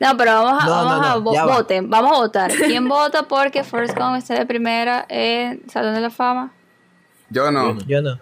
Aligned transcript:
No, 0.00 0.16
pero 0.16 0.32
vamos 0.42 0.62
a, 0.62 0.66
No, 0.66 0.72
vamos 0.72 0.98
no, 0.98 1.04
a 1.04 1.08
no, 1.14 1.22
vo- 1.22 1.34
ya 1.34 1.44
va. 1.44 1.56
voten, 1.56 1.88
vamos 1.88 2.12
a 2.12 2.14
votar. 2.20 2.52
¿Quién 2.52 2.88
vota 2.88 3.22
porque 3.22 3.62
Forrest 3.64 3.96
Gump 3.96 4.16
esté 4.16 4.34
de 4.34 4.44
primera 4.46 5.06
en 5.08 5.68
Salón 5.70 5.94
de 5.94 6.00
la 6.00 6.10
Fama? 6.10 6.52
Yo 7.30 7.50
no. 7.50 7.78
Yo 7.86 8.02
no. 8.02 8.18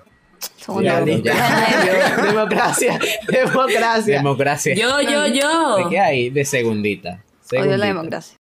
Ya, 0.82 1.00
democracia, 1.02 2.98
democracia. 3.28 4.16
Democracia. 4.16 4.74
Yo, 4.74 5.00
yo, 5.00 5.22
¿De 5.22 5.38
yo. 5.40 5.88
qué 5.88 6.00
hay? 6.00 6.30
De 6.30 6.44
segundita. 6.44 7.22
Odio 7.52 7.76
la 7.76 7.86
Segundita. 7.86 7.86
democracia. 7.86 8.36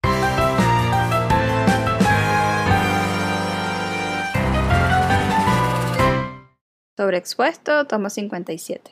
Sobreexpuesto, 6.96 7.86
toma 7.86 8.10
57. 8.10 8.90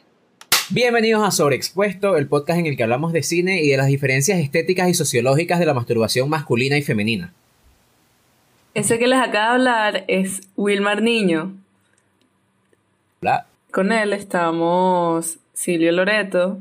Bienvenidos 0.70 1.22
a 1.24 1.30
Sobreexpuesto, 1.30 2.16
el 2.16 2.26
podcast 2.26 2.58
en 2.58 2.66
el 2.66 2.76
que 2.76 2.82
hablamos 2.82 3.12
de 3.12 3.22
cine 3.22 3.62
y 3.62 3.68
de 3.70 3.76
las 3.76 3.86
diferencias 3.86 4.38
estéticas 4.40 4.88
y 4.88 4.94
sociológicas 4.94 5.60
de 5.60 5.66
la 5.66 5.74
masturbación 5.74 6.28
masculina 6.28 6.76
y 6.76 6.82
femenina. 6.82 7.32
Ese 8.74 8.98
que 8.98 9.06
les 9.06 9.20
acaba 9.20 9.46
de 9.50 9.54
hablar 9.54 10.04
es 10.08 10.40
Wilmar 10.56 11.02
Niño. 11.02 11.54
Bla. 13.20 13.46
Con 13.70 13.92
él 13.92 14.12
estamos 14.12 15.38
Silvio 15.52 15.92
Loreto, 15.92 16.60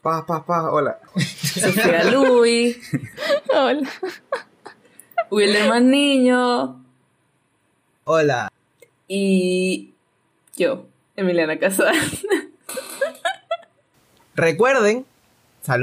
Pa, 0.00 0.26
pa, 0.26 0.44
pa, 0.44 0.68
hola. 0.72 0.98
Sofía 1.16 2.02
Luis, 2.10 2.76
Hola. 3.54 3.88
Wilderman 5.30 5.88
Niño 5.90 6.82
Hola. 8.02 8.50
y 9.06 9.92
yo, 10.56 10.86
Emiliana 11.14 11.56
Casal. 11.60 11.94
Recuerden, 14.34 15.04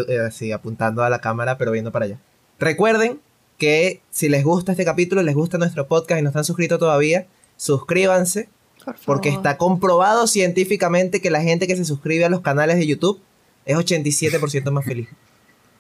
eh, 0.08 0.30
sí, 0.31 0.52
apuntando 0.52 1.03
a 1.03 1.09
la 1.09 1.20
cámara, 1.20 1.57
pero 1.57 1.71
viendo 1.71 1.91
para 1.91 2.05
allá. 2.05 2.17
Recuerden 2.59 3.20
que 3.57 4.02
si 4.12 4.30
les 4.30 4.44
gusta 4.44 4.71
este 4.71 4.85
capítulo, 4.85 5.21
les 5.21 5.35
gusta 5.35 5.57
nuestro 5.57 5.87
podcast 5.87 6.20
y 6.20 6.23
no 6.23 6.29
están 6.29 6.46
suscritos 6.46 6.79
todavía, 6.79 7.27
suscríbanse, 7.57 8.49
Por 8.84 8.96
porque 9.05 9.29
está 9.29 9.57
comprobado 9.57 10.27
científicamente 10.27 11.21
que 11.21 11.29
la 11.29 11.41
gente 11.41 11.68
que 11.68 11.76
se 11.76 11.85
suscribe 11.85 12.26
a 12.26 12.29
los 12.29 12.41
canales 12.41 12.77
de 12.77 12.88
YouTube 12.88 13.20
es 13.65 13.77
87% 13.77 14.71
más 14.71 14.85
feliz. 14.85 15.10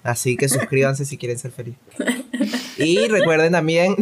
Así 0.03 0.37
que 0.37 0.47
suscríbanse 0.47 1.05
si 1.05 1.17
quieren 1.17 1.37
ser 1.39 1.51
felices. 1.51 1.79
Y 2.77 3.09
recuerden 3.09 3.51
también. 3.51 3.93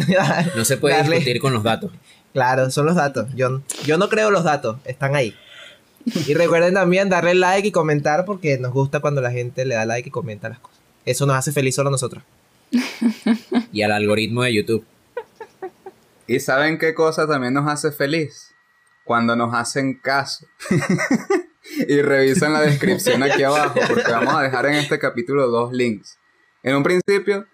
No 0.56 0.64
se 0.64 0.78
puede 0.78 0.94
darle- 0.96 1.16
discutir 1.16 1.42
con 1.42 1.52
los 1.52 1.64
datos. 1.64 1.92
Claro, 2.34 2.70
son 2.70 2.86
los 2.86 2.94
datos. 2.96 3.28
Yo, 3.36 3.62
yo 3.88 3.98
no 3.98 4.08
creo 4.08 4.30
los 4.30 4.44
datos, 4.44 4.78
están 4.86 5.16
ahí. 5.16 5.34
Y 6.16 6.34
recuerden 6.34 6.74
también 6.74 7.10
darle 7.10 7.36
like 7.36 7.68
y 7.68 7.72
comentar 7.72 8.26
porque 8.26 8.58
nos 8.58 8.72
gusta 8.72 9.00
cuando 9.00 9.22
la 9.22 9.32
gente 9.32 9.66
le 9.66 9.76
da 9.76 9.86
like 9.86 10.10
y 10.10 10.12
comenta 10.12 10.50
las 10.50 10.60
cosas. 10.60 10.80
Eso 11.06 11.26
nos 11.26 11.36
hace 11.36 11.52
feliz 11.52 11.76
solo 11.76 11.90
a 11.90 11.92
nosotros. 11.92 12.24
Y 13.72 13.82
al 13.82 13.92
algoritmo 13.92 14.44
de 14.44 14.54
YouTube. 14.56 14.86
¿Y 16.26 16.40
saben 16.40 16.78
qué 16.78 16.94
cosa 16.94 17.28
también 17.28 17.54
nos 17.54 17.70
hace 17.70 17.92
feliz? 17.92 18.54
Cuando 19.04 19.36
nos 19.36 19.54
hacen 19.54 20.00
caso. 20.00 20.48
y 21.88 22.02
revisan 22.02 22.54
la 22.54 22.62
descripción 22.62 23.24
aquí 23.24 23.44
abajo, 23.44 23.80
porque 23.88 24.12
vamos 24.12 24.34
a 24.34 24.42
dejar 24.42 24.66
en 24.68 24.76
este 24.76 24.98
capítulo 25.00 25.48
dos 25.48 25.74
links. 25.74 26.18
En 26.64 26.76
un 26.76 26.84
principio, 26.84 27.46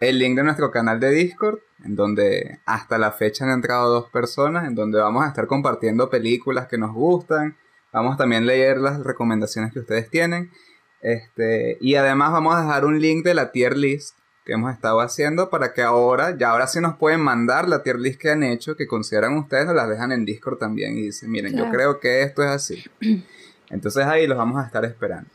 el 0.00 0.18
link 0.18 0.36
de 0.36 0.44
nuestro 0.44 0.70
canal 0.70 1.00
de 1.00 1.10
Discord, 1.10 1.60
en 1.84 1.96
donde 1.96 2.60
hasta 2.66 2.98
la 2.98 3.12
fecha 3.12 3.44
han 3.44 3.50
entrado 3.50 3.90
dos 3.90 4.10
personas, 4.10 4.66
en 4.66 4.74
donde 4.74 5.00
vamos 5.00 5.24
a 5.24 5.28
estar 5.28 5.46
compartiendo 5.46 6.10
películas 6.10 6.68
que 6.68 6.78
nos 6.78 6.92
gustan. 6.92 7.56
Vamos 7.92 8.16
también 8.16 8.44
a 8.44 8.46
leer 8.46 8.78
las 8.78 9.02
recomendaciones 9.02 9.72
que 9.72 9.80
ustedes 9.80 10.08
tienen. 10.10 10.50
Este, 11.00 11.78
y 11.80 11.94
además 11.94 12.32
vamos 12.32 12.54
a 12.54 12.60
dejar 12.60 12.84
un 12.84 13.00
link 13.00 13.24
de 13.24 13.34
la 13.34 13.52
tier 13.52 13.76
list 13.76 14.16
que 14.44 14.52
hemos 14.52 14.72
estado 14.72 15.00
haciendo 15.00 15.50
para 15.50 15.72
que 15.72 15.82
ahora, 15.82 16.36
ya 16.36 16.50
ahora 16.50 16.66
sí 16.66 16.80
nos 16.80 16.96
pueden 16.96 17.20
mandar 17.20 17.68
la 17.68 17.82
tier 17.82 17.98
list 17.98 18.20
que 18.20 18.30
han 18.30 18.42
hecho, 18.42 18.76
que 18.76 18.86
consideran 18.86 19.36
ustedes, 19.36 19.66
nos 19.66 19.74
las 19.74 19.88
dejan 19.88 20.12
en 20.12 20.24
Discord 20.24 20.58
también 20.58 20.96
y 20.96 21.02
dicen, 21.02 21.30
miren, 21.30 21.56
yo 21.56 21.70
creo 21.70 22.00
que 22.00 22.22
esto 22.22 22.42
es 22.42 22.50
así. 22.50 22.84
Entonces 23.70 24.04
ahí 24.06 24.26
los 24.26 24.36
vamos 24.36 24.62
a 24.62 24.66
estar 24.66 24.84
esperando. 24.84 25.30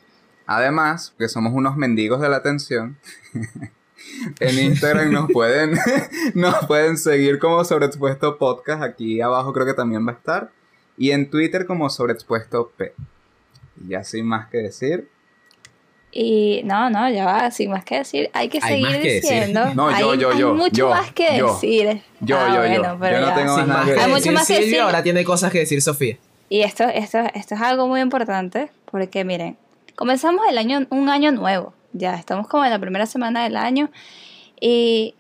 Además, 0.47 1.13
que 1.17 1.27
somos 1.27 1.53
unos 1.53 1.75
mendigos 1.75 2.21
de 2.21 2.29
la 2.29 2.37
atención, 2.37 2.97
en 4.39 4.59
Instagram 4.59 5.11
nos 5.11 5.31
pueden, 5.31 5.77
nos 6.35 6.65
pueden 6.67 6.97
seguir 6.97 7.39
como 7.39 7.63
Sobreexpuesto 7.63 8.37
Podcast, 8.37 8.83
aquí 8.83 9.21
abajo 9.21 9.53
creo 9.53 9.65
que 9.65 9.73
también 9.73 10.05
va 10.05 10.11
a 10.11 10.15
estar, 10.15 10.51
y 10.97 11.11
en 11.11 11.29
Twitter 11.29 11.65
como 11.65 11.89
Sobreexpuesto 11.89 12.71
P. 12.77 12.93
Y 13.83 13.89
ya 13.89 14.03
sin 14.03 14.25
más 14.25 14.47
que 14.49 14.57
decir, 14.59 15.09
Y 16.17 16.61
no, 16.63 16.89
no, 16.89 17.09
ya 17.09 17.25
va, 17.25 17.51
sin 17.51 17.71
más 17.71 17.83
que 17.83 17.97
decir, 17.97 18.29
hay 18.33 18.47
que 18.47 18.59
Hay 18.61 18.81
seguir 18.81 19.01
que 19.01 19.13
decir. 19.15 19.21
diciendo. 19.21 19.73
No, 19.75 19.91
yo, 19.99 20.11
hay, 20.11 20.17
yo, 20.19 20.31
hay 20.31 20.39
yo, 20.39 20.53
mucho 20.55 20.75
yo, 20.75 20.89
más 20.91 21.11
que 21.11 21.37
yo. 21.37 21.47
decir. 21.53 22.01
Yo, 22.21 22.37
Ah, 22.39 22.47
yo, 22.47 22.53
yo. 22.53 22.59
bueno, 22.79 22.97
pero 23.01 23.19
Yo 23.19 23.21
no 23.21 23.27
ya. 23.27 23.35
tengo 23.35 23.57
más 23.57 23.67
más 23.67 23.85
que 23.85 23.93
que 23.95 23.99
Hay 23.99 24.05
mucho 24.07 24.15
decir 24.15 24.31
más 24.31 24.47
que 24.47 24.53
decir. 24.61 24.79
ahora 24.79 25.03
tiene 25.03 25.25
cosas 25.25 25.51
que 25.51 25.59
decir 25.59 25.81
Sofía. 25.81 26.17
Y 26.47 26.61
esto, 26.61 26.85
esto, 26.85 27.17
esto 27.33 27.55
es 27.55 27.61
algo 27.61 27.87
muy 27.87 27.99
importante 27.99 28.69
porque 28.89 29.25
miren, 29.25 29.57
comenzamos 29.97 30.45
el 30.49 30.57
año, 30.57 30.87
un 30.89 31.09
año 31.09 31.31
nuevo, 31.33 31.73
ya 31.91 32.15
estamos 32.15 32.47
como 32.47 32.63
en 32.63 32.69
la 32.71 32.79
primera 32.79 33.07
semana 33.07 33.43
del 33.43 33.57
año 33.57 33.89
y 34.61 35.15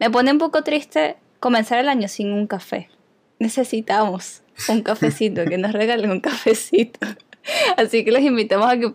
me 0.00 0.08
pone 0.08 0.30
un 0.32 0.38
poco 0.38 0.62
triste 0.62 1.16
comenzar 1.40 1.78
el 1.78 1.90
año 1.90 2.08
sin 2.08 2.32
un 2.32 2.46
café. 2.46 2.88
Necesitamos 3.38 4.42
un 4.68 4.82
cafecito, 4.82 5.44
que 5.44 5.58
nos 5.58 5.72
regalen 5.72 6.10
un 6.10 6.20
cafecito. 6.20 7.06
Así 7.76 8.04
que 8.04 8.12
los 8.12 8.20
invitamos 8.22 8.68
a 8.70 8.78
que 8.78 8.92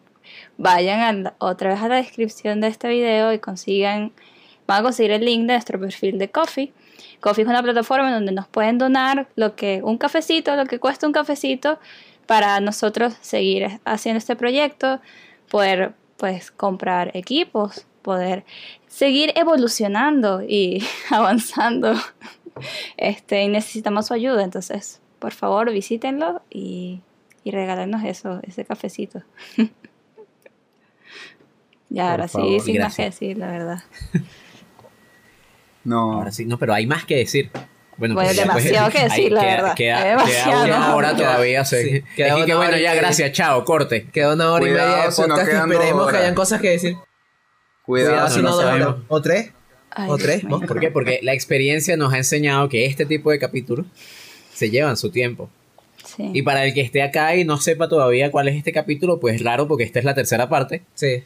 vayan 0.58 1.00
a 1.00 1.14
la- 1.14 1.36
otra 1.40 1.72
vez 1.72 1.82
a 1.82 1.88
la 1.88 1.96
descripción 1.96 2.62
de 2.62 2.68
este 2.68 2.88
video 2.90 3.34
y 3.34 3.40
consigan, 3.40 4.12
van 4.68 4.80
a 4.82 4.84
conseguir 4.84 5.12
el 5.12 5.26
link 5.26 5.42
de 5.48 5.54
nuestro 5.54 5.80
perfil 5.80 6.18
de 6.20 6.30
Coffee. 6.30 6.72
Coffee 7.20 7.44
es 7.44 7.50
una 7.50 7.64
plataforma 7.64 8.12
donde 8.14 8.32
nos 8.32 8.48
pueden 8.48 8.78
donar 8.78 9.28
lo 9.36 9.56
que 9.56 9.82
un 9.84 9.98
cafecito, 9.98 10.56
lo 10.56 10.66
que 10.66 10.80
cuesta 10.80 11.08
un 11.08 11.14
cafecito 11.14 11.80
para 12.28 12.60
nosotros 12.60 13.14
seguir 13.22 13.80
haciendo 13.86 14.18
este 14.18 14.36
proyecto, 14.36 15.00
poder 15.50 15.94
pues 16.18 16.52
comprar 16.52 17.12
equipos, 17.16 17.86
poder 18.02 18.44
seguir 18.88 19.32
evolucionando 19.36 20.42
y 20.42 20.84
avanzando. 21.10 21.94
Este, 22.98 23.44
y 23.44 23.48
necesitamos 23.48 24.08
su 24.08 24.14
ayuda, 24.14 24.44
entonces, 24.44 25.02
por 25.24 25.32
favor, 25.32 25.72
visítenlo 25.72 26.42
y, 26.50 27.00
y 27.46 27.52
regálenos 27.52 28.04
eso, 28.04 28.42
ese 28.46 28.66
cafecito. 28.66 29.22
ya, 31.90 32.04
Por 32.04 32.12
ahora 32.12 32.28
sí, 32.28 32.34
favor, 32.38 32.62
sin 32.62 32.82
más 32.82 32.96
que 32.96 33.04
decir, 33.04 33.38
la 33.38 33.48
verdad. 33.48 33.84
No. 35.86 36.14
Ahora 36.14 36.32
sí, 36.32 36.46
no, 36.46 36.58
pero 36.58 36.74
hay 36.74 36.88
más 36.88 37.04
que 37.04 37.18
decir. 37.18 37.52
Bueno, 37.98 38.16
Bueno, 38.16 38.30
pues 38.30 38.40
pues, 38.50 38.64
demasiado 38.64 38.90
que 38.90 38.98
hay- 39.00 39.10
decir, 39.10 39.32
la 39.34 39.42
queda- 39.42 39.56
verdad. 39.56 39.76
Queda, 39.76 39.98
Hay 39.98 40.04
queda 40.04 40.12
demasiado. 40.16 40.64
una 40.66 40.96
hora 40.96 41.10
Queda- 41.10 41.18
todavía. 41.18 41.66
sí, 41.66 41.76
es 41.76 42.04
queda 42.16 42.28
que, 42.30 42.34
una 42.36 42.46
que 42.46 42.56
bueno, 42.56 42.78
ya, 42.78 42.96
gracias, 42.96 43.32
chao, 43.34 43.66
corte. 43.66 44.08
Queda 44.10 44.34
una 44.34 44.50
hora 44.54 44.62
Cuidado 44.66 44.88
y 44.88 44.92
media 44.94 45.06
de 45.08 45.12
si 45.12 45.22
no 45.24 45.28
podcast. 45.28 45.50
quedan 45.50 45.70
dos 45.70 45.76
esperemos 45.78 46.12
que 46.12 46.18
hayan 46.18 46.36
cosas 46.36 46.62
que 46.62 46.70
decir. 46.70 46.96
Cuidado, 47.86 48.12
Cuidado 48.12 48.28
si 48.30 48.36
si 48.36 48.42
no 48.42 48.50
no 48.50 48.56
sabemos. 48.62 48.88
horas. 48.94 49.02
¿O 49.10 49.22
tres? 49.22 49.52
Ay, 49.92 50.10
¿O 50.10 50.18
tres? 50.18 50.42
¿Por 50.46 50.80
qué? 50.80 50.90
Porque 50.90 51.20
la 51.22 51.34
experiencia 51.34 51.98
nos 51.98 52.14
ha 52.14 52.18
enseñado 52.18 52.70
que 52.70 52.86
este 52.86 53.06
tipo 53.06 53.30
de 53.32 53.40
capítulos 53.40 53.86
se 54.54 54.70
llevan 54.70 54.98
su 54.98 55.10
tiempo. 55.12 55.50
Sí. 56.06 56.30
Y 56.34 56.42
para 56.42 56.66
el 56.66 56.74
que 56.74 56.82
esté 56.82 57.02
acá 57.02 57.36
y 57.36 57.46
no 57.46 57.58
sepa 57.60 57.88
todavía 57.88 58.30
cuál 58.32 58.48
es 58.48 58.56
este 58.56 58.72
capítulo, 58.72 59.20
pues 59.20 59.42
raro 59.44 59.68
porque 59.68 59.84
esta 59.84 60.00
es 60.00 60.06
la 60.06 60.14
tercera 60.14 60.50
parte. 60.50 60.84
Sí. 60.94 61.24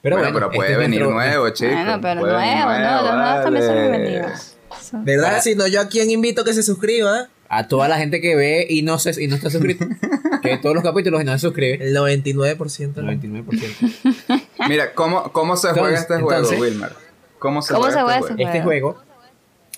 Pero 0.00 0.16
bueno, 0.16 0.32
bueno, 0.32 0.48
pero 0.48 0.56
puede 0.56 0.70
este 0.72 0.82
es 0.84 0.90
venir 0.90 1.02
nuevo, 1.06 1.48
chicos. 1.50 1.74
Bueno, 1.74 1.98
pero 2.00 2.20
puede 2.20 2.36
venir 2.36 2.64
nuevo, 2.64 2.78
no, 2.78 3.02
los 3.02 3.14
nuevos 3.16 3.42
también 3.44 3.66
son 3.66 3.74
bienvenidos. 3.74 4.54
¿Verdad? 4.92 5.24
Para- 5.28 5.40
Si 5.42 5.54
no, 5.56 5.66
yo 5.66 5.80
a 5.80 5.88
quién 5.88 6.10
invito 6.10 6.44
que 6.44 6.52
se 6.54 6.62
suscriba. 6.62 7.28
A 7.50 7.66
toda 7.66 7.88
la 7.88 7.96
gente 7.98 8.20
que 8.20 8.36
ve 8.36 8.66
y 8.68 8.82
no, 8.82 8.98
se, 8.98 9.22
y 9.22 9.26
no 9.26 9.34
está 9.34 9.50
suscrito. 9.50 9.84
que 10.42 10.48
ve 10.50 10.58
todos 10.58 10.74
los 10.74 10.84
capítulos 10.84 11.20
y 11.20 11.24
no 11.24 11.32
se 11.32 11.38
suscribe. 11.40 11.78
El 11.84 11.96
99%. 11.96 12.94
¿no? 12.96 13.12
99%. 13.12 14.42
Mira, 14.68 14.92
¿cómo, 14.94 15.32
cómo 15.32 15.56
se 15.56 15.68
juega 15.70 15.88
Entonces- 15.88 16.00
este 16.02 16.14
juego, 16.14 16.32
entonces- 16.32 16.60
Wilmer? 16.60 16.92
¿Cómo 17.38 17.62
se 17.62 17.72
¿Cómo 17.72 17.84
juega 17.86 17.98
se 17.98 18.02
juega 18.02 18.18
este 18.18 18.32
ese 18.34 18.34
juego? 18.34 18.50
Este 18.50 18.62
juego, 18.62 19.02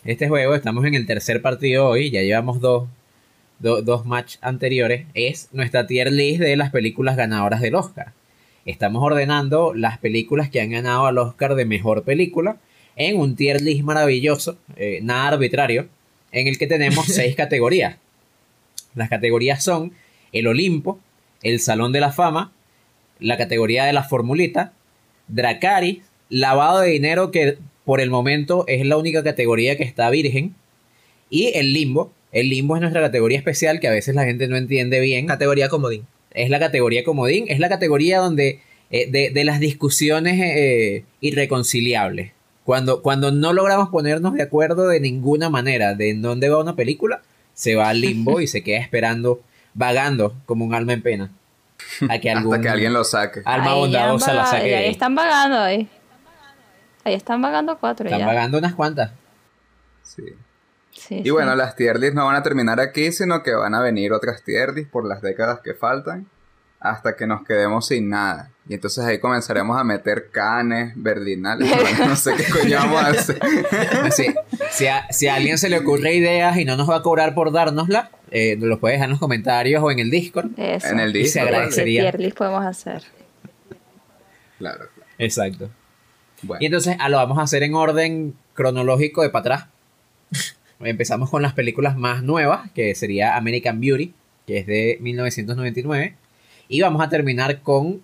este 0.05 0.29
juego, 0.29 0.55
estamos 0.55 0.85
en 0.85 0.95
el 0.95 1.07
tercer 1.07 1.43
partido 1.43 1.87
hoy, 1.89 2.11
ya 2.11 2.23
llevamos 2.23 2.61
dos, 2.61 2.89
do- 3.59 3.83
dos 3.83 4.07
match 4.07 4.37
anteriores, 4.41 5.07
es 5.15 5.49
nuestra 5.53 5.87
tier 5.87 6.11
list 6.11 6.41
de 6.41 6.57
las 6.57 6.71
películas 6.71 7.17
ganadoras 7.17 7.61
del 7.61 7.75
Oscar. 7.75 8.13
Estamos 8.65 9.03
ordenando 9.03 9.73
las 9.75 9.99
películas 9.99 10.49
que 10.51 10.61
han 10.61 10.71
ganado 10.71 11.07
al 11.07 11.19
Oscar 11.19 11.55
de 11.55 11.65
mejor 11.65 12.03
película 12.05 12.57
en 12.97 13.19
un 13.19 13.37
tier 13.37 13.61
list 13.61 13.83
maravilloso, 13.83 14.59
eh, 14.77 15.01
nada 15.03 15.29
arbitrario, 15.29 15.89
en 16.33 16.47
el 16.47 16.59
que 16.59 16.67
tenemos 16.67 17.07
seis 17.07 17.35
categorías. 17.37 17.97
Las 18.95 19.09
categorías 19.09 19.63
son 19.63 19.93
el 20.33 20.47
Olimpo, 20.47 20.99
el 21.43 21.61
Salón 21.61 21.93
de 21.93 22.01
la 22.01 22.13
Fama, 22.13 22.53
la 23.19 23.37
categoría 23.37 23.85
de 23.85 23.93
la 23.93 24.03
Formulita, 24.03 24.73
Dracaris, 25.29 25.99
lavado 26.29 26.81
de 26.81 26.91
dinero 26.91 27.31
que 27.31 27.59
por 27.91 28.01
el 28.01 28.09
momento 28.09 28.65
es 28.69 28.87
la 28.87 28.97
única 28.97 29.25
categoría 29.25 29.77
que 29.77 29.83
está 29.83 30.09
virgen, 30.11 30.55
y 31.29 31.59
el 31.59 31.73
Limbo. 31.73 32.13
El 32.31 32.49
Limbo 32.49 32.77
es 32.77 32.83
nuestra 32.83 33.01
categoría 33.01 33.37
especial 33.37 33.81
que 33.81 33.89
a 33.89 33.91
veces 33.91 34.15
la 34.15 34.23
gente 34.23 34.47
no 34.47 34.57
entiende 34.57 35.01
bien. 35.01 35.27
Categoría 35.27 35.69
comodín. 35.69 36.07
Es 36.31 36.51
la 36.51 36.61
categoría 36.61 37.03
comodín, 37.03 37.47
es 37.49 37.59
la 37.59 37.69
categoría 37.69 38.21
donde 38.21 38.61
eh, 38.93 39.11
de, 39.11 39.31
de 39.31 39.43
las 39.43 39.59
discusiones 39.59 40.41
eh, 40.41 41.03
irreconciliables. 41.21 42.31
Cuando, 42.63 43.03
cuando 43.03 43.33
no 43.33 43.53
logramos 43.53 43.89
ponernos 43.89 44.35
de 44.35 44.43
acuerdo 44.45 44.87
de 44.87 45.01
ninguna 45.01 45.51
manera 45.51 45.95
de 45.95 46.11
en 46.11 46.23
dónde 46.23 46.49
va 46.49 46.63
una 46.63 46.77
película, 46.77 47.23
se 47.55 47.75
va 47.75 47.89
al 47.89 48.01
limbo 48.01 48.41
y 48.41 48.47
se 48.47 48.63
queda 48.63 48.79
esperando, 48.79 49.41
vagando 49.75 50.37
como 50.47 50.65
un 50.65 50.75
alma 50.75 50.93
en 50.93 51.03
pena. 51.03 51.33
A 52.09 52.21
que 52.21 52.31
algún 52.31 52.55
Hasta 52.55 52.63
que 52.63 52.69
alguien 52.69 52.93
lo 52.93 53.03
saque. 53.03 53.41
alma 53.45 53.75
bondadosa 53.75 54.33
la 54.33 54.47
saque. 54.47 54.77
ahí. 54.77 54.91
están 54.91 55.17
vagando 55.17 55.59
ahí. 55.59 55.89
Ahí 57.05 57.15
están 57.15 57.41
vagando 57.41 57.79
cuatro 57.79 58.07
Están 58.07 58.21
ya. 58.21 58.27
vagando 58.27 58.59
unas 58.59 58.75
cuantas. 58.75 59.13
Sí. 60.03 60.25
Sí, 60.93 61.23
Y 61.25 61.31
bueno, 61.31 61.55
las 61.55 61.77
tier 61.77 61.99
lists 61.99 62.15
no 62.17 62.27
van 62.27 62.37
a 62.37 62.43
terminar 62.43 62.81
aquí, 62.81 63.13
sino 63.13 63.43
que 63.43 63.55
van 63.55 63.75
a 63.75 63.81
venir 63.81 64.13
otras 64.13 64.43
tier 64.43 64.75
lists 64.75 64.91
por 64.91 65.07
las 65.07 65.23
décadas 65.23 65.61
que 65.61 65.73
faltan, 65.73 66.27
hasta 66.81 67.15
que 67.17 67.27
nos 67.27 67.45
quedemos 67.47 67.87
sin 67.87 68.09
nada. 68.11 68.51
Y 68.69 68.75
entonces 68.75 69.05
ahí 69.05 69.19
comenzaremos 69.21 69.79
a 69.79 69.85
meter 69.85 70.31
canes, 70.31 70.93
verdinales, 70.97 71.71
no 72.07 72.17
sé 72.17 72.35
qué 72.37 72.45
coño 72.53 72.77
vamos 72.79 73.03
a 73.03 73.07
hacer. 73.09 73.39
Así, 74.05 74.35
si, 74.73 74.87
a, 74.89 75.07
si 75.11 75.29
a 75.29 75.37
alguien 75.37 75.59
se 75.59 75.69
le 75.69 75.79
ocurre 75.79 76.13
ideas 76.15 76.57
y 76.59 76.65
no 76.65 76.77
nos 76.77 76.91
va 76.91 76.97
a 76.97 77.03
cobrar 77.03 77.35
por 77.35 77.53
dárnosla, 77.53 78.11
eh, 78.33 78.57
nos 78.57 78.69
lo 78.69 78.81
puedes 78.81 78.97
dejar 78.97 79.07
en 79.07 79.11
los 79.13 79.21
comentarios 79.21 79.83
o 79.83 79.91
en 79.91 80.01
el 80.01 80.11
Discord. 80.11 80.51
Eso. 80.59 80.89
En 80.89 80.99
el 81.01 81.11
Y 81.17 81.27
se 81.27 81.41
disco. 81.41 81.41
agradece. 81.43 81.59
¿vale? 81.61 81.69
¿Qué 81.69 81.75
sería- 81.75 82.01
tier 82.03 82.21
list 82.21 82.37
podemos 82.37 82.65
hacer? 82.67 83.05
Claro. 84.59 84.87
Exacto. 85.19 85.71
Bueno, 86.43 86.59
Y 86.63 86.67
entonces 86.67 86.97
ah, 86.99 87.09
lo 87.09 87.17
vamos 87.19 87.39
a 87.39 87.43
hacer 87.43 87.63
en 87.63 87.75
orden 87.75 88.35
cronológico 88.55 89.23
de 89.23 89.31
para 89.31 89.41
atrás. 89.41 89.67
Empezamos 90.81 91.29
con 91.31 91.43
las 91.43 91.53
películas 91.53 91.97
más 91.97 92.23
nuevas, 92.23 92.71
que 92.73 92.95
sería 92.95 93.37
American 93.37 93.81
Beauty, 93.81 94.15
que 94.47 94.59
es 94.59 94.67
de 94.67 94.99
1999. 95.01 96.15
Y 96.69 96.81
vamos 96.81 97.03
a 97.03 97.09
terminar 97.09 97.61
con 97.63 98.01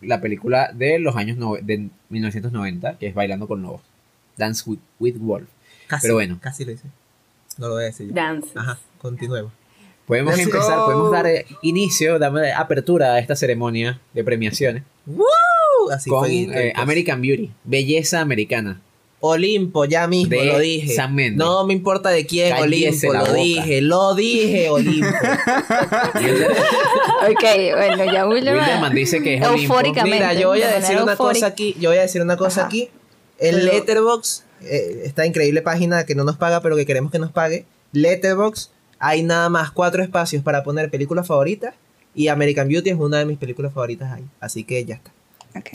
la 0.00 0.20
película 0.20 0.70
de 0.72 0.98
los 0.98 1.16
años 1.16 1.36
nove- 1.38 1.62
de 1.62 1.88
1990, 2.10 2.98
que 2.98 3.08
es 3.08 3.14
Bailando 3.14 3.48
con 3.48 3.62
Lobos. 3.62 3.82
Dance 4.36 4.62
with, 4.68 4.78
with 4.98 5.16
Wolf. 5.18 5.48
Casi, 5.88 6.02
Pero 6.02 6.14
bueno. 6.14 6.38
Casi 6.40 6.64
lo 6.64 6.72
hice. 6.72 6.84
No 7.58 7.68
lo 7.68 7.74
voy 7.74 7.82
a 7.82 7.86
decir 7.86 8.06
yo. 8.08 8.14
Dance. 8.14 8.48
Ajá, 8.54 8.78
continuemos. 8.98 9.52
Podemos 10.06 10.36
Let's 10.36 10.46
empezar, 10.46 10.78
go. 10.78 10.84
podemos 10.86 11.12
dar 11.12 11.26
eh, 11.26 11.46
inicio, 11.62 12.18
dar 12.18 12.32
apertura 12.56 13.14
a 13.14 13.18
esta 13.18 13.36
ceremonia 13.36 14.00
de 14.12 14.24
premiaciones 14.24 14.82
¡Woo! 15.06 15.24
Así 15.90 16.10
con 16.10 16.20
fue. 16.24 16.30
eh, 16.34 16.40
entonces. 16.42 16.72
American 16.76 17.22
Beauty, 17.22 17.50
belleza 17.64 18.20
americana. 18.20 18.80
Olimpo, 19.22 19.84
ya 19.84 20.06
mismo 20.06 20.30
De 20.30 20.46
lo 20.46 20.58
dije. 20.58 20.96
Mendes. 21.10 21.36
No 21.36 21.66
me 21.66 21.74
importa 21.74 22.08
de 22.08 22.24
quién, 22.24 22.56
Cállese 22.56 23.06
Olimpo, 23.06 23.12
lo 23.12 23.20
boca. 23.26 23.42
dije, 23.42 23.80
lo 23.82 24.14
dije, 24.14 24.70
Olimpo. 24.70 25.08
Ok, 27.22 27.44
bueno, 27.76 28.04
ya 28.12 28.26
Wilderman. 28.26 28.94
Dice 28.94 29.22
que 29.22 29.34
es 29.36 29.42
Olimpo. 29.46 29.74
Eufóricamente. 29.74 30.16
Mira, 30.18 30.32
yo 30.34 30.48
voy 30.48 30.62
a 30.62 30.68
de 30.68 30.80
decir 30.80 30.96
una 31.02 31.16
cosa 31.16 31.46
aquí, 31.46 31.76
yo 31.78 31.90
voy 31.90 31.98
a 31.98 32.02
decir 32.02 32.22
una 32.22 32.36
cosa 32.36 32.60
Ajá. 32.62 32.68
aquí. 32.68 32.88
En 33.38 33.56
Pero- 33.56 33.72
Letterbox, 33.72 34.44
eh, 34.62 35.02
esta 35.04 35.26
increíble 35.26 35.62
página 35.62 36.04
que 36.06 36.14
no 36.14 36.24
nos 36.24 36.36
paga, 36.36 36.60
pero 36.62 36.76
que 36.76 36.86
queremos 36.86 37.12
que 37.12 37.18
nos 37.18 37.30
pague. 37.30 37.64
Letterbox, 37.92 38.70
hay 38.98 39.22
nada 39.22 39.48
más 39.48 39.70
cuatro 39.70 40.02
espacios 40.02 40.42
para 40.42 40.62
poner 40.62 40.90
películas 40.90 41.26
favoritas. 41.26 41.74
Y 42.14 42.28
American 42.28 42.68
Beauty 42.68 42.90
es 42.90 42.96
una 42.96 43.18
de 43.18 43.24
mis 43.26 43.38
películas 43.38 43.72
favoritas 43.72 44.12
ahí. 44.12 44.24
Así 44.40 44.64
que 44.64 44.84
ya 44.84 44.96
está. 44.96 45.12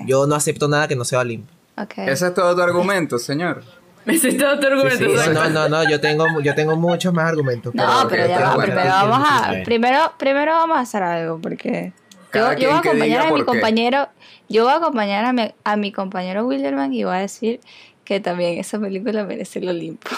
Yo 0.05 0.25
no 0.27 0.35
acepto 0.35 0.67
nada 0.67 0.87
que 0.87 0.95
no 0.95 1.03
sea 1.05 1.19
Olimpo. 1.19 1.51
ok. 1.77 1.97
ese 1.99 2.27
es 2.27 2.33
todo 2.33 2.55
tu 2.55 2.61
argumento, 2.61 3.17
señor. 3.19 3.63
Ese 4.05 4.29
es 4.29 4.37
todo 4.37 4.59
tu 4.59 4.67
argumento. 4.67 4.97
Sí, 4.97 5.05
sí, 5.17 5.29
No, 5.33 5.49
no, 5.49 5.67
no, 5.67 5.89
yo 5.89 5.99
tengo, 5.99 6.25
yo 6.41 6.53
tengo 6.53 6.75
muchos 6.75 7.11
más 7.13 7.25
argumentos. 7.27 7.73
No, 7.73 8.07
pero 8.07 8.27
ya 8.27 8.39
va, 8.39 8.55
bueno. 8.55 8.73
primero 8.73 8.89
vamos 8.91 9.27
a, 9.29 9.53
primero, 9.65 10.13
primero 10.17 10.51
vamos 10.53 10.77
a 10.77 10.81
hacer 10.81 11.01
algo, 11.03 11.39
porque 11.41 11.91
yo, 12.33 12.45
voy 12.55 12.65
a 12.65 12.77
acompañar 12.77 13.25
a 13.27 13.31
mi 13.33 13.43
compañero, 13.43 14.07
yo 14.47 14.63
voy 14.65 14.73
a 14.73 14.75
acompañar 14.77 15.25
a 15.25 15.33
mi, 15.33 15.53
a 15.63 15.75
mi 15.75 15.91
compañero 15.91 16.45
Wilderman 16.45 16.93
y 16.93 17.03
voy 17.03 17.15
a 17.15 17.19
decir 17.19 17.59
que 18.03 18.19
también 18.19 18.59
esa 18.59 18.77
película 18.79 19.23
merece 19.23 19.57
el 19.59 19.69
Olimpo. 19.69 20.09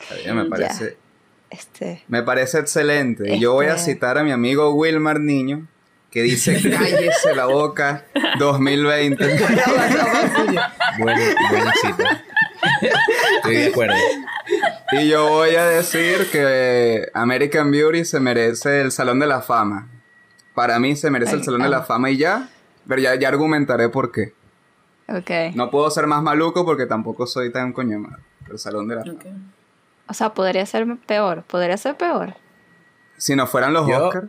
Está 0.00 0.14
bien, 0.16 0.36
me 0.36 0.42
Ya. 0.44 0.50
parece, 0.50 0.96
Este, 1.50 2.02
me 2.08 2.22
parece 2.24 2.58
excelente. 2.58 3.38
Yo 3.38 3.52
voy 3.52 3.66
a 3.66 3.76
Este- 3.76 3.92
citar 3.92 4.18
a 4.18 4.24
mi 4.24 4.32
amigo 4.32 4.74
Wilmar 4.74 5.20
Niño, 5.20 5.68
que 6.14 6.22
dice, 6.22 6.54
cállese 6.70 7.34
la 7.34 7.46
boca 7.46 8.04
2020. 8.38 9.38
Bueno, 10.96 11.20
buena 11.50 11.72
cita. 11.72 12.22
Estoy 13.38 13.56
de 13.56 13.66
acuerdo. 13.66 13.94
Y 14.92 15.08
yo 15.08 15.28
voy 15.28 15.56
a 15.56 15.66
decir 15.66 16.30
que 16.30 17.08
American 17.14 17.72
Beauty 17.72 18.04
se 18.04 18.20
merece 18.20 18.80
el 18.80 18.92
Salón 18.92 19.18
de 19.18 19.26
la 19.26 19.40
Fama. 19.42 19.88
Para 20.54 20.78
mí 20.78 20.94
se 20.94 21.10
merece 21.10 21.34
el 21.34 21.42
Salón 21.42 21.62
de 21.62 21.68
la. 21.68 21.82
Fama 21.82 22.10
y 22.10 22.16
ya. 22.18 22.48
Pero 22.86 23.02
ya, 23.02 23.16
ya 23.16 23.26
argumentaré 23.26 23.88
por 23.88 24.12
qué. 24.12 24.34
ok. 25.08 25.56
No 25.56 25.68
puedo 25.72 25.90
ser 25.90 26.06
más 26.06 26.22
maluco 26.22 26.64
porque 26.64 26.86
tampoco 26.86 27.26
soy 27.26 27.50
tan 27.50 27.72
coño 27.72 27.98
madre. 27.98 28.22
El 28.48 28.60
Salón 28.60 28.86
de 28.86 28.94
la 28.94 29.02
Fama. 29.02 29.18
O 30.06 30.14
sea, 30.14 30.32
podría 30.32 30.64
ser 30.64 30.86
peor, 31.08 31.42
podría 31.42 31.76
ser 31.76 31.96
peor. 31.96 32.34
Si 33.16 33.34
no 33.34 33.48
fueran 33.48 33.72
los 33.72 33.88
Oscars. 33.90 34.28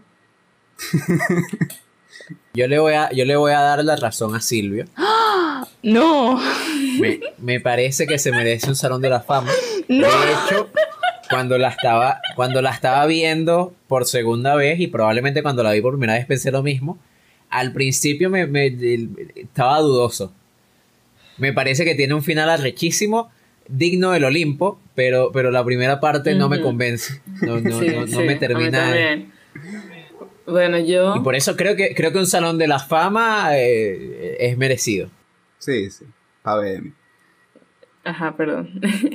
Yo 2.53 2.67
le 2.67 2.79
voy 2.79 2.93
a, 2.93 3.11
yo 3.11 3.25
le 3.25 3.35
voy 3.35 3.51
a 3.51 3.59
dar 3.59 3.83
la 3.83 3.97
razón 3.97 4.33
a 4.35 4.41
Silvio. 4.41 4.85
No, 5.83 6.39
Me, 6.99 7.19
me 7.37 7.59
parece 7.59 8.07
que 8.07 8.17
se 8.17 8.31
merece 8.31 8.67
un 8.69 8.75
salón 8.75 9.01
de 9.01 9.09
la 9.09 9.19
fama. 9.21 9.51
De 9.87 9.97
hecho, 10.01 10.69
cuando 11.29 11.57
la 11.59 11.69
estaba, 11.69 12.21
cuando 12.35 12.61
la 12.63 12.71
estaba 12.71 13.05
viendo 13.05 13.73
por 13.87 14.05
segunda 14.05 14.55
vez, 14.55 14.79
y 14.79 14.87
probablemente 14.87 15.43
cuando 15.43 15.61
la 15.61 15.71
vi 15.73 15.81
por 15.81 15.93
primera 15.93 16.13
vez 16.15 16.25
pensé 16.25 16.51
lo 16.51 16.63
mismo, 16.63 16.97
al 17.51 17.71
principio 17.71 18.29
me, 18.31 18.47
me- 18.47 18.75
estaba 19.35 19.79
dudoso. 19.79 20.33
Me 21.37 21.53
parece 21.53 21.85
que 21.85 21.93
tiene 21.93 22.15
un 22.15 22.23
final 22.23 22.49
arrechísimo, 22.49 23.29
digno 23.67 24.11
del 24.11 24.23
Olimpo, 24.23 24.79
pero, 24.95 25.31
pero 25.31 25.51
la 25.51 25.63
primera 25.63 25.99
parte 25.99 26.33
no 26.33 26.49
me 26.49 26.61
convence. 26.61 27.21
No, 27.41 27.59
no, 27.59 27.79
Sí, 27.79 27.87
no- 27.89 28.01
no 28.01 28.07
sí, 28.07 28.23
me 28.23 28.35
termina. 28.37 28.91
Bueno, 30.45 30.77
yo. 30.79 31.15
Y 31.15 31.19
por 31.21 31.35
eso 31.35 31.55
creo 31.55 31.75
que, 31.75 31.95
creo 31.95 32.11
que 32.11 32.19
un 32.19 32.27
salón 32.27 32.57
de 32.57 32.67
la 32.67 32.79
fama 32.79 33.57
eh, 33.57 34.37
es 34.39 34.57
merecido. 34.57 35.09
Sí, 35.57 35.89
sí. 35.89 36.05
Pa' 36.43 36.57
ver. 36.57 36.83
Ajá, 38.03 38.35
perdón. 38.37 38.69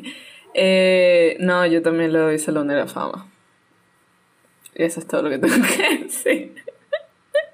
eh, 0.55 1.37
no, 1.39 1.65
yo 1.67 1.81
también 1.81 2.13
le 2.13 2.19
doy 2.19 2.39
Salón 2.41 2.67
de 2.67 2.75
la 2.75 2.89
Fama. 2.89 3.29
Eso 4.75 4.99
es 4.99 5.07
todo 5.07 5.23
lo 5.23 5.31
que 5.31 5.39
tengo 5.39 5.55
que 5.65 5.99
decir. 6.05 6.55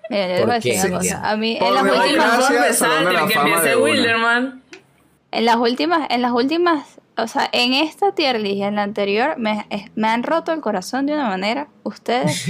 mira, 0.08 0.28
yo 0.28 0.34
les 0.34 0.46
voy 0.46 0.50
a 0.50 0.54
¿Por 0.54 0.62
qué, 0.62 0.68
decir 0.70 0.90
una 0.90 0.98
cosa. 0.98 1.30
A 1.30 1.36
mí, 1.36 1.58
en 1.60 1.74
las 1.74 1.82
últimas 1.82 2.16
Vamos 2.16 2.50
a 2.50 2.52
Gracias, 2.54 2.78
Salón 2.78 2.98
empezar, 2.98 3.06
de 3.06 3.20
la 3.20 3.28
que 3.28 3.34
Fama 3.34 3.48
empiece 3.48 3.68
de 3.68 3.76
una. 3.76 3.84
Wilderman. 3.84 4.62
En 5.32 5.44
las 5.44 5.56
últimas, 5.56 6.06
en 6.10 6.22
las 6.22 6.32
últimas, 6.32 6.95
o 7.18 7.26
sea, 7.26 7.48
en 7.52 7.72
esta 7.72 8.12
tier 8.12 8.40
list 8.40 8.56
y 8.56 8.62
en 8.62 8.76
la 8.76 8.82
anterior, 8.82 9.38
me, 9.38 9.66
me 9.94 10.08
han 10.08 10.22
roto 10.22 10.52
el 10.52 10.60
corazón 10.60 11.06
de 11.06 11.14
una 11.14 11.28
manera. 11.28 11.68
Ustedes, 11.82 12.44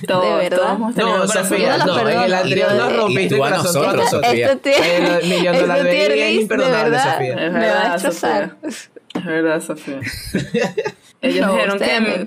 Todos, 0.06 0.38
de 0.38 0.48
verdad. 0.50 0.76
todos 0.76 0.96
No, 0.96 1.26
Sofía, 1.26 1.78
no 1.78 1.86
no, 1.86 2.08
en 2.08 2.20
el 2.20 2.34
anterior 2.34 2.72
nos 2.74 2.96
rompiste 2.96 3.34
el 3.34 3.42
a 3.42 3.44
corazón 3.44 3.82
nosotros, 3.82 4.24
esta 4.32 4.56
tier, 4.56 5.20
El 5.22 5.28
millón 5.28 5.54
esta 5.54 5.60
dólar 5.60 5.90
tier 5.90 6.16
list, 6.16 6.50
de 6.50 6.56
verdad, 6.56 7.12
Sofía. 7.12 7.34
Es 7.34 7.52
me 7.52 7.58
va 7.58 7.66
a 7.66 7.78
verdad, 7.78 7.92
destrozar. 7.92 8.56
Es 8.62 9.24
verdad, 9.24 9.60
Sofía. 9.60 9.98
Ellos 11.22 11.46
No, 11.46 11.52
dijeron 11.52 11.78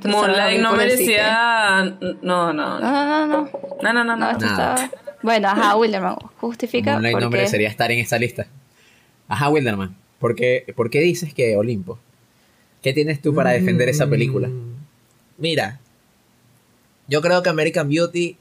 que 0.02 0.08
Moonlight 0.08 0.62
no 0.62 0.74
merecía. 0.74 1.84
No, 2.22 2.54
no, 2.54 2.54
No, 2.54 2.80
no. 2.80 2.80
no, 2.80 3.06
no, 3.06 3.28
no. 3.28 3.50
No, 3.82 3.94
no, 3.94 4.04
no. 4.04 4.04
No, 4.04 4.16
no. 4.16 4.32
esto 4.32 4.46
estaba... 4.46 4.90
Bueno, 5.22 5.48
ajá, 5.50 5.76
Wilderman, 5.76 6.16
justifica 6.40 6.94
Moonlight 6.94 7.16
no 7.16 7.22
porque... 7.22 7.38
merecería 7.38 7.68
estar 7.70 7.92
en 7.92 8.00
esta 8.00 8.18
lista. 8.20 8.48
Ajá, 9.28 9.50
Wilderman. 9.50 9.96
¿Por 10.26 10.36
qué, 10.36 10.74
por 10.76 10.90
qué 10.90 11.02
dices 11.02 11.36
que 11.36 11.56
Olimpo? 11.56 12.00
¿Qué 12.82 12.94
tienes 12.94 13.22
tú 13.22 13.36
para 13.36 13.52
defender 13.52 13.90
esa 13.90 14.10
película? 14.10 14.48
Mm, 14.48 14.74
Mira, 15.38 15.80
yo 17.08 17.22
creo 17.22 17.44
que 17.44 17.50
American 17.50 17.88
Beauty 17.88 18.36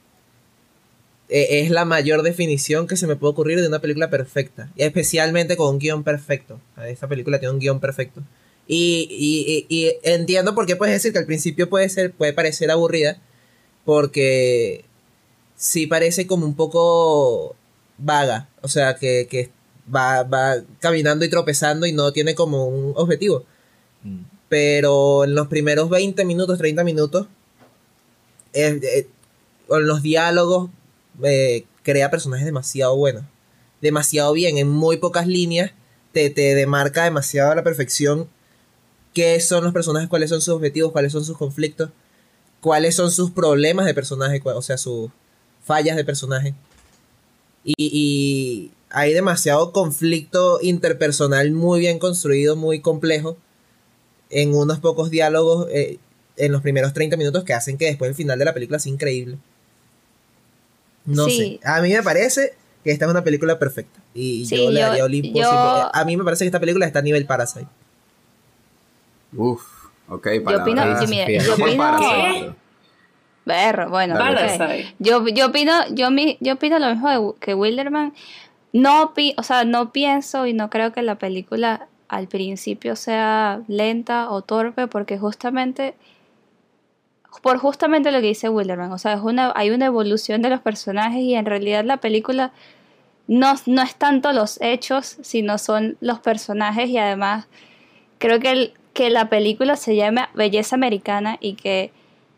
eh, 1.28 1.60
es 1.60 1.68
la 1.68 1.84
mayor 1.84 2.22
definición 2.22 2.86
que 2.86 2.96
se 2.96 3.06
me 3.06 3.16
puede 3.16 3.32
ocurrir 3.32 3.60
de 3.60 3.68
una 3.68 3.80
película 3.80 4.08
perfecta. 4.08 4.72
Y 4.76 4.82
especialmente 4.84 5.58
con 5.58 5.74
un 5.74 5.78
guion 5.78 6.04
perfecto. 6.04 6.58
Esta 6.86 7.06
película 7.06 7.38
tiene 7.38 7.52
un 7.52 7.60
guion 7.60 7.80
perfecto. 7.80 8.22
Y 8.66 9.98
entiendo 10.04 10.54
por 10.54 10.64
qué 10.64 10.76
puedes 10.76 10.94
decir 10.94 11.12
que 11.12 11.18
al 11.18 11.26
principio 11.26 11.68
puede, 11.68 11.90
ser, 11.90 12.12
puede 12.12 12.32
parecer 12.32 12.70
aburrida. 12.70 13.20
Porque 13.84 14.86
sí 15.54 15.86
parece 15.86 16.26
como 16.26 16.46
un 16.46 16.56
poco 16.56 17.56
vaga. 17.98 18.48
O 18.62 18.68
sea, 18.68 18.96
que, 18.96 19.26
que 19.28 19.50
va, 19.92 20.22
va 20.22 20.56
caminando 20.80 21.24
y 21.24 21.30
tropezando 21.30 21.86
y 21.86 21.92
no 21.92 22.12
tiene 22.12 22.34
como 22.34 22.66
un 22.66 22.92
objetivo 22.96 23.44
Mm. 24.04 24.24
pero 24.48 25.24
en 25.24 25.34
los 25.34 25.48
primeros 25.48 25.88
20 25.90 26.24
minutos, 26.24 26.58
30 26.58 26.84
minutos, 26.84 27.26
eh, 28.52 28.78
eh, 28.82 29.08
con 29.66 29.86
los 29.86 30.02
diálogos, 30.02 30.70
eh, 31.22 31.64
crea 31.82 32.10
personajes 32.10 32.44
demasiado 32.44 32.96
buenos. 32.96 33.24
Demasiado 33.80 34.32
bien, 34.32 34.58
en 34.58 34.68
muy 34.68 34.98
pocas 34.98 35.26
líneas, 35.26 35.72
te, 36.12 36.30
te 36.30 36.54
demarca 36.54 37.04
demasiado 37.04 37.52
a 37.52 37.54
la 37.56 37.64
perfección 37.64 38.28
qué 39.14 39.40
son 39.40 39.64
los 39.64 39.72
personajes, 39.72 40.08
cuáles 40.08 40.30
son 40.30 40.40
sus 40.40 40.54
objetivos, 40.54 40.92
cuáles 40.92 41.12
son 41.12 41.24
sus 41.24 41.36
conflictos, 41.36 41.90
cuáles 42.60 42.94
son 42.94 43.10
sus 43.10 43.30
problemas 43.30 43.86
de 43.86 43.94
personaje, 43.94 44.40
o 44.44 44.62
sea, 44.62 44.78
sus 44.78 45.10
fallas 45.64 45.96
de 45.96 46.04
personaje. 46.04 46.54
Y, 47.64 47.74
y 47.78 48.72
hay 48.94 49.12
demasiado 49.12 49.72
conflicto 49.72 50.58
interpersonal 50.62 51.50
muy 51.52 51.80
bien 51.80 51.98
construido, 51.98 52.56
muy 52.56 52.80
complejo, 52.80 53.36
en 54.30 54.54
unos 54.54 54.78
pocos 54.78 55.10
diálogos 55.10 55.66
eh, 55.70 55.98
en 56.36 56.52
los 56.52 56.62
primeros 56.62 56.92
30 56.92 57.16
minutos 57.16 57.44
que 57.44 57.52
hacen 57.54 57.76
que 57.78 57.86
después 57.86 58.08
el 58.08 58.14
final 58.14 58.38
de 58.38 58.44
la 58.44 58.54
película 58.54 58.78
sea 58.78 58.92
increíble. 58.92 59.36
No 61.04 61.28
Sí. 61.28 61.60
sé, 61.62 61.68
a 61.68 61.80
mí 61.82 61.92
me 61.92 62.02
parece 62.02 62.54
que 62.82 62.90
esta 62.90 63.04
es 63.04 63.10
una 63.10 63.22
película 63.24 63.58
perfecta. 63.58 64.00
Y 64.14 64.46
Sí, 64.46 64.56
yo 64.56 64.70
le 64.70 64.80
daría 64.80 65.04
Olimpo. 65.04 65.38
yo- 65.38 65.90
A 65.92 66.04
mí 66.04 66.16
me 66.16 66.24
parece 66.24 66.44
que 66.44 66.48
esta 66.48 66.60
película 66.60 66.86
está 66.86 67.00
a 67.00 67.02
nivel 67.02 67.26
Parasite. 67.26 67.66
Uf, 69.36 69.62
ok, 70.08 70.26
Yo 70.48 70.62
opino, 70.62 71.00
sí, 71.00 71.06
mira, 71.08 71.28
yo 71.28 71.54
opino. 71.54 72.56
Berro, 73.46 73.90
bueno, 73.90 74.14
Dale. 74.14 74.30
ok. 74.52 74.58
Parasite. 74.58 74.94
Yo, 74.98 75.26
yo 75.28 75.46
opino, 75.46 75.72
yo, 75.90 76.10
mi- 76.10 76.38
yo 76.40 76.54
opino 76.54 76.78
lo 76.78 76.88
mismo 76.94 77.36
que 77.40 77.54
Wilderman. 77.54 78.14
No 78.74 79.14
o 79.36 79.42
sea, 79.44 79.64
no 79.64 79.92
pienso 79.92 80.48
y 80.48 80.52
no 80.52 80.68
creo 80.68 80.92
que 80.92 81.00
la 81.02 81.14
película 81.14 81.86
al 82.08 82.26
principio 82.26 82.96
sea 82.96 83.62
lenta 83.68 84.28
o 84.30 84.42
torpe, 84.42 84.88
porque 84.88 85.16
justamente, 85.16 85.94
por 87.40 87.58
justamente 87.58 88.10
lo 88.10 88.20
que 88.20 88.26
dice 88.26 88.48
Wilderman, 88.48 88.90
o 88.90 88.98
sea, 88.98 89.12
es 89.12 89.20
una, 89.20 89.52
hay 89.54 89.70
una 89.70 89.86
evolución 89.86 90.42
de 90.42 90.50
los 90.50 90.60
personajes 90.60 91.20
y 91.20 91.36
en 91.36 91.46
realidad 91.46 91.84
la 91.84 91.98
película 91.98 92.52
no, 93.28 93.54
no 93.66 93.80
es 93.80 93.94
tanto 93.94 94.32
los 94.32 94.60
hechos, 94.60 95.18
sino 95.22 95.58
son 95.58 95.96
los 96.00 96.18
personajes 96.18 96.90
y 96.90 96.98
además 96.98 97.46
creo 98.18 98.40
que, 98.40 98.72
que 98.92 99.08
la 99.08 99.28
película 99.28 99.76
se 99.76 99.94
llama 99.94 100.30
Belleza 100.34 100.74
Americana 100.74 101.38
y 101.40 101.54
que 101.54 101.92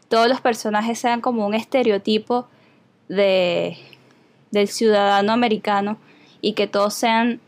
todos 0.09 0.29
los 0.29 0.43
personajes 0.43 0.99
sean 0.99 1.23
como 1.23 1.47
un 1.47 1.55
estereotipo 1.55 2.47
de, 3.09 3.79
del 4.51 4.69
ciudadano 4.69 5.33
americano 5.33 5.97
y 6.41 6.53
que 6.55 6.67
todos 6.67 6.95
sean 6.95 7.41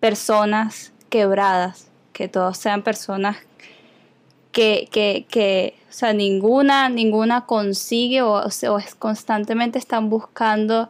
personas 0.00 0.92
quebradas, 1.10 1.88
que 2.12 2.28
todos 2.28 2.58
sean 2.58 2.82
personas 2.82 3.36
que, 4.52 4.88
que, 4.90 5.26
que 5.28 5.74
o 5.88 5.92
sea, 5.92 6.12
ninguna, 6.12 6.88
ninguna 6.88 7.46
consigue 7.46 8.22
o, 8.22 8.32
o 8.42 8.78
es- 8.78 8.94
constantemente 8.98 9.78
están 9.78 10.10
buscando 10.10 10.88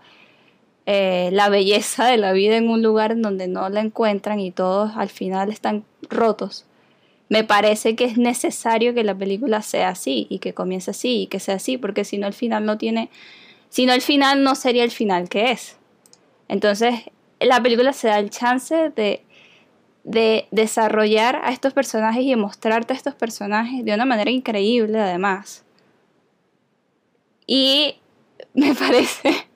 eh, 0.86 1.30
la 1.32 1.50
belleza 1.50 2.06
de 2.06 2.18
la 2.18 2.32
vida 2.32 2.58
en 2.58 2.70
un 2.70 2.82
lugar 2.82 3.12
en 3.12 3.22
donde 3.22 3.48
no 3.48 3.68
la 3.70 3.80
encuentran 3.82 4.40
y 4.40 4.52
todos 4.52 4.92
al 4.96 5.10
final 5.10 5.50
están 5.52 5.84
rotos. 6.10 6.66
Me 7.30 7.44
parece 7.44 7.96
que 7.96 8.06
es 8.06 8.18
necesario 8.18 8.94
que 8.94 9.04
la 9.04 9.16
película 9.16 9.62
sea 9.62 9.90
así 9.90 10.28
y 10.30 10.40
que 10.40 10.54
comience 10.54 10.92
así 10.92 11.22
y 11.24 11.28
que 11.28 11.40
sea 11.40 11.56
así, 11.56 11.78
porque 11.78 12.04
si 12.04 12.18
no 12.18 12.28
el 12.28 12.34
final 12.34 12.66
no 12.66 12.78
tiene, 12.78 13.10
si 13.70 13.86
no 13.86 13.94
el 13.94 14.02
final 14.02 14.44
no 14.44 14.56
sería 14.56 14.84
el 14.84 14.92
final 14.92 15.30
que 15.30 15.52
es. 15.52 15.77
Entonces 16.48 16.94
la 17.40 17.62
película 17.62 17.92
se 17.92 18.08
da 18.08 18.18
el 18.18 18.30
chance 18.30 18.90
de, 18.96 19.22
de 20.04 20.48
desarrollar 20.50 21.40
a 21.44 21.52
estos 21.52 21.72
personajes 21.72 22.22
y 22.22 22.30
de 22.30 22.36
mostrarte 22.36 22.92
a 22.92 22.96
estos 22.96 23.14
personajes 23.14 23.84
de 23.84 23.94
una 23.94 24.04
manera 24.04 24.30
increíble 24.30 24.98
además. 25.00 25.64
Y 27.46 27.96
me 28.54 28.74
parece, 28.74 29.46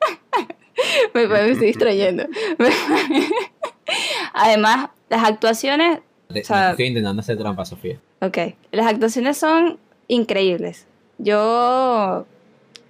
me, 1.15 1.23
estoy 1.23 1.67
distrayendo. 1.67 2.25
Además, 4.35 4.89
las 5.09 5.25
actuaciones 5.25 6.01
O 6.31 6.35
sea- 6.45 6.71
estoy 6.71 6.87
intentando 6.87 7.21
hacer 7.21 7.37
trampa, 7.37 7.65
Sofía. 7.65 7.99
Ok, 8.21 8.39
las 8.71 8.87
actuaciones 8.87 9.37
son 9.37 9.79
increíbles. 10.09 10.87
Yo, 11.19 12.27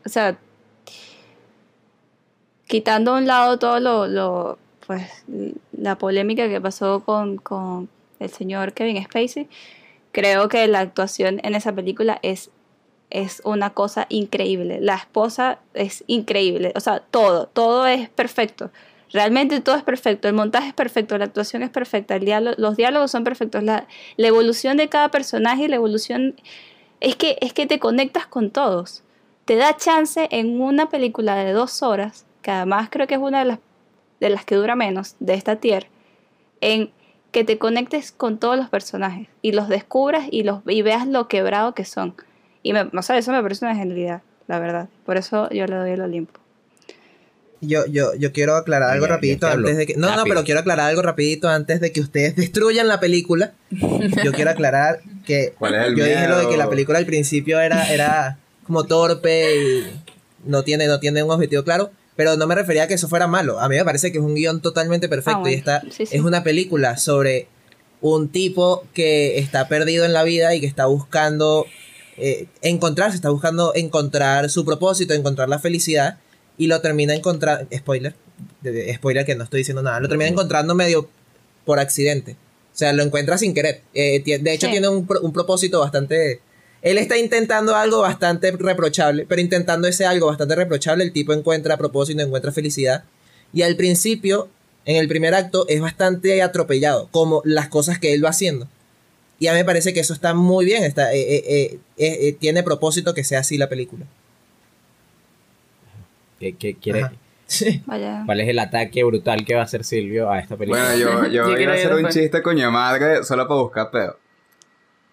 o 0.05 0.09
sea, 0.09 0.39
quitando 2.73 3.15
a 3.15 3.19
un 3.19 3.27
lado 3.27 3.59
todo 3.59 3.81
lo, 3.81 4.07
lo, 4.07 4.59
pues, 4.87 5.27
la 5.77 5.99
polémica 5.99 6.49
que 6.49 6.59
pasó 6.59 7.05
con, 7.05 7.37
con 7.37 7.91
el 8.19 8.31
señor 8.31 8.73
Kevin 8.73 9.05
Spacey, 9.05 9.47
creo 10.11 10.49
que 10.49 10.67
la 10.69 10.81
actuación 10.81 11.39
en 11.43 11.55
esa 11.55 11.75
película 11.75 12.19
es, 12.23 12.51
es 13.11 13.43
una 13.45 13.75
cosa 13.75 14.07
increíble. 14.09 14.79
La 14.81 14.95
esposa 14.95 15.59
es 15.75 16.03
increíble, 16.07 16.73
o 16.75 16.81
sea, 16.81 17.01
todo, 17.01 17.45
todo 17.45 17.87
es 17.87 18.09
perfecto. 18.09 18.71
Realmente 19.13 19.61
todo 19.61 19.77
es 19.77 19.83
perfecto, 19.83 20.29
el 20.29 20.35
montaje 20.35 20.69
es 20.69 20.75
perfecto, 20.75 21.19
la 21.19 21.27
actuación 21.27 21.63
es 21.63 21.69
perfecta, 21.69 22.19
los 22.57 22.77
diálogos 22.79 23.11
son 23.11 23.23
perfectos, 23.23 23.63
la, 23.63 23.87
evolución 24.17 24.79
de 24.79 24.89
cada 24.89 25.11
personaje 25.11 25.69
la 25.69 25.77
evolución 25.77 26.37
es 27.01 27.17
que, 27.17 27.37
es 27.43 27.53
que 27.53 27.67
te 27.67 27.79
conectas 27.79 28.27
con 28.27 28.51
todos. 28.51 29.03
Te 29.45 29.57
da 29.57 29.77
chance 29.77 30.27
en 30.31 30.59
una 30.59 30.89
película 30.89 31.35
de 31.35 31.53
dos 31.53 31.83
horas, 31.83 32.25
que 32.43 32.51
además 32.51 32.89
creo 32.91 33.07
que 33.07 33.15
es 33.15 33.21
una 33.21 33.41
de 33.41 33.45
las, 33.47 33.59
de 34.21 34.31
las 34.31 34.45
que 34.45 34.57
dura 34.57 34.77
menos 34.77 35.17
de 35.21 35.35
esta 35.35 35.57
tier, 35.57 35.87
en 36.61 36.91
que 37.31 37.45
te 37.45 37.59
conectes 37.59 38.13
con 38.13 38.39
todos 38.39 38.57
los 38.57 38.69
personajes 38.69 39.29
y 39.41 39.53
los 39.53 39.69
descubras 39.69 40.27
y, 40.31 40.43
los, 40.43 40.61
y 40.67 40.83
veas 40.83 41.07
lo 41.07 41.29
quebrado 41.29 41.75
que 41.75 41.85
son. 41.85 42.15
Y 42.63 42.73
me, 42.73 42.83
o 42.83 43.03
sea, 43.03 43.17
eso 43.17 43.33
me 43.33 43.43
parece 43.43 43.65
una 43.65 43.75
genialidad, 43.75 44.23
la 44.49 44.59
verdad. 44.59 44.89
Por 45.07 45.17
eso 45.17 45.49
yo 45.51 45.67
le 45.67 45.77
doy 45.77 45.91
el 45.93 46.01
Olimpo. 46.03 46.41
Yo, 47.65 47.87
yo, 47.87 48.13
yo 48.17 48.33
quiero 48.33 48.57
aclarar 48.57 48.91
algo 48.91 49.07
ya 49.07 49.13
rapidito 49.13 49.47
antes 49.47 49.77
de 49.77 49.87
que. 49.87 49.95
No, 49.95 50.09
no, 50.09 50.17
Rápido. 50.17 50.35
pero 50.35 50.45
quiero 50.45 50.61
aclarar 50.61 50.89
algo 50.91 51.01
rapidito 51.01 51.49
antes 51.49 51.81
de 51.81 51.93
que 51.93 52.01
ustedes 52.01 52.35
destruyan 52.35 52.89
la 52.89 52.99
película. 52.99 53.53
Yo 53.71 54.33
quiero 54.33 54.51
aclarar 54.51 55.01
que 55.25 55.55
¿Cuál 55.59 55.77
es 55.77 55.87
el 55.87 55.97
yo 55.97 56.05
dije 56.05 56.27
lo 56.27 56.39
de 56.39 56.45
que 56.47 56.51
la 56.51 56.57
miedo? 56.57 56.71
película 56.71 56.99
al 56.99 57.07
principio 57.07 57.61
era, 57.61 57.93
era 57.93 58.39
como 58.65 58.85
torpe 58.85 59.57
y 59.57 60.01
no 60.45 60.65
tiene, 60.65 60.89
no 60.89 60.99
tiene 60.99 61.23
un 61.23 61.31
objetivo 61.31 61.63
claro. 61.63 61.93
Pero 62.17 62.37
no 62.37 62.47
me 62.47 62.55
refería 62.55 62.85
a 62.85 62.87
que 62.89 62.95
eso 62.95 63.09
fuera 63.09 63.27
malo. 63.27 63.59
A 63.61 63.69
mí 63.69 63.77
me 63.77 63.85
parece 63.85 64.13
que 64.13 64.19
es 64.19 64.25
un 64.25 64.35
guion 64.35 64.61
totalmente 64.61 65.09
perfecto. 65.09 65.39
Ah, 65.39 65.41
bueno. 65.41 65.81
Y 65.89 65.91
Sí, 65.93 66.07
sí. 66.07 66.17
es 66.17 66.21
una 66.23 66.43
película 66.45 66.97
sobre 66.99 67.49
un 68.01 68.29
tipo 68.29 68.85
que 68.95 69.39
está 69.39 69.69
perdido 69.69 70.05
en 70.05 70.13
la 70.13 70.23
vida 70.25 70.55
y 70.55 70.61
que 70.61 70.67
está 70.67 70.87
buscando 70.87 71.67
eh, 72.19 72.47
encontrarse, 72.61 73.17
está 73.17 73.31
buscando 73.31 73.73
encontrar 73.75 74.51
su 74.51 74.65
propósito, 74.65 75.15
encontrar 75.15 75.49
la 75.49 75.59
felicidad. 75.59 76.19
Y 76.59 76.67
lo 76.67 76.81
termina 76.83 77.15
encontrando. 77.15 77.67
Spoiler. 77.75 78.15
spoiler 78.95 79.25
que 79.25 79.35
no 79.35 79.45
estoy 79.45 79.59
diciendo 79.59 79.83
nada. 79.83 80.01
Lo 80.01 80.09
termina 80.09 80.29
encontrando 80.31 80.75
medio 80.75 81.09
por 81.65 81.79
accidente. 81.79 82.33
O 82.75 82.77
sea, 82.77 82.93
lo 82.93 83.03
encuentra 83.03 83.39
sin 83.39 83.55
querer. 83.55 83.83
Eh, 83.95 84.23
de 84.23 84.53
hecho, 84.53 84.67
Sí. 84.67 84.73
tiene 84.73 84.89
un, 84.89 85.07
pro- 85.07 85.21
un 85.23 85.33
propósito 85.33 85.81
bastante. 85.81 86.41
Él 86.83 86.99
está 86.99 87.17
intentando 87.17 87.77
algo 87.77 88.01
bastante 88.01 88.51
reprochable, 88.51 89.25
pero 89.29 89.41
intentando 89.41 89.87
ese 89.87 90.05
algo 90.05 90.27
bastante 90.27 90.57
reprochable, 90.57 91.05
el 91.05 91.13
tipo 91.13 91.33
encuentra 91.33 91.77
propósito, 91.77 92.21
encuentra 92.23 92.51
felicidad. 92.51 93.05
Y 93.53 93.63
al 93.63 93.77
principio, 93.77 94.49
en 94.85 94.97
el 94.97 95.07
primer 95.07 95.35
acto, 95.35 95.65
es 95.69 95.81
bastante 95.81 96.43
atropellado, 96.43 97.09
como 97.13 97.41
las 97.45 97.69
cosas 97.69 98.01
que 98.01 98.13
él 98.13 98.25
va 98.25 98.31
haciendo. 98.31 98.67
Y 99.39 99.47
a 99.47 99.53
mí 99.53 99.59
me 99.59 99.65
parece 99.65 99.93
que 99.95 100.01
eso 100.01 100.13
está 100.13 100.35
muy 100.35 100.65
bien, 100.65 100.83
está, 100.83 101.13
eh, 101.13 101.21
eh, 101.21 101.45
eh, 101.47 101.79
eh, 101.99 102.19
eh, 102.29 102.33
tiene 102.33 102.63
propósito 102.63 103.15
que 103.15 103.25
sea 103.25 103.41
así 103.41 103.59
la 103.59 103.69
película. 103.69 104.05
¿Qué, 106.41 106.57
qué 106.57 106.75
quiere? 106.75 107.11
Sí. 107.47 107.83
¿Cuál 107.85 108.41
es 108.41 108.49
el 108.49 108.59
ataque 108.59 109.05
brutal 109.05 109.45
que 109.45 109.55
va 109.55 109.61
a 109.61 109.65
hacer 109.65 109.85
Silvio 109.85 110.31
a 110.31 110.39
esta 110.41 110.57
película? 110.57 110.95
Bueno, 110.95 110.99
yo, 110.99 111.27
yo 111.27 111.49
Yo 111.55 111.59
iba 111.59 111.73
a 111.73 111.75
hacer 111.75 111.95
un 111.95 112.09
chiste 112.09 112.43
coño 112.43 112.71
madre 112.71 113.23
solo 113.25 113.47
para 113.47 113.61
buscar 113.61 113.91
pedo. 113.91 114.19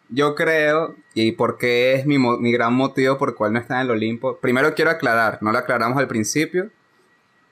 Yo 0.10 0.34
creo, 0.36 0.96
y 1.14 1.34
porque 1.34 1.94
es 1.94 2.06
mi, 2.06 2.18
mi 2.18 2.52
gran 2.52 2.74
motivo 2.74 3.18
por 3.18 3.30
el 3.30 3.36
cual 3.36 3.54
no 3.54 3.60
está 3.60 3.76
en 3.76 3.82
el 3.82 3.92
Olimpo. 3.92 4.38
Primero 4.40 4.74
quiero 4.74 4.90
aclarar, 4.92 5.38
no 5.42 5.52
lo 5.52 5.58
aclaramos 5.60 5.98
al 6.00 6.08
principio. 6.08 6.72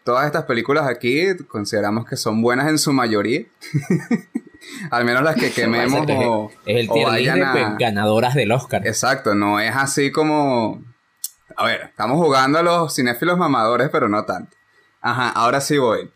Todas 0.03 0.25
estas 0.25 0.45
películas 0.45 0.87
aquí 0.87 1.35
consideramos 1.47 2.05
que 2.07 2.15
son 2.15 2.41
buenas 2.41 2.67
en 2.67 2.77
su 2.79 2.93
mayoría. 2.93 3.45
al 4.91 5.05
menos 5.05 5.21
las 5.23 5.35
que 5.35 5.51
quememos 5.55 6.09
es, 6.09 6.17
o, 6.25 6.51
es 6.65 6.77
el 6.77 6.89
o 6.89 7.03
vayan 7.03 7.39
de 7.39 7.45
a- 7.45 7.51
pues, 7.51 7.65
ganadoras 7.77 8.33
del 8.33 8.51
Oscar. 8.51 8.85
Exacto, 8.87 9.35
no 9.35 9.59
es 9.59 9.75
así 9.75 10.11
como... 10.11 10.81
A 11.55 11.65
ver, 11.65 11.81
estamos 11.89 12.17
jugando 12.17 12.59
a 12.59 12.63
los 12.63 12.95
cinéfilos 12.95 13.37
mamadores, 13.37 13.89
pero 13.89 14.07
no 14.09 14.25
tanto. 14.25 14.55
Ajá, 15.01 15.29
ahora 15.29 15.59
sí 15.61 15.77
voy. 15.77 16.11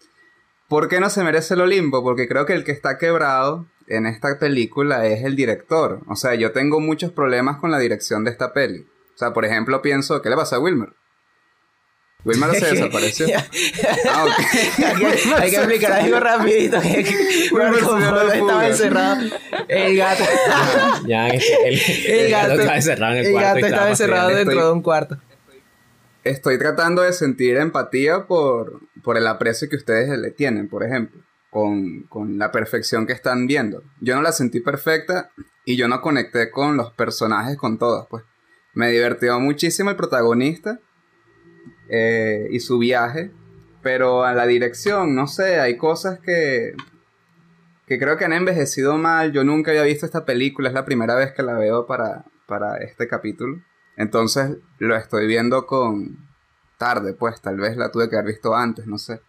¿Por 0.68 0.88
qué 0.88 1.00
no 1.00 1.10
se 1.10 1.24
merece 1.24 1.54
el 1.56 1.62
Olimpo? 1.62 2.04
Porque 2.04 2.28
creo 2.28 2.46
que 2.46 2.54
el 2.54 2.64
que 2.64 2.72
está 2.72 2.98
quebrado 2.98 3.66
en 3.96 4.06
esta 4.06 4.38
película 4.40 5.06
es 5.06 5.24
el 5.24 5.36
director. 5.36 6.02
O 6.08 6.16
sea, 6.16 6.36
yo 6.36 6.52
tengo 6.52 6.80
muchos 6.80 7.12
problemas 7.12 7.58
con 7.58 7.72
la 7.72 7.80
dirección 7.80 8.24
de 8.24 8.32
esta 8.32 8.54
peli. 8.54 8.86
O 9.14 9.18
sea, 9.18 9.34
por 9.34 9.46
ejemplo, 9.46 9.82
pienso, 9.82 10.22
¿qué 10.22 10.30
le 10.30 10.36
pasa 10.36 10.56
a 10.56 10.60
Wilmer? 10.60 10.90
Wilmer 12.24 12.52
se 12.56 12.66
desapareció. 12.76 13.28
Ah, 14.10 14.26
ok. 14.26 14.32
hay, 14.86 14.96
que, 14.96 15.34
hay 15.36 15.50
que 15.50 15.56
explicar 15.58 15.92
algo 15.94 16.20
rapidito. 16.20 16.80
que- 16.82 17.06
Wilmer 17.52 17.76
se 17.76 17.82
como 17.86 17.98
dio 17.98 18.12
la 18.24 18.36
estaba 18.36 18.68
encerrado. 18.68 19.22
El 19.68 19.98
gato. 19.98 20.24
Ya, 21.08 21.28
el, 21.30 21.42
el, 21.66 21.80
El 22.08 22.32
gato, 22.32 22.54
estaba 22.54 22.76
encerrado 22.76 23.14
en 23.14 23.20
el, 23.20 23.26
el 23.26 23.32
cuarto. 23.34 23.54
gato 23.56 23.66
estaba 23.68 23.90
encerrado 23.90 24.30
dentro 24.30 24.54
Estoy- 24.54 24.66
de 24.68 24.72
un 24.72 24.82
cuarto. 24.82 25.18
Estoy 26.24 26.60
tratando 26.60 27.02
de 27.02 27.14
sentir 27.14 27.58
empatía 27.58 28.28
por, 28.28 28.80
por 29.04 29.18
el 29.18 29.26
aprecio 29.26 29.68
que 29.70 29.76
ustedes 29.76 30.16
le 30.20 30.30
tienen, 30.30 30.70
por 30.70 30.84
ejemplo, 30.84 31.21
con, 31.52 32.04
con 32.04 32.40
la 32.40 32.52
perfección 32.52 33.06
que 33.06 33.14
están 33.14 33.46
viendo. 33.46 33.84
Yo 34.00 34.16
no 34.16 34.24
la 34.24 34.32
sentí 34.32 34.62
perfecta 34.62 35.32
y 35.66 35.76
yo 35.76 35.88
no 35.88 36.02
conecté 36.02 36.50
con 36.50 36.78
los 36.78 36.92
personajes, 36.94 37.58
con 37.58 37.78
todos, 37.78 38.08
pues. 38.10 38.24
Me 38.74 38.90
divirtió 38.90 39.38
muchísimo 39.40 39.90
el 39.90 39.98
protagonista 39.98 40.80
eh, 41.90 42.48
y 42.50 42.60
su 42.62 42.80
viaje. 42.80 43.32
Pero 43.84 44.24
a 44.24 44.34
la 44.34 44.46
dirección, 44.46 45.16
no 45.16 45.28
sé, 45.28 45.60
hay 45.60 45.76
cosas 45.76 46.20
que, 46.20 46.74
que 47.86 48.00
creo 48.00 48.16
que 48.16 48.26
han 48.26 48.34
envejecido 48.34 48.98
mal. 48.98 49.34
Yo 49.34 49.44
nunca 49.44 49.72
había 49.72 49.84
visto 49.84 50.06
esta 50.06 50.24
película, 50.24 50.70
es 50.70 50.74
la 50.74 50.86
primera 50.86 51.16
vez 51.16 51.34
que 51.34 51.44
la 51.44 51.54
veo 51.54 51.86
para, 51.86 52.26
para 52.48 52.78
este 52.78 53.08
capítulo. 53.08 53.62
Entonces 53.98 54.58
lo 54.78 54.96
estoy 54.96 55.28
viendo 55.28 55.66
con 55.66 56.30
tarde, 56.78 57.14
pues 57.14 57.42
tal 57.42 57.58
vez 57.58 57.76
la 57.76 57.92
tuve 57.92 58.10
que 58.10 58.16
haber 58.16 58.34
visto 58.34 58.56
antes, 58.56 58.88
no 58.88 58.98
sé. 58.98 59.20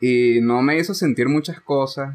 Y 0.00 0.40
no 0.40 0.62
me 0.62 0.78
hizo 0.78 0.94
sentir 0.94 1.28
muchas 1.28 1.60
cosas. 1.60 2.14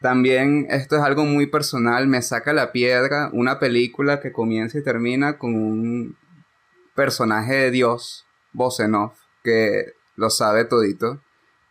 También 0.00 0.66
esto 0.70 0.96
es 0.96 1.02
algo 1.02 1.24
muy 1.24 1.46
personal, 1.46 2.06
me 2.06 2.22
saca 2.22 2.52
la 2.52 2.70
piedra 2.70 3.30
una 3.32 3.58
película 3.58 4.20
que 4.20 4.30
comienza 4.30 4.78
y 4.78 4.82
termina 4.84 5.38
con 5.38 5.54
un 5.54 6.16
personaje 6.94 7.54
de 7.54 7.70
Dios, 7.70 8.26
voz 8.52 8.78
en 8.80 8.94
off, 8.94 9.18
que 9.42 9.94
lo 10.16 10.30
sabe 10.30 10.64
todito 10.64 11.22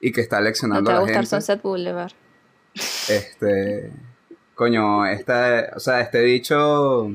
y 0.01 0.11
que 0.11 0.21
está 0.21 0.39
No 0.39 0.45
leccionando 0.45 0.89
te 0.89 0.93
va 0.93 0.97
a 0.97 1.01
la 1.01 1.05
gustar 1.05 1.23
gente. 1.23 1.29
Sunset 1.29 1.61
Boulevard. 1.61 2.11
Este. 3.09 3.91
Coño, 4.55 5.05
esta. 5.05 5.71
O 5.75 5.79
sea, 5.79 6.01
este 6.01 6.19
dicho. 6.21 7.09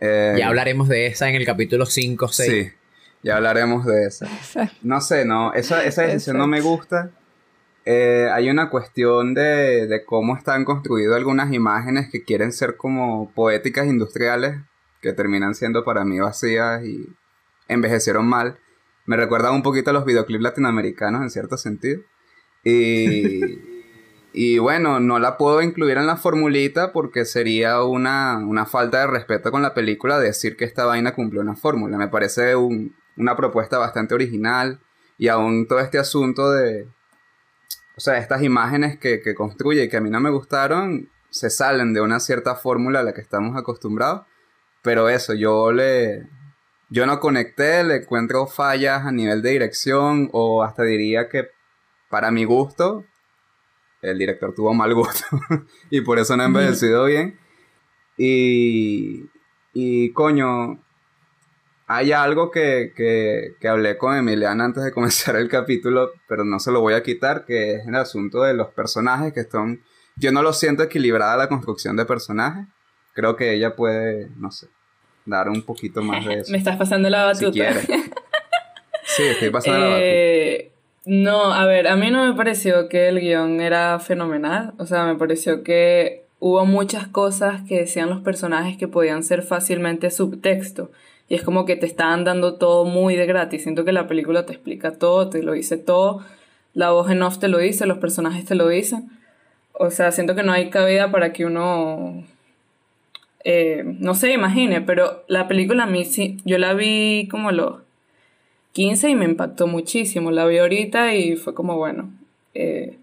eh, 0.00 0.36
Ya 0.38 0.48
hablaremos 0.48 0.88
de 0.88 1.06
esa 1.06 1.28
en 1.28 1.34
el 1.34 1.44
capítulo 1.44 1.86
5 1.86 2.28
6. 2.28 2.50
Sí, 2.50 2.72
ya 3.24 3.36
hablaremos 3.36 3.84
de. 3.84 4.04
Exacto. 4.04 4.76
No 4.82 5.00
sé, 5.00 5.24
no. 5.24 5.52
Esa, 5.54 5.82
esa 5.84 6.02
decisión 6.02 6.38
no 6.38 6.46
me 6.46 6.60
gusta. 6.60 7.10
Eh, 7.86 8.28
hay 8.32 8.48
una 8.48 8.70
cuestión 8.70 9.34
de, 9.34 9.86
de 9.86 10.04
cómo 10.04 10.36
están 10.36 10.64
construidas 10.64 11.16
algunas 11.16 11.52
imágenes 11.52 12.08
que 12.10 12.22
quieren 12.24 12.52
ser 12.52 12.76
como 12.76 13.32
poéticas 13.34 13.86
industriales, 13.86 14.56
que 15.02 15.12
terminan 15.12 15.54
siendo 15.54 15.84
para 15.84 16.04
mí 16.04 16.20
vacías 16.20 16.84
y 16.84 17.06
envejecieron 17.68 18.26
mal. 18.26 18.58
Me 19.06 19.16
recuerda 19.16 19.50
un 19.52 19.62
poquito 19.62 19.90
a 19.90 19.92
los 19.92 20.04
videoclips 20.06 20.42
latinoamericanos 20.42 21.22
en 21.22 21.30
cierto 21.30 21.56
sentido. 21.58 22.00
Y, 22.64 23.40
y 24.32 24.58
bueno, 24.58 24.98
no 25.00 25.18
la 25.18 25.36
puedo 25.36 25.60
incluir 25.60 25.98
en 25.98 26.06
la 26.06 26.16
formulita 26.16 26.92
porque 26.92 27.24
sería 27.26 27.82
una, 27.82 28.38
una 28.38 28.64
falta 28.64 29.00
de 29.00 29.06
respeto 29.08 29.50
con 29.50 29.60
la 29.62 29.74
película 29.74 30.18
decir 30.18 30.56
que 30.56 30.64
esta 30.64 30.86
vaina 30.86 31.14
cumplió 31.14 31.42
una 31.42 31.54
fórmula. 31.56 31.98
Me 31.98 32.08
parece 32.08 32.56
un- 32.56 32.94
una 33.16 33.36
propuesta 33.36 33.78
bastante 33.78 34.14
original 34.14 34.80
y 35.18 35.28
aún 35.28 35.66
todo 35.66 35.80
este 35.80 35.98
asunto 35.98 36.50
de... 36.52 36.88
O 37.96 38.00
sea, 38.00 38.18
estas 38.18 38.42
imágenes 38.42 38.98
que, 38.98 39.20
que 39.20 39.34
construye 39.34 39.84
y 39.84 39.88
que 39.88 39.98
a 39.98 40.00
mí 40.00 40.10
no 40.10 40.20
me 40.20 40.30
gustaron 40.30 41.08
se 41.34 41.50
salen 41.50 41.92
de 41.92 42.00
una 42.00 42.20
cierta 42.20 42.54
fórmula 42.54 43.00
a 43.00 43.02
la 43.02 43.12
que 43.12 43.20
estamos 43.20 43.56
acostumbrados. 43.56 44.22
Pero 44.82 45.08
eso, 45.08 45.34
yo 45.34 45.72
le... 45.72 46.28
Yo 46.90 47.06
no 47.06 47.18
conecté, 47.18 47.82
le 47.82 47.96
encuentro 47.96 48.46
fallas 48.46 49.04
a 49.04 49.10
nivel 49.10 49.42
de 49.42 49.50
dirección 49.50 50.28
o 50.32 50.62
hasta 50.62 50.84
diría 50.84 51.28
que 51.28 51.48
para 52.08 52.30
mi 52.30 52.44
gusto 52.44 53.04
el 54.00 54.18
director 54.18 54.54
tuvo 54.54 54.74
mal 54.74 54.94
gusto 54.94 55.24
y 55.90 56.02
por 56.02 56.18
eso 56.18 56.36
no 56.36 56.44
ha 56.44 56.46
envejecido 56.46 57.06
bien. 57.06 57.40
Y, 58.16 59.28
y 59.72 60.12
coño, 60.12 60.83
hay 61.86 62.12
algo 62.12 62.50
que, 62.50 62.92
que, 62.96 63.54
que 63.60 63.68
hablé 63.68 63.98
con 63.98 64.16
Emiliana 64.16 64.64
antes 64.64 64.84
de 64.84 64.92
comenzar 64.94 65.36
el 65.36 65.48
capítulo, 65.48 66.12
pero 66.28 66.44
no 66.44 66.58
se 66.58 66.70
lo 66.72 66.80
voy 66.80 66.94
a 66.94 67.02
quitar, 67.02 67.44
que 67.44 67.74
es 67.74 67.86
el 67.86 67.94
asunto 67.96 68.42
de 68.42 68.54
los 68.54 68.68
personajes 68.68 69.32
que 69.32 69.40
están... 69.40 69.82
Yo 70.16 70.30
no 70.30 70.42
lo 70.42 70.52
siento 70.52 70.84
equilibrada 70.84 71.36
la 71.36 71.48
construcción 71.48 71.96
de 71.96 72.04
personajes. 72.04 72.66
Creo 73.14 73.34
que 73.36 73.52
ella 73.54 73.74
puede, 73.74 74.28
no 74.36 74.50
sé, 74.52 74.68
dar 75.26 75.48
un 75.48 75.62
poquito 75.62 76.02
más 76.02 76.24
de 76.24 76.34
eso. 76.40 76.52
Me 76.52 76.58
estás 76.58 76.76
pasando 76.76 77.10
la 77.10 77.34
si 77.34 77.44
batuta. 77.46 77.70
quiere. 77.72 78.02
Sí, 79.02 79.22
estoy 79.24 79.50
pasando 79.50 79.78
la 79.80 79.86
batuta. 79.86 80.00
Eh, 80.04 80.72
no, 81.06 81.52
a 81.52 81.66
ver, 81.66 81.88
a 81.88 81.96
mí 81.96 82.10
no 82.10 82.26
me 82.26 82.34
pareció 82.34 82.88
que 82.88 83.08
el 83.08 83.20
guion 83.20 83.60
era 83.60 83.98
fenomenal. 83.98 84.72
O 84.78 84.86
sea, 84.86 85.04
me 85.04 85.16
pareció 85.16 85.62
que 85.62 86.24
hubo 86.38 86.64
muchas 86.64 87.08
cosas 87.08 87.62
que 87.68 87.80
decían 87.80 88.08
los 88.08 88.22
personajes 88.22 88.76
que 88.76 88.88
podían 88.88 89.22
ser 89.22 89.42
fácilmente 89.42 90.10
subtexto. 90.10 90.90
Y 91.28 91.34
es 91.34 91.42
como 91.42 91.64
que 91.64 91.76
te 91.76 91.86
estaban 91.86 92.24
dando 92.24 92.54
todo 92.56 92.84
muy 92.84 93.16
de 93.16 93.26
gratis. 93.26 93.62
Siento 93.62 93.84
que 93.84 93.92
la 93.92 94.06
película 94.06 94.46
te 94.46 94.52
explica 94.52 94.92
todo, 94.98 95.30
te 95.30 95.42
lo 95.42 95.52
dice 95.52 95.76
todo. 95.76 96.24
La 96.74 96.90
voz 96.90 97.10
en 97.10 97.22
off 97.22 97.38
te 97.38 97.48
lo 97.48 97.58
dice, 97.58 97.86
los 97.86 97.98
personajes 97.98 98.44
te 98.44 98.54
lo 98.54 98.68
dicen. 98.68 99.10
O 99.72 99.90
sea, 99.90 100.12
siento 100.12 100.34
que 100.34 100.42
no 100.42 100.52
hay 100.52 100.70
cabida 100.70 101.10
para 101.10 101.32
que 101.32 101.44
uno 101.44 102.24
eh, 103.44 103.82
no 103.84 104.14
se 104.14 104.32
imagine, 104.32 104.80
pero 104.80 105.24
la 105.28 105.46
película 105.46 105.84
a 105.84 105.86
mí 105.86 106.06
sí, 106.06 106.38
yo 106.44 106.56
la 106.58 106.72
vi 106.72 107.28
como 107.30 107.52
los 107.52 107.80
15 108.72 109.10
y 109.10 109.14
me 109.14 109.26
impactó 109.26 109.66
muchísimo. 109.66 110.30
La 110.30 110.46
vi 110.46 110.58
ahorita 110.58 111.14
y 111.14 111.36
fue 111.36 111.54
como, 111.54 111.76
bueno, 111.76 112.10
eh, 112.54 112.98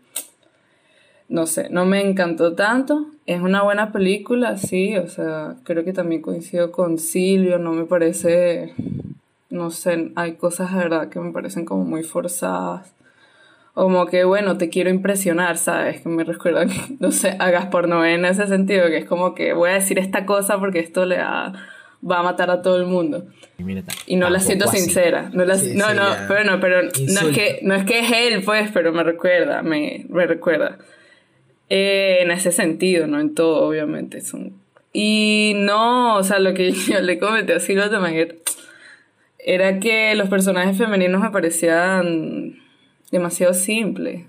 no 1.30 1.46
sé, 1.48 1.70
no 1.70 1.86
me 1.86 2.02
encantó 2.02 2.54
tanto. 2.56 3.08
Es 3.32 3.42
una 3.42 3.62
buena 3.64 3.92
película, 3.94 4.58
sí, 4.58 4.98
o 4.98 5.08
sea, 5.08 5.56
creo 5.64 5.86
que 5.86 5.94
también 5.94 6.22
coincido 6.22 6.72
con 6.72 6.98
Silvio, 6.98 7.60
no 7.60 7.72
me 7.72 7.86
parece, 7.86 8.74
no 9.50 9.72
sé, 9.72 10.12
hay 10.16 10.34
cosas 10.34 10.74
de 10.74 10.80
verdad 10.80 11.08
que 11.10 11.20
me 11.20 11.32
parecen 11.32 11.64
como 11.64 11.86
muy 11.86 12.04
forzadas. 12.04 12.94
Como 13.74 14.06
que, 14.08 14.26
bueno, 14.26 14.58
te 14.58 14.68
quiero 14.70 14.90
impresionar, 14.90 15.58
¿sabes? 15.58 16.02
Que 16.02 16.10
me 16.10 16.26
recuerdan, 16.26 16.70
no 17.00 17.12
sé, 17.12 17.38
a 17.40 17.50
Gaspar 17.52 17.88
Noé 17.88 18.16
en 18.16 18.26
ese 18.26 18.46
sentido, 18.48 18.88
que 18.88 18.98
es 18.98 19.06
como 19.06 19.34
que 19.34 19.54
voy 19.54 19.70
a 19.70 19.74
decir 19.76 19.98
esta 19.98 20.26
cosa 20.26 20.60
porque 20.60 20.80
esto 20.80 21.06
le 21.06 21.20
va, 21.20 21.54
va 22.10 22.20
a 22.20 22.24
matar 22.24 22.52
a 22.52 22.62
todo 22.62 22.76
el 22.78 22.86
mundo. 22.86 23.28
Y 23.58 23.64
mira, 23.64 23.84
Y 24.08 24.18
no 24.18 24.30
la 24.30 24.40
siento 24.42 24.66
sincera. 24.68 25.30
No, 25.34 25.46
la- 25.46 25.56
Sí, 25.58 25.74
no, 25.76 25.94
no, 25.94 26.02
pero 26.28 26.44
no, 26.44 26.60
pero 26.60 26.82
no 26.82 26.90
es, 26.90 27.32
que, 27.34 27.60
no 27.64 27.76
es 27.76 27.86
que 27.86 28.00
es 28.00 28.12
él, 28.12 28.44
pues, 28.44 28.70
pero 28.74 28.92
me 28.92 29.04
recuerda, 29.04 29.62
me, 29.62 30.06
me 30.10 30.28
recuerda. 30.28 30.78
Eh, 31.74 32.18
en 32.22 32.32
ese 32.32 32.52
sentido, 32.52 33.08
no 33.08 33.18
en 33.22 33.34
todo, 33.34 33.66
obviamente. 33.66 34.20
Son... 34.20 34.52
Y 34.92 35.54
no, 35.56 36.18
o 36.18 36.24
sea, 36.24 36.40
lo 36.40 36.54
que 36.54 36.72
yo 36.90 37.00
le 37.00 37.18
comenté 37.18 37.54
a 37.54 37.60
Silvia 37.62 37.90
también 37.90 38.40
era- 39.40 39.80
que 39.80 40.14
los 40.16 40.28
personajes 40.28 40.78
femeninos 40.78 41.22
me 41.22 41.30
parecían 41.32 42.58
demasiado 43.10 43.54
simples. 43.54 44.26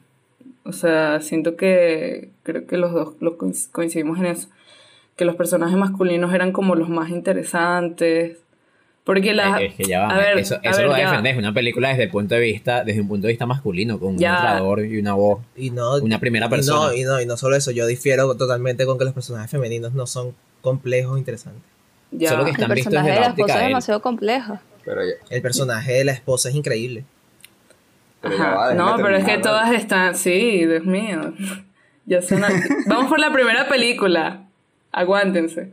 O 0.64 0.72
sea, 0.72 1.20
siento 1.20 1.56
que 1.56 2.30
creo 2.44 2.66
que 2.68 2.76
los 2.76 2.92
dos 2.92 3.14
lo 3.20 3.36
coinc- 3.36 3.70
coincidimos 3.72 4.20
en 4.20 4.26
eso. 4.26 4.48
Que 5.16 5.24
los 5.24 5.34
personajes 5.34 5.76
masculinos 5.76 6.32
eran 6.32 6.52
como 6.52 6.76
los 6.76 6.88
más 6.88 7.10
interesantes. 7.10 8.38
Porque 9.04 9.34
la... 9.34 9.60
Es 9.60 9.74
que 9.74 9.84
ya 9.84 10.00
va, 10.02 10.10
a 10.14 10.16
ver, 10.18 10.38
eso, 10.38 10.54
a 10.54 10.58
eso 10.62 10.76
ver, 10.76 10.86
lo 10.86 10.92
va 10.92 10.96
a 10.96 11.00
defender. 11.00 11.32
Es 11.32 11.38
una 11.38 11.52
película 11.52 11.88
desde 11.88 12.04
el 12.04 12.10
punto 12.10 12.36
de 12.36 12.40
vista, 12.40 12.84
desde 12.84 13.00
un 13.00 13.08
punto 13.08 13.26
de 13.26 13.32
vista 13.32 13.46
masculino, 13.46 13.98
con 13.98 14.16
Ya. 14.16 14.30
un 14.30 14.44
narrador 14.44 14.84
y 14.86 14.98
una 14.98 15.14
voz. 15.14 15.40
Y 15.56 15.70
no, 15.70 15.96
Una 15.96 16.20
primera 16.20 16.46
y 16.46 16.50
persona. 16.50 16.86
no, 16.86 16.94
y 16.94 17.02
no, 17.02 17.20
y 17.20 17.26
no 17.26 17.36
solo 17.36 17.56
eso, 17.56 17.72
yo 17.72 17.86
difiero 17.86 18.36
totalmente 18.36 18.86
con 18.86 18.98
que 18.98 19.04
los 19.04 19.12
personajes 19.12 19.50
femeninos 19.50 19.92
no 19.92 20.06
son 20.06 20.34
complejos 20.60 21.14
o 21.14 21.18
interesantes. 21.18 21.62
Ya. 22.12 22.28
Solo 22.30 22.44
que 22.44 22.50
El 22.50 22.56
están 22.56 22.70
vistos 22.74 22.92
personaje 22.92 23.08
desde 23.10 23.20
de 23.20 23.26
la 23.26 23.34
esposa 23.34 23.60
es 23.60 23.66
demasiado 23.68 24.02
complejo. 24.02 24.58
Pero 24.84 25.00
ya, 25.04 25.14
El 25.34 25.42
personaje 25.42 25.92
de 25.94 26.04
la 26.04 26.12
esposa 26.12 26.48
es 26.50 26.54
increíble. 26.54 27.04
pero 28.20 28.34
Ajá. 28.34 28.54
va, 28.54 28.74
no, 28.74 28.96
pero 28.98 29.16
es 29.16 29.24
que 29.24 29.38
todas 29.38 29.72
están. 29.72 30.14
Sí, 30.14 30.64
Dios 30.64 30.84
mío. 30.84 31.32
Ya 32.06 32.22
son. 32.22 32.42
Vamos 32.86 33.08
por 33.08 33.18
la 33.18 33.32
primera 33.32 33.66
película. 33.68 34.44
Aguántense. 34.92 35.70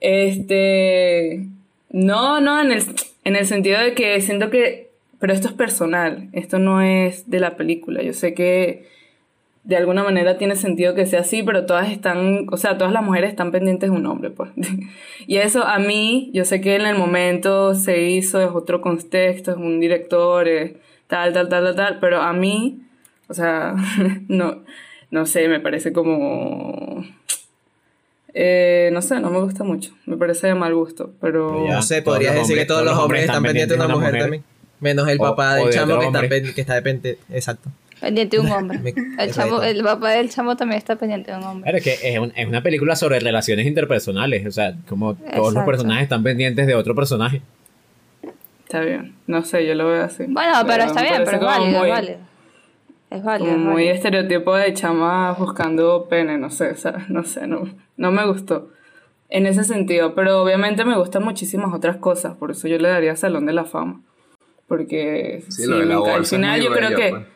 Este. 0.00 1.46
No, 1.90 2.40
no, 2.40 2.60
en 2.60 2.72
el, 2.72 2.84
en 3.24 3.36
el 3.36 3.46
sentido 3.46 3.80
de 3.80 3.94
que 3.94 4.20
siento 4.20 4.50
que. 4.50 4.90
Pero 5.18 5.32
esto 5.32 5.48
es 5.48 5.54
personal. 5.54 6.28
Esto 6.32 6.58
no 6.58 6.80
es 6.80 7.28
de 7.28 7.40
la 7.40 7.56
película. 7.56 8.02
Yo 8.02 8.14
sé 8.14 8.32
que 8.32 8.88
de 9.64 9.76
alguna 9.76 10.02
manera 10.02 10.38
tiene 10.38 10.56
sentido 10.56 10.94
que 10.94 11.06
sea 11.06 11.20
así, 11.20 11.42
pero 11.42 11.66
todas 11.66 11.90
están, 11.90 12.46
o 12.50 12.56
sea, 12.56 12.78
todas 12.78 12.92
las 12.92 13.04
mujeres 13.04 13.30
están 13.30 13.52
pendientes 13.52 13.90
de 13.90 13.96
un 13.96 14.06
hombre, 14.06 14.30
pues. 14.30 14.50
Y 15.26 15.36
eso 15.36 15.64
a 15.64 15.78
mí, 15.78 16.30
yo 16.32 16.44
sé 16.44 16.60
que 16.60 16.76
en 16.76 16.86
el 16.86 16.96
momento 16.96 17.74
se 17.74 18.02
hizo, 18.08 18.40
es 18.40 18.50
otro 18.50 18.80
contexto, 18.80 19.50
es 19.50 19.56
un 19.56 19.80
director, 19.80 20.48
es 20.48 20.72
tal, 21.06 21.32
tal, 21.32 21.48
tal, 21.48 21.64
tal, 21.64 21.76
tal, 21.76 21.98
pero 22.00 22.20
a 22.22 22.32
mí, 22.32 22.80
o 23.28 23.34
sea, 23.34 23.74
no, 24.28 24.62
no 25.10 25.26
sé, 25.26 25.48
me 25.48 25.60
parece 25.60 25.92
como... 25.92 27.04
eh, 28.34 28.90
no 28.92 29.02
sé, 29.02 29.20
no 29.20 29.30
me 29.30 29.40
gusta 29.40 29.64
mucho, 29.64 29.92
me 30.06 30.16
parece 30.16 30.46
de 30.48 30.54
mal 30.54 30.74
gusto, 30.74 31.12
pero... 31.20 31.66
Ya. 31.66 31.74
No 31.74 31.82
sé, 31.82 32.02
podrías 32.02 32.34
decir 32.34 32.56
que 32.56 32.64
todos 32.64 32.84
los 32.84 32.96
hombres 32.96 33.22
están 33.24 33.42
pendientes 33.42 33.76
de 33.78 33.84
una 33.84 33.94
mujer, 33.94 34.18
también. 34.18 34.44
Menos 34.80 35.08
el 35.08 35.18
O- 35.20 35.22
papá 35.24 35.56
del 35.56 35.66
de 35.66 35.72
chamo 35.72 35.98
que 35.98 36.06
está, 36.06 36.28
que 36.54 36.60
está 36.60 36.74
pendiente. 36.82 37.18
Exacto. 37.30 37.68
Pendiente 38.00 38.38
de 38.38 38.42
un 38.42 38.50
hombre. 38.50 38.78
Me- 38.82 38.90
El, 38.90 38.94
chamo, 39.34 39.56
Exacto. 39.56 39.62
el 39.64 39.82
papá 39.82 40.10
del 40.12 40.30
chamo 40.30 40.56
también 40.56 40.78
está 40.78 40.96
pendiente 40.96 41.30
de 41.32 41.36
un 41.36 41.44
hombre. 41.44 41.64
Claro, 41.70 41.78
es 41.78 41.84
que 41.84 42.12
es, 42.14 42.18
un- 42.18 42.32
es 42.34 42.46
una 42.48 42.62
película 42.62 42.96
sobre 42.96 43.20
relaciones 43.20 43.66
interpersonales. 43.66 44.46
O 44.46 44.50
sea, 44.50 44.74
como 44.88 45.16
todos 45.16 45.52
los 45.52 45.64
personajes 45.64 46.04
están 46.04 46.22
pendientes 46.22 46.66
de 46.66 46.74
otro 46.74 46.94
personaje. 46.94 47.42
Está 48.64 48.80
bien, 48.80 49.14
no 49.26 49.44
sé, 49.44 49.66
yo 49.66 49.74
lo 49.74 49.86
veo 49.88 50.04
así. 50.04 50.24
Bueno, 50.28 50.52
pero 50.66 50.84
está 50.84 51.02
bien, 51.02 51.22
pero 51.24 51.36
es 51.38 51.42
válido, 51.42 51.80
muy- 51.80 51.90
válido. 51.90 52.18
Es 53.10 53.22
válido. 53.24 53.50
Como 53.50 53.60
es 53.60 53.64
muy 53.66 53.74
válido. 53.84 53.94
estereotipo 53.94 54.54
de 54.54 54.72
chama 54.74 55.32
buscando 55.32 56.06
pene, 56.08 56.38
no 56.38 56.50
sé, 56.50 56.70
o 56.70 56.76
sea, 56.76 57.04
no 57.08 57.24
sé, 57.24 57.46
no, 57.46 57.62
no 57.96 58.10
me 58.12 58.26
gustó 58.26 58.70
en 59.28 59.46
ese 59.46 59.62
sentido, 59.64 60.14
pero 60.14 60.42
obviamente 60.42 60.84
me 60.84 60.96
gustan 60.96 61.22
muchísimas 61.24 61.72
otras 61.72 61.96
cosas, 61.98 62.36
por 62.36 62.50
eso 62.50 62.66
yo 62.68 62.78
le 62.78 62.88
daría 62.88 63.14
Salón 63.16 63.46
de 63.46 63.52
la 63.52 63.64
Fama. 63.64 64.00
Porque 64.66 65.42
Sí, 65.48 65.62
sí, 65.64 65.68
lo 65.68 65.78
de 65.78 65.86
la 65.86 65.94
me 65.96 66.00
enca- 66.00 66.14
al 66.14 66.24
final 66.26 66.60
yo 66.62 66.72
creo 66.72 66.96
que 66.96 67.10
pues. 67.10 67.26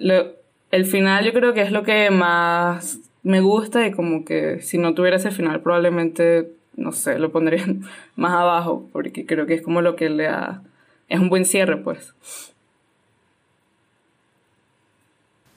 lo- 0.00 0.32
el 0.70 0.84
final 0.86 1.24
yo 1.24 1.32
creo 1.32 1.54
que 1.54 1.62
es 1.62 1.72
lo 1.72 1.82
que 1.84 2.10
más 2.10 2.98
me 3.22 3.40
gusta 3.40 3.86
y 3.86 3.92
como 3.92 4.24
que 4.24 4.60
si 4.60 4.76
no 4.78 4.94
tuviera 4.94 5.16
ese 5.16 5.30
final 5.30 5.60
probablemente, 5.62 6.50
no 6.76 6.92
sé, 6.92 7.18
lo 7.18 7.30
pondría 7.32 7.64
más 8.16 8.32
abajo 8.32 8.88
porque 8.92 9.24
creo 9.26 9.46
que 9.46 9.54
es 9.54 9.62
como 9.62 9.80
lo 9.82 9.94
que 9.96 10.08
le 10.10 10.24
da... 10.24 10.62
Es 11.08 11.20
un 11.20 11.28
buen 11.28 11.44
cierre, 11.44 11.76
pues. 11.76 12.14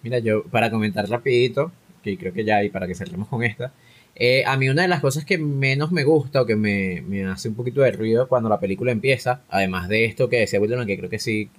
Mira, 0.03 0.19
yo 0.19 0.43
para 0.45 0.69
comentar 0.71 1.10
rapidito, 1.10 1.71
que 2.03 2.17
creo 2.17 2.33
que 2.33 2.43
ya 2.43 2.63
y 2.63 2.69
para 2.69 2.88
que 2.88 2.95
cerremos 2.95 3.27
con 3.27 3.43
esta, 3.43 3.73
eh, 4.15 4.43
a 4.45 4.57
mí 4.57 4.69
una 4.69 4.83
de 4.83 4.88
las 4.88 5.01
cosas 5.01 5.25
que 5.25 5.38
menos 5.38 5.91
me 5.91 6.03
gusta 6.03 6.41
o 6.41 6.45
que 6.45 6.55
me, 6.55 7.01
me 7.01 7.25
hace 7.25 7.49
un 7.49 7.55
poquito 7.55 7.81
de 7.81 7.91
ruido 7.91 8.27
cuando 8.27 8.49
la 8.49 8.60
película 8.60 8.91
empieza, 8.91 9.41
además 9.49 9.89
de 9.89 10.05
esto 10.05 10.29
que 10.29 10.38
decía 10.39 10.60
Wilderman, 10.60 10.88
que 10.88 10.97
creo 10.97 11.10
que 11.10 11.19
sí, 11.19 11.49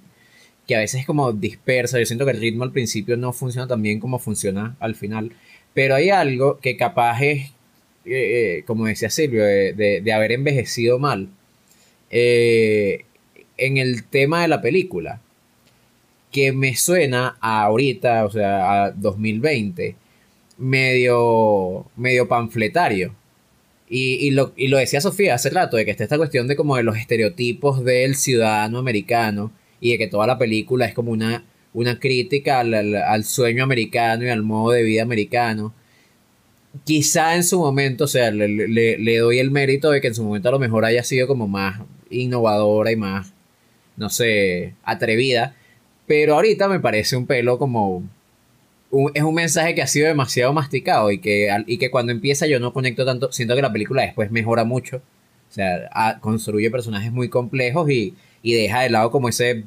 que 0.67 0.75
a 0.75 0.79
veces 0.79 1.01
es 1.01 1.07
como 1.07 1.33
dispersa, 1.33 1.99
yo 1.99 2.05
siento 2.05 2.25
que 2.25 2.31
el 2.31 2.41
ritmo 2.41 2.63
al 2.63 2.71
principio 2.73 3.17
no 3.17 3.33
funciona 3.33 3.67
tan 3.67 3.81
bien 3.81 3.99
como 3.99 4.19
funciona 4.19 4.75
al 4.79 4.95
final, 4.95 5.33
pero 5.73 5.95
hay 5.95 6.09
algo 6.11 6.59
que 6.59 6.77
capaz 6.77 7.21
es, 7.23 7.51
eh, 8.05 8.59
eh, 8.59 8.63
como 8.67 8.85
decía 8.87 9.09
Silvio, 9.09 9.43
de, 9.45 10.01
de- 10.03 10.13
haber 10.13 10.31
envejecido 10.33 10.99
mal 10.99 11.29
en 13.57 13.77
el 13.77 14.03
tema 14.05 14.41
de 14.41 14.47
la 14.47 14.61
película 14.61 15.21
que 16.31 16.51
me 16.53 16.75
suena 16.75 17.37
a 17.41 17.63
ahorita, 17.63 18.25
o 18.25 18.31
sea, 18.31 18.85
a 18.85 18.91
2020, 18.91 19.95
medio, 20.57 21.85
medio 21.95 22.27
panfletario. 22.27 23.15
Y, 23.89 24.15
y 24.27 24.31
lo, 24.31 24.53
y 24.55 24.67
lo 24.67 24.77
decía 24.77 25.01
Sofía 25.01 25.35
hace 25.35 25.49
rato, 25.49 25.77
de 25.77 25.85
que 25.85 25.91
está 25.91 26.03
esta 26.03 26.17
cuestión 26.17 26.47
de 26.47 26.55
como 26.55 26.75
de 26.77 26.83
los 26.83 26.97
estereotipos 26.97 27.83
del 27.83 28.15
ciudadano 28.15 28.77
americano 28.79 29.51
y 29.81 29.91
de 29.91 29.97
que 29.97 30.07
toda 30.07 30.27
la 30.27 30.37
película 30.37 30.85
es 30.85 30.93
como 30.93 31.11
una, 31.11 31.43
una 31.73 31.99
crítica 31.99 32.59
al, 32.59 32.73
al- 32.95 33.23
sueño 33.23 33.63
americano 33.63 34.25
y 34.25 34.29
al 34.29 34.43
modo 34.43 34.73
de 34.73 34.83
vida 34.83 35.01
americano. 35.01 35.73
Quizá 36.83 37.35
en 37.35 37.43
su 37.43 37.59
momento, 37.59 38.03
o 38.03 38.07
sea, 38.07 38.29
le, 38.31 38.47
le- 38.47 38.97
le 38.99 39.17
doy 39.17 39.39
el 39.39 39.49
mérito 39.51 39.89
de 39.89 40.01
que 40.01 40.07
en 40.07 40.15
su 40.15 40.23
momento 40.23 40.49
a 40.49 40.51
lo 40.51 40.59
mejor 40.59 40.85
haya 40.85 41.03
sido 41.03 41.27
como 41.27 41.47
más 41.47 41.81
innovadora 42.11 42.91
y 42.91 42.95
más, 42.95 43.33
no 43.97 44.09
sé, 44.11 44.75
atrevida. 44.83 45.55
Pero 46.09 46.33
ahorita 46.35 46.67
me 46.67 46.79
parece 46.81 47.15
un 47.15 47.25
pelo 47.27 47.57
como... 47.59 48.03
un- 48.91 49.11
es 49.13 49.23
un 49.23 49.35
mensaje 49.35 49.75
que 49.75 49.81
ha 49.83 49.87
sido 49.87 50.07
demasiado 50.07 50.53
masticado 50.53 51.11
y 51.11 51.19
que, 51.19 51.49
y 51.67 51.77
que 51.77 51.91
cuando 51.91 52.11
empieza 52.11 52.47
yo 52.47 52.59
no 52.59 52.73
conecto 52.73 53.05
tanto. 53.05 53.31
Siento 53.31 53.55
que 53.55 53.61
la 53.61 53.71
película 53.71 54.01
después 54.01 54.31
mejora 54.31 54.63
mucho. 54.63 54.97
O 55.49 55.53
sea, 55.53 55.89
a- 55.93 56.19
construye 56.19 56.71
personajes 56.71 57.11
muy 57.11 57.29
complejos 57.29 57.89
y, 57.91 58.15
y 58.41 58.53
deja 58.55 58.81
de 58.81 58.89
lado 58.89 59.11
como 59.11 59.29
ese... 59.29 59.65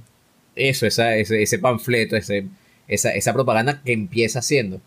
Eso, 0.57 0.87
esa, 0.87 1.17
ese, 1.17 1.43
ese 1.43 1.59
panfleto, 1.59 2.17
ese, 2.17 2.47
esa, 2.89 3.15
esa 3.15 3.33
propaganda 3.33 3.81
que 3.85 3.93
empieza 3.93 4.41
haciendo. 4.41 4.81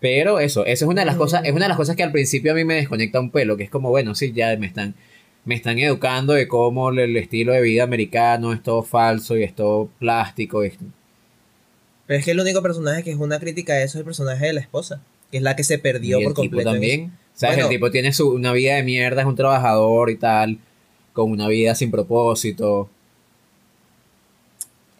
Pero 0.00 0.40
eso, 0.40 0.64
eso 0.66 0.84
es 0.86 0.90
una 0.90 1.02
de 1.02 1.06
las 1.06 1.16
cosas, 1.16 1.42
es 1.44 1.52
una 1.52 1.66
de 1.66 1.68
las 1.68 1.76
cosas 1.76 1.94
que 1.94 2.02
al 2.02 2.10
principio 2.12 2.52
a 2.52 2.54
mí 2.54 2.64
me 2.64 2.74
desconecta 2.76 3.20
un 3.20 3.30
pelo, 3.30 3.56
que 3.58 3.64
es 3.64 3.70
como, 3.70 3.90
bueno, 3.90 4.14
sí, 4.14 4.32
ya 4.32 4.56
me 4.56 4.66
están, 4.66 4.94
me 5.44 5.54
están 5.54 5.78
educando 5.78 6.34
de 6.34 6.46
cómo 6.48 6.90
el, 6.90 7.16
estilo 7.16 7.52
de 7.52 7.60
vida 7.62 7.82
americano 7.82 8.52
es 8.52 8.62
todo 8.62 8.82
falso 8.82 9.36
y 9.36 9.42
es 9.42 9.54
todo 9.54 9.88
plástico. 9.98 10.64
y- 10.64 10.72
Pero 12.06 12.18
es 12.18 12.24
que 12.24 12.30
el 12.32 12.40
único 12.40 12.62
personaje 12.62 13.02
que 13.02 13.10
es 13.10 13.18
una 13.18 13.38
crítica 13.38 13.74
a 13.74 13.78
eso 13.82 13.98
es 13.98 14.00
el 14.00 14.04
personaje 14.04 14.46
de 14.46 14.52
la 14.52 14.60
esposa, 14.60 15.02
que 15.30 15.38
es 15.38 15.42
la 15.42 15.56
que 15.56 15.64
se 15.64 15.78
perdió 15.78 16.18
y 16.18 16.22
el 16.22 16.24
por 16.28 16.34
tipo 16.34 16.56
completo. 16.56 16.70
también. 16.72 17.12
sea, 17.34 17.50
Bueno. 17.50 17.64
el 17.64 17.68
tipo 17.70 17.90
tiene 17.90 18.12
su, 18.12 18.30
una 18.30 18.52
vida 18.52 18.74
de 18.76 18.82
mierda, 18.82 19.22
es 19.22 19.26
un 19.26 19.36
trabajador 19.36 20.10
y 20.10 20.16
tal, 20.16 20.58
con 21.12 21.30
una 21.30 21.48
vida 21.48 21.74
sin 21.74 21.90
propósito. 21.90 22.90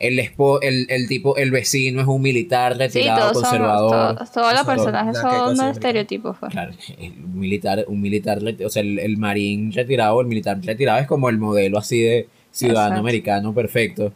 El, 0.00 0.18
el, 0.18 0.86
el 0.88 1.08
tipo, 1.08 1.36
el 1.36 1.50
vecino 1.50 2.00
es 2.00 2.06
un 2.06 2.22
militar 2.22 2.72
Sí, 2.72 2.78
retirado, 2.78 3.30
todos 3.32 3.42
conservador. 3.42 3.90
somos, 3.90 4.16
todos, 4.16 4.32
todos 4.32 4.52
los 4.54 4.62
Son- 4.64 4.74
personajes 4.74 5.18
son 5.18 5.52
unos 5.52 5.70
estereotipos. 5.76 6.36
pues. 6.40 6.50
Claro, 6.52 6.72
el 6.98 7.12
militar, 7.18 7.84
un 7.86 8.00
militar, 8.00 8.38
o 8.64 8.68
sea, 8.70 8.80
el, 8.82 8.98
el 8.98 9.18
marín 9.18 9.70
retirado, 9.72 10.20
el 10.22 10.26
militar 10.26 10.58
retirado 10.62 10.98
es 11.00 11.06
como 11.06 11.28
el 11.28 11.36
modelo 11.38 11.76
así 11.78 12.00
de 12.00 12.28
ciudadano 12.50 12.86
Exacto. 12.94 13.00
americano 13.00 13.54
perfecto. 13.54 14.12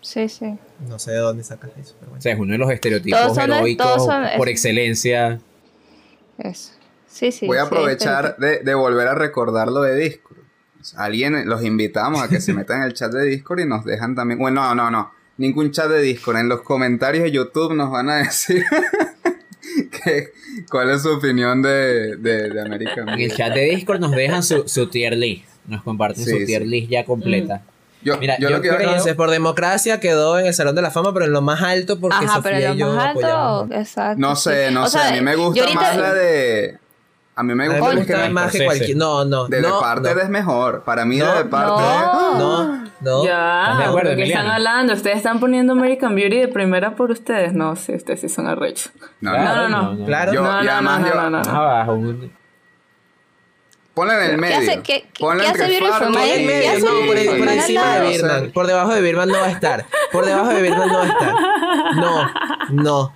Sí, 0.00 0.28
sí. 0.28 0.54
No 0.88 0.98
sé 0.98 1.12
de 1.12 1.18
dónde 1.18 1.44
sacas 1.44 1.70
eso, 1.80 1.94
pero 1.98 2.06
O 2.06 2.10
bueno. 2.10 2.22
sea, 2.22 2.32
es 2.32 2.38
uno 2.40 2.52
de 2.52 2.58
los 2.58 2.70
estereotipos 2.70 3.20
Todos 3.20 3.34
son- 3.36 3.52
heroicos 3.52 3.86
todos 3.86 4.04
son- 4.06 4.24
por 4.36 4.48
es- 4.48 4.52
excelencia. 4.52 5.40
Eso. 6.38 6.72
Sí, 7.06 7.32
sí. 7.32 7.46
Voy 7.46 7.58
a 7.58 7.60
sí, 7.62 7.66
aprovechar 7.66 8.36
de, 8.38 8.58
de 8.60 8.74
volver 8.74 9.08
a 9.08 9.14
recordar 9.14 9.68
lo 9.68 9.82
de 9.82 9.96
Discord. 9.96 10.38
Alguien, 10.96 11.48
los 11.48 11.64
invitamos 11.64 12.22
a 12.22 12.28
que 12.28 12.40
se 12.40 12.52
metan 12.54 12.78
en 12.78 12.86
el 12.88 12.94
chat 12.94 13.12
de 13.12 13.24
Discord 13.24 13.60
y 13.60 13.66
nos 13.66 13.84
dejan 13.84 14.14
también. 14.14 14.38
Bueno, 14.38 14.62
no, 14.62 14.74
no, 14.74 14.90
no. 14.90 15.17
Ningún 15.38 15.70
chat 15.70 15.88
de 15.88 16.00
Discord. 16.02 16.36
En 16.36 16.48
los 16.48 16.60
comentarios 16.62 17.24
de 17.24 17.30
YouTube 17.30 17.72
nos 17.74 17.90
van 17.90 18.10
a 18.10 18.16
decir 18.18 18.62
que, 20.04 20.28
cuál 20.70 20.90
es 20.90 21.02
su 21.02 21.10
opinión 21.12 21.62
de, 21.62 22.16
de, 22.16 22.50
de 22.50 22.60
American 22.60 23.08
En 23.08 23.20
el 23.20 23.34
chat 23.34 23.54
de 23.54 23.62
Discord 23.70 24.00
nos 24.00 24.12
dejan 24.12 24.42
su, 24.42 24.68
su 24.68 24.88
tier 24.88 25.16
list. 25.16 25.44
Nos 25.66 25.82
comparten 25.82 26.24
Sí, 26.24 26.30
su 26.30 26.36
sí. 26.38 26.46
tier 26.46 26.62
list 26.66 26.90
ya 26.90 27.04
completa. 27.04 27.62
Yo, 28.02 28.16
Mira, 28.18 28.36
yo 28.38 28.48
yo 28.48 28.56
lo 28.56 28.62
que 28.62 28.68
creo- 28.68 28.80
Entonces, 28.80 29.14
por 29.14 29.28
democracia 29.30 29.98
quedó 30.00 30.38
en 30.38 30.46
el 30.46 30.54
Salón 30.54 30.74
de 30.76 30.82
la 30.82 30.90
Fama, 30.90 31.12
pero 31.12 31.24
en 31.26 31.32
lo 31.32 31.40
más 31.42 31.60
alto 31.62 31.98
porque 31.98 32.16
Ajá, 32.24 32.36
Sofía 32.36 32.42
pero 32.52 32.58
y 32.74 32.78
lo 32.78 32.86
yo 32.86 32.92
más 32.94 33.10
apoyamos. 33.10 33.62
alto, 33.62 33.74
exacto. 33.74 34.20
No 34.20 34.36
sé, 34.36 34.68
sí. 34.68 34.74
no 34.74 34.84
O 34.84 34.86
sé. 34.86 34.98
sea, 34.98 35.08
a 35.08 35.12
mí 35.12 35.20
me 35.20 35.34
gusta 35.36 35.62
ahorita- 35.62 35.80
más 35.80 35.96
la 35.96 36.14
de. 36.14 36.78
A 37.38 37.42
mí 37.44 37.54
me 37.54 37.68
mí 37.68 37.74
gusta 37.78 37.94
me 37.94 38.04
que 38.04 38.12
gusta 38.14 38.30
más 38.30 38.50
que 38.52 38.64
cualquier. 38.64 38.96
No, 38.96 39.24
no. 39.24 39.46
de 39.46 39.60
no, 39.60 39.78
parte 39.80 40.12
no. 40.14 40.20
es 40.20 40.28
mejor. 40.28 40.82
Para 40.82 41.04
mí, 41.04 41.18
No, 41.18 41.34
de 41.36 41.44
parte. 41.44 41.82
no. 41.82 42.38
No, 42.38 42.84
no. 43.00 43.24
Ya, 43.24 43.62
¿Estás 43.62 43.78
de 43.78 43.84
acuerdo, 43.84 44.10
¿de 44.10 44.16
qué 44.16 44.22
están 44.24 44.46
hablando? 44.48 44.92
¿Ustedes 44.94 45.16
están 45.18 45.38
poniendo 45.38 45.72
American 45.74 46.16
Beauty 46.16 46.36
de 46.36 46.48
primera 46.48 46.96
por 46.96 47.12
ustedes? 47.12 47.52
No, 47.54 47.76
sí, 47.76 47.94
ustedes 47.94 48.20
sí 48.22 48.28
son 48.28 48.48
arrechos. 48.48 48.90
No, 49.20 49.30
Claro, 49.32 49.68
no, 49.68 49.94
no. 49.94 50.04
Claro. 50.04 50.32
Yo- 50.34 50.42
no, 50.42 50.52
no, 50.52 50.62
yo- 50.64 50.70
no, 50.74 50.82
no, 51.30 51.38
Más 51.38 51.46
no. 51.46 51.54
abajo. 51.54 52.00
Ponla 53.94 54.14
en 54.16 54.22
el 54.22 54.30
¿Qué 54.30 54.36
medio. 54.36 54.56
hace- 54.58 54.82
qué- 54.82 55.08
Ponla 55.18 55.50
hace 55.50 55.66
Beautiful 55.66 56.10
Mind? 56.10 56.22
¿Qué 56.34 56.46
medio, 56.46 56.70
hace 56.70 56.80
no, 56.80 56.86
por, 56.86 57.38
por 57.38 57.48
encima 57.48 57.82
de 57.94 57.98
lado? 57.98 58.08
Birman. 58.10 58.50
Por 58.52 58.66
debajo 58.68 58.94
de 58.94 59.00
Birman 59.00 59.28
no 59.28 59.40
va 59.40 59.46
a 59.46 59.50
estar. 59.50 59.86
Por 60.12 60.24
debajo 60.24 60.48
de 60.48 60.62
Birman 60.62 60.88
no 60.88 60.94
va 60.98 61.02
a 61.02 61.06
estar. 61.06 61.34
No, 61.96 62.30
no. 62.70 63.12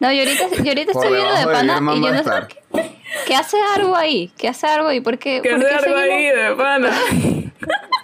No, 0.00 0.12
yo 0.12 0.20
ahorita, 0.20 0.44
yo 0.62 0.68
ahorita 0.68 0.92
estoy 0.92 1.12
viendo 1.12 1.34
de 1.34 1.44
pana 1.46 1.80
y 1.94 2.02
yo 2.02 2.12
no 2.12 2.22
sé. 2.24 2.30
Qué, 3.26 3.34
hace 3.34 3.56
algo 3.76 3.94
ahí. 3.96 4.30
¿Qué 4.36 4.48
hace 4.48 4.66
algo 4.66 4.88
ahí? 4.88 5.00
¿Por 5.00 5.18
qué, 5.18 5.40
¿Qué 5.42 5.50
por 5.50 5.64
hace 5.66 5.78
seguimos? 5.80 6.02
ahí 6.02 6.24
de 6.26 6.54
pana? 6.56 6.90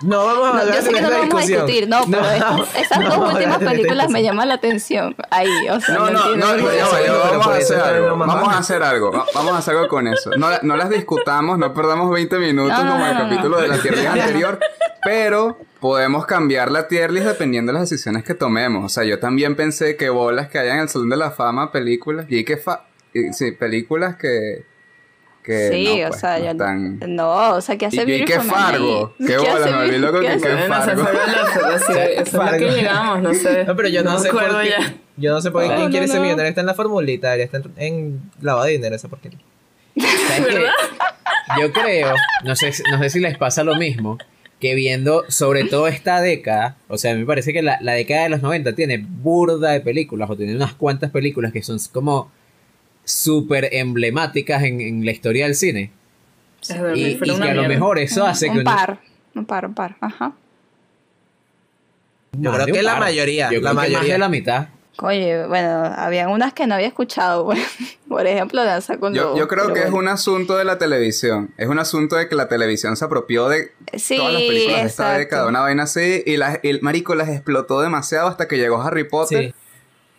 No 0.02 0.26
vamos 0.26 0.48
a 0.50 0.52
No, 0.54 0.60
hablar 0.60 0.74
yo 0.76 0.82
sé 0.82 0.92
que 0.92 1.00
no 1.00 1.08
vamos 1.10 1.34
a 1.42 1.46
discutir, 1.46 1.88
no, 1.88 2.00
pero 2.10 2.24
estas- 2.30 2.76
esas 2.76 3.00
no 3.00 3.08
dos 3.16 3.32
últimas 3.32 3.56
películas 3.58 4.10
me 4.10 4.22
llaman 4.22 4.48
la 4.48 4.54
atención. 4.54 5.16
Ahí, 5.30 5.48
o 5.70 5.80
sea, 5.80 5.94
No, 5.94 6.10
no, 6.10 6.36
no, 6.36 6.46
vamos 6.46 7.46
a 7.46 7.56
hacer 7.56 7.80
algo. 7.80 8.16
Vamos 8.18 8.48
a 8.54 8.58
hacer 8.58 8.82
algo. 8.82 9.12
Va- 9.12 9.26
Vamos 9.34 9.52
a 9.54 9.58
hacer 9.58 9.76
algo 9.76 9.88
con 9.88 10.06
eso. 10.06 10.30
No, 10.36 10.48
no 10.60 10.76
las 10.76 10.90
discutamos, 10.90 11.56
no 11.58 11.72
perdamos 11.72 12.10
20 12.10 12.36
minutos 12.38 12.76
No, 12.76 12.84
no, 12.84 12.90
como 12.92 13.06
el 13.06 13.14
no, 13.14 13.18
no, 13.22 13.30
capítulo 13.30 13.56
no. 13.56 13.62
de 13.62 13.68
la 13.68 13.78
tier 13.78 13.96
list 13.96 14.08
anterior, 14.08 14.60
pero 15.04 15.58
podemos 15.80 16.26
cambiar 16.26 16.70
la 16.70 16.86
tier 16.86 17.10
list 17.10 17.26
dependiendo 17.26 17.72
de 17.72 17.78
las 17.78 17.88
decisiones 17.88 18.24
que 18.24 18.34
tomemos. 18.34 18.84
O 18.84 18.88
sea, 18.90 19.04
yo 19.04 19.18
también 19.20 19.56
pensé 19.56 19.96
que 19.96 20.10
bolas 20.10 20.48
que 20.48 20.58
hayan 20.58 20.76
en 20.76 20.82
el 20.82 20.88
Salón 20.90 21.08
de 21.08 21.16
la 21.16 21.30
Fama 21.30 21.72
películas 21.72 22.26
y 22.28 22.44
que 22.44 22.58
fa 22.58 22.84
y- 23.14 23.32
sí, 23.32 23.52
películas 23.52 24.16
que 24.16 24.66
que 25.44 25.68
Sí, 25.70 25.98
no, 26.00 26.06
o 26.06 26.08
pues, 26.08 26.20
sea, 26.20 26.38
no 26.38 26.44
yo 26.46 26.50
están- 26.52 26.98
no, 27.14 27.50
o 27.56 27.60
sea, 27.60 27.76
¿qué 27.76 27.86
hace 27.86 28.04
Y- 28.08 28.12
y 28.14 28.24
qué 28.24 28.40
Fargo, 28.40 29.14
qué 29.26 29.36
bolas, 29.36 29.60
hace 29.60 29.70
me 29.72 29.76
Beauty- 29.88 29.98
loco 29.98 30.20
qué 30.20 30.26
que 30.26 30.38
qué 30.40 30.56
Fargo. 30.68 31.02
eso 31.02 31.92
es 31.92 32.14
lo 32.16 32.24
que 32.24 32.30
Fargo. 32.30 32.66
llegamos, 32.68 33.22
no 33.22 33.34
sé. 33.34 33.64
No, 33.64 33.76
pero 33.76 33.88
yo 33.90 34.02
no, 34.02 34.14
me 34.14 34.18
sé 34.20 34.30
por 34.30 34.40
acuerdo 34.42 34.60
qué. 34.62 34.70
ya. 34.70 34.94
Yo 35.16 35.32
no 35.32 35.40
sé 35.40 35.50
por 35.52 35.62
qué 35.62 35.68
No, 35.68 35.74
quién 35.74 35.84
no, 35.86 35.90
quiere 35.90 36.06
ser 36.08 36.16
no. 36.16 36.22
millonario. 36.22 36.48
Está 36.48 36.62
en 36.62 36.66
la 36.66 36.74
formulita, 36.74 37.36
ya 37.36 37.44
está 37.44 37.58
en, 37.58 37.64
en 37.76 38.20
lavado 38.40 38.64
de 38.66 38.72
dinero 38.72 38.96
esa 38.96 39.08
porquería. 39.08 39.38
¿Sabes 39.96 40.46
qué? 40.54 40.64
Yo 41.60 41.72
creo, 41.72 42.14
no 42.44 42.56
sé, 42.56 42.72
no 42.90 42.98
sé 42.98 43.10
si 43.10 43.20
les 43.20 43.36
pasa 43.38 43.62
lo 43.64 43.76
mismo, 43.76 44.18
que 44.60 44.74
viendo 44.74 45.24
sobre 45.28 45.64
todo 45.64 45.86
esta 45.88 46.20
década, 46.20 46.76
o 46.88 46.96
sea, 46.96 47.14
me 47.14 47.26
parece 47.26 47.52
que 47.52 47.60
la, 47.62 47.78
la 47.82 47.92
década 47.92 48.22
de 48.24 48.28
los 48.30 48.40
90 48.42 48.74
tiene 48.74 48.98
burda 49.06 49.70
de 49.72 49.80
películas, 49.80 50.30
o 50.30 50.36
tiene 50.36 50.56
unas 50.56 50.72
cuantas 50.74 51.10
películas 51.10 51.52
que 51.52 51.62
son 51.62 51.78
como 51.92 52.30
súper 53.04 53.68
emblemáticas 53.72 54.62
en, 54.62 54.80
en 54.80 55.04
la 55.04 55.10
historia 55.12 55.44
del 55.46 55.54
cine. 55.54 55.90
Es 56.62 56.68
verdad, 56.80 56.94
Y, 56.96 57.04
y 57.06 57.18
que 57.18 57.30
a 57.50 57.54
lo 57.54 57.68
mejor 57.68 57.98
eso 57.98 58.24
hace 58.26 58.46
que 58.46 58.52
un 58.52 58.58
uno- 58.60 58.64
par, 58.70 58.98
un 59.34 59.44
par, 59.44 59.66
un 59.66 59.74
par, 59.74 59.96
ajá. 60.00 60.32
Yo 62.32 62.52
creo 62.52 62.66
que 62.66 62.72
un 62.80 62.84
la 62.84 62.96
mayoría, 62.96 63.50
Yo 63.52 63.60
la 63.60 63.70
creo 63.70 63.70
que 63.70 63.74
más 63.74 63.88
mayoría. 63.90 64.12
de 64.14 64.18
la 64.18 64.28
mitad. 64.28 64.68
Oye, 65.00 65.44
bueno, 65.46 65.68
habían 65.96 66.30
unas 66.30 66.52
que 66.52 66.66
no 66.68 66.74
había 66.76 66.86
escuchado, 66.86 67.44
por, 67.46 67.56
por 68.08 68.26
ejemplo, 68.26 68.64
Danza 68.64 68.96
con 68.98 69.12
Yo, 69.12 69.36
yo 69.36 69.48
creo 69.48 69.72
que 69.72 69.82
es 69.82 69.90
un 69.90 70.06
asunto 70.08 70.56
de 70.56 70.64
la 70.64 70.78
televisión. 70.78 71.50
Es 71.58 71.68
un 71.68 71.78
asunto 71.78 72.16
de 72.16 72.28
que 72.28 72.34
la 72.36 72.48
televisión 72.48 72.96
se 72.96 73.04
apropió 73.04 73.48
de 73.48 73.72
Sí, 73.96 74.16
todas 74.16 74.32
las 74.34 74.42
películas 74.42 74.80
de 74.82 74.86
esta 74.88 75.18
década, 75.18 75.46
una 75.48 75.60
vaina 75.60 75.82
así, 75.84 76.22
y 76.24 76.36
las, 76.36 76.60
el 76.62 76.80
marico 76.80 77.14
las 77.14 77.28
explotó 77.28 77.80
demasiado 77.82 78.28
hasta 78.28 78.46
que 78.48 78.56
llegó 78.56 78.80
Harry 78.82 79.04
Potter 79.04 79.46
Sí. 79.48 79.54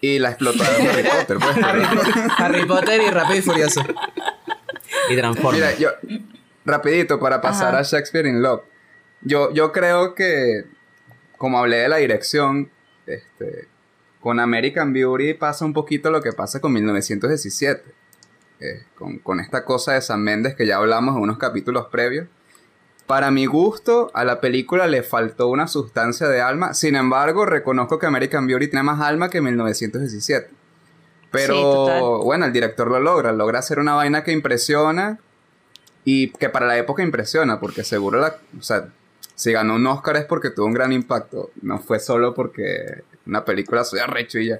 Y 0.05 0.19
la 0.19 0.29
explotaron 0.31 0.87
Harry 0.87 1.03
Potter. 1.17 1.37
Pues, 1.39 1.57
Harry, 1.63 1.81
Potter- 1.85 2.13
Harry 2.37 2.65
Potter 2.65 3.01
y 3.01 3.09
Rápido 3.09 3.39
y 3.39 3.41
Furioso. 3.41 3.81
Y 5.09 5.15
transforma. 5.15 5.51
Mira, 5.53 5.75
yo, 5.75 5.89
rapidito, 6.65 7.19
para 7.19 7.41
pasar 7.41 7.69
Ajá. 7.69 7.79
a 7.79 7.83
Shakespeare 7.83 8.27
in 8.27 8.41
Love. 8.41 8.61
Yo, 9.21 9.53
yo 9.53 9.71
creo 9.71 10.15
que 10.15 10.65
como 11.37 11.59
hablé 11.59 11.77
de 11.77 11.89
la 11.89 11.97
dirección, 11.97 12.69
este, 13.05 13.67
con 14.19 14.39
American 14.39 14.93
Beauty 14.93 15.33
pasa 15.33 15.65
un 15.65 15.73
poquito 15.73 16.09
lo 16.11 16.21
que 16.21 16.31
pasa 16.31 16.59
con 16.59 16.73
1917. 16.73 17.83
eh, 18.61 18.83
con, 18.95 19.19
con 19.19 19.39
esta 19.39 19.65
cosa 19.65 19.93
de 19.93 20.01
San 20.01 20.21
Méndez 20.23 20.55
que 20.55 20.65
ya 20.65 20.77
hablamos 20.77 21.15
en 21.17 21.21
unos 21.23 21.37
capítulos 21.37 21.87
previos. 21.91 22.27
Para 23.07 23.29
mi 23.29 23.45
gusto, 23.45 24.09
a 24.13 24.23
la 24.23 24.41
película 24.41 24.87
le 24.87 25.03
faltó 25.03 25.47
una 25.47 25.67
sustancia 25.67 26.27
de 26.27 26.41
alma. 26.41 26.73
Sin 26.73 26.95
embargo, 26.95 27.45
reconozco 27.45 27.99
que 27.99 28.07
American 28.07 28.47
Beauty 28.47 28.67
tiene 28.67 28.83
más 28.83 28.99
alma 28.99 29.29
que 29.29 29.41
1917. 29.41 30.49
Pero 31.31 31.87
Sí, 31.87 32.25
bueno, 32.25 32.45
el 32.45 32.53
director 32.53 32.89
lo 32.89 32.99
logra. 32.99 33.31
Logra 33.31 33.59
hacer 33.59 33.77
una 33.77 33.93
vaina 33.93 34.23
que 34.23 34.31
impresiona 34.31 35.19
y 36.03 36.29
que 36.29 36.49
para 36.49 36.65
la 36.65 36.77
época 36.77 37.03
impresiona, 37.03 37.59
porque 37.59 37.83
seguro 37.83 38.19
la. 38.19 38.37
O 38.57 38.63
sea, 38.63 38.87
si 39.35 39.51
ganó 39.51 39.75
un 39.75 39.85
Oscar 39.85 40.15
es 40.15 40.25
porque 40.25 40.49
tuvo 40.49 40.65
un 40.65 40.73
gran 40.73 40.91
impacto. 40.91 41.51
No 41.61 41.79
fue 41.79 41.99
solo 41.99 42.33
porque 42.33 43.03
una 43.25 43.43
película 43.43 43.83
soy 43.83 43.99
arrecho 43.99 44.39
y 44.39 44.47
ya. 44.47 44.59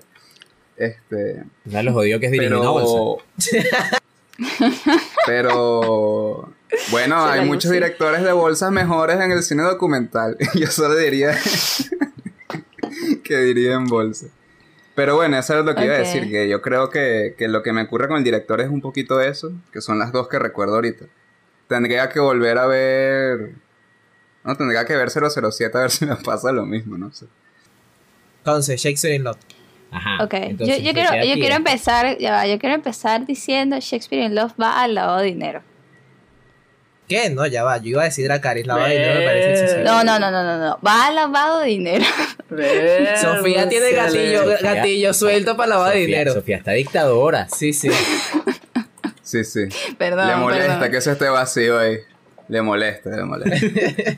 Este. 0.76 1.44
Ya 1.64 1.82
los 1.82 1.96
odio 1.96 2.20
que 2.20 2.28
es. 2.28 2.32
Pero. 2.38 3.18
pero. 5.26 6.54
Bueno, 6.92 7.26
Se 7.26 7.40
hay 7.40 7.46
muchos 7.46 7.72
directores 7.72 8.24
de 8.24 8.32
bolsas 8.32 8.72
mejores 8.72 9.20
en 9.20 9.32
el 9.32 9.44
cine 9.44 9.64
documental. 9.64 10.38
Yo 10.54 10.68
solo 10.68 10.96
diría. 10.96 11.38
que 13.24 13.38
diría 13.40 13.74
en 13.74 13.88
bolsa. 13.88 14.28
Pero 14.96 15.16
bueno, 15.16 15.38
eso 15.38 15.60
es 15.60 15.66
lo 15.66 15.76
que 15.76 15.86
iba 15.86 15.96
a 15.96 16.00
decir. 16.00 16.30
Que 16.30 16.48
yo 16.48 16.62
creo 16.62 16.90
que, 16.90 17.36
que 17.38 17.50
lo 17.50 17.62
que 17.64 17.74
me 17.74 17.82
ocurre 17.82 18.08
con 18.08 18.18
el 18.18 18.24
director 18.24 18.62
es 18.62 18.70
un 18.70 18.80
poquito 18.80 19.20
eso. 19.20 19.52
Que 19.74 19.82
son 19.82 20.00
las 20.00 20.14
dos 20.14 20.30
que 20.30 20.40
recuerdo 20.40 20.76
ahorita. 20.76 21.06
Tendría 21.68 22.08
que 22.08 22.22
volver 22.22 22.58
a 22.58 22.66
ver. 22.66 23.56
No, 24.46 24.56
tendría 24.56 24.86
que 24.86 24.96
ver 24.96 25.10
007 25.10 25.78
a 25.78 25.82
ver 25.82 25.92
si 25.92 26.06
me 26.06 26.16
pasa 26.16 26.52
lo 26.54 26.66
mismo, 26.66 26.98
no 26.98 27.12
sé. 27.12 27.26
Entonces, 28.38 28.80
Shakespeare 28.80 29.16
in 29.16 29.24
Love. 29.24 29.38
Ajá. 29.92 30.24
Ok, 30.24 30.34
yo, 30.34 30.40
entonces, 30.40 30.84
yo 30.84 30.94
quiero, 30.94 31.10
yo 31.16 31.34
quiero 31.34 31.56
empezar, 31.56 32.18
ya 32.18 32.32
va, 32.34 32.48
yo 32.48 32.60
quiero 32.60 32.76
empezar 32.76 33.26
diciendo 33.26 33.78
Shakespeare 33.80 34.24
in 34.26 34.36
Love 34.36 34.54
va 34.62 34.82
al 34.84 34.96
lado 34.96 35.18
de 35.18 35.26
dinero. 35.26 35.62
¿Qué? 37.08 37.30
No, 37.30 37.46
ya 37.46 37.64
va. 37.64 37.78
Yo 37.78 37.90
iba 37.90 38.02
a 38.02 38.06
decir 38.06 38.26
Dracarys. 38.26 38.66
La 38.66 38.76
vaina 38.78 39.14
no 39.14 39.20
me 39.20 39.26
parece 39.26 39.52
excesivo. 39.52 39.84
No, 39.84 40.04
no, 40.04 40.18
no, 40.20 40.32
no, 40.32 40.44
no, 40.44 40.58
no, 40.58 40.80
va 40.86 41.06
al 41.08 41.16
lavado 41.16 41.60
de 41.60 41.68
dinero. 41.68 42.04
Sofía 43.22 43.70
tiene 43.70 43.92
gatillo, 43.92 44.44
Sofía- 44.44 44.74
gatillo 44.76 45.14
suelto 45.14 45.56
para 45.56 45.70
lavar 45.70 45.88
Sofía, 45.92 46.06
dinero. 46.06 46.34
Sofía 46.34 46.58
está 46.58 46.72
dictadora. 46.72 47.48
Sí, 47.50 47.74
sí. 47.74 47.90
Sí, 49.22 49.44
sí. 49.44 49.62
Perdón, 49.98 50.28
le 50.28 50.36
molesta 50.36 50.74
perdón. 50.74 50.92
que 50.92 50.98
eso 50.98 51.12
esté 51.12 51.30
vacío 51.30 51.78
ahí. 51.80 51.98
Le 52.48 52.62
molesta, 52.62 53.10
le 53.12 53.24
molesta. 53.24 53.56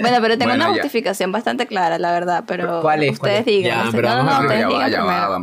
Bueno, 0.00 0.18
pero 0.22 0.38
tengo 0.38 0.52
Bueno, 0.52 0.66
una 0.66 0.76
ya. 0.76 0.82
justificación 0.82 1.32
bastante 1.32 1.66
clara, 1.66 1.98
la 1.98 2.12
verdad, 2.12 2.44
pero 2.46 2.80
¿Cuál 2.80 3.02
es? 3.02 3.14
ustedes 3.14 3.18
¿Cuál 3.18 3.34
es? 3.40 3.44
digan. 3.44 3.76
Ya, 3.78 3.84
no 3.86 3.90
sé, 3.90 3.96
pero 3.96 4.08
no, 4.10 4.16
no, 4.18 4.24
vamos 4.24 4.38
a 4.38 4.42
no, 4.42 4.48
ver, 4.48 4.66
ustedes 4.68 4.92
ya 4.92 5.02
va, 5.02 5.14
digan 5.26 5.42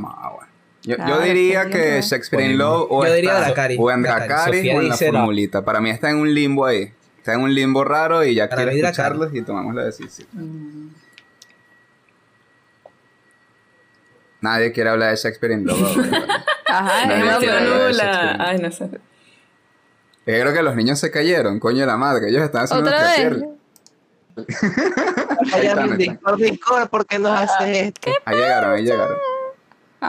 Yo, 0.85 0.95
Claro, 0.97 1.15
yo 1.15 1.21
diría 1.21 1.65
que. 1.69 2.01
Shakespeare 2.01 2.45
in. 2.51 2.57
Love 2.57 2.87
o, 2.89 3.05
Yo 3.05 3.13
diría 3.13 3.47
está- 3.47 3.67
o 3.77 3.91
en 3.91 4.05
Sofía 4.05 4.77
o 4.77 4.81
en 4.81 4.89
la 4.89 4.97
formulita. 4.97 5.63
Para 5.65 5.81
mí 5.81 5.89
está 5.89 6.09
en 6.09 6.17
un 6.17 6.33
limbo 6.33 6.65
ahí. 6.65 6.93
Está 7.17 7.33
en 7.33 7.41
un 7.41 7.53
limbo 7.55 7.83
raro 7.83 8.23
y 8.23 8.35
ya 8.35 8.47
Para 8.47 8.63
quiero 8.69 8.87
escucharlos 8.87 9.33
y 9.33 9.41
tomamos 9.41 9.73
la 9.73 9.85
decisión. 9.85 10.27
Nadie 14.41 14.71
quiere 14.71 14.91
hablar 14.91 15.09
de 15.11 15.15
Shakespeare 15.15 15.53
in 15.53 15.65
Love. 15.65 15.79
Ajá, 16.67 17.05
Nadie 17.07 17.47
es 17.47 17.53
de 17.53 17.61
nula. 17.87 18.35
Ay, 18.39 18.59
no 18.59 18.71
sé. 18.71 18.89
Yo 18.91 18.99
creo 20.41 20.53
que 20.53 20.61
los 20.61 20.75
niños 20.75 20.99
se 20.99 21.09
cayeron, 21.09 21.59
coño 21.59 21.79
de 21.81 21.85
la 21.87 21.97
madre. 21.97 22.29
Ellos 22.29 22.43
están 22.43 22.63
haciendo 22.65 22.89
Otra 22.89 23.01
vez. 23.03 23.19
están. 25.63 25.97
Discord, 25.97 26.37
Discord, 26.39 26.89
¿por 26.89 27.05
qué 27.05 27.17
nos 27.19 27.31
haces 27.39 27.77
esto? 27.87 28.11
Ahí 28.25 28.37
llegaron, 28.37 28.73
ahí 28.73 28.83
llegaron. 28.83 29.17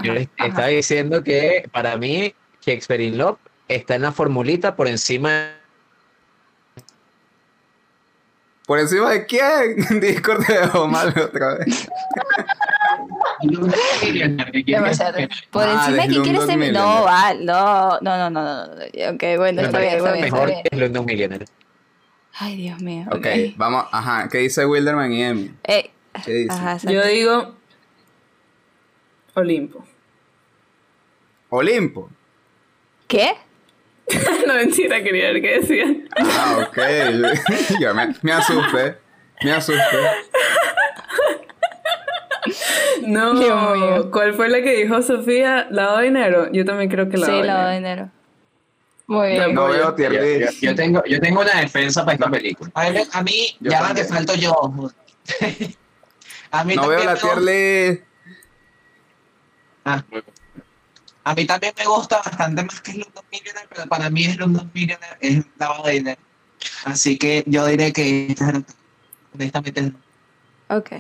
Yo 0.03 0.13
les 0.15 0.29
Ajá. 0.37 0.47
estaba 0.49 0.67
diciendo 0.69 1.23
que 1.25 1.69
para 1.73 1.97
mí 1.97 2.35
Shakespeare 2.61 3.01
in 3.01 3.19
Love 3.19 3.39
está 3.69 3.95
en 3.95 4.03
la 4.03 4.13
formulita 4.13 4.77
por 4.77 4.89
encima 4.89 5.53
¿Por 8.67 8.81
encima 8.81 9.11
de 9.13 9.27
quién? 9.27 9.77
Discord 10.01 10.45
dejó 10.45 10.89
mal 10.89 11.09
otra 11.17 11.55
vez. 11.59 11.89
Demasiado. 14.67 15.19
Por 15.51 15.65
Ah, 15.69 15.73
encima 15.87 16.03
de 16.03 16.09
quién 16.09 16.23
quiere 16.25 16.39
Slumdog 16.41 16.63
ser. 16.65 16.73
No, 16.73 17.03
va, 17.05 17.35
no, 17.35 18.01
no, 18.01 18.17
no, 18.19 18.31
no, 18.31 18.43
no, 18.43 18.67
no. 18.67 18.73
Ok, 19.15 19.23
bueno, 19.37 19.63
está 19.63 19.79
bien, 19.79 19.95
está 19.97 20.13
bien, 20.13 20.25
está 20.25 20.37
mejor 20.37 20.47
bien. 20.49 20.63
que 20.65 20.77
Slumdog 20.77 21.07
Millionaire. 21.07 21.47
Ay, 22.39 22.57
Dios 22.57 22.81
mío. 22.81 23.05
Ok, 23.09 23.17
Ok. 23.19 23.27
vamos, 23.57 23.87
ajá. 23.93 24.29
¿Qué 24.29 24.39
dice 24.39 24.67
Wilderman 24.67 25.13
y 25.13 25.23
Emi? 25.23 25.55
Eh, 25.65 25.91
¿Qué 26.25 26.33
dice? 26.33 26.93
Yo 26.93 27.07
digo 27.07 27.55
Olimpo. 29.37 29.85
Olimpo. 31.51 32.09
¿Qué? 33.07 33.33
no, 34.47 34.55
mentira, 34.55 35.03
quería 35.03 35.33
ver 35.33 35.43
qué 35.43 35.61
decían. 35.61 36.09
Ah, 36.17 36.67
ok. 36.69 36.79
Yo 37.81 37.95
me, 37.95 38.15
me 38.23 38.33
asusté. 38.33 38.97
Me 39.43 39.53
asusté. 39.53 39.83
No. 43.03 44.11
¿cuál 44.11 44.35
fue 44.35 44.49
la 44.49 44.63
que 44.63 44.77
dijo 44.77 45.03
Sofía? 45.03 45.67
¿Lavado 45.71 45.99
de 45.99 46.05
dinero? 46.05 46.53
Yo 46.53 46.65
también 46.65 46.89
creo 46.91 47.09
que 47.09 47.17
lavado 47.19 47.37
Sí, 47.37 47.43
de 47.43 47.47
lavado 47.47 47.69
de 47.69 47.75
dinero. 47.77 47.95
dinero. 48.03 48.11
Muy 49.09 49.29
bien. 49.29 49.55
No 49.55 49.69
veo 49.69 49.95
tier 49.95 50.13
Yo, 50.13 50.47
yo- 50.47 50.51
yo 50.63 50.75
tengo, 50.75 51.03
yo 51.05 51.21
tengo 51.21 51.41
una 51.43 51.61
defensa 51.61 52.05
para 52.05 52.15
esta 52.15 52.31
película. 52.31 52.71
A 52.75 52.91
mí, 52.91 52.99
a 53.13 53.23
mí 53.23 53.57
Yo 53.61 53.71
ya 53.71 53.83
va 53.83 53.95
que 53.95 54.05
falto 54.05 54.35
yo. 54.35 54.53
a 56.51 56.65
mí 56.65 56.75
No 56.75 56.89
veo 56.89 57.05
la 57.05 57.15
tier. 57.15 58.05
Ah, 59.89 60.03
a 61.25 61.35
mí 61.35 61.45
también 61.47 61.73
me 61.79 61.85
gusta 61.87 62.19
bastante 62.19 62.63
más 62.65 62.81
que 62.81 62.93
Slumdog 62.93 63.25
Millionaire, 63.31 63.69
pero 63.73 63.87
para 63.89 64.11
mí 64.11 64.25
Slumdog 64.25 64.67
Millionaire 64.75 65.17
es 65.21 65.45
lavado 65.59 65.85
de 65.85 65.93
dinero. 65.93 66.21
Así 66.85 67.17
que 67.17 67.45
yo 67.47 67.65
diré 67.67 67.93
que 67.93 68.35
honestamente 69.33 69.93
Ok. 70.69 70.91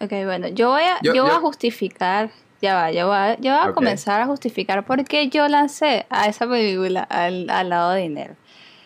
Ok, 0.00 0.10
bueno, 0.24 0.48
yo 0.48 0.70
voy 0.70 0.82
a, 0.82 1.00
Yo- 1.02 1.14
yo, 1.14 1.22
voy 1.24 1.32
yo- 1.32 1.36
a 1.38 1.40
justificar, 1.40 2.30
ya 2.62 2.74
va, 2.74 2.90
yo 2.92 3.08
voy 3.08 3.16
a, 3.16 3.36
yo 3.40 3.52
voy 3.58 3.68
a 3.70 3.72
comenzar 3.72 4.20
a 4.20 4.26
justificar 4.26 4.84
por 4.86 5.04
qué 5.04 5.28
yo 5.28 5.48
lancé 5.48 6.06
a 6.10 6.26
esa 6.28 6.46
película 6.46 7.02
al, 7.02 7.50
al 7.50 7.68
lado 7.70 7.90
de 7.92 8.02
dinero. 8.02 8.36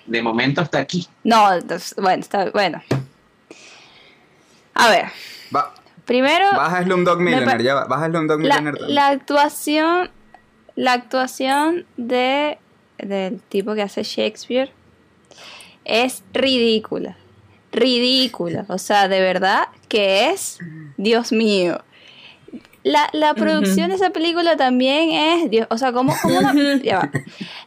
de 0.06 0.22
momento 0.22 0.62
está 0.62 0.78
aquí. 0.78 1.06
No, 1.24 1.48
bueno, 1.98 2.20
está 2.22 2.50
bueno. 2.50 2.82
A 4.74 4.88
ver, 4.88 5.06
Va, 5.54 5.74
primero 6.10 6.44
baja 6.56 6.82
Slumdog 6.82 7.20
Millionaire. 7.20 7.62
Ya 7.62 7.74
va. 7.76 7.84
Baja 7.84 8.06
Slumdog 8.06 8.40
la, 8.40 8.56
Millionaire. 8.56 8.78
también. 8.78 8.94
la 8.96 9.06
actuación, 9.06 10.10
la 10.74 10.92
actuación 10.94 11.86
de 11.96 12.58
del 12.98 13.40
tipo 13.42 13.74
que 13.76 13.82
hace 13.82 14.02
Shakespeare 14.02 14.72
es 15.84 16.24
ridícula, 16.32 17.16
ridícula, 17.70 18.64
o 18.66 18.78
sea, 18.78 19.06
de 19.06 19.20
verdad 19.20 19.68
que 19.88 20.30
es, 20.30 20.58
Dios 20.96 21.30
mío. 21.30 21.80
La, 22.82 23.08
la 23.12 23.34
producción 23.34 23.90
de 23.90 23.94
esa 23.94 24.10
película 24.10 24.56
también 24.56 25.10
es, 25.12 25.50
Dios, 25.50 25.68
o 25.70 25.78
sea, 25.78 25.92
como, 25.92 26.12
como 26.20 26.38
una, 26.40 26.52
ya 26.82 26.98
va. 26.98 27.10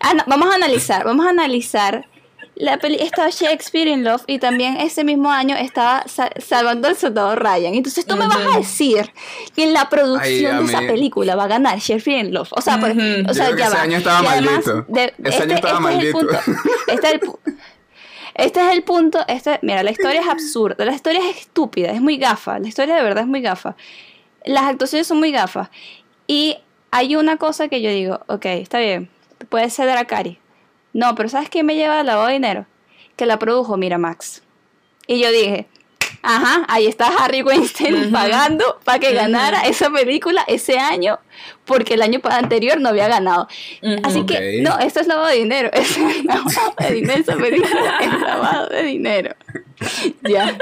Ah, 0.02 0.16
no, 0.16 0.24
vamos 0.28 0.52
a 0.52 0.56
analizar, 0.56 1.06
vamos 1.06 1.26
a 1.26 1.30
analizar. 1.30 2.08
La 2.56 2.78
peli 2.78 2.98
estaba 3.00 3.30
Shakespeare 3.30 3.88
in 3.90 4.04
Love 4.04 4.24
y 4.28 4.38
también 4.38 4.78
ese 4.78 5.04
mismo 5.04 5.32
año 5.32 5.56
estaba 5.56 6.04
Sa- 6.08 6.30
Salvando 6.40 6.88
al 6.88 6.96
Soldado 6.96 7.36
Ryan. 7.36 7.74
Entonces 7.74 8.06
tú 8.06 8.16
me 8.16 8.28
vas 8.28 8.38
a 8.54 8.58
decir 8.60 9.12
que 9.56 9.64
en 9.64 9.74
la 9.74 9.90
producción 9.90 10.58
Ay, 10.58 10.64
de 10.64 10.66
esa 10.72 10.80
película 10.82 11.36
va 11.36 11.46
a 11.46 11.48
ganar 11.48 11.80
Shakespeare 11.80 12.20
in 12.26 12.34
Love. 12.34 12.50
O 12.52 12.62
sea, 12.62 12.80
por- 12.80 12.92
o 12.92 12.94
Yo 12.94 13.56
que 13.56 13.64
ese 13.64 13.74
va. 13.74 13.82
año 13.82 13.98
estaba 13.98 14.20
además, 14.32 14.66
maldito. 14.68 14.86
de- 14.88 15.14
Ese 15.24 15.44
año 15.44 15.56
estaba 15.56 15.74
Es 15.74 15.78
el 15.78 15.82
maldito. 15.84 16.20
punto, 16.20 16.38
este 16.88 17.08
es 17.08 17.14
el 17.14 17.22
pu- 17.22 17.40
este 18.36 18.60
es 18.62 18.72
el 18.74 18.84
punto, 18.84 19.20
este, 19.28 19.60
mira, 19.64 19.82
la 19.84 19.92
historia 19.92 20.22
es 20.22 20.28
absurda, 20.28 20.86
la 20.86 20.94
historia 20.94 21.22
es 21.30 21.38
estúpida, 21.42 21.92
es 21.92 22.02
muy 22.02 22.18
gafa, 22.18 22.60
la 22.60 22.68
historia 22.68 22.96
de 22.96 23.04
verdad 23.04 23.24
es 23.24 23.30
muy 23.30 23.42
gafa. 23.42 23.76
Las 24.46 24.64
actuaciones 24.66 25.08
son 25.08 25.18
muy 25.20 25.32
gafas. 25.32 25.70
Y 26.28 26.58
hay 26.92 27.16
una 27.16 27.38
cosa 27.38 27.68
que 27.68 27.82
yo 27.82 27.90
digo, 27.90 28.22
ok, 28.28 28.46
está 28.46 28.80
bien, 28.80 29.10
puede 29.50 29.70
ser 29.70 29.88
Dracari. 29.88 30.40
No, 30.94 31.16
pero 31.16 31.28
¿sabes 31.30 31.50
quién 31.50 31.66
me 31.66 31.76
lleva 31.76 32.00
al 32.00 32.06
lavado 32.06 32.28
de 32.28 32.34
dinero? 32.34 32.66
Que 33.16 33.26
la 33.26 33.40
produjo 33.40 33.78
Miramax. 33.78 34.44
Y 35.08 35.20
yo 35.22 35.32
dije, 35.32 35.68
ajá, 36.22 36.66
ahí 36.70 36.88
está 36.88 37.08
Harry 37.20 37.42
Weinstein 37.42 38.12
pagando 38.12 38.80
para 38.84 39.00
que 39.00 39.14
ganara 39.14 39.62
esa 39.64 39.90
película 39.90 40.44
ese 40.48 40.78
año, 40.80 41.20
porque 41.66 41.96
el 41.96 42.02
año 42.02 42.22
anterior 42.24 42.80
no 42.80 42.90
había 42.90 43.08
ganado. 43.08 43.48
Así 44.04 44.26
que, 44.26 44.62
Ok. 44.62 44.68
no, 44.70 44.80
esto 44.80 45.00
es 45.02 45.08
lavado 45.08 45.28
de 45.28 45.36
dinero. 45.36 45.70
Es 45.74 45.98
lavado 46.24 46.74
de 46.80 46.92
dinero, 46.94 47.22
esa 47.22 47.36
película 47.36 47.98
es 48.00 48.22
lavado 48.22 48.70
de 48.70 48.84
dinero. 48.84 49.36
Ya. 50.22 50.58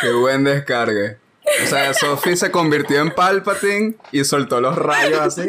Qué 0.00 0.12
buen 0.12 0.44
descargue. 0.44 1.18
O 1.64 1.66
sea, 1.66 1.92
Sophie 1.92 2.36
se 2.36 2.50
convirtió 2.52 3.00
en 3.02 3.10
Palpatine 3.10 3.94
y 4.12 4.24
soltó 4.24 4.60
los 4.60 4.76
rayos 4.76 5.20
así. 5.20 5.42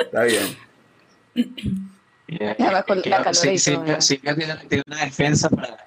Está 0.00 0.22
bien. 0.24 0.56
La 2.58 3.34
Sí, 3.34 3.58
Silvia, 3.58 3.94
ya. 3.94 4.00
Silvia 4.00 4.34
tiene, 4.34 4.82
una 4.86 5.04
defensa 5.04 5.48
para 5.50 5.86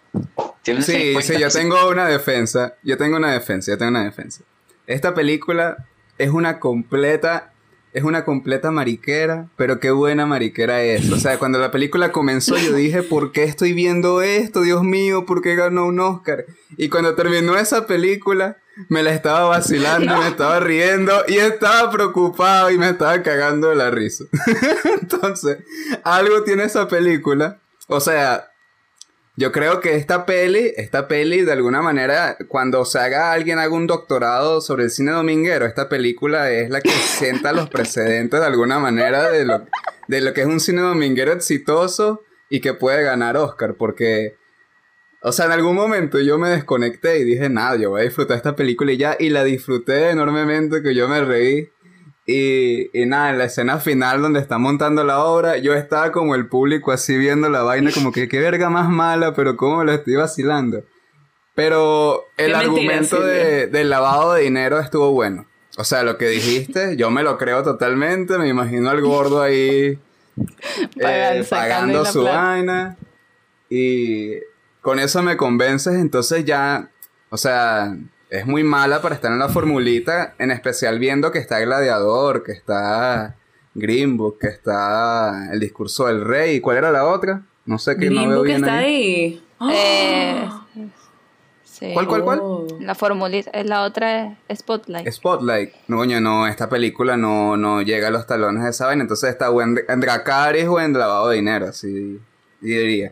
Sí, 0.63 0.72
6.5. 0.74 1.22
sí, 1.22 1.39
yo 1.39 1.50
tengo 1.50 1.89
una 1.89 2.08
defensa. 2.08 2.76
Yo 2.84 2.98
tengo 2.98 3.17
una 3.17 3.32
defensa, 3.32 3.72
yo 3.72 3.78
tengo 3.78 3.91
una 3.91 4.04
defensa. 4.04 4.43
Esta 4.86 5.13
película 5.13 5.86
es 6.17 6.30
una 6.30 6.60
completa, 6.60 7.54
es 7.93 8.04
una 8.04 8.26
completa 8.26 8.70
mariquera, 8.72 9.48
pero 9.56 9.80
qué 9.80 9.91
buena 9.91 10.26
mariquera 10.26 10.84
es. 10.84 11.10
O 11.12 11.17
sea, 11.17 11.39
cuando 11.39 11.60
la 11.60 11.72
película 11.72 12.12
comenzó 12.12 12.58
yo 12.58 12.74
dije, 12.74 13.02
¿por 13.04 13.32
qué 13.32 13.43
estoy 13.43 13.74
viendo 13.74 14.22
esto? 14.22 14.62
Dios 14.62 14.84
mío, 14.84 15.26
¿por 15.26 15.41
qué 15.41 15.56
ganó 15.56 15.88
un 15.88 16.00
Oscar? 16.00 16.46
Y 16.78 16.89
cuando 16.89 17.15
terminó 17.15 17.58
esa 17.58 17.88
película, 17.88 18.58
me 18.90 19.04
la 19.04 19.13
estaba 19.13 19.50
vacilando, 19.50 20.18
me 20.18 20.28
estaba 20.28 20.60
riendo 20.60 21.24
y 21.28 21.38
estaba 21.38 21.90
preocupado 21.92 22.70
y 22.72 22.78
me 22.78 22.90
estaba 22.90 23.22
cagando 23.24 23.70
de 23.70 23.76
la 23.76 23.90
risa. 23.92 24.26
Entonces, 25.02 25.60
algo 26.04 26.44
tiene 26.44 26.63
esa 26.63 26.88
película. 26.88 27.60
O 27.88 28.00
sea, 28.00 28.50
yo 29.40 29.52
creo 29.52 29.82
que 29.82 29.96
esta 29.96 30.26
peli, 30.26 30.74
esta 30.78 31.08
peli 31.08 31.42
de 31.42 31.52
alguna 31.52 31.84
manera, 31.84 32.38
cuando 32.48 32.86
se 32.86 32.98
haga 32.98 33.32
alguien 33.32 33.60
haga 33.60 33.72
un 33.72 33.86
doctorado 33.86 34.62
sobre 34.62 34.86
el 34.86 34.90
cine 34.90 35.12
dominguero, 35.12 35.68
esta 35.68 35.90
película 35.90 36.50
es 36.52 36.72
la 36.72 36.82
que 36.82 36.90
sienta 36.90 37.54
los 37.54 37.70
precedentes 37.70 38.40
de 38.40 38.46
alguna 38.48 38.80
manera 38.80 39.30
de 39.30 39.46
lo, 39.46 39.66
de 40.08 40.22
lo 40.22 40.34
que 40.34 40.42
es 40.42 40.48
un 40.48 40.60
cine 40.60 40.82
dominguero 40.82 41.34
exitoso 41.34 42.24
y 42.50 42.62
que 42.62 42.74
puede 42.74 43.04
ganar 43.04 43.38
Oscar, 43.38 43.76
porque, 43.76 44.38
o 45.21 45.32
sea, 45.32 45.47
en 45.47 45.51
algún 45.51 45.75
momento 45.75 46.19
yo 46.19 46.38
me 46.38 46.49
desconecté 46.49 47.19
y 47.19 47.23
dije, 47.23 47.49
nada, 47.49 47.75
yo 47.75 47.91
voy 47.91 48.01
a 48.01 48.03
disfrutar 48.03 48.38
esta 48.38 48.56
película 48.56 48.91
y 48.91 48.97
ya, 48.97 49.15
y 49.19 49.30
la 49.30 49.43
disfruté 49.43 50.12
enormemente, 50.12 50.84
que 50.84 50.93
yo 50.93 51.08
me 51.08 51.21
reí. 51.21 51.69
Y, 52.25 52.89
y 52.99 53.06
nada, 53.06 53.30
en 53.32 53.38
la 53.38 53.45
escena 53.45 53.80
final 53.80 54.21
donde 54.21 54.41
está 54.41 54.58
montando 54.58 55.03
la 55.03 55.23
obra, 55.23 55.58
yo 55.58 55.73
estaba 55.73 56.12
como 56.12 56.36
el 56.36 56.47
público 56.47 56.91
así 56.91 57.17
viendo 57.17 57.49
la 57.49 57.63
vaina, 57.63 57.91
como 57.93 58.12
que 58.12 58.27
qué 58.27 58.39
verga 58.39 58.69
más 58.69 58.89
mala, 58.89 59.34
pero 59.34 59.56
cómo 59.56 59.77
me 59.77 59.86
lo 59.86 59.93
estoy 59.93 60.15
vacilando. 60.15 60.84
Pero 61.56 62.25
el 62.38 62.51
mentira, 62.51 62.60
argumento 62.60 63.19
de, 63.21 63.67
del 63.67 63.89
lavado 63.89 64.34
de 64.34 64.43
dinero 64.43 64.80
estuvo 64.80 65.12
bueno. 65.12 65.47
O 65.77 65.84
sea, 65.84 66.03
lo 66.03 66.17
que 66.17 66.27
dijiste, 66.27 66.97
yo 66.97 67.10
me 67.10 67.23
lo 67.23 67.38
creo 67.38 67.63
totalmente, 67.63 68.38
me 68.38 68.47
imagino 68.47 68.89
al 68.89 69.01
gordo 69.01 69.41
ahí 69.41 69.97
eh, 70.99 71.45
pagando 71.49 72.06
su 72.06 72.23
vaina. 72.23 72.97
Y 73.69 74.36
con 74.82 75.00
eso 75.00 75.22
me 75.24 75.38
convences, 75.38 75.96
entonces 75.96 76.46
ya, 76.46 76.90
o 77.30 77.38
sea, 77.38 77.96
es 78.30 78.46
muy 78.46 78.63
mala 78.63 79.02
para 79.02 79.16
estar 79.16 79.32
en 79.32 79.40
la 79.40 79.50
formulita, 79.50 80.36
en 80.38 80.52
especial 80.52 81.00
viendo 81.00 81.32
que 81.32 81.40
está 81.40 81.60
Gladiador, 81.60 82.44
que 82.44 82.52
está 82.52 83.36
Green 83.74 84.18
Book, 84.18 84.40
que 84.40 84.48
está 84.48 85.50
El 85.52 85.60
discurso 85.60 86.08
del 86.08 86.26
rey. 86.26 86.56
¿Y 86.56 86.62
cuál 86.62 86.78
era 86.78 86.92
la 86.92 87.06
otra? 87.06 87.44
No 87.66 87.78
sé 87.78 87.96
qué 87.98 88.10
no 88.10 88.28
veo 88.28 88.42
bien 88.42 88.58
está 88.58 88.78
ahí. 88.78 89.44
ahí. 89.60 89.74
Eh, 89.74 90.50
sí. 91.63 91.92
¿Cuál, 91.94 92.08
cuál, 92.08 92.24
cuál? 92.24 92.40
Oh. 92.42 92.68
La 92.80 92.96
formulita, 92.96 93.52
eh, 93.52 93.63
la 93.63 93.84
otra 93.84 94.38
es 94.48 94.60
Spotlight. 94.60 95.10
Spotlight. 95.12 95.74
No, 95.88 95.98
coño, 95.98 96.20
no, 96.20 96.48
esta 96.48 96.70
película 96.70 97.18
no, 97.18 97.56
no 97.56 97.82
llega 97.82 98.08
a 98.08 98.12
los 98.12 98.26
talones 98.26 98.63
de 98.63 98.70
esa 98.72 98.88
vaina. 98.88 99.04
Entonces 99.04 99.30
está 99.30 99.52
o 99.52 99.62
en, 99.62 99.80
en 99.88 100.00
Dracarys 100.00 100.68
o 100.68 100.80
en 100.80 100.94
lavado 100.94 101.30
de 101.30 101.36
dinero, 101.36 101.68
así 101.68 102.20
diría. 102.62 103.12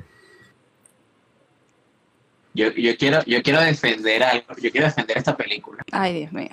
Yo, 2.55 2.71
yo, 2.71 2.97
quiero, 2.97 3.23
yo 3.25 3.43
quiero 3.43 3.61
defender 3.61 4.23
algo, 4.23 4.45
yo 4.61 4.71
quiero 4.71 4.87
defender 4.87 5.17
esta 5.17 5.35
película. 5.35 5.83
Ay, 5.91 6.19
Dios 6.19 6.31
mío. 6.31 6.49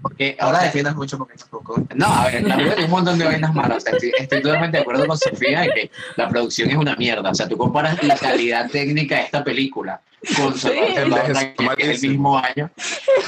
Porque 0.00 0.36
ahora 0.38 0.62
defiendas 0.62 0.94
mucho 0.94 1.18
porque 1.18 1.36
tampoco. 1.36 1.82
No, 1.96 2.06
a 2.06 2.26
ver, 2.26 2.42
la 2.44 2.54
película 2.54 2.74
tiene 2.76 2.84
un 2.84 2.90
montón 2.92 3.18
de 3.18 3.24
vainas 3.24 3.52
malas. 3.52 3.78
O 3.78 3.80
sea, 3.80 3.92
estoy, 3.94 4.12
estoy 4.16 4.42
totalmente 4.42 4.76
de 4.76 4.82
acuerdo 4.82 5.06
con 5.08 5.18
Sofía 5.18 5.62
de 5.62 5.70
que 5.70 5.90
la 6.16 6.28
producción 6.28 6.70
es 6.70 6.76
una 6.76 6.94
mierda. 6.94 7.28
O 7.30 7.34
sea, 7.34 7.48
tú 7.48 7.56
comparas 7.56 8.00
la 8.04 8.16
calidad 8.16 8.70
técnica 8.70 9.16
de 9.16 9.22
esta 9.22 9.42
película 9.42 10.00
con 10.36 10.56
Sí. 10.56 10.68
el 11.78 12.00
mismo 12.00 12.38
año. 12.38 12.70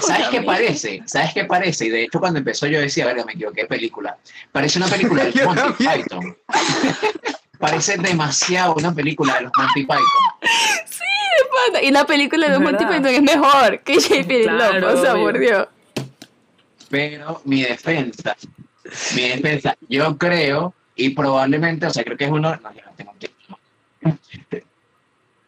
¿Sabes 0.00 0.28
qué 0.28 0.42
parece? 0.42 1.02
¿Sabes 1.06 1.34
qué 1.34 1.44
parece? 1.44 1.86
Y 1.86 1.90
de 1.90 2.04
hecho, 2.04 2.20
cuando 2.20 2.38
empezó, 2.38 2.68
yo 2.68 2.80
decía, 2.80 3.04
a 3.04 3.14
ver, 3.14 3.26
me 3.26 3.32
equivoqué 3.32 3.66
película. 3.66 4.16
Parece 4.52 4.78
una 4.78 4.86
película 4.86 5.24
de 5.24 5.44
Monty. 5.44 5.84
Python. 5.84 6.36
Parece 7.60 7.98
demasiado 7.98 8.74
una 8.74 8.92
película 8.92 9.34
de 9.34 9.42
los 9.42 9.52
Monty 9.56 9.82
Python. 9.82 10.04
Y 11.82 11.90
la 11.90 12.06
película 12.06 12.48
de 12.48 12.58
Monty 12.58 12.84
verdad. 12.84 12.96
Python 12.96 13.14
es 13.14 13.22
mejor 13.22 13.80
que 13.80 13.94
J.P. 14.00 14.42
Claro, 14.42 14.80
Love, 14.80 14.98
o 14.98 15.02
sea, 15.02 15.14
por 15.14 15.38
Dios. 15.38 15.68
Pero 16.88 17.42
mi 17.44 17.62
defensa, 17.62 18.36
mi 19.14 19.28
defensa, 19.28 19.76
yo 19.88 20.16
creo, 20.16 20.72
y 20.96 21.10
probablemente, 21.10 21.86
o 21.86 21.90
sea, 21.90 22.02
creo 22.02 22.16
que 22.16 22.24
es 22.24 22.30
uno, 22.30 22.56
no, 22.56 22.74
yo 22.74 22.82
no 22.84 22.92
tengo 22.96 23.12
tiempo. 23.18 23.58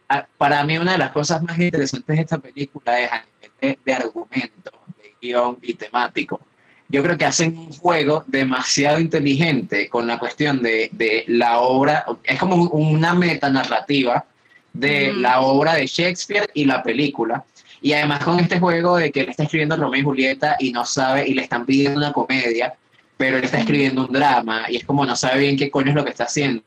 Ah, 0.09 0.27
Para 0.37 0.63
mí 0.65 0.77
una 0.77 0.93
de 0.93 0.99
las 0.99 1.11
cosas 1.13 1.43
más 1.43 1.59
interesantes 1.59 2.15
de 2.15 2.21
esta 2.23 2.37
película 2.37 3.01
es 3.01 3.11
a 3.11 3.25
nivel 3.25 3.53
de, 3.63 3.79
de 3.83 3.95
argumento, 3.95 4.71
de 4.99 5.15
guion 5.23 5.57
y 5.63 5.73
temático. 5.73 6.39
Yo 6.93 7.03
creo 7.03 7.17
que 7.19 7.25
hacen 7.25 7.57
un 7.57 7.73
juego 7.73 8.23
demasiado 8.27 9.01
inteligente 9.01 9.89
con 9.89 10.07
la 10.07 10.19
cuestión 10.19 10.63
de, 10.63 10.91
de 10.93 11.25
la 11.27 11.59
obra, 11.61 12.05
es 12.23 12.39
como 12.39 12.55
un- 12.57 12.71
una 12.95 13.15
metanarrativa 13.15 14.25
de 14.75 15.13
Mm. 15.15 15.21
la 15.21 15.41
obra 15.41 15.75
de 15.75 15.87
Shakespeare 15.87 16.51
y 16.55 16.67
la 16.67 16.83
película. 16.83 17.45
Y 17.81 17.95
además 17.95 18.23
con 18.23 18.39
este 18.39 18.61
juego 18.61 18.97
de 18.97 19.11
que 19.11 19.21
él 19.21 19.31
está 19.31 19.43
escribiendo 19.45 19.77
Romeo 19.77 20.01
y 20.01 20.05
Julieta 20.05 20.57
y 20.59 20.71
no 20.71 20.85
sabe, 20.85 21.27
y 21.27 21.35
le 21.35 21.43
están 21.43 21.67
pidiendo 21.67 21.99
una 21.99 22.13
comedia, 22.13 22.75
pero 23.17 23.39
él 23.39 23.45
está 23.45 23.59
escribiendo 23.59 24.07
un 24.07 24.13
drama 24.13 24.67
y 24.69 24.77
es 24.77 24.85
como 24.85 25.05
no 25.07 25.17
sabe 25.17 25.41
bien 25.41 25.57
qué 25.57 25.71
coño 25.71 25.91
es 25.91 25.95
lo 25.95 26.05
que 26.05 26.11
está 26.11 26.25
haciendo. 26.25 26.63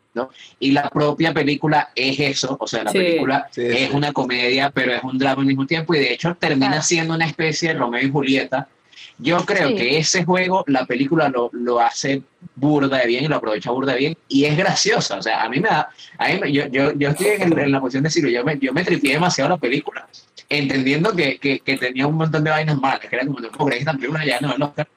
Y 0.60 0.72
la 0.72 0.90
propia 0.90 1.34
película 1.34 1.90
es 1.96 2.20
eso, 2.20 2.58
o 2.60 2.68
sea, 2.68 2.84
la 2.84 2.92
Sí. 2.92 2.98
película 2.98 3.48
Sí, 3.52 3.62
es 3.62 3.90
sí. 3.90 3.96
una 3.96 4.12
comedia, 4.14 4.70
pero 4.72 4.94
es 4.94 5.04
un 5.04 5.18
drama 5.18 5.42
al 5.42 5.48
mismo 5.48 5.66
tiempo 5.68 5.94
y 5.94 6.00
de 6.00 6.14
hecho 6.14 6.36
termina 6.36 6.82
siendo 6.82 7.14
una 7.14 7.26
especie 7.28 7.70
de 7.74 7.80
Romeo 7.80 8.02
y 8.06 8.10
Julieta. 8.12 8.68
Yo 9.18 9.38
creo 9.46 9.70
Sí. 9.70 9.76
que 9.76 9.98
ese 9.98 10.26
juego 10.26 10.64
la 10.68 10.86
película 10.86 11.30
lo, 11.30 11.50
lo 11.54 11.80
hace 11.80 12.22
burda 12.56 12.98
de 12.98 13.08
bien 13.08 13.24
y 13.24 13.28
lo 13.28 13.38
aprovecha 13.38 13.72
burda 13.72 13.94
de 13.94 14.00
bien 14.00 14.18
y 14.28 14.44
es 14.46 14.58
graciosa. 14.58 15.18
O 15.18 15.22
sea, 15.22 15.44
a 15.44 15.50
mí 15.50 15.60
me 15.60 15.70
da, 15.70 15.90
a 16.18 16.28
mí 16.28 16.40
me- 16.40 16.52
yo, 16.52 16.68
yo, 16.68 16.92
yo 16.94 17.10
estoy 17.10 17.28
en, 17.40 17.58
en 17.58 17.72
la 17.72 17.80
posición 17.80 18.04
de 18.04 18.08
decirlo, 18.10 18.30
yo 18.30 18.44
me, 18.44 18.60
yo 18.60 18.74
me 18.74 18.84
tripié 18.84 19.14
demasiado 19.14 19.50
la 19.52 19.58
película, 19.58 20.08
entendiendo 20.50 21.16
que, 21.16 21.38
que, 21.40 21.60
que 21.62 21.78
tenía 21.78 22.08
un 22.08 22.16
montón 22.16 22.44
de 22.44 22.50
vainas 22.52 22.78
malas, 22.80 23.00
que 23.00 23.16
era 23.16 23.26
como, 23.26 23.40
no 23.40 23.50
puedo 23.52 23.68
creer 23.68 23.84
que 23.84 23.90
esta 23.90 23.94
película 23.94 24.26
ya 24.26 24.40
no 24.42 24.52
es 24.54 24.60
Oscar, 24.62 24.88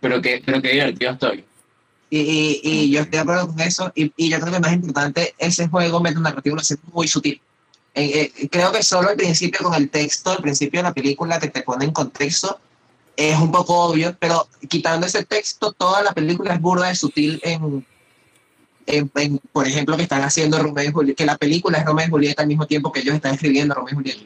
pero 0.00 0.22
que, 0.22 0.42
pero 0.44 0.62
que 0.62 0.68
divertido 0.70 1.12
estoy. 1.12 1.44
Y, 2.10 2.20
y, 2.20 2.60
y 2.62 2.90
yo 2.92 3.00
estoy 3.00 3.12
de 3.12 3.18
acuerdo 3.22 3.48
con 3.48 3.60
eso, 3.60 3.90
y, 3.96 4.12
y 4.16 4.30
yo 4.30 4.38
creo 4.38 4.52
que 4.52 4.60
más 4.60 4.72
importante, 4.72 5.34
ese 5.36 5.66
juego 5.68 6.00
metanarrativo 6.00 6.54
lo 6.56 6.60
hace 6.62 6.76
muy 6.92 7.08
sutil. 7.08 7.40
Eh, 7.96 8.32
eh, 8.40 8.48
creo 8.48 8.70
que 8.72 8.82
solo 8.84 9.08
al 9.08 9.16
principio 9.16 9.60
con 9.64 9.74
el 9.74 9.88
texto, 9.90 10.30
al 10.30 10.38
principio 10.42 10.78
de 10.80 10.84
la 10.84 10.92
película 10.94 11.38
que 11.40 11.48
te 11.48 11.62
pone 11.62 11.84
en 11.86 11.90
contexto, 11.92 12.60
es 13.16 13.38
un 13.38 13.52
poco 13.52 13.74
obvio, 13.74 14.16
pero 14.18 14.48
quitando 14.68 15.06
ese 15.06 15.24
texto, 15.24 15.72
toda 15.72 16.02
la 16.02 16.12
película 16.12 16.54
es 16.54 16.60
burda 16.60 16.88
de 16.88 16.94
sutil 16.94 17.40
en, 17.42 17.86
en, 18.86 19.10
en, 19.14 19.40
por 19.52 19.66
ejemplo, 19.66 19.96
que 19.96 20.02
están 20.02 20.22
haciendo 20.22 20.58
Romeo 20.58 20.88
y 20.88 20.92
Julieta, 20.92 21.16
que 21.16 21.26
la 21.26 21.36
película 21.36 21.78
es 21.78 21.84
Romeo 21.84 22.06
y 22.06 22.10
Julieta 22.10 22.42
al 22.42 22.48
mismo 22.48 22.66
tiempo 22.66 22.92
que 22.92 23.00
ellos 23.00 23.14
están 23.14 23.34
escribiendo 23.34 23.74
Romeo 23.74 23.92
y 23.92 23.96
Julieta. 23.96 24.22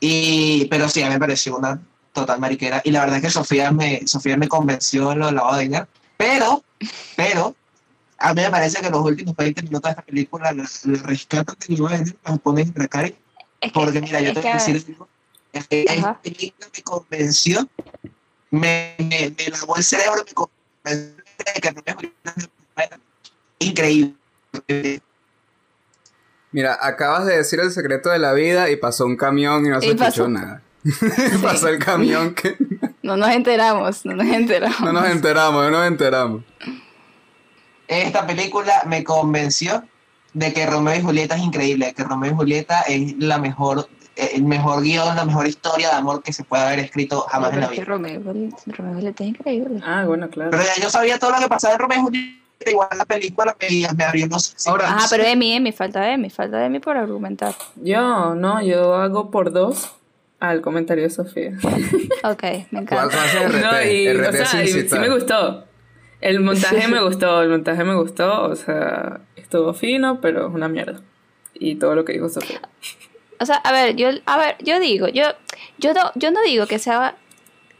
Y, 0.00 0.66
pero 0.66 0.88
sí, 0.88 1.02
a 1.02 1.06
mí 1.06 1.14
me 1.14 1.20
pareció 1.20 1.56
una 1.56 1.80
total 2.12 2.40
mariquera. 2.40 2.82
Y 2.84 2.90
la 2.90 3.00
verdad 3.00 3.16
es 3.16 3.22
que 3.22 3.30
Sofía 3.30 3.70
me, 3.70 4.06
Sofía 4.06 4.36
me 4.36 4.48
convenció 4.48 5.12
en 5.12 5.20
lo 5.20 5.54
de 5.56 5.62
dinero. 5.62 5.88
Pero, 6.16 6.62
pero, 7.16 7.54
a 8.18 8.34
mí 8.34 8.42
me 8.42 8.50
parece 8.50 8.80
que 8.80 8.90
los 8.90 9.04
últimos 9.04 9.34
20 9.34 9.62
minutos 9.62 9.82
de 9.82 9.90
esta 9.90 10.02
película 10.02 10.52
la, 10.52 10.64
la 10.84 11.02
rescatan 11.02 11.56
de 11.58 11.74
dinero, 11.74 12.04
la 12.24 12.36
ponen 12.36 12.72
en 12.74 12.82
la 12.82 12.88
cara. 12.88 13.10
Porque 13.72 14.00
mira, 14.00 14.20
yo 14.20 14.32
te 14.34 14.40
voy 14.40 14.50
a 14.50 14.54
decir 14.54 14.84
esta 15.70 16.20
película 16.20 16.68
me 16.76 16.82
convenció, 16.82 17.68
me, 18.50 18.94
me, 18.98 19.34
me 19.36 19.46
lavó 19.50 19.76
el 19.76 19.84
cerebro, 19.84 20.24
me 20.26 20.32
convenció 20.32 21.14
de 21.54 21.60
que 21.60 21.70
Romeo 21.70 21.84
y 21.88 21.94
Julieta 21.94 22.34
era 22.76 23.00
increíble. 23.58 24.14
Mira, 26.52 26.78
acabas 26.80 27.26
de 27.26 27.36
decir 27.38 27.58
el 27.60 27.72
secreto 27.72 28.10
de 28.10 28.18
la 28.18 28.32
vida 28.32 28.70
y 28.70 28.76
pasó 28.76 29.06
un 29.06 29.16
camión 29.16 29.66
y 29.66 29.70
no 29.70 29.80
se 29.80 29.86
Y 29.86 29.90
escuchó 29.90 30.04
pasó- 30.04 30.28
nada. 30.28 30.62
pasó 31.42 31.68
el 31.68 31.78
camión 31.78 32.34
que 32.34 32.56
no 33.02 33.16
nos 33.16 33.30
enteramos, 33.30 34.04
no 34.04 34.14
nos 34.16 34.26
enteramos. 34.26 34.80
no 34.80 34.92
nos 34.92 35.06
enteramos, 35.08 35.64
no 35.64 35.70
nos 35.70 35.86
enteramos. 35.88 36.42
Esta 37.88 38.26
película 38.26 38.82
me 38.86 39.02
convenció 39.02 39.82
de 40.34 40.52
que 40.52 40.66
Romeo 40.66 40.96
y 40.98 41.02
Julieta 41.02 41.36
es 41.36 41.42
increíble, 41.42 41.86
de 41.86 41.94
que 41.94 42.04
Romeo 42.04 42.32
y 42.32 42.34
Julieta 42.34 42.80
es 42.82 43.14
la 43.18 43.38
mejor, 43.38 43.88
el 44.16 44.44
mejor 44.44 44.82
guion, 44.82 45.16
la 45.16 45.24
mejor 45.24 45.46
historia 45.46 45.90
de 45.90 45.94
amor 45.96 46.22
que 46.22 46.32
se 46.32 46.44
puede 46.44 46.62
haber 46.62 46.78
escrito 46.80 47.20
jamás 47.22 47.52
en 47.52 47.60
la 47.60 47.68
Pero 47.68 47.72
es 47.72 47.78
que 47.78 47.84
vida. 47.84 47.92
Romeo, 48.20 48.52
Romeo 48.76 48.94
Julieta 48.94 49.24
es 49.24 49.30
increíble. 49.30 49.80
Ah, 49.84 50.04
bueno, 50.06 50.28
claro. 50.30 50.50
Pero 50.50 50.62
ya 50.62 50.82
yo 50.82 50.90
sabía 50.90 51.18
todo 51.18 51.30
lo 51.32 51.38
que 51.38 51.48
pasaba 51.48 51.74
en 51.74 51.80
Romeo 51.80 52.02
Julieta, 52.02 52.70
igual 52.70 52.88
la 52.96 53.04
película 53.04 53.56
me, 53.60 53.88
me 53.96 54.04
abrió 54.04 54.26
los 54.28 54.66
Ahora- 54.66 54.86
Ah, 54.88 55.06
pero 55.10 55.24
Emi, 55.24 55.52
Emi, 55.54 55.72
falta 55.72 56.12
Emi, 56.12 56.30
falta 56.30 56.64
Emi 56.64 56.78
por 56.80 56.96
argumentar. 56.96 57.54
Yo, 57.76 58.34
no, 58.34 58.62
yo 58.62 58.94
hago 58.94 59.30
por 59.30 59.50
dos 59.52 59.92
al 60.40 60.60
comentario 60.60 61.04
de 61.04 61.10
Sofía. 61.10 61.52
Ok, 62.24 62.42
me 62.70 62.86
¿Cuál 62.86 63.10
encanta. 63.10 63.48
RT? 63.48 63.60
No, 63.62 63.82
y, 63.90 64.12
RT 64.12 64.28
o 64.28 64.46
sea, 64.46 64.62
y 64.64 64.68
sí 64.68 64.98
me 64.98 65.10
gustó. 65.10 65.64
El 66.20 66.40
montaje 66.40 66.88
me 66.88 67.02
gustó, 67.02 67.42
el 67.42 67.50
montaje 67.50 67.84
me 67.84 67.94
gustó, 67.96 68.44
o 68.44 68.56
sea, 68.56 69.20
estuvo 69.36 69.74
fino, 69.74 70.20
pero 70.22 70.48
es 70.48 70.54
una 70.54 70.68
mierda. 70.68 71.00
y 71.52 71.74
todo 71.76 71.94
lo 71.94 72.04
que 72.06 72.14
dijo 72.14 72.28
Sofía. 72.30 72.60
O 73.40 73.46
sea, 73.46 73.56
a 73.56 73.72
ver, 73.72 73.96
yo, 73.96 74.08
a 74.26 74.36
ver, 74.38 74.56
yo 74.60 74.78
digo, 74.80 75.08
yo, 75.08 75.24
yo 75.78 75.92
no, 75.94 76.12
yo 76.14 76.30
no 76.30 76.40
digo 76.42 76.66
que 76.66 76.78
sea, 76.78 77.16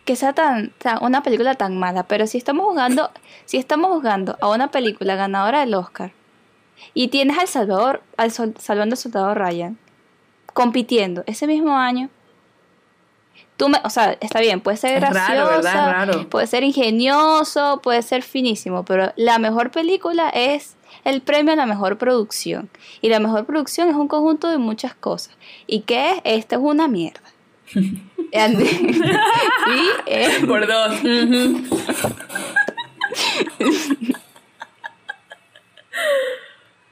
que 0.04 0.16
sea 0.16 0.32
tan, 0.32 0.70
tan- 0.78 1.02
una 1.02 1.22
película 1.22 1.54
tan 1.54 1.78
mala, 1.78 2.02
pero 2.08 2.26
si 2.26 2.38
estamos 2.38 2.66
jugando, 2.66 3.10
si 3.44 3.56
estamos 3.56 3.90
jugando 3.90 4.36
a 4.40 4.48
una 4.50 4.70
película 4.70 5.14
ganadora 5.16 5.60
del 5.60 5.74
Oscar 5.74 6.12
y 6.92 7.08
tienes 7.08 7.38
al 7.38 7.48
Salvador, 7.48 8.02
al 8.16 8.30
sol, 8.32 8.54
salvando 8.58 8.94
al 8.94 8.98
soldado 8.98 9.34
Ryan 9.34 9.78
compitiendo 10.52 11.22
ese 11.26 11.46
mismo 11.46 11.76
año, 11.76 12.10
tú 13.56 13.68
me, 13.68 13.78
o 13.84 13.90
sea, 13.90 14.16
está 14.20 14.40
bien, 14.40 14.60
puede 14.60 14.76
ser 14.76 15.02
Es 15.04 15.10
raro, 15.10 15.46
graciosa, 15.46 15.86
¿verdad? 15.86 16.02
Es 16.02 16.08
raro. 16.16 16.28
puede 16.30 16.46
ser 16.46 16.64
ingenioso, 16.64 17.80
puede 17.82 18.02
ser 18.02 18.22
finísimo, 18.22 18.84
pero 18.84 19.12
la 19.16 19.38
mejor 19.38 19.70
película 19.70 20.28
es 20.30 20.76
el 21.04 21.20
premio 21.22 21.52
a 21.52 21.56
la 21.56 21.66
mejor 21.66 21.98
producción. 21.98 22.68
Y 23.00 23.08
la 23.08 23.20
mejor 23.20 23.46
producción 23.46 23.88
es 23.88 23.94
un 23.94 24.08
conjunto 24.08 24.48
de 24.50 24.58
muchas 24.58 24.94
cosas. 24.94 25.36
¿Y 25.66 25.80
qué 25.80 26.12
es? 26.12 26.20
Esta 26.24 26.56
es 26.56 26.62
una 26.62 26.88
mierda. 26.88 27.20
Y 28.36 28.40
eh, 30.06 30.40
Por 30.44 30.66
dos. 30.66 31.00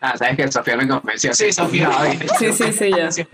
Ah, 0.00 0.16
sabes 0.16 0.36
que 0.36 0.50
Sofía 0.50 0.76
me 0.76 0.86
convenció. 0.88 1.34
Sí, 1.34 1.52
Sofía. 1.52 1.90
Sí, 2.38 2.52
sí, 2.52 2.72
sí, 2.72 2.90
ya. 2.90 3.10
Sofía 3.10 3.24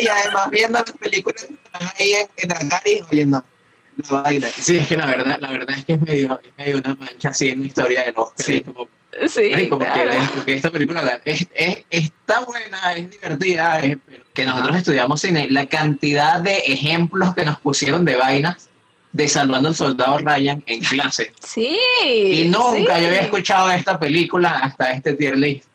y 0.00 0.06
además 0.06 0.50
viendo 0.50 0.78
las 0.78 0.92
películas 0.92 1.44
que 1.44 1.54
están 1.54 1.90
ahí 1.98 2.12
en, 2.12 2.28
en 2.36 2.52
Agari 2.52 3.02
oyendo 3.10 3.44
la 4.10 4.22
vaina. 4.22 4.48
Sí, 4.48 4.76
es 4.78 4.86
que 4.88 4.96
la 4.96 5.06
verdad, 5.06 5.38
la 5.40 5.50
verdad 5.50 5.76
es 5.78 5.84
que 5.84 5.92
es 5.94 6.00
medio, 6.00 6.40
es 6.42 6.50
medio 6.56 6.78
una 6.78 6.94
mancha 6.94 7.30
así 7.30 7.48
en 7.48 7.60
la 7.60 7.66
historia 7.66 8.04
de 8.04 8.12
los 8.12 8.28
sí. 8.36 8.60
como, 8.60 8.88
sí, 9.28 9.50
ay, 9.54 9.68
como 9.68 9.84
que, 9.84 9.92
claro. 9.92 10.12
la- 10.14 10.30
porque 10.34 10.54
esta 10.54 10.70
película 10.70 11.02
la- 11.02 11.20
es, 11.24 11.46
es- 11.54 11.84
está 11.90 12.40
buena, 12.40 12.92
es 12.94 13.10
divertida, 13.10 13.80
es- 13.80 13.96
pero 14.06 14.24
que 14.34 14.44
nosotros 14.44 14.76
estudiamos 14.76 15.20
cine, 15.20 15.48
la 15.50 15.66
cantidad 15.66 16.40
de 16.40 16.58
ejemplos 16.58 17.34
que 17.34 17.44
nos 17.44 17.58
pusieron 17.60 18.04
de 18.04 18.16
vainas 18.16 18.68
de 19.12 19.26
Salvando 19.26 19.68
al 19.70 19.74
Soldado 19.74 20.18
Ryan 20.18 20.62
en 20.66 20.80
clase. 20.80 21.32
Sí. 21.42 21.76
Y 22.04 22.48
nunca 22.48 22.96
sí. 22.96 23.02
yo 23.02 23.08
había 23.08 23.20
escuchado 23.22 23.70
esta 23.70 23.98
película 23.98 24.50
hasta 24.58 24.92
este 24.92 25.14
tier 25.14 25.36
list. 25.36 25.67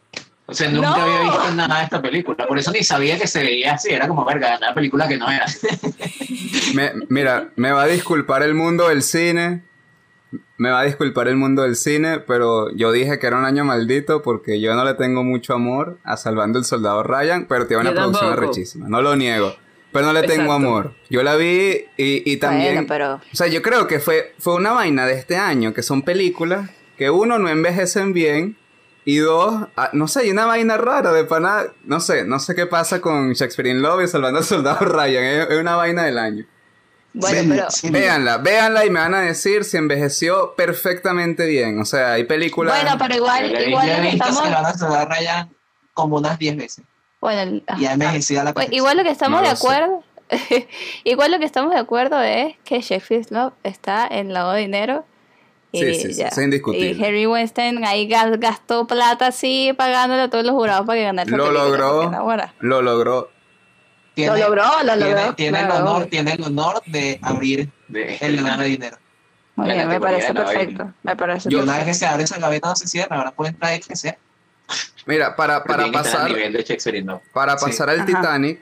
O 0.46 0.54
sea, 0.54 0.70
nunca 0.70 0.90
No. 0.90 0.96
había 0.96 1.22
visto 1.22 1.52
nada 1.56 1.78
de 1.80 1.84
esta 1.86 2.02
película. 2.02 2.46
Por 2.48 2.60
eso 2.60 2.72
ni 2.72 2.84
sabía 2.84 3.18
que 3.18 3.28
se 3.28 3.42
veía 3.44 3.74
así. 3.76 3.92
Era 3.92 4.08
como, 4.08 4.26
verga, 4.26 4.60
la 4.60 4.74
película 4.74 5.08
que 5.08 5.18
no 5.18 5.32
era. 5.32 5.46
Me- 6.76 6.94
mira, 7.10 7.50
me 7.56 7.72
va 7.72 7.84
a 7.84 7.88
disculpar 7.88 8.44
el 8.44 8.54
mundo 8.54 8.90
del 8.90 9.04
cine. 9.04 9.64
Me 10.58 10.70
va 10.70 10.82
a 10.82 10.84
disculpar 10.84 11.28
el 11.28 11.36
mundo 11.36 11.62
del 11.64 11.76
cine, 11.76 12.20
pero 12.20 12.74
yo 12.76 12.92
dije 12.92 13.20
que 13.20 13.28
era 13.28 13.38
un 13.38 13.46
año 13.46 13.64
maldito 13.66 14.22
porque 14.22 14.60
yo 14.60 14.74
no 14.76 14.84
le 14.84 14.96
tengo 14.96 15.24
mucho 15.24 15.54
amor 15.54 15.98
a 16.04 16.18
Salvando 16.18 16.58
el 16.60 16.66
Soldado 16.66 17.04
Ryan, 17.04 17.46
pero 17.48 17.68
tiene 17.68 17.82
una 17.82 17.92
Yo 17.92 17.96
producción 17.98 18.26
tampoco. 18.30 18.48
arrechísima. 18.48 18.88
No 18.90 19.02
lo 19.02 19.16
niego. 19.16 19.56
Pero 19.92 20.08
no 20.08 20.14
le 20.14 20.22
tengo 20.22 20.44
Exacto. 20.46 20.54
amor. 20.54 20.94
Yo 21.10 21.22
la 21.22 21.36
vi 21.36 21.86
y, 21.98 22.32
y 22.32 22.38
también... 22.38 22.74
Bueno, 22.74 22.88
pero 22.88 23.14
O 23.16 23.36
sea, 23.36 23.46
yo 23.48 23.62
creo 23.62 23.86
que 23.88 24.00
fue, 24.00 24.34
fue 24.40 24.56
una 24.56 24.72
vaina 24.72 25.06
de 25.06 25.14
este 25.14 25.38
año, 25.38 25.72
que 25.74 25.84
son 25.84 26.02
películas 26.02 26.70
que 26.98 27.12
uno 27.12 27.38
no 27.38 27.48
envejecen 27.50 28.12
bien 28.14 28.58
y 29.06 29.18
dos, 29.18 29.68
ah, 29.76 29.90
no 29.94 30.08
sé, 30.08 30.22
hay 30.22 30.32
una 30.32 30.46
vaina 30.46 30.78
rara 30.78 31.12
de 31.12 31.26
pana, 31.26 31.64
no 31.84 32.00
sé, 32.00 32.24
no 32.26 32.40
sé 32.40 32.56
qué 32.56 32.66
pasa 32.68 33.02
con 33.02 33.34
Shakespeare 33.34 33.70
in 33.70 33.82
Love 33.82 34.04
y 34.04 34.08
Salvando 34.08 34.40
al 34.40 34.46
Soldado 34.46 34.80
Ryan, 34.86 35.24
es, 35.24 35.50
es 35.50 35.58
una 35.60 35.76
vaina 35.76 36.04
del 36.04 36.18
año. 36.18 36.46
bueno, 37.14 37.42
Sí, 37.42 37.48
pero 37.50 37.72
sí. 37.72 37.90
Véanla, 37.92 38.38
véanla 38.38 38.86
y 38.86 38.90
me 38.90 39.00
van 39.02 39.14
a 39.14 39.22
decir 39.22 39.66
si 39.66 39.78
envejeció 39.78 40.54
perfectamente 40.56 41.46
bien. 41.46 41.80
O 41.80 41.86
sea, 41.86 42.14
hay 42.14 42.24
películas... 42.24 42.82
bueno, 42.82 42.98
pero 42.98 43.16
igual, 43.16 43.68
igual 43.68 43.88
yo 43.88 43.94
he 43.94 44.02
visto 44.02 44.16
estamos, 44.18 44.40
Salvando 44.44 44.68
al 44.70 44.78
Soldado 44.80 45.10
Ryan 45.10 45.50
como 45.94 46.18
unas 46.18 46.40
10 46.40 46.58
veces. 46.58 46.86
bueno, 47.20 47.42
el- 47.42 47.64
Y 47.78 47.86
ha 47.86 47.90
ah, 47.92 47.94
envejecido 47.94 48.44
la 48.44 48.54
Pues 48.54 48.68
igual 48.72 48.98
lo 48.98 49.04
que 49.04 49.12
estamos 49.12 49.42
No 49.42 49.48
de 49.48 49.54
acuerdo, 49.54 50.04
igual 51.04 51.32
lo 51.32 51.40
que 51.40 51.46
estamos 51.46 51.74
de 51.74 51.80
acuerdo 51.80 52.22
es 52.22 52.56
que 52.64 52.82
Shakespeare 52.82 53.26
Love 53.30 53.54
está 53.64 54.08
en 54.10 54.34
lado 54.34 54.54
de 54.54 54.62
dinero. 54.62 55.06
Y 55.76 55.80
Sí, 55.80 55.96
sí, 55.96 56.14
sí, 56.14 56.22
es 56.22 56.38
indiscutible. 56.38 56.92
Y 56.92 57.04
Harry 57.04 57.26
Weinstein 57.26 57.84
ahí 57.84 58.08
gas- 58.08 58.40
gastó 58.40 58.86
plata 58.86 59.28
así 59.28 59.74
pagándole 59.76 60.22
a 60.22 60.30
todos 60.30 60.46
los 60.46 60.54
jurados 60.54 60.86
para 60.86 61.00
que 61.00 61.04
ganara 61.04 61.30
Lo 61.36 61.52
logró. 61.52 62.12
Lo 62.60 62.82
logró. 62.84 63.30
Lo 64.16 64.38
logró, 64.38 64.66
lo 64.84 64.94
tiene, 64.94 65.10
logró. 65.16 65.34
tiene 65.36 65.60
el 65.62 65.66
claro. 65.66 65.84
honor, 65.86 66.06
tiene 66.06 66.34
el 66.34 66.44
honor 66.44 66.82
de 66.86 67.18
abrir 67.24 67.70
el 67.92 68.36
lugar 68.38 68.60
de 68.60 68.66
dinero. 68.66 68.98
Muy 69.56 69.72
bien, 69.72 69.88
me 69.88 70.00
parece 70.00 70.28
de 70.28 70.34
perfecto. 70.36 70.94
Me 71.02 71.16
parece 71.16 71.50
Y 71.52 71.56
una 71.56 71.78
vez 71.78 71.86
que 71.86 71.94
se 71.96 72.06
abre 72.06 72.24
esa 72.24 72.38
gaveta 72.38 72.70
no 72.70 72.76
se 72.76 72.88
cierra, 72.88 73.18
ahora 73.18 73.32
pueden 73.32 73.56
traer 73.58 73.82
que 73.82 73.96
sea. 73.96 74.16
Mira, 75.08 75.36
para, 75.36 75.64
para 75.64 75.92
pasar... 75.92 76.32
de. 76.32 77.20
Para 77.34 77.58
Sí. 77.58 77.66
pasar 77.66 77.90
al 77.90 77.98
Ajá. 78.02 78.06
Titanic, 78.06 78.60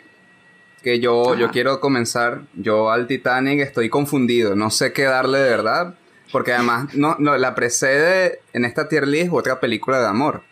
que 0.82 1.00
yo, 1.02 1.36
yo 1.36 1.52
quiero 1.52 1.80
comenzar, 1.82 2.42
yo 2.54 2.90
al 2.90 3.06
Titanic 3.08 3.60
estoy 3.60 3.90
confundido, 3.90 4.56
no 4.56 4.70
sé 4.70 4.94
qué 4.94 5.04
darle 5.04 5.40
de 5.40 5.50
verdad, 5.50 5.96
porque 6.32 6.54
además 6.54 6.94
no, 6.94 7.16
no, 7.20 7.38
la 7.38 7.56
precede 7.56 8.40
en 8.54 8.66
esta 8.66 8.88
tier 8.90 9.08
list 9.08 9.32
otra 9.34 9.60
película 9.60 10.00
de 10.00 10.08
amor. 10.08 10.44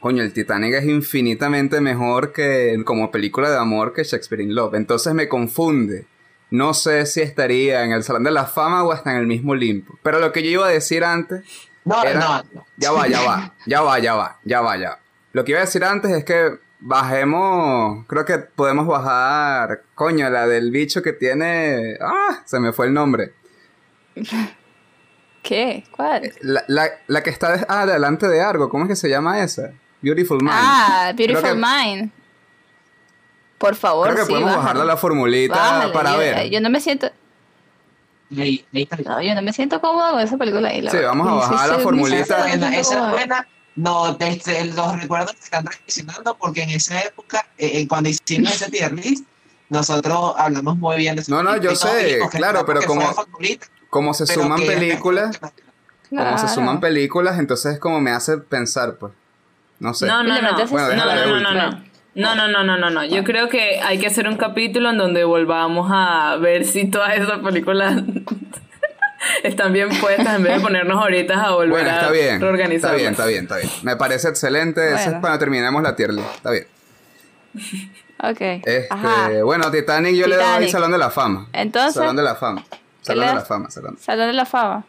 Coño, 0.00 0.22
el 0.22 0.32
Titanic 0.32 0.74
es 0.74 0.84
infinitamente 0.84 1.80
mejor 1.80 2.32
que 2.32 2.80
como 2.84 3.10
película 3.10 3.50
de 3.50 3.56
amor 3.58 3.92
que 3.92 4.02
Shakespeare 4.04 4.42
in 4.42 4.54
Love, 4.54 4.74
entonces 4.74 5.14
me 5.14 5.28
confunde. 5.28 6.06
No 6.50 6.74
sé 6.74 7.06
si 7.06 7.20
estaría 7.22 7.84
en 7.84 7.92
el 7.92 8.02
Salón 8.02 8.24
de 8.24 8.30
la 8.30 8.44
Fama 8.44 8.84
o 8.84 8.92
hasta 8.92 9.12
en 9.12 9.18
el 9.18 9.26
mismo 9.26 9.52
Olimpo. 9.52 9.98
Pero 10.02 10.18
lo 10.18 10.32
que 10.32 10.42
yo 10.42 10.50
iba 10.50 10.66
a 10.66 10.70
decir 10.70 11.02
antes 11.04 11.42
No, 11.84 12.02
Era- 12.04 12.20
no, 12.20 12.42
no. 12.52 12.66
ya 12.76 12.92
va, 12.92 13.06
ya 13.08 13.20
va, 13.22 13.54
ya 13.66 13.80
va, 13.80 13.98
ya 14.00 14.14
va, 14.14 14.38
ya 14.44 14.60
va, 14.60 14.76
ya. 14.76 14.98
Lo 15.32 15.44
que 15.44 15.52
iba 15.52 15.60
a 15.60 15.64
decir 15.64 15.82
antes 15.84 16.10
es 16.10 16.24
que 16.24 16.58
bajemos, 16.80 18.04
creo 18.06 18.24
que 18.24 18.38
podemos 18.38 18.86
bajar, 18.86 19.82
coño, 19.94 20.28
la 20.30 20.46
del 20.46 20.70
bicho 20.72 21.00
que 21.00 21.12
tiene, 21.12 21.96
ah, 22.00 22.42
se 22.44 22.58
me 22.60 22.72
fue 22.72 22.86
el 22.86 22.92
nombre. 22.92 23.32
¿Qué? 25.42 25.84
¿Cuál? 25.90 26.32
La, 26.40 26.64
la, 26.68 26.88
la 27.08 27.22
que 27.22 27.30
está 27.30 27.56
de- 27.56 27.66
ah, 27.68 27.84
delante 27.84 28.28
de 28.28 28.40
Argo, 28.40 28.68
¿cómo 28.68 28.84
es 28.84 28.88
que 28.90 28.96
se 28.96 29.08
llama 29.08 29.42
esa? 29.42 29.72
Beautiful 30.00 30.38
Mind. 30.38 30.50
Ah, 30.54 31.12
Beautiful 31.16 31.42
que- 31.42 31.54
Mind. 31.54 32.10
Por 33.58 33.74
favor, 33.76 34.06
creo 34.08 34.16
que 34.18 34.22
sí, 34.24 34.28
podemos 34.30 34.50
bájale. 34.50 34.62
bajarle 34.64 34.84
la 34.86 34.96
formulita 34.96 35.54
Bájale, 35.54 35.92
para 35.92 36.12
yo, 36.12 36.18
ver. 36.18 36.50
Yo 36.50 36.60
no 36.60 36.68
me 36.70 36.80
siento, 36.80 37.08
Ahí, 38.36 38.64
ahí 38.74 38.82
está. 38.82 38.96
no, 38.96 39.22
yo 39.22 39.34
no 39.34 39.42
me 39.42 39.52
siento 39.52 39.80
cómoda 39.80 40.12
con 40.12 40.20
esa 40.20 40.36
película 40.38 40.68
ahí. 40.70 40.80
la 40.80 40.90
Sí, 40.90 40.96
vamos 40.98 41.28
a 41.28 41.34
bajar 41.34 41.58
sí, 41.66 41.70
la 41.70 41.76
sí, 41.76 41.82
formulita. 41.82 42.18
Esa 42.22 42.38
es 42.38 42.48
buena, 42.58 42.68
sí, 42.68 42.74
esa 42.74 42.80
es 42.80 42.88
cómoda. 42.96 43.10
buena. 43.12 43.48
No, 43.74 44.14
desde 44.14 44.64
los 44.66 45.00
recuerdos 45.00 45.32
que 45.32 45.40
están 45.44 45.64
traicionando 45.64 46.36
porque 46.36 46.62
en 46.62 46.70
esa 46.70 47.00
época, 47.02 47.46
eh, 47.56 47.70
eh, 47.80 47.88
cuando 47.88 48.08
hicimos 48.10 48.52
ese 48.54 48.70
tier 48.70 48.92
list, 48.92 49.24
nosotros 49.70 50.34
hablamos 50.36 50.76
muy 50.76 50.96
bien 50.96 51.14
de 51.16 51.22
esa 51.22 51.32
No, 51.32 51.42
no, 51.42 51.56
yo 51.56 51.74
sé, 51.76 52.18
claro, 52.32 52.66
pero 52.66 52.82
como- 52.82 53.12
favorita, 53.14 53.66
Como 53.92 54.14
se 54.14 54.24
pero 54.24 54.42
suman 54.44 54.58
que 54.58 54.64
es 54.68 54.72
películas, 54.72 55.38
la- 55.42 55.50
como 56.24 56.38
se 56.38 56.44
Claro. 56.44 56.48
suman 56.48 56.80
películas, 56.80 57.38
entonces 57.38 57.78
como 57.78 58.00
me 58.00 58.10
hace 58.10 58.38
pensar, 58.38 58.94
pues, 58.94 59.12
no 59.80 59.92
sé. 59.92 60.06
No, 60.06 60.22
no, 60.22 60.40
no. 60.40 60.50
metes 60.52 60.70
Bueno, 60.70 60.88
no, 60.96 61.04
no, 61.04 61.26
no, 61.26 61.40
no, 61.40 61.52
no. 61.52 61.84
No, 62.14 62.34
no, 62.34 62.48
no, 62.48 62.64
no, 62.64 62.78
no, 62.78 62.88
no. 62.90 63.04
Yo 63.04 63.22
creo 63.22 63.50
que 63.50 63.80
hay 63.82 63.98
que 63.98 64.06
hacer 64.06 64.26
un 64.28 64.36
capítulo 64.38 64.88
en 64.90 64.96
donde 64.96 65.24
volvamos 65.24 65.90
a 65.92 66.36
ver 66.36 66.64
si 66.64 66.86
todas 66.90 67.16
esas 67.16 67.40
películas 67.40 68.02
están 69.42 69.72
bien 69.74 69.88
puestas 70.00 70.36
en 70.36 70.42
vez 70.42 70.54
de 70.56 70.60
ponernos 70.62 70.96
ahorita 70.98 71.42
a 71.44 71.50
volver 71.52 71.70
Bueno, 71.70 71.90
a 71.90 71.94
está 71.96 72.10
bien. 72.10 72.34
Está 72.34 72.44
reorganizarlas. 72.46 72.98
bien, 72.98 73.10
está 73.12 73.26
bien, 73.26 73.42
está 73.44 73.56
bien. 73.56 73.70
Me 73.82 73.96
parece 73.96 74.28
excelente. 74.28 74.86
Eso 74.88 74.96
es 74.96 75.04
Bueno. 75.06 75.20
cuando 75.20 75.38
terminemos 75.38 75.82
la 75.82 75.94
tier 75.96 76.12
list. 76.14 76.34
Está 76.36 76.50
bien. 76.50 76.66
Ok. 78.22 78.40
Este, 78.40 78.86
Ajá. 78.90 79.28
bueno, 79.44 79.70
Titanic 79.70 80.14
yo 80.14 80.26
le 80.26 80.36
doy 80.36 80.44
Titanic. 80.44 80.70
Salón 80.70 80.92
de 80.92 80.98
la 80.98 81.10
Fama. 81.10 81.48
Entonces, 81.52 81.94
Salón 81.94 82.16
de 82.16 82.22
la 82.22 82.34
Fama. 82.34 82.64
Salón 83.02 83.26
de 83.26 83.34
la? 83.34 83.40
Fama, 83.42 83.70
Salón. 83.70 83.98
Salón 83.98 84.26
de 84.28 84.32
la 84.32 84.46
Fama. 84.46 84.84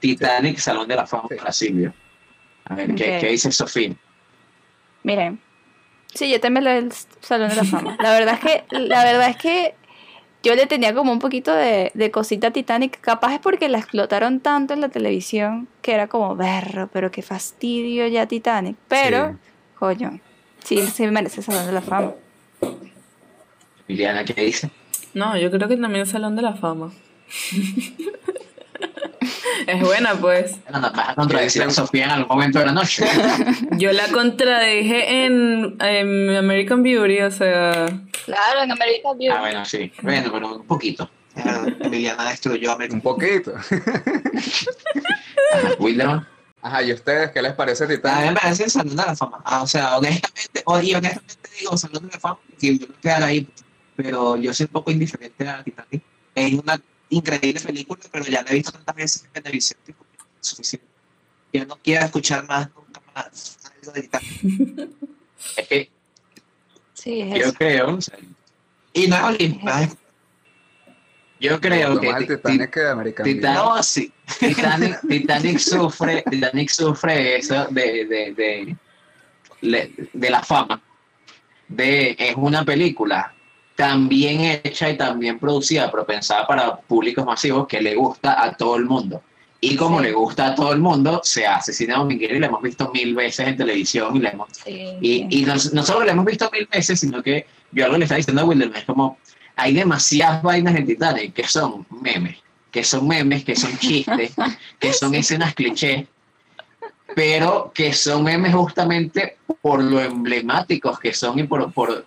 Titanic, 0.00 0.58
Salón 0.58 0.86
de 0.88 0.94
la 0.96 1.06
Fama 1.06 1.28
para 1.36 1.50
Silvio. 1.52 1.92
A 2.66 2.74
ver, 2.74 2.94
¿qué, 2.94 3.14
Ok. 3.16 3.20
¿qué 3.20 3.28
dice 3.30 3.50
Sofía? 3.50 3.94
Miren. 5.02 5.40
Sí, 6.14 6.30
yo 6.30 6.40
también 6.40 6.64
lo 6.64 6.70
del 6.70 6.92
Salón 7.20 7.48
de 7.50 7.56
la 7.56 7.64
Fama. 7.64 7.96
La 8.00 8.12
verdad 8.12 8.34
es 8.34 8.40
que, 8.40 8.64
la 8.78 9.04
verdad 9.04 9.28
es 9.30 9.36
que 9.36 9.74
yo 10.42 10.54
le 10.54 10.66
tenía 10.66 10.94
como 10.94 11.10
un 11.12 11.18
poquito 11.18 11.52
de, 11.52 11.90
de 11.94 12.10
cosita 12.10 12.48
a 12.48 12.50
Titanic. 12.52 13.00
Capaz 13.00 13.34
es 13.34 13.40
porque 13.40 13.68
la 13.68 13.78
explotaron 13.78 14.40
tanto 14.40 14.72
en 14.74 14.80
la 14.80 14.88
televisión 14.88 15.68
que 15.82 15.92
era 15.94 16.06
como 16.06 16.36
berro, 16.36 16.88
pero 16.92 17.10
qué 17.10 17.22
fastidio 17.22 18.06
ya 18.06 18.26
Titanic. 18.26 18.76
Pero, 18.88 19.32
Sí. 19.32 19.36
coño, 19.78 20.20
sí, 20.64 20.86
sí 20.86 21.06
merece 21.08 21.42
Salón 21.42 21.66
de 21.66 21.72
la 21.72 21.80
Fama. 21.82 22.12
Liliana, 23.86 24.24
¿qué 24.24 24.34
dice? 24.44 24.70
No, 25.14 25.36
yo 25.38 25.50
creo 25.50 25.68
que 25.68 25.76
también 25.76 26.02
es 26.02 26.10
Salón 26.10 26.36
de 26.36 26.42
la 26.42 26.54
Fama. 26.54 26.92
es 29.66 29.80
buena, 29.80 30.14
pues. 30.14 30.56
Nos 30.70 30.80
vas 30.80 31.08
a 31.10 31.14
contradecir 31.14 31.62
a 31.62 31.70
Sofía 31.70 32.04
en 32.04 32.10
algún 32.10 32.28
momento 32.28 32.58
de 32.58 32.66
la 32.66 32.72
noche. 32.72 33.04
Yo 33.78 33.92
la 33.92 34.08
contradije 34.08 35.24
en, 35.26 35.76
en 35.80 36.36
American 36.36 36.82
Beauty, 36.82 37.20
o 37.20 37.30
sea. 37.30 37.86
Claro, 38.24 38.62
en 38.62 38.72
American 38.72 39.18
Beauty. 39.18 39.36
ah, 39.36 39.40
bueno, 39.40 39.64
sí. 39.64 39.92
Bueno, 40.02 40.30
pero 40.32 40.56
un 40.56 40.66
poquito. 40.66 41.10
Liliana 41.90 42.30
destruyó 42.30 42.72
a 42.72 42.76
Un 42.76 43.00
poquito. 43.00 43.54
Wilderman. 45.78 46.26
Ajá, 46.60 46.82
¿y 46.82 46.92
ustedes 46.92 47.30
qué 47.30 47.40
les 47.40 47.52
parece 47.52 47.84
A 47.84 47.86
mí 47.86 47.92
me 47.92 47.96
Titanic? 47.98 48.40
parece 48.40 48.68
Salón 48.68 48.96
de 48.96 49.06
la 49.06 49.14
Fama. 49.14 49.40
Ah, 49.44 49.62
o 49.62 49.66
sea, 49.66 49.96
honestamente, 49.96 50.64
y 50.82 50.94
honestamente 50.94 51.48
digo 51.58 51.76
Salón 51.76 52.06
de 52.06 52.12
la 52.12 52.18
Fama, 52.18 52.38
que 52.58 52.78
yo 52.78 52.86
no 52.88 52.94
quedar 53.00 53.22
ahí, 53.22 53.46
pero 53.94 54.36
yo 54.36 54.52
soy 54.52 54.64
un 54.64 54.72
poco 54.72 54.90
indiferente 54.90 55.48
a 55.48 55.62
Titanic. 55.62 56.02
Es 56.34 56.54
una 56.54 56.80
increíble 57.10 57.60
película, 57.60 58.00
pero 58.10 58.24
ya 58.26 58.42
la 58.42 58.50
he 58.50 58.54
visto 58.54 58.72
tantas 58.72 58.94
veces 58.96 59.24
en 59.24 59.42
televisión, 59.42 59.80
tipo, 59.84 60.04
suficiente. 60.40 60.86
Yo 61.52 61.64
no 61.66 61.76
quiero 61.82 62.04
escuchar 62.04 62.46
más, 62.46 62.68
nunca 62.74 63.00
más 63.14 63.58
algo 63.80 63.92
de 63.92 64.02
Titanic. 64.02 64.30
Es 65.56 65.68
que 65.68 65.90
Sí, 66.94 67.20
es 67.20 67.28
yo 67.30 67.46
eso. 67.46 67.54
creo, 67.54 67.94
o 67.96 68.00
sea, 68.00 68.18
Y 68.92 69.06
no 69.06 69.30
es 69.30 69.40
¿eh? 69.40 69.88
Yo 71.40 71.60
creo 71.60 72.00
que 72.00 72.08
el 72.10 72.18
Ti- 72.26 72.26
Titanic 72.36 72.70
que 72.74 72.86
American 72.88 73.24
Titanic-. 73.24 73.54
No, 73.56 73.82
sí. 73.82 74.12
Titanic, 74.40 75.00
Titanic 75.08 75.58
sufre, 75.58 76.24
Titanic 76.28 76.68
sufre 76.68 77.36
eso 77.36 77.66
de, 77.70 78.04
de, 78.04 78.34
de, 78.34 78.76
le- 79.60 79.92
de 80.12 80.30
la 80.30 80.42
fama. 80.42 80.82
De, 81.68 82.16
es 82.18 82.34
una 82.36 82.64
película 82.64 83.32
tan 83.78 84.08
bien 84.08 84.40
hecha 84.40 84.90
y 84.90 84.96
tan 84.96 85.20
bien 85.20 85.38
producida, 85.38 85.88
pero 85.88 86.04
pensada 86.04 86.44
para 86.48 86.76
públicos 86.78 87.24
masivos 87.24 87.68
que 87.68 87.80
le 87.80 87.94
gusta 87.94 88.42
a 88.42 88.56
todo 88.56 88.74
el 88.74 88.84
mundo. 88.86 89.22
Y 89.60 89.76
como 89.76 89.98
Sí. 90.00 90.06
le 90.06 90.12
gusta 90.14 90.48
a 90.48 90.54
todo 90.56 90.72
el 90.72 90.80
mundo, 90.80 91.20
se 91.22 91.46
hace 91.46 91.72
cine 91.72 91.94
dominguero 91.94 92.34
y 92.34 92.40
la 92.40 92.48
hemos 92.48 92.60
visto 92.60 92.90
mil 92.92 93.14
veces 93.14 93.46
en 93.46 93.56
televisión 93.56 94.16
y 94.16 94.18
la 94.18 94.30
hemos 94.30 94.48
Sí, 94.64 94.82
y, 95.00 95.26
y 95.30 95.42
no, 95.44 95.54
no 95.74 95.84
solo 95.84 96.04
lo 96.04 96.10
hemos 96.10 96.24
visto 96.24 96.50
mil 96.52 96.66
veces, 96.66 96.98
sino 96.98 97.22
que 97.22 97.46
yo 97.70 97.84
algo 97.84 97.96
le 97.98 98.04
estaba 98.06 98.16
diciendo 98.16 98.42
a 98.42 98.46
Wilderman, 98.46 98.78
es 98.78 98.84
como, 98.84 99.16
hay 99.54 99.72
demasiadas 99.74 100.42
vainas 100.42 100.74
en 100.74 100.84
Titanic 100.84 101.32
que 101.32 101.46
son 101.46 101.86
memes, 102.02 102.36
que 102.72 102.82
son 102.82 103.06
memes, 103.06 103.44
que 103.44 103.54
son 103.54 103.78
chistes, 103.78 104.32
que 104.80 104.92
son 104.92 105.14
escenas 105.14 105.54
cliché, 105.54 106.08
pero 107.14 107.70
que 107.72 107.92
son 107.92 108.24
memes 108.24 108.52
justamente 108.52 109.36
por 109.62 109.84
lo 109.84 110.00
emblemáticos 110.00 110.98
que 110.98 111.12
son 111.14 111.38
y 111.38 111.44
por, 111.44 111.72
por, 111.72 112.04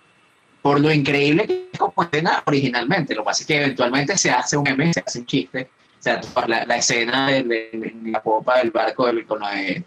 por 0.62 0.80
lo 0.80 0.92
increíble 0.92 1.46
que 1.46 1.68
es 1.72 1.78
como 1.78 1.94
escena 2.04 2.42
originalmente. 2.46 3.14
Lo 3.14 3.22
que 3.22 3.26
pasa 3.26 3.42
es 3.42 3.46
que 3.46 3.56
eventualmente 3.56 4.16
se 4.16 4.30
hace 4.30 4.56
un 4.56 4.62
meme, 4.64 4.92
se 4.92 5.02
hace 5.04 5.18
un 5.20 5.26
chiste. 5.26 5.68
O 5.98 6.02
sea, 6.02 6.20
la, 6.46 6.64
la 6.64 6.76
escena 6.76 7.28
de, 7.28 7.42
de- 7.42 7.70
de 7.72 8.10
la 8.10 8.22
popa 8.22 8.58
del 8.58 8.70
barco 8.70 9.06
del, 9.06 9.24
con 9.26 9.40
de- 9.40 9.82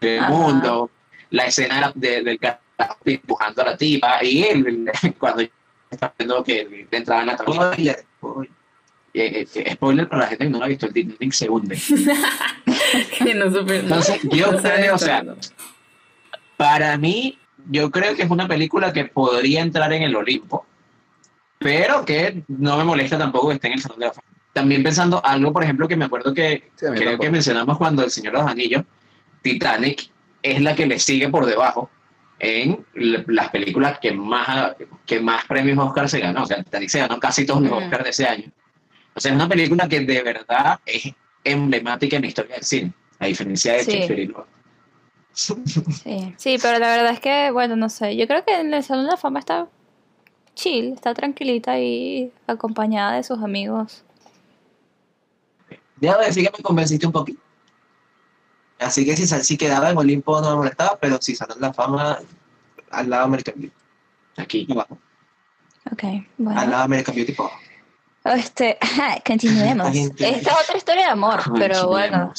del 0.00 0.22
mundo, 0.28 0.90
la 1.30 1.46
escena 1.46 1.92
del 1.94 2.38
carajo 2.38 2.60
empujando 3.04 3.62
a 3.62 3.64
la 3.66 3.76
tipa, 3.76 4.24
y 4.24 4.42
él, 4.44 4.90
cuando 5.18 5.42
está 5.90 6.14
viendo 6.18 6.42
que 6.42 6.86
le 6.90 6.96
entraba 6.96 7.20
en 7.22 7.26
la 7.26 7.36
tabla. 7.36 7.72
Spoiler, 7.72 8.04
spoiler. 8.18 8.50
Eh, 9.12 9.44
eh, 9.54 9.72
spoiler 9.74 10.08
para 10.08 10.22
la 10.22 10.28
gente 10.28 10.44
que 10.44 10.50
no 10.50 10.58
lo 10.58 10.64
ha 10.64 10.68
visto, 10.68 10.86
el 10.86 10.92
Titanic 10.92 11.32
se 11.32 11.48
hunde. 11.48 11.76
Que 13.18 13.34
no 13.34 13.46
supe- 13.46 13.80
Entonces, 13.80 14.20
yo 14.30 14.50
no 14.52 14.58
creo, 14.62 14.94
o 14.94 14.98
sea. 14.98 15.22
Para 16.56 16.96
mí, 16.98 17.38
yo 17.70 17.90
creo 17.90 18.14
que 18.14 18.22
es 18.22 18.30
una 18.30 18.46
película 18.48 18.92
que 18.92 19.04
podría 19.06 19.60
entrar 19.62 19.92
en 19.92 20.02
el 20.02 20.14
Olimpo, 20.16 20.66
pero 21.58 22.04
que 22.04 22.42
no 22.48 22.76
me 22.76 22.84
molesta 22.84 23.18
tampoco 23.18 23.48
que 23.48 23.54
esté 23.54 23.68
en 23.68 23.74
el 23.74 23.80
Salón 23.80 23.98
de 24.00 24.06
la 24.06 24.12
Fama. 24.12 24.26
También 24.52 24.82
pensando 24.82 25.24
algo, 25.24 25.52
por 25.52 25.62
ejemplo, 25.62 25.86
que 25.86 25.96
me 25.96 26.04
acuerdo 26.06 26.34
que 26.34 26.70
Sí, 26.74 26.86
creo 26.86 26.94
tampoco. 26.94 27.18
que 27.22 27.30
mencionamos 27.30 27.78
cuando 27.78 28.02
El 28.02 28.10
Señor 28.10 28.32
de 28.34 28.38
los 28.42 28.50
Anillos, 28.50 28.82
Titanic 29.42 30.10
es 30.42 30.60
la 30.60 30.74
que 30.74 30.86
le 30.86 30.98
sigue 30.98 31.28
por 31.28 31.46
debajo 31.46 31.88
en 32.40 32.84
las 32.94 33.50
películas 33.50 33.98
que 34.00 34.12
más, 34.12 34.74
que 35.06 35.20
más 35.20 35.44
premios 35.44 35.78
Oscar 35.78 36.08
se 36.08 36.20
ganó. 36.20 36.42
O 36.42 36.46
sea, 36.46 36.62
Titanic 36.62 36.88
se 36.88 36.98
ganó 37.00 37.20
casi 37.20 37.44
todos 37.46 37.62
los 37.62 37.70
Mm. 37.70 37.74
Oscars 37.84 38.04
de 38.04 38.10
ese 38.10 38.26
año. 38.26 38.50
O 39.14 39.20
sea, 39.20 39.30
es 39.30 39.34
una 39.36 39.48
película 39.48 39.86
que 39.88 40.00
de 40.00 40.22
verdad 40.22 40.80
es 40.86 41.12
emblemática 41.44 42.16
en 42.16 42.22
la 42.22 42.28
historia 42.28 42.54
del 42.56 42.64
cine, 42.64 42.92
a 43.18 43.26
diferencia 43.26 43.74
de 43.74 43.84
Sí. 43.84 43.90
Shakespeare 43.92 44.20
y 44.22 44.26
Love. 44.26 44.46
Sí, 45.32 46.34
sí, 46.36 46.58
pero 46.60 46.78
la 46.78 46.88
verdad 46.88 47.12
es 47.12 47.20
que, 47.20 47.50
bueno, 47.50 47.76
no 47.76 47.88
sé. 47.88 48.16
Yo 48.16 48.26
creo 48.26 48.44
que 48.44 48.58
en 48.60 48.74
el 48.74 48.82
Salón 48.84 49.04
de 49.06 49.12
la 49.12 49.16
Fama 49.16 49.38
está 49.38 49.68
chill, 50.54 50.92
está 50.92 51.14
tranquilita 51.14 51.78
y 51.78 52.32
acompañada 52.46 53.12
de 53.14 53.22
sus 53.22 53.42
amigos. 53.42 54.04
Debo 55.96 56.18
decir 56.18 56.44
que 56.50 56.56
me 56.58 56.62
convenciste 56.62 57.06
un 57.06 57.12
poquito. 57.12 57.40
Así 58.78 59.04
que 59.04 59.16
si, 59.16 59.26
sal- 59.26 59.44
si 59.44 59.56
quedaba 59.56 59.90
en 59.90 59.98
Olimpo 59.98 60.40
no 60.40 60.50
me 60.50 60.56
molestaba, 60.56 60.98
pero 60.98 61.18
si 61.20 61.34
salió 61.36 61.54
en 61.54 61.60
la 61.60 61.72
fama 61.74 62.18
al 62.90 63.10
lado 63.10 63.22
de 63.22 63.26
American 63.26 63.54
Beauty. 63.58 63.76
Aquí. 64.36 64.66
Abajo. 64.70 64.98
Ok, 65.92 66.02
Al 66.04 66.24
bueno. 66.38 66.60
lado 66.62 66.76
de 66.78 66.82
American 66.84 67.14
Beauty, 67.14 67.32
por 67.32 67.46
abajo. 67.46 67.60
Este, 68.38 68.78
continuemos. 69.26 69.94
Esta 69.94 70.26
es 70.28 70.46
otra 70.64 70.76
historia 70.76 71.04
de 71.06 71.10
amor, 71.10 71.40
pero 71.58 71.88
bueno. 71.88 72.32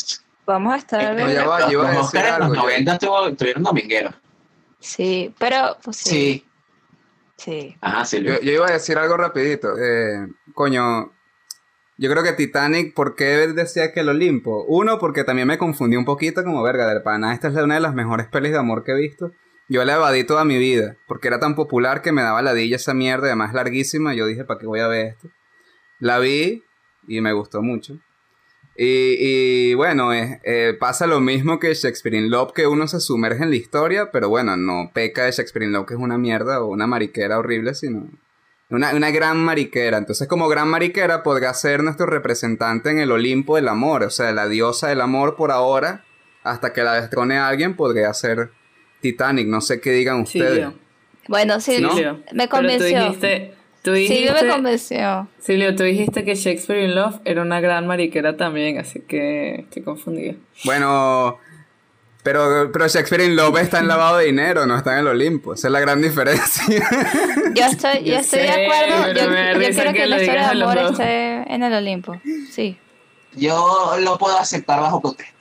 Vamos 0.45 0.73
a 0.73 0.77
estar... 0.77 1.15
No, 1.15 1.29
ya 1.31 1.45
va, 1.45 1.61
yo 1.69 1.71
iba 1.81 1.89
a 1.89 1.93
Los 1.93 2.11
decir 2.11 2.19
Oscars 2.21 2.27
en 2.27 2.39
los 2.39 2.41
algo. 2.43 2.55
yo- 2.55 2.61
90 2.61 2.93
estuvo- 2.93 3.35
tuvieron 3.35 3.63
domingueros. 3.63 4.13
Sí, 4.79 5.33
pero 5.39 5.77
pues 5.83 5.97
sí, 5.97 6.09
Sí. 6.09 6.45
sí. 7.37 7.77
Ajá, 7.81 8.05
Silvio. 8.05 8.35
Yo, 8.35 8.41
yo 8.41 8.51
iba 8.53 8.67
a 8.67 8.71
decir 8.71 8.97
algo 8.97 9.15
rapidito. 9.17 9.77
Eh, 9.77 10.27
coño, 10.53 11.11
yo 11.97 12.09
creo 12.09 12.23
que 12.23 12.33
Titanic, 12.33 12.93
¿por 12.95 13.15
qué 13.15 13.25
decía 13.47 13.93
que 13.93 13.99
el 13.99 14.09
Olimpo? 14.09 14.65
Uno, 14.67 14.97
porque 14.97 15.23
también 15.23 15.47
me 15.47 15.57
confundí 15.59 15.95
un 15.97 16.05
poquito 16.05 16.43
como 16.43 16.63
verga 16.63 16.87
del 16.87 17.03
pana. 17.03 17.33
Esta 17.33 17.49
es 17.49 17.55
una 17.55 17.75
de 17.75 17.79
las 17.81 17.93
mejores 17.93 18.27
pelis 18.27 18.51
de 18.51 18.57
amor 18.57 18.83
que 18.83 18.91
he 18.93 18.95
visto. 18.95 19.31
Yo 19.69 19.85
la 19.85 19.93
evadí 19.95 20.23
toda 20.25 20.43
mi 20.43 20.57
vida, 20.57 20.97
porque 21.07 21.27
era 21.29 21.39
tan 21.39 21.55
popular 21.55 22.01
que 22.01 22.11
me 22.11 22.23
daba 22.23 22.41
ladilla 22.41 22.75
esa 22.75 22.93
mierda, 22.93 23.27
además 23.27 23.53
larguísima. 23.53 24.13
Yo 24.15 24.25
dije, 24.25 24.43
¿para 24.43 24.59
qué 24.59 24.65
voy 24.65 24.79
a 24.79 24.87
ver 24.87 25.05
esto? 25.07 25.29
La 25.99 26.17
vi 26.19 26.63
y 27.07 27.21
me 27.21 27.31
gustó 27.33 27.61
mucho. 27.61 27.93
Y, 28.77 29.15
y, 29.19 29.73
bueno, 29.73 30.13
es- 30.13 30.39
eh, 30.43 30.75
pasa 30.79 31.05
lo 31.07 31.19
mismo 31.19 31.59
que 31.59 31.73
Shakespeare 31.73 32.15
in 32.17 32.29
Love, 32.31 32.53
que 32.53 32.67
uno 32.67 32.87
se 32.87 32.99
sumerge 32.99 33.43
en 33.43 33.49
la 33.49 33.55
historia, 33.57 34.11
pero 34.11 34.29
bueno, 34.29 34.55
no 34.57 34.91
peca 34.93 35.25
de 35.25 35.31
Shakespeare 35.31 35.65
in 35.65 35.73
Love, 35.73 35.87
que 35.87 35.93
es 35.95 35.99
una 35.99 36.17
mierda 36.17 36.61
o 36.61 36.67
una 36.67 36.87
mariquera 36.87 37.37
horrible, 37.37 37.75
sino 37.75 38.07
una, 38.69 38.95
una 38.95 39.11
gran 39.11 39.37
mariquera. 39.43 39.97
Entonces, 39.97 40.27
como 40.27 40.47
gran 40.47 40.69
mariquera, 40.69 41.21
podrá 41.21 41.53
ser 41.53 41.83
nuestro 41.83 42.05
representante 42.05 42.89
en 42.89 42.99
el 42.99 43.11
Olimpo 43.11 43.57
del 43.57 43.67
amor, 43.67 44.03
o 44.03 44.09
sea, 44.09 44.31
la 44.31 44.47
diosa 44.47 44.87
del 44.87 45.01
amor 45.01 45.35
por 45.35 45.51
ahora, 45.51 46.05
hasta 46.43 46.71
que 46.73 46.81
la 46.81 46.99
destrone 46.99 47.37
a 47.37 47.49
alguien, 47.49 47.75
podría 47.75 48.13
ser 48.13 48.51
Titanic. 49.01 49.47
No 49.47 49.59
sé 49.61 49.81
qué 49.81 49.91
digan 49.91 50.21
ustedes. 50.21 50.51
Silvio. 50.53 50.73
Bueno, 51.27 51.59
sí, 51.59 51.75
Silvio. 51.75 52.13
me 52.15 52.23
Pero 52.31 52.43
tú 52.47 52.49
convenció. 52.49 53.03
dijiste, 53.03 53.53
tú 53.81 53.93
Silvio 53.93 53.93
me 53.93 54.23
dijiste, 54.23 54.47
convenció. 54.47 55.27
Silvio, 55.39 55.75
tú 55.75 55.83
dijiste 55.83 56.23
que 56.23 56.35
Shakespeare 56.35 56.83
in 56.83 56.95
Love 56.95 57.19
era 57.25 57.41
una 57.41 57.59
gran 57.59 57.87
mariquera 57.87 58.37
también, 58.37 58.77
así 58.77 59.01
que 59.01 59.61
estoy 59.61 59.83
confundida. 59.83 60.35
Bueno, 60.63 61.39
pero, 62.23 62.71
pero 62.71 62.87
Shakespeare 62.87 63.23
in 63.23 63.35
Love 63.35 63.57
está 63.57 63.79
en 63.79 63.87
lavado 63.87 64.17
de 64.17 64.25
dinero, 64.25 64.65
no 64.65 64.77
está 64.77 64.93
en 64.93 64.99
el 64.99 65.07
Olimpo. 65.07 65.53
Esa 65.53 65.67
es 65.67 65.71
la 65.71 65.79
gran 65.79 66.01
diferencia. 66.01 66.63
Yo 67.55 67.65
estoy, 67.65 68.03
yo 68.03 68.13
Yo 68.13 68.19
estoy 68.19 68.41
de 68.41 68.65
acuerdo. 68.65 69.07
Yo, 69.07 69.73
quiero 69.73 69.91
que 69.91 69.97
que 69.97 70.05
la 70.05 70.21
historia 70.21 70.53
de 70.53 70.61
amor 70.61 70.77
esté 70.77 71.53
en 71.53 71.63
el 71.63 71.73
Olimpo. 71.73 72.21
Sí. 72.51 72.77
Yo 73.33 73.95
lo 73.99 74.17
puedo 74.17 74.37
aceptar 74.37 74.79
bajo 74.79 75.01
protesta. 75.01 75.33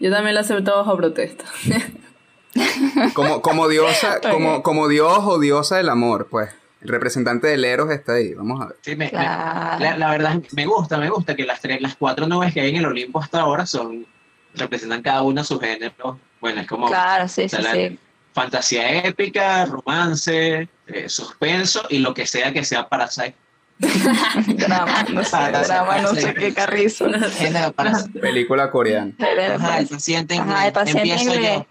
Yo 0.00 0.10
también 0.10 0.34
lo 0.34 0.40
acepto 0.40 0.76
bajo 0.76 0.96
protesta. 0.96 1.44
Como, 3.14 3.42
como 3.42 3.66
diosa, 3.66 4.20
como, 4.20 4.62
como 4.62 4.86
dios 4.86 5.18
o 5.24 5.40
diosa 5.40 5.78
del 5.78 5.88
amor, 5.88 6.28
pues. 6.30 6.50
El 6.84 6.90
representante 6.90 7.46
del 7.48 7.64
Eros 7.64 7.90
está 7.90 8.12
ahí, 8.14 8.34
vamos 8.34 8.60
a 8.60 8.66
ver. 8.66 8.76
Sí, 8.82 8.90
me- 8.94 9.06
me- 9.06 9.10
Claro. 9.10 9.78
la, 9.82 9.96
la 9.98 10.10
verdad, 10.10 10.40
me 10.52 10.66
gusta, 10.66 10.98
me 10.98 11.08
gusta 11.10 11.34
que 11.34 11.44
las 11.44 11.60
tres, 11.60 11.80
las 11.80 11.96
cuatro 11.96 12.26
nubes 12.26 12.52
que 12.52 12.60
hay 12.60 12.70
en 12.70 12.76
el 12.76 12.86
Olimpo 12.86 13.20
hasta 13.20 13.40
ahora 13.40 13.64
son, 13.66 14.06
representan 14.54 15.00
cada 15.02 15.22
una 15.22 15.42
su 15.44 15.58
género. 15.58 16.18
Bueno, 16.40 16.60
es 16.60 16.66
como 16.66 16.86
Claro, 16.88 17.26
sí, 17.26 17.48
sí, 17.48 17.98
fantasía 18.34 19.02
épica, 19.04 19.64
romance, 19.64 20.68
eh, 20.86 21.08
suspenso 21.08 21.82
y 21.88 21.98
lo 21.98 22.12
que 22.12 22.26
sea 22.26 22.52
que 22.52 22.64
sea 22.64 22.86
Parasite. 22.88 23.34
Drama, 24.46 25.04
no 25.10 25.24
sé, 25.24 25.30
Para- 25.30 25.62
drama, 25.62 25.98
no 26.02 26.14
sé 26.14 26.34
qué 26.34 26.52
carrizo. 26.52 27.06
Género 27.38 27.72
para- 27.72 28.04
Película 28.20 28.70
coreana. 28.70 29.12
Ajá, 29.54 29.78
el 29.80 29.88
paciente 29.88 30.34
inglés. 30.34 30.54
Ajá, 30.54 30.66
el 30.66 30.72
paciente 30.72 31.00
Empiezo 31.10 31.34
inglés. 31.34 31.58
yo. 31.58 31.66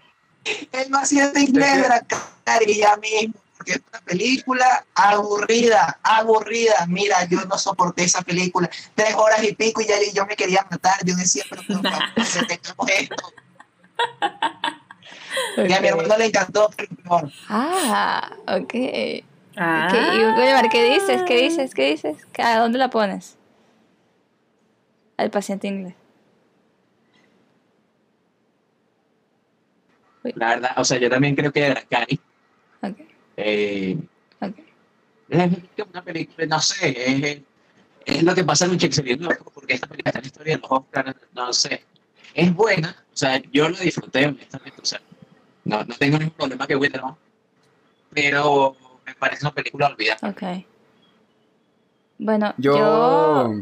El 0.80 0.90
paciente 0.90 1.40
inglés 1.40 1.82
de 1.82 1.88
la 1.88 2.04
carilla 2.44 2.96
mismo, 2.98 3.34
porque 3.64 3.72
es 3.72 3.82
una 3.88 4.00
película 4.00 4.86
aburrida, 4.94 5.98
aburrida. 6.02 6.86
Mira, 6.86 7.24
yo 7.24 7.44
no 7.46 7.56
soporté 7.56 8.04
esa 8.04 8.22
película. 8.22 8.68
Tres 8.94 9.14
horas 9.14 9.42
y 9.42 9.54
pico 9.54 9.80
y 9.80 9.86
ya 9.86 9.94
yo 10.12 10.26
me 10.26 10.36
quería 10.36 10.66
matar. 10.70 10.94
Yo 11.04 11.14
decía, 11.16 11.44
pero 11.48 11.62
por 11.66 11.82
favor, 11.82 12.02
detengamos 12.16 12.90
esto. 12.90 13.32
Y 15.56 15.72
a 15.72 15.80
mi 15.80 15.88
hermano 15.88 16.16
le 16.18 16.26
encantó, 16.26 16.70
pero 16.76 16.88
peor. 17.02 17.32
Ah, 17.48 18.30
ok. 18.46 18.74
Ah, 19.56 19.88
¿Qué, 19.90 20.18
y, 20.18 20.24
oye, 20.24 20.52
Mar, 20.52 20.68
¿qué 20.68 20.92
dices? 20.92 21.22
¿Qué 21.22 21.36
dices? 21.36 21.74
¿Qué 21.74 21.90
dices? 21.90 22.16
¿A 22.38 22.58
dónde 22.58 22.78
la 22.78 22.90
pones? 22.90 23.36
Al 25.16 25.30
paciente 25.30 25.68
inglés. 25.68 25.94
La 30.22 30.48
verdad, 30.48 30.72
o 30.76 30.84
sea, 30.84 30.98
yo 30.98 31.08
también 31.08 31.36
creo 31.36 31.52
que 31.52 31.70
Ok, 31.70 32.18
eh, 33.36 33.96
ok. 34.40 34.58
es 35.28 35.86
una 35.90 36.02
película, 36.02 36.46
no 36.46 36.60
sé, 36.60 36.94
es, 37.06 37.42
es 38.04 38.22
lo 38.22 38.34
que 38.34 38.44
pasa 38.44 38.66
en 38.66 38.76
Shakespeare, 38.76 39.18
¿no? 39.18 39.28
porque 39.52 39.74
esta 39.74 39.86
película 39.86 40.10
está 40.10 40.18
en 40.18 40.24
la 40.24 40.26
historia 40.26 40.56
de 40.56 40.62
los 40.62 40.70
Oscars, 40.70 41.16
no 41.34 41.52
sé. 41.52 41.84
Es 42.34 42.52
buena, 42.52 42.96
O 43.12 43.16
sea, 43.16 43.40
yo 43.52 43.68
lo 43.68 43.76
disfruté, 43.76 44.26
honestamente. 44.26 44.80
O 44.82 44.84
sea, 44.84 45.00
no, 45.64 45.84
no 45.84 45.94
tengo 45.94 46.18
ningún 46.18 46.34
problema 46.34 46.66
que 46.66 46.76
Winterman. 46.76 47.14
Pero 48.12 48.76
me 49.06 49.14
parece 49.14 49.44
una 49.46 49.54
película 49.54 49.86
olvidada. 49.86 50.28
Ok. 50.28 50.64
Bueno, 52.18 52.54
Yo... 52.58 52.76
yo... 52.76 53.54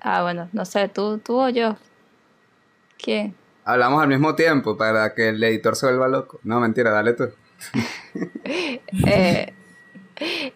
Ah, 0.00 0.22
bueno, 0.22 0.48
no 0.52 0.64
sé, 0.64 0.88
tú, 0.88 1.18
tú 1.18 1.40
o 1.40 1.48
yo. 1.48 1.76
¿Quién? 3.02 3.34
Hablamos 3.64 4.00
al 4.02 4.08
mismo 4.08 4.34
tiempo 4.34 4.76
para 4.76 5.14
que 5.14 5.30
el 5.30 5.42
editor 5.42 5.74
se 5.74 5.86
vuelva 5.86 6.08
loco. 6.08 6.38
No, 6.44 6.60
mentira, 6.60 6.90
dale 6.90 7.14
tú. 7.14 7.30
Eh, 9.06 9.52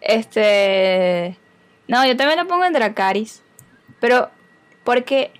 este. 0.01 1.37
No, 1.87 2.05
yo 2.05 2.17
también 2.17 2.37
la 2.37 2.45
pongo 2.45 2.65
en 2.65 2.73
Dracaris. 2.73 3.41
Pero, 3.99 4.29
porque. 4.83 5.31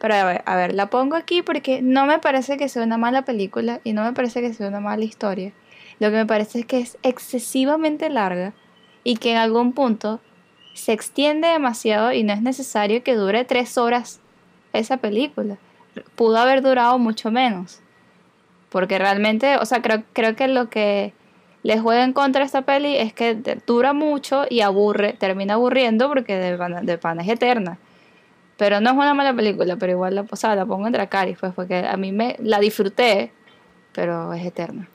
Pero 0.00 0.14
a 0.14 0.24
ver, 0.24 0.42
a 0.46 0.56
ver, 0.56 0.74
la 0.74 0.90
pongo 0.90 1.16
aquí 1.16 1.42
porque 1.42 1.82
no 1.82 2.06
me 2.06 2.18
parece 2.18 2.56
que 2.56 2.68
sea 2.68 2.84
una 2.84 2.98
mala 2.98 3.22
película 3.22 3.80
y 3.84 3.92
no 3.92 4.04
me 4.04 4.12
parece 4.12 4.40
que 4.40 4.54
sea 4.54 4.68
una 4.68 4.80
mala 4.80 5.04
historia. 5.04 5.52
Lo 5.98 6.10
que 6.10 6.16
me 6.16 6.26
parece 6.26 6.60
es 6.60 6.66
que 6.66 6.78
es 6.78 6.98
excesivamente 7.02 8.08
larga 8.08 8.52
y 9.02 9.16
que 9.16 9.32
en 9.32 9.38
algún 9.38 9.72
punto 9.72 10.20
se 10.74 10.92
extiende 10.92 11.48
demasiado 11.48 12.12
y 12.12 12.22
no 12.22 12.32
es 12.32 12.42
necesario 12.42 13.02
que 13.02 13.16
dure 13.16 13.44
tres 13.44 13.76
horas 13.76 14.20
esa 14.72 14.98
película. 14.98 15.58
Pudo 16.14 16.38
haber 16.38 16.62
durado 16.62 16.98
mucho 16.98 17.32
menos. 17.32 17.80
Porque 18.70 18.98
realmente, 18.98 19.56
o 19.56 19.64
sea, 19.64 19.82
creo, 19.82 20.02
creo 20.12 20.36
que 20.36 20.48
lo 20.48 20.68
que 20.68 21.12
le 21.62 21.78
juega 21.78 22.04
en 22.04 22.12
contra 22.12 22.42
a 22.42 22.46
esta 22.46 22.62
peli 22.62 22.96
es 22.96 23.12
que 23.12 23.34
dura 23.66 23.92
mucho 23.92 24.44
y 24.48 24.60
aburre, 24.60 25.14
termina 25.14 25.54
aburriendo 25.54 26.08
porque 26.08 26.36
de 26.36 26.56
pana, 26.56 26.80
de 26.82 26.98
pana 26.98 27.22
es 27.22 27.28
eterna. 27.28 27.78
Pero 28.56 28.80
no 28.80 28.90
es 28.90 28.96
una 28.96 29.14
mala 29.14 29.34
película, 29.34 29.76
pero 29.76 29.92
igual 29.92 30.14
la, 30.14 30.24
pongo 30.66 30.86
en 30.86 30.92
Dracarys, 30.92 31.38
pues, 31.38 31.52
porque 31.54 31.86
a 31.86 31.96
mí 31.96 32.10
me 32.12 32.36
la 32.40 32.58
disfruté, 32.58 33.32
pero 33.92 34.32
es 34.32 34.44
eterna. 34.44 34.88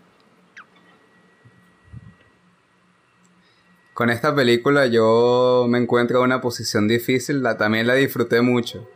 Con 3.94 4.10
esta 4.10 4.34
película 4.34 4.88
yo 4.88 5.66
me 5.70 5.78
encuentro 5.78 6.20
en 6.20 6.26
una 6.26 6.42
posición 6.42 6.88
difícil, 6.88 7.44
la, 7.44 7.58
también 7.58 7.88
la 7.88 7.94
disfruté 7.94 8.42
mucho. 8.42 8.90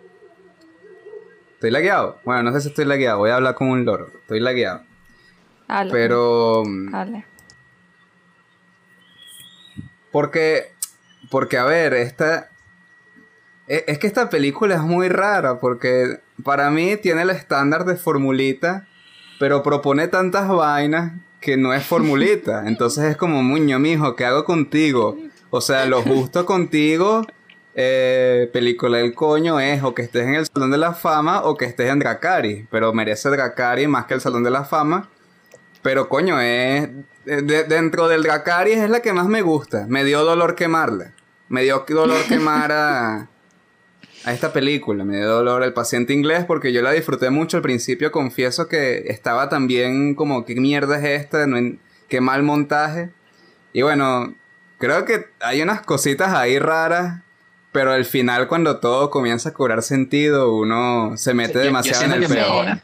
¿Estoy 1.57 1.71
lagueado? 1.71 2.19
Bueno, 2.23 2.43
no 2.43 2.51
sé 2.51 2.61
si 2.61 2.67
estoy 2.67 2.85
lagueado, 2.85 3.17
voy 3.17 3.31
a 3.31 3.35
hablar 3.37 3.55
con 3.55 3.69
un 3.69 3.83
loro. 3.83 4.11
Estoy 4.21 4.39
lagueado. 4.39 4.83
Habla, 5.67 5.91
Pero... 5.91 6.61
habla. 6.93 7.25
Porque, 10.11 10.71
porque 11.31 11.57
a 11.57 11.63
ver, 11.63 11.95
esta... 11.95 12.51
e- 13.67 13.85
Es 13.87 13.97
que 13.97 14.05
esta 14.05 14.29
película 14.29 14.75
es 14.75 14.81
muy 14.81 15.09
rara 15.09 15.59
porque 15.59 16.19
para 16.43 16.69
mí 16.69 16.95
tiene 16.97 17.23
el 17.23 17.31
estándar 17.31 17.85
de 17.85 17.95
formulita, 17.95 18.87
pero 19.39 19.63
propone 19.63 20.07
tantas 20.07 20.47
vainas 20.47 21.13
que 21.41 21.57
no 21.57 21.73
es 21.73 21.83
formulita. 21.83 22.63
Entonces 22.67 23.05
es 23.05 23.17
como, 23.17 23.41
muño, 23.41 23.79
mijo, 23.79 24.15
¿qué 24.15 24.25
hago 24.25 24.45
contigo? 24.45 25.17
O 25.49 25.59
sea, 25.61 25.87
lo 25.87 26.03
justo 26.03 26.45
contigo, 26.45 27.25
eh, 27.79 28.49
película 28.51 28.97
del 28.97 29.13
coño, 29.13 29.59
es 29.59 29.83
o 29.83 29.93
que 29.93 30.01
estés 30.01 30.23
en 30.23 30.33
el 30.33 30.47
Salón 30.47 30.71
de 30.71 30.77
la 30.79 30.93
Fama 30.93 31.43
o 31.43 31.55
que 31.55 31.65
estés 31.65 31.89
en 31.91 31.99
Dracari. 31.99 32.67
Pero 32.71 32.91
merece 32.91 33.29
Dracari 33.29 33.85
más 33.87 34.05
que 34.05 34.15
el 34.15 34.21
Salón 34.21 34.43
de 34.43 34.49
la 34.49 34.63
Fama. 34.65 35.09
Pero 35.83 36.09
coño, 36.09 36.41
es. 36.41 36.89
de- 37.25 37.41
de- 37.43 37.63
dentro 37.65 38.07
del 38.07 38.23
Dracari 38.23 38.71
es 38.73 38.89
la 38.89 39.01
que 39.01 39.13
más 39.13 39.27
me 39.27 39.41
gusta. 39.43 39.85
Me 39.87 40.03
dio 40.03 40.23
dolor 40.25 40.55
quemarla. 40.55 41.13
Me 41.49 41.61
dio 41.63 41.85
dolor 41.87 42.17
quemar 42.27 42.71
a. 42.71 43.29
A 44.25 44.33
esta 44.33 44.51
película. 44.51 45.05
Me 45.05 45.17
dio 45.17 45.27
dolor 45.29 45.61
el 45.63 45.71
paciente 45.73 46.13
inglés 46.13 46.45
porque 46.45 46.73
yo 46.73 46.81
la 46.81 46.91
disfruté 46.91 47.29
mucho 47.29 47.57
al 47.57 47.63
principio. 47.63 48.11
Confieso 48.11 48.67
que 48.67 49.03
estaba 49.07 49.49
también 49.49 50.15
como, 50.15 50.43
¿qué 50.45 50.55
mierda 50.55 50.97
es 50.97 51.21
esta? 51.21 51.45
No 51.45 51.77
qué 52.09 52.21
mal 52.21 52.41
montaje. 52.41 53.11
Y 53.71 53.83
bueno, 53.83 54.33
creo 54.79 55.05
que 55.05 55.27
hay 55.39 55.61
unas 55.61 55.81
cositas 55.83 56.33
ahí 56.33 56.57
raras. 56.57 57.21
Pero 57.71 57.91
al 57.91 58.05
final, 58.05 58.47
cuando 58.47 58.79
todo 58.79 59.09
comienza 59.09 59.49
a 59.49 59.53
cobrar 59.53 59.83
sentido, 59.83 60.55
uno 60.55 61.15
se 61.17 61.33
mete 61.33 61.53
Yo- 61.53 61.59
yo 61.59 61.65
demasiado 61.65 62.03
en 62.05 62.11
el 62.13 62.19
que 62.21 62.27
peor. 62.33 62.47
mejora. 62.65 62.83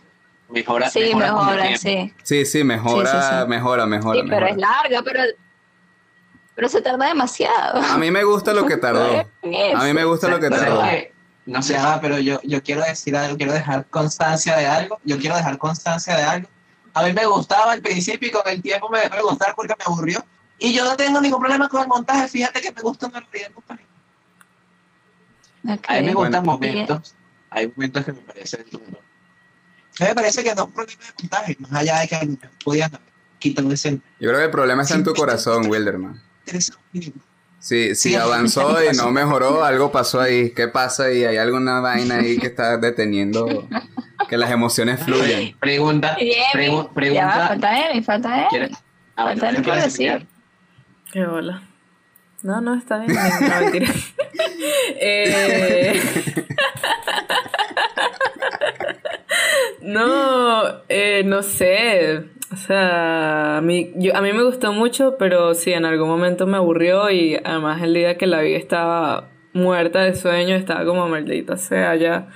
Mejora, 0.49 0.89
Sí, 0.89 1.15
mejora 1.15 1.77
sí. 1.77 2.13
Sí, 2.21 2.45
sí, 2.45 2.63
mejora, 2.63 3.09
Sí, 3.11 3.17
sí, 3.17 3.41
sí. 3.41 3.47
mejora, 3.47 3.85
mejora. 3.87 4.19
Sí, 4.21 4.25
pero 4.29 4.45
mejora. 4.45 4.49
es 4.51 4.57
larga, 4.57 5.01
pero, 5.03 5.23
pero 6.55 6.69
se 6.69 6.81
tarda 6.81 7.07
demasiado. 7.07 7.81
A 7.81 7.97
mí 7.97 8.11
me 8.11 8.23
gusta 8.23 8.53
lo 8.53 8.65
que 8.67 8.77
tardó. 8.77 9.03
A 9.43 9.83
mí 9.85 9.93
me 9.93 10.05
gusta 10.05 10.27
lo 10.27 10.39
que 10.39 10.49
Pero 10.49 10.61
tardó. 10.61 10.83
no 11.47 11.61
sé, 11.63 11.75
ah, 11.77 11.97
pero 11.99 12.19
yo, 12.19 12.39
yo 12.43 12.61
quiero 12.61 12.81
decir 12.83 13.15
algo, 13.17 13.35
quiero 13.37 13.53
dejar 13.53 13.85
constancia 13.89 14.55
de 14.57 14.67
algo, 14.67 14.99
yo 15.03 15.17
quiero 15.17 15.35
dejar 15.35 15.57
constancia 15.57 16.15
de 16.17 16.23
algo. 16.23 16.49
A 16.93 17.01
mí 17.03 17.13
me 17.13 17.25
gustaba 17.25 17.71
al 17.71 17.81
principio 17.81 18.27
y 18.27 18.31
con 18.31 18.43
el 18.47 18.61
tiempo 18.61 18.87
me 18.89 18.99
dejó 18.99 19.15
de 19.15 19.21
gustar 19.23 19.55
porque 19.55 19.73
me 19.79 19.85
aburrió. 19.85 20.23
Y 20.59 20.71
yo 20.71 20.85
no 20.85 20.95
tengo 20.95 21.19
ningún 21.19 21.39
problema 21.39 21.67
con 21.67 21.81
el 21.81 21.87
montaje, 21.87 22.27
fíjate 22.27 22.61
que 22.61 22.71
me 22.71 22.81
gusta 22.81 23.07
una 23.07 23.19
realidad. 23.21 23.49
Ok. 25.67 25.85
A 25.87 25.93
mí 25.93 26.01
me 26.07 26.13
Bueno. 26.13 26.19
gustan 26.19 26.45
momentos, 26.45 27.15
hay 27.49 27.67
momentos 27.75 28.05
que 28.05 28.13
me 28.13 28.19
parecen 28.19 28.65
duros. 28.71 28.87
A 29.99 30.03
mí 30.03 30.09
me 30.09 30.15
parece 30.15 30.43
que 30.43 30.55
no 30.55 30.61
es 30.63 30.67
un 30.67 30.73
problema 30.73 31.01
de 31.05 31.13
montaje, 31.21 31.57
más 31.59 31.73
allá 31.73 31.99
de 31.99 32.07
que 32.07 32.37
podían 32.63 32.91
quitar 33.39 33.65
ese 33.71 33.91
Yo 33.91 34.29
creo 34.29 34.37
que 34.37 34.45
el 34.45 34.51
problema 34.51 34.81
está 34.83 34.95
en 34.95 35.03
tu 35.03 35.13
corazón, 35.13 35.67
Wilderman. 35.69 36.21
interesante. 36.45 37.13
Si, 37.59 37.95
si 37.95 38.09
Sí. 38.09 38.15
avanzó 38.15 38.75
y 38.91 38.93
no 38.97 39.09
mejoró, 39.11 39.63
algo 39.63 39.89
pasó 39.91 40.19
ahí. 40.19 40.49
¿Qué 40.51 40.67
pasa 40.67 41.05
ahí? 41.05 41.23
¿Hay 41.23 41.37
alguna 41.37 41.79
vaina 41.79 42.15
ahí 42.17 42.37
que 42.37 42.47
está 42.47 42.75
deteniendo 42.77 43.69
que 44.27 44.37
las 44.37 44.51
emociones 44.51 45.01
fluyan? 45.01 45.57
Pregunta, 45.61 46.17
pregu- 46.17 46.33
Ya 46.33 46.83
va, 46.83 46.91
pregunta. 46.93 47.47
falta 47.47 47.87
él, 47.91 48.03
falta 48.03 48.41
él. 48.41 48.47
¿Quieres? 48.49 48.71
Ah, 49.15 49.23
bueno, 49.23 49.39
Falta 49.41 49.49
él, 49.49 49.55
¿qué 49.55 49.61
quiero 49.61 49.77
quieres 49.79 49.93
decir. 49.93 50.27
Qué 51.13 51.25
bola. 51.25 51.61
No, 52.43 52.61
no, 52.61 52.75
está 52.75 52.99
bien. 52.99 53.13
No, 53.13 53.59
mentira. 53.61 53.87
Eh, 55.05 55.99
No, 59.81 60.81
eh, 60.89 61.23
no 61.25 61.43
sé. 61.43 62.23
O 62.51 62.55
sea, 62.55 63.57
a 63.57 63.61
mí, 63.61 63.91
yo, 63.95 64.15
a 64.15 64.21
mí 64.21 64.31
me 64.31 64.43
gustó 64.43 64.71
mucho, 64.71 65.17
pero 65.17 65.53
sí, 65.53 65.73
en 65.73 65.85
algún 65.85 66.07
momento 66.07 66.47
me 66.47 66.57
aburrió 66.57 67.09
y 67.09 67.35
además 67.43 67.81
el 67.81 67.93
día 67.93 68.17
que 68.17 68.27
la 68.27 68.41
vi 68.41 68.53
estaba 68.55 69.29
muerta 69.53 70.01
de 70.01 70.15
sueño, 70.15 70.55
estaba 70.55 70.85
como 70.85 71.07
maldita 71.09 71.57
sea 71.57 71.95
ya. 71.95 72.27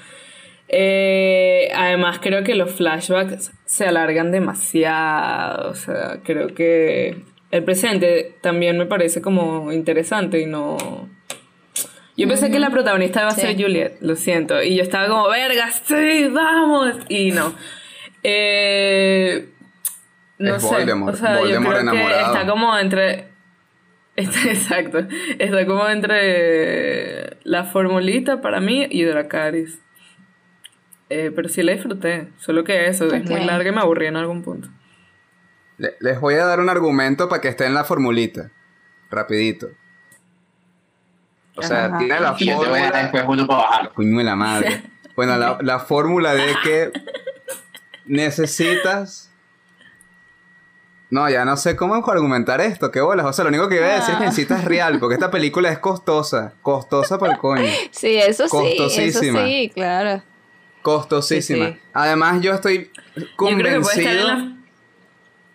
Eh, 0.67 1.69
además 1.75 2.19
creo 2.21 2.43
que 2.43 2.55
los 2.55 2.71
flashbacks 2.71 3.53
se 3.65 3.85
alargan 3.85 4.31
demasiado, 4.31 5.69
o 5.71 5.75
sea, 5.75 6.19
creo 6.23 6.53
que 6.53 7.23
el 7.51 7.63
presente 7.63 8.35
también 8.41 8.77
me 8.77 8.85
parece 8.85 9.21
como 9.21 9.71
interesante 9.71 10.39
y 10.41 10.45
no... 10.45 10.77
Yo 12.17 12.27
pensé 12.27 12.49
que 12.49 12.59
la 12.59 12.71
protagonista 12.71 13.19
iba 13.21 13.29
a 13.29 13.31
Sí. 13.35 13.41
ser 13.41 13.61
Juliet, 13.61 13.97
lo 14.01 14.15
siento, 14.15 14.61
y 14.63 14.75
yo 14.75 14.81
estaba 14.83 15.07
como, 15.07 15.29
verga, 15.29 15.69
sí, 15.71 16.27
vamos, 16.31 16.95
y 17.09 17.31
no. 17.31 17.53
Eh, 18.23 19.49
no 20.39 20.55
Es 20.55 20.63
sé, 20.63 20.75
Voldemort, 20.75 21.13
o 21.13 21.17
sea, 21.17 21.37
Voldemort 21.37 21.75
yo 21.77 21.81
creo 21.81 21.93
enamorado. 21.93 22.33
que 22.33 22.39
está 22.39 22.51
como 22.51 22.77
entre... 22.77 23.27
Está, 24.17 24.49
exacto, 24.49 25.05
está 25.37 25.67
como 25.67 25.87
entre 25.87 27.37
la 27.43 27.65
formulita 27.65 28.41
para 28.41 28.59
mí 28.59 28.87
y 28.89 29.03
Dracaris. 29.03 29.79
Eh, 31.11 31.31
pero 31.35 31.47
sí 31.49 31.61
la 31.61 31.73
disfruté, 31.73 32.29
solo 32.39 32.63
que 32.63 32.87
eso, 32.87 33.05
es 33.13 33.29
muy 33.29 33.45
larga 33.45 33.69
y 33.69 33.73
me 33.73 33.79
aburrí 33.81 34.07
en 34.07 34.15
algún 34.17 34.41
punto. 34.41 34.69
Le- 35.77 35.95
Les 35.99 36.19
voy 36.19 36.35
a 36.35 36.45
dar 36.45 36.59
un 36.59 36.69
argumento 36.69 37.29
para 37.29 37.41
que 37.41 37.47
esté 37.49 37.65
en 37.65 37.73
la 37.73 37.83
formulita. 37.83 38.49
Rapidito. 39.09 39.67
O 41.55 41.61
sea, 41.61 41.85
Ajá. 41.85 41.97
tiene 41.97 42.19
la 42.19 42.35
Y 42.37 42.45
yo 42.45 42.59
te 42.59 42.69
voy 42.69 42.79
a 42.79 42.83
fórmula... 42.83 43.01
después 43.01 43.23
uno 43.27 43.47
para 43.47 43.61
bajarlo. 43.63 43.93
Coño 43.93 44.17
de 44.17 44.23
la 44.23 44.35
madre. 44.35 44.83
Bueno, 45.15 45.37
la, 45.37 45.57
la 45.61 45.79
fórmula 45.79 46.33
de 46.35 46.53
que 46.63 46.91
necesitas. 48.05 49.31
No, 51.09 51.29
ya 51.29 51.45
no 51.45 51.55
sé 51.55 51.75
cómo 51.77 51.95
argumentar 51.95 52.59
esto, 52.59 52.91
qué 52.91 52.99
bolas. 52.99 53.25
O 53.25 53.31
sea, 53.33 53.43
lo 53.45 53.49
único 53.49 53.69
que 53.69 53.79
voy 53.79 53.89
a 53.89 53.93
decir 53.95 54.09
es 54.11 54.17
que 54.17 54.23
Ah. 54.23 54.25
necesitas 54.27 54.65
real, 54.65 54.99
porque 54.99 55.13
esta 55.15 55.31
película 55.31 55.69
es 55.69 55.79
costosa. 55.79 56.53
Costosa 56.61 57.17
por 57.17 57.29
el 57.31 57.37
coño. 57.37 57.63
Sí, 57.91 58.17
eso 58.17 58.47
sí, 58.47 58.57
eso 58.57 58.57
Costosísima. 58.57 59.45
sí, 59.45 59.71
claro. 59.73 60.21
Costosísima. 60.81 61.67
Sí, 61.67 61.73
sí. 61.73 61.79
Además, 61.93 62.41
yo 62.41 62.53
estoy 62.53 62.91
Yo 63.15 63.23
creo 63.25 63.27
que 63.27 63.45
puede 63.55 63.67
estar 63.69 63.85
convencido 63.85 64.29
en 64.31 64.49
la... 64.49 64.57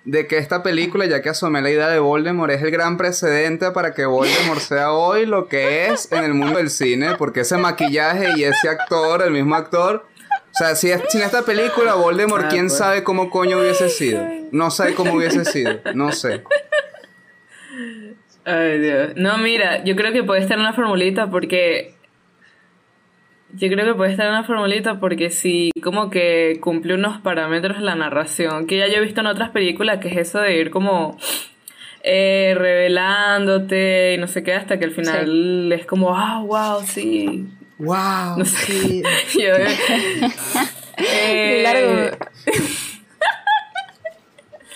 de 0.05 0.26
que 0.26 0.38
esta 0.38 0.62
película, 0.62 1.07
ya 1.07 1.22
que 1.22 1.28
asomé 1.28 1.62
la 1.62 1.70
idea 1.70 1.88
de 1.88 1.98
Voldemort, 2.00 2.50
es 2.53 2.62
el 2.62 2.70
gran 2.70 2.96
precedente 2.96 3.70
para 3.70 3.94
que 3.94 4.05
Voldemort 4.05 4.61
sea 4.61 4.92
hoy 4.92 5.26
lo 5.26 5.46
que 5.48 5.86
es 5.88 6.11
en 6.11 6.24
el 6.24 6.34
mundo 6.34 6.59
del 6.59 6.70
cine, 6.70 7.14
porque 7.16 7.40
ese 7.40 7.57
maquillaje 7.57 8.30
y 8.36 8.44
ese 8.44 8.68
actor, 8.68 9.22
el 9.22 9.30
mismo 9.30 9.55
actor. 9.55 10.07
O 10.30 10.55
sea, 10.55 10.74
si 10.74 10.90
es, 10.90 11.00
sin 11.09 11.22
esta 11.22 11.42
película, 11.42 11.94
Voldemort, 11.94 12.44
Ah, 12.44 12.48
quién 12.48 12.66
pues. 12.66 12.76
sabe 12.78 13.05
cómo 13.05 13.30
coño 13.30 13.59
hubiese 13.61 13.88
sido. 13.88 14.22
No 14.50 14.70
sé 14.70 14.94
cómo 14.94 15.14
hubiese 15.14 15.44
sido. 15.44 15.80
No 15.94 16.12
sé. 16.12 16.42
Ay, 18.44 18.78
Dios. 18.80 19.12
No, 19.16 19.38
mira, 19.38 19.84
yo 19.84 19.94
creo 19.96 20.12
que 20.12 20.24
puede 20.24 20.40
estar 20.42 20.59
en 20.59 20.64
la 20.64 20.72
formulita 20.72 21.30
porque 21.30 21.94
Yo 23.55 23.68
creo 23.68 23.84
que 23.84 23.94
puede 23.94 24.11
estar 24.12 24.26
en 24.26 24.32
la 24.32 24.44
formulita 24.44 24.98
porque 24.98 25.30
sí, 25.30 25.70
como 25.82 26.09
que 26.09 26.59
cumple 26.61 26.94
unos 26.94 27.20
parámetros 27.20 27.80
la 27.80 27.94
narración, 27.94 28.66
que 28.66 28.78
ya 28.78 28.86
yo 28.88 28.94
he 28.94 29.00
visto 29.00 29.20
en 29.20 29.26
otras 29.26 29.50
películas, 29.50 29.98
que 29.98 30.09
es 30.09 30.16
eso 30.16 30.38
de 30.40 30.57
ir 30.57 30.70
como 30.70 31.18
eh, 32.03 32.55
revelándote 32.57 34.14
y 34.14 34.18
no 34.18 34.26
sé 34.26 34.42
qué, 34.42 34.55
hasta 34.55 34.78
que 34.78 34.86
al 34.86 34.92
final 34.92 35.70
es 35.70 35.84
como, 35.86 36.16
ah, 36.16 36.40
wow, 36.44 36.82
sí. 36.86 37.46
¡Wow! 37.78 38.38
No 38.38 38.44
sé. 38.44 39.03
Yo, 39.34 39.55
eh, 40.96 41.61
Largo. 41.62 42.16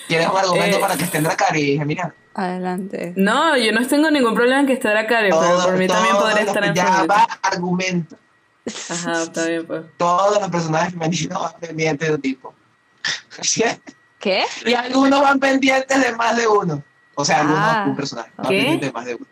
¿Quieres 0.08 0.28
un 0.28 0.36
argumento 0.36 0.76
Eh. 0.76 0.80
para 0.80 0.96
que 0.96 1.04
esté 1.04 1.18
en 1.18 1.24
Dracari? 1.24 1.78
Mira. 1.84 2.14
Adelante. 2.34 3.12
No, 3.16 3.56
yo 3.56 3.72
no 3.72 3.86
tengo 3.86 4.10
ningún 4.10 4.34
problema 4.34 4.60
en 4.60 4.66
que 4.66 4.74
esté 4.74 4.88
Dracari, 4.90 5.30
pero 5.30 5.62
por 5.64 5.76
mí 5.78 5.86
también 5.88 6.16
podría 6.16 6.42
estar 6.42 6.62
en 6.64 6.74
Ya 6.74 7.04
va 7.08 7.26
argumento. 7.42 8.16
Ajá, 8.90 9.22
está 9.22 9.46
bien, 9.46 9.66
pues. 9.66 9.84
Todos 9.96 10.40
los 10.40 10.48
personajes 10.50 10.92
femeninos 10.92 11.40
van 11.42 11.60
pendientes 11.60 12.08
de 12.08 12.14
un 12.14 12.20
tipo. 12.20 12.54
¿Qué? 14.18 14.44
y 14.64 14.74
algunos 14.74 15.20
van 15.20 15.38
pendientes 15.38 16.00
de 16.02 16.12
más 16.16 16.36
de 16.36 16.46
uno. 16.48 16.82
O 17.14 17.24
sea, 17.24 17.40
algunos, 17.40 17.60
Ah. 17.62 17.84
un 17.88 17.96
personaje. 17.96 18.30
va 18.38 18.42
¿Qué? 18.48 18.56
pendiente 18.58 18.86
de 18.86 18.92
más 18.92 19.04
de 19.04 19.14
uno. 19.14 19.26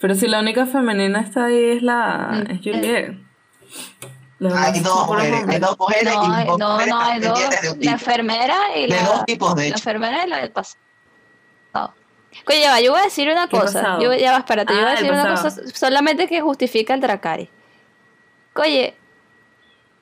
Pero 0.00 0.14
si 0.14 0.26
la 0.26 0.40
única 0.40 0.66
femenina 0.66 1.20
está 1.20 1.46
ahí 1.46 1.70
es 1.76 1.82
la. 1.82 2.44
es 2.48 2.58
Juliet. 2.58 3.16
Hay 4.56 4.80
dos 4.80 5.06
mujeres, 5.06 5.44
hay 5.48 5.58
dos 5.58 5.78
mujeres 5.78 6.14
No, 6.14 6.42
y 6.42 6.46
dos 6.46 6.58
no, 6.58 6.70
mujeres 6.72 6.94
no, 6.94 7.00
hay 7.00 7.20
dos. 7.20 7.32
pendientes 7.32 7.62
de 7.62 7.70
un 7.70 7.80
La 7.84 7.90
enfermera 7.92 8.56
y 8.76 8.80
De 8.82 8.88
la. 8.88 9.02
dos 9.02 9.24
tipos, 9.26 9.54
de 9.54 9.62
La 9.62 9.68
hecho. 9.68 9.76
enfermera 9.76 10.26
y 10.26 10.28
la 10.30 10.36
del 10.38 10.50
pasado. 10.50 10.78
Oye, 12.46 12.60
ya 12.60 12.70
va, 12.70 12.80
yo 12.80 12.92
voy 12.92 13.00
a 13.00 13.04
decir 13.04 13.28
una 13.30 13.48
¿Qué 13.48 13.58
cosa. 13.58 13.80
pasado? 13.82 14.00
Yo, 14.02 14.14
ya 14.14 14.32
va, 14.32 14.38
espérate, 14.38 14.72
yo 14.72 14.78
voy 14.80 14.88
a 14.88 14.92
Ah, 14.92 14.94
decir 14.94 15.12
una 15.12 15.30
cosa 15.42 15.50
solamente 15.74 16.26
que 16.28 16.40
justifica 16.40 16.94
el 16.94 17.00
Dracari. 17.00 17.50
Oye, 18.54 18.94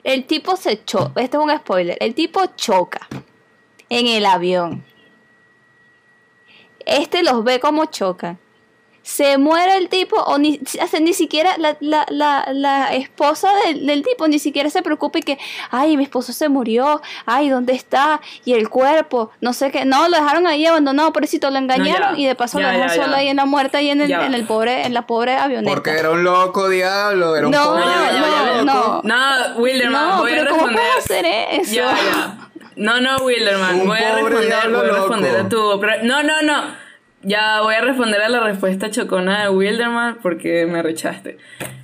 el 0.03 0.25
tipo 0.25 0.55
se 0.55 0.83
choca. 0.83 1.21
Este 1.21 1.37
es 1.37 1.43
un 1.43 1.55
spoiler. 1.57 1.97
El 1.99 2.15
tipo 2.15 2.45
choca 2.55 3.07
en 3.89 4.07
el 4.07 4.25
avión. 4.25 4.83
Este 6.85 7.23
los 7.23 7.43
ve 7.43 7.59
como 7.59 7.85
chocan. 7.85 8.39
Se 9.01 9.37
muere 9.37 9.77
el 9.77 9.89
tipo, 9.89 10.17
o 10.17 10.37
ni, 10.37 10.59
sea, 10.65 10.87
ni 10.99 11.13
siquiera 11.13 11.57
la, 11.57 11.75
la, 11.79 12.05
la, 12.09 12.45
la 12.53 12.93
esposa 12.93 13.49
del, 13.65 13.87
del 13.87 14.03
tipo 14.03 14.27
ni 14.27 14.39
siquiera 14.39 14.69
se 14.69 14.81
preocupa 14.81 15.19
y 15.19 15.21
que, 15.23 15.39
ay, 15.71 15.97
mi 15.97 16.03
esposo 16.03 16.31
se 16.33 16.47
murió, 16.49 17.01
ay, 17.25 17.49
¿dónde 17.49 17.73
está? 17.73 18.21
Y 18.45 18.53
el 18.53 18.69
cuerpo, 18.69 19.31
no 19.41 19.53
sé 19.53 19.71
qué. 19.71 19.85
No, 19.85 20.07
lo 20.09 20.17
dejaron 20.17 20.45
ahí 20.47 20.65
abandonado, 20.65 21.11
pobrecito, 21.13 21.49
lo 21.49 21.57
engañaron 21.57 22.15
ya. 22.15 22.21
y 22.21 22.25
de 22.27 22.35
paso 22.35 22.59
Ya, 22.59 22.67
lo 22.67 22.73
dejan 22.73 22.89
ya, 22.97 23.03
solo 23.03 23.15
ahí 23.15 23.27
en 23.29 23.37
la 23.37 23.45
muerte, 23.45 23.77
ahí 23.77 23.89
en, 23.89 24.01
el, 24.01 24.11
en, 24.11 24.33
el 24.33 24.45
pobre, 24.45 24.85
en 24.85 24.93
la 24.93 25.07
pobre 25.07 25.35
avioneta. 25.37 25.73
Porque 25.73 25.91
era 25.91 26.11
un 26.11 26.23
loco 26.23 26.69
diablo, 26.69 27.35
era 27.35 27.47
un 27.47 27.51
No, 27.53 27.63
pobre 27.63 27.83
ya, 27.85 28.11
ya, 28.11 28.17
diablo 28.43 28.63
no, 28.65 28.73
loco. 28.73 29.01
no. 29.05 29.19
No, 29.55 29.55
Wilderman, 29.59 30.09
No, 30.09 30.17
voy 30.19 30.31
a 30.31 30.35
pero 30.35 30.49
¿cómo 30.51 30.67
responder. 30.67 30.81
puedes 30.91 31.05
hacer 31.05 31.25
eso? 31.61 31.73
Ya, 31.73 31.91
ya. 31.95 32.37
No, 32.75 32.99
no, 33.01 33.17
Wilderman, 33.17 33.81
Un 33.81 33.87
voy 33.87 33.97
a 33.99 34.15
responder, 34.15 34.41
voy 34.41 34.51
a 34.53 34.67
loco. 34.83 34.95
responder 34.95 35.35
a 35.37 35.49
tu... 35.49 35.81
No, 36.03 36.23
no, 36.23 36.41
no. 36.43 36.88
Ya 37.21 37.61
voy 37.61 37.75
a 37.75 37.81
responder 37.81 38.21
a 38.21 38.29
la 38.29 38.39
respuesta 38.39 38.89
chocona 38.89 39.43
de 39.43 39.49
Wilderman 39.49 40.19
porque 40.21 40.65
me 40.65 40.81
rechaste. 40.81 41.37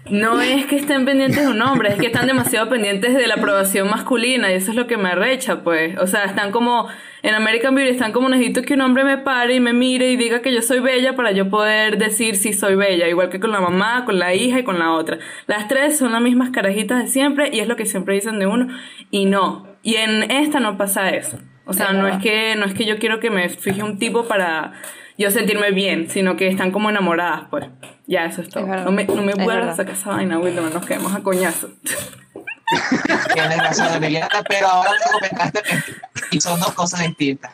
No 0.10 0.40
es 0.40 0.66
que 0.66 0.78
estén 0.78 1.04
pendientes 1.04 1.42
de 1.42 1.50
un 1.50 1.62
hombre, 1.62 1.90
es 1.90 1.96
que 1.96 2.06
están 2.06 2.28
demasiado 2.28 2.70
pendientes 2.70 3.14
de 3.14 3.28
la 3.28 3.34
aprobación 3.34 3.90
masculina 3.90 4.50
y 4.50 4.54
eso 4.54 4.72
es 4.72 4.78
lo 4.78 4.88
que 4.88 4.96
me 4.96 5.14
recha, 5.14 5.62
pues. 5.62 5.98
O 5.98 6.08
sea, 6.08 6.24
están 6.24 6.52
como 6.52 6.88
en 7.22 7.34
American 7.36 7.76
Beauty, 7.76 7.92
están 7.92 8.14
como 8.14 8.30
necesito 8.30 8.62
que 8.62 8.76
un 8.76 8.82
hombre 8.82 9.04
me 9.04 9.18
pare 9.18 9.56
y 9.56 9.60
me 9.60 9.74
mire 9.74 10.10
y 10.10 10.16
diga 10.16 10.42
que 10.42 10.54
yo 10.54 10.62
soy 10.62 10.80
bella 10.80 11.18
para 11.18 11.32
yo 11.32 11.50
poder 11.50 11.98
decir 11.98 12.38
si 12.38 12.54
soy 12.54 12.76
bella, 12.76 13.10
igual 13.10 13.30
que 13.30 13.42
con 13.42 13.52
la 13.52 13.60
mamá, 13.60 14.06
con 14.06 14.20
la 14.20 14.34
hija 14.34 14.60
y 14.60 14.64
con 14.64 14.80
la 14.80 14.94
otra. 14.94 15.18
Las 15.48 15.68
tres 15.68 15.98
son 15.98 16.14
las 16.14 16.22
mismas 16.22 16.52
carajitas 16.52 17.04
de 17.04 17.08
siempre 17.10 17.50
y 17.52 17.60
es 17.60 17.68
lo 17.68 17.76
que 17.76 17.86
siempre 17.86 18.14
dicen 18.16 18.40
de 18.40 18.46
uno 18.46 18.68
y 19.12 19.26
no. 19.26 19.68
Y 19.84 19.96
en 19.96 20.32
esta 20.32 20.62
no 20.62 20.78
pasa 20.78 21.10
eso. 21.10 21.40
O 21.66 21.74
sea, 21.74 21.92
no 21.92 22.08
es 22.08 22.22
que 22.22 22.56
no 22.56 22.66
es 22.66 22.76
que 22.76 22.86
yo 22.86 23.00
quiero 23.00 23.20
que 23.20 23.32
me 23.32 23.50
fije 23.50 23.82
un 23.82 23.98
tipo 23.98 24.28
para 24.28 24.74
yo 25.18 25.32
sentirme 25.32 25.72
bien, 25.72 26.10
sino 26.10 26.36
que 26.36 26.48
están 26.48 26.72
como 26.72 26.90
enamoradas, 26.90 27.44
pues. 27.50 27.66
Ya, 28.08 28.26
eso 28.26 28.42
es 28.42 28.50
todo. 28.50 28.72
Es 28.74 28.84
no 28.84 28.92
me, 28.92 29.06
no 29.06 29.22
me 29.24 29.34
vuelvas 29.34 29.80
a 29.80 29.84
esa 29.84 30.10
vaina, 30.12 30.38
Wilderman, 30.40 30.74
nos 30.74 30.86
quedamos 30.86 31.14
a 31.16 31.22
coñazo. 31.22 31.70
Tienes 33.34 33.58
razón, 33.60 33.88
Emiliana, 33.96 34.44
pero 34.48 34.68
ahora 34.68 34.92
me 34.92 35.12
comentaste 35.12 35.62
que 35.62 36.36
y 36.38 36.42
son 36.42 36.60
dos 36.60 36.74
cosas 36.74 37.02
distintas. 37.02 37.52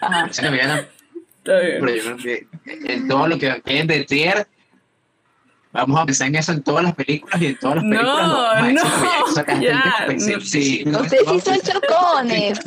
Ajá. 0.00 0.28
Sí, 0.30 0.44
Emiliana, 0.44 0.84
Está 1.38 1.58
bien. 1.60 1.78
pero 1.80 1.94
yo 1.94 2.02
creo 2.02 2.16
que 2.18 2.46
en 2.92 3.08
todo 3.08 3.26
lo 3.28 3.38
que 3.38 3.62
es 3.64 3.86
de 3.86 4.04
Trier, 4.04 4.46
vamos 5.72 5.98
a 6.00 6.06
pensar 6.06 6.26
en 6.28 6.34
eso 6.36 6.52
en 6.52 6.62
todas 6.62 6.84
las 6.84 6.94
películas 6.94 7.40
y 7.40 7.46
en 7.46 7.58
todas 7.58 7.76
las 7.76 7.84
No, 7.84 7.98
películas. 8.60 8.72
no, 8.72 9.32
sacaste 9.32 9.66
el 9.66 9.72
ya, 9.72 10.06
no. 10.36 10.40
sí. 10.40 10.84
Ustedes 10.86 11.24
sí 11.30 11.40
son 11.40 11.60
chocones. 11.60 12.58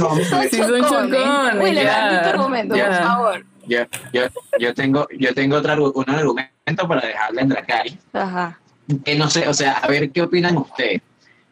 Sí 0.50 0.58
son 0.58 0.82
chocones, 0.82 1.62
William, 1.62 2.24
tu 2.24 2.30
argumento, 2.30 2.76
por 2.76 2.94
favor. 2.96 3.46
Yo, 3.68 3.80
yo, 4.14 4.24
yo 4.60 4.74
tengo, 4.74 5.08
yo 5.18 5.34
tengo 5.34 5.58
otro 5.58 5.92
un 5.94 6.10
argumento 6.10 6.88
para 6.88 7.02
dejarle 7.08 7.42
en 7.42 7.50
Dracari. 7.50 8.00
Ajá. 8.14 8.60
que 9.04 9.16
no 9.16 9.30
sé, 9.30 9.48
o 9.48 9.54
sea, 9.54 9.74
a 9.74 9.88
ver 9.88 10.12
qué 10.12 10.22
opinan 10.22 10.58
ustedes. 10.58 11.02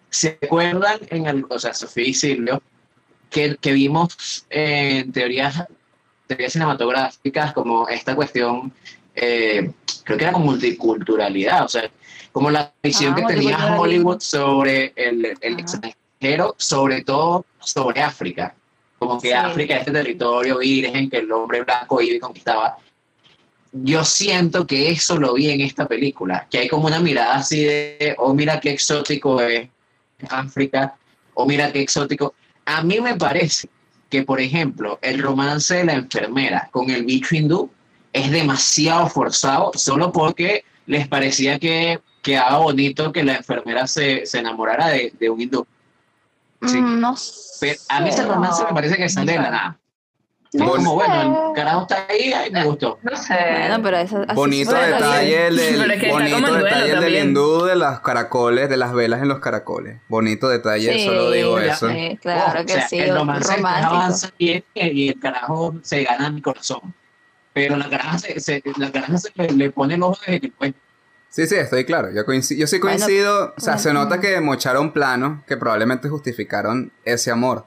¿Se 0.10 0.38
acuerdan 0.44 1.00
en 1.10 1.26
el, 1.26 1.46
o 1.50 1.58
sea, 1.58 1.74
Sofía 1.74 2.08
y 2.08 2.14
Silvio, 2.14 2.62
que, 3.30 3.58
que 3.60 3.74
vimos 3.74 4.46
eh, 4.50 5.00
en 5.00 5.12
teorías, 5.12 5.64
teorías 6.28 6.54
cinematográficas 6.54 7.54
como 7.54 7.88
esta 7.88 8.16
cuestión, 8.16 8.72
eh, 9.16 9.72
creo 10.04 10.18
que 10.18 10.24
era 10.24 10.34
como 10.34 10.46
multiculturalidad, 10.46 11.66
o 11.66 11.68
sea, 11.68 11.90
como 12.32 12.52
la 12.52 12.72
visión 12.84 13.14
Ah, 13.14 13.16
que 13.16 13.34
tenía. 13.34 13.76
Hollywood 13.80 14.20
sobre 14.20 14.94
el, 14.96 15.36
el 15.42 15.60
extranjero, 15.60 16.56
sobre 16.58 17.04
todo 17.04 17.46
sobre 17.60 18.02
África. 18.02 18.56
Como 19.08 19.22
que 19.22 19.30
Sí. 19.30 19.34
África, 19.34 19.78
este 19.78 19.92
territorio 19.92 20.60
virgen 20.60 21.10
que 21.10 21.18
el 21.18 21.32
hombre 21.32 21.64
blanco 21.64 22.02
iba 22.02 22.16
y 22.16 22.20
conquistaba 22.20 22.78
yo 23.74 24.06
siento 24.06 24.68
que 24.68 24.92
eso 24.92 25.18
lo 25.20 25.34
vi 25.34 25.50
en 25.50 25.62
esta 25.62 25.88
película, 25.88 26.48
que 26.50 26.60
hay 26.60 26.68
como 26.70 26.86
una 26.86 27.00
mirada 27.00 27.36
así 27.36 27.64
de, 27.64 28.16
oh, 28.20 28.34
mira 28.34 28.60
qué 28.60 28.70
exótico 28.70 29.42
es 29.42 29.68
África, 30.30 30.96
o 31.34 31.46
mira 31.48 31.72
qué 31.72 31.82
exótico. 31.82 32.36
A 32.66 32.84
mí 32.84 33.02
me 33.02 33.16
parece 33.16 33.68
que, 34.10 34.22
por 34.22 34.40
ejemplo, 34.40 35.00
el 35.02 35.22
romance 35.22 35.74
de 35.76 35.86
la 35.86 35.94
enfermera 35.94 36.70
con 36.72 36.92
el 36.92 37.04
bicho 37.04 37.36
hindú 37.36 37.72
es 38.14 38.30
demasiado 38.30 39.10
forzado 39.10 39.72
solo 39.74 40.12
porque 40.12 40.64
les 40.86 41.08
parecía 41.08 41.58
que 41.58 42.00
quedaba 42.22 42.60
bonito 42.60 43.12
que 43.12 43.24
la 43.24 43.38
enfermera 43.38 43.88
se, 43.88 44.28
se 44.28 44.38
enamorara 44.38 44.90
de, 44.90 45.14
de 45.20 45.30
un 45.32 45.42
hindú. 45.42 45.66
Sí. 46.68 46.82
Mm, 46.82 47.00
no 47.00 47.16
sé. 47.16 47.34
Pero 47.62 47.80
a 47.90 48.00
mí 48.02 48.10
ese 48.10 48.24
romance 48.26 48.64
me 48.66 48.74
parece 48.74 48.98
que 48.98 49.10
sale 49.10 49.32
de 49.34 49.38
la 49.40 49.50
nada. 49.52 49.80
Es 50.52 50.60
No 50.62 50.68
como, 50.70 50.90
sé. 51.02 51.08
bueno, 51.08 51.48
el 51.50 51.56
carajo 51.56 51.82
está 51.82 52.06
ahí, 52.08 52.32
ahí 52.32 52.52
me 52.52 52.64
gustó. 52.66 53.00
No 53.02 53.18
sé. 53.18 53.34
Bueno, 53.34 53.80
pero 53.82 53.98
eso 53.98 54.18
así 54.22 54.36
Bonito 54.36 54.74
detalle 54.74 55.48
el 55.48 55.60
es 55.60 56.00
que 56.00 56.12
bonito 56.12 56.54
detalle 56.54 56.92
el 56.92 57.00
del 57.00 57.16
hindú 57.16 57.64
de 57.64 57.76
las 57.76 58.02
caracoles, 58.02 58.70
de 58.70 58.78
las 58.78 58.94
velas 58.94 59.24
en 59.24 59.30
los 59.30 59.40
caracoles. 59.40 60.00
Bonito 60.10 60.48
detalle, 60.50 60.94
Sí, 60.94 61.06
solo 61.06 61.32
digo 61.32 61.60
ya, 61.60 61.74
eso. 61.74 61.90
sí, 61.90 62.20
claro 62.22 62.60
Oh, 62.62 62.66
que 62.68 62.74
o 62.74 62.76
sea, 62.76 62.88
sí, 62.88 63.00
el 63.00 63.16
romance 63.16 63.54
avanza 63.66 64.30
bien 64.38 64.64
y 64.76 65.08
el 65.10 65.20
carajo 65.20 65.74
se 65.82 66.04
gana 66.04 66.30
mi 66.30 66.42
corazón. 66.42 66.94
Pero 67.54 67.76
la 67.76 67.90
caraja 67.90 68.20
se, 68.20 68.40
se- 68.40 68.62
la 68.78 68.92
caraja 68.92 69.18
se 69.18 69.32
le, 69.36 69.48
le 69.54 69.70
pone 69.72 69.96
el 69.96 70.04
ojo 70.04 70.20
desde 70.28 70.52
pues, 70.52 70.74
Sí, 71.36 71.48
sí, 71.48 71.56
estoy 71.56 71.84
claro. 71.84 72.12
Yo, 72.12 72.26
coinci- 72.28 72.56
yo 72.56 72.68
sí 72.68 72.78
Bueno, 72.78 72.98
coincido. 73.00 73.56
o 73.58 73.60
sea, 73.60 73.80
se 73.80 73.90
bueno. 73.90 74.04
nota 74.04 74.20
que 74.22 74.40
mocharon 74.40 74.94
planos 74.94 75.44
que 75.48 75.58
probablemente 75.58 76.08
justificaron 76.08 76.92
ese 77.06 77.32
amor. 77.32 77.66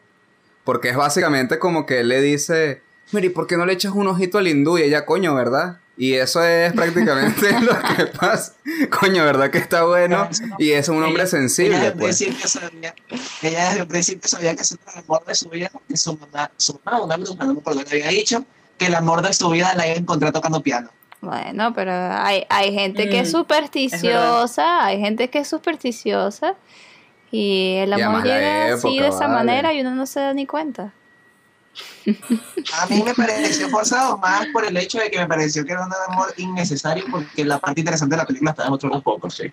Porque 0.63 0.91
es 0.91 0.97
básicamente 0.97 1.59
como 1.59 1.85
que 1.85 1.99
él 2.01 2.09
le 2.09 2.21
dice, 2.21 2.83
mira, 3.11 3.27
¿y 3.27 3.31
por 3.31 3.49
qué 3.49 3.57
no 3.57 3.67
le 3.67 3.73
echas 3.73 3.93
un 3.93 4.07
ojito 4.07 4.39
al 4.39 4.47
hindú? 4.47 4.79
Y 4.79 4.83
ella, 4.83 5.05
coño, 5.05 5.35
¿verdad? 5.35 5.81
Y 5.97 6.13
eso 6.15 6.45
es 6.45 6.73
prácticamente 6.75 7.51
lo 7.61 7.77
que 7.97 8.07
pasa. 8.07 8.53
Coño, 9.01 9.25
¿verdad 9.25 9.51
que 9.51 9.59
está 9.59 9.83
bueno? 9.83 10.29
Y 10.59 10.71
es 10.71 10.89
un 10.89 11.03
hombre 11.03 11.23
Ella- 11.23 11.27
sensible, 11.31 11.77
ella 11.77 11.85
desde 11.87 11.99
pues. 11.99 12.19
principio 12.19 12.47
sabía, 12.49 12.95
ella 13.43 13.69
desde 13.71 13.83
un 13.83 13.89
principio 13.89 14.29
sabía 14.29 14.55
que 14.55 14.63
ese 14.63 14.77
era 14.85 14.93
el 14.93 14.99
amor 15.01 15.25
de 15.25 15.35
su 15.35 15.49
vida, 15.49 15.71
porque 15.73 15.97
su 15.97 16.17
mamá, 16.17 16.53
su 16.57 16.79
mamá, 16.85 17.03
una 17.03 17.17
bruja, 17.17 17.45
no 17.45 17.55
me 17.55 17.61
acuerdo, 17.61 17.83
le 17.83 17.91
había 17.91 18.09
dicho 18.11 18.45
que 18.79 18.87
el 18.87 18.95
amor 18.95 19.23
de 19.23 19.33
su 19.33 19.51
vida 19.51 19.75
la 19.75 19.87
iba 19.89 19.97
a 19.97 19.99
encontrar 19.99 20.33
tocando 20.33 20.63
piano. 20.63 20.91
Bueno, 21.27 21.75
pero 21.75 21.91
hay, 21.93 22.45
hay 22.49 22.73
gente 22.73 23.09
que 23.09 23.21
es 23.21 23.29
Mm, 23.29 23.33
supersticiosa, 23.33 24.85
hay 24.85 25.01
gente 25.01 25.29
que 25.29 25.41
es 25.41 25.49
supersticiosa 25.49 26.55
y 27.33 27.75
el 27.79 27.93
amor 27.93 28.23
llega 28.23 28.75
así 28.75 29.01
de 29.01 29.09
esa 29.09 29.27
vale. 29.27 29.35
manera 29.35 29.73
y 29.73 29.81
uno 29.81 29.95
no 29.95 30.07
se 30.07 30.21
da 30.21 30.33
ni 30.35 30.47
cuenta. 30.47 30.93
A 32.73 32.87
mí 32.87 33.03
me 33.03 33.15
pareció 33.15 33.69
forzado 33.69 34.19
más 34.19 34.47
por 34.53 34.65
el 34.65 34.77
hecho 34.77 34.99
de 34.99 35.11
que 35.11 35.19
me 35.19 35.27
pareció 35.27 35.65
que 35.65 35.73
era 35.73 35.85
un 35.85 35.93
amor 36.09 36.33
innecesario 36.37 37.05
porque 37.11 37.45
la 37.45 37.59
parte 37.59 37.81
interesante 37.81 38.15
de 38.15 38.23
la 38.23 38.27
película 38.27 38.51
estaba 38.53 38.69
en 38.69 38.75
otro 38.75 38.89
lado. 38.89 39.03
poco, 39.03 39.29
sí. 39.31 39.53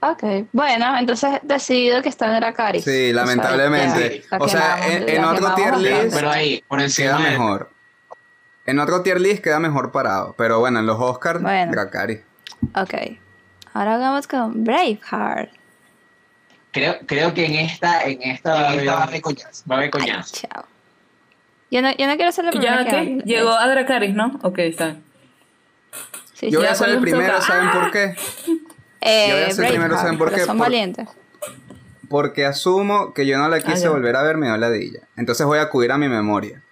Ok, 0.00 0.22
bueno, 0.52 0.98
entonces 0.98 1.40
decidido 1.42 2.02
que 2.02 2.10
está 2.10 2.26
en 2.26 2.36
Dracari. 2.40 2.82
Sí, 2.82 3.12
lamentablemente. 3.12 4.22
O 4.38 4.48
sea, 4.48 4.76
en, 4.86 5.08
en 5.08 5.24
otro 5.24 5.54
tier 5.54 5.78
Pero, 5.82 6.02
list 6.04 6.14
pero 6.14 6.30
ahí, 6.30 6.62
por 6.68 6.80
encima 6.80 7.18
mejor. 7.18 7.73
En 8.66 8.78
otro 8.78 9.02
tier 9.02 9.20
list 9.20 9.42
queda 9.44 9.58
mejor 9.60 9.92
parado. 9.92 10.34
Pero 10.38 10.58
bueno, 10.60 10.78
en 10.80 10.86
los 10.86 10.98
Oscars, 11.00 11.42
Bueno. 11.42 11.70
Dracari. 11.72 12.22
Ok, 12.74 12.94
ahora 13.74 13.98
vamos 13.98 14.26
con 14.26 14.64
Braveheart. 14.64 15.50
Creo, 16.72 16.96
creo 17.06 17.34
que 17.34 17.44
en 17.46 17.54
esta, 17.54 18.02
en 18.04 18.20
esta 18.22 18.54
va 18.54 18.60
a 18.60 18.60
En 18.60 18.66
haber, 18.72 18.80
esta 18.80 18.94
va 18.94 19.00
a 19.00 19.04
haber 19.06 19.20
coñazo. 19.20 19.64
va 19.70 19.74
a 19.74 19.78
haber 19.78 19.90
Ay, 20.00 20.22
chao. 20.24 20.64
Yo 21.70 21.82
no, 21.82 21.90
yo 21.96 22.06
no 22.06 22.16
quiero 22.16 22.32
ser 22.32 22.44
la 22.46 22.50
primera 22.52 22.82
¿Ya 22.84 22.90
que. 22.90 23.22
Llegó 23.24 23.50
a 23.50 23.68
Dracaris, 23.68 24.14
¿no? 24.14 24.38
Ok, 24.42 24.58
está 24.60 24.86
bien. 24.86 25.04
Sí, 26.32 26.50
Yo 26.50 26.58
voy 26.60 26.68
a 26.68 26.74
ser 26.74 26.88
el 26.88 26.94
¿cuándo 26.94 27.10
primero, 27.10 27.34
toca? 27.34 27.46
¿saben 27.46 27.70
por 27.70 27.90
qué? 27.92 28.16
Eh, 29.00 29.26
yo 29.28 29.34
voy 29.36 29.44
a 29.44 29.50
ser 29.50 29.68
primero, 29.68 29.78
Braveheart, 29.94 30.00
¿saben 30.00 30.18
por 30.18 30.32
qué? 30.32 30.40
Son 30.40 30.56
Por- 30.58 30.66
valientes. 30.66 31.08
Porque 32.08 32.44
asumo 32.44 33.12
que 33.14 33.26
yo 33.26 33.38
no 33.38 33.48
la 33.48 33.60
quise 33.60 33.82
ya. 33.84 33.90
volver 33.90 34.16
a 34.16 34.22
ver, 34.22 34.36
me 34.36 34.46
dio 34.46 34.56
ladilla. 34.56 35.00
Entonces 35.16 35.46
voy 35.46 35.58
a 35.58 35.62
acudir 35.62 35.90
a 35.92 35.98
mi 35.98 36.08
memoria. 36.08 36.62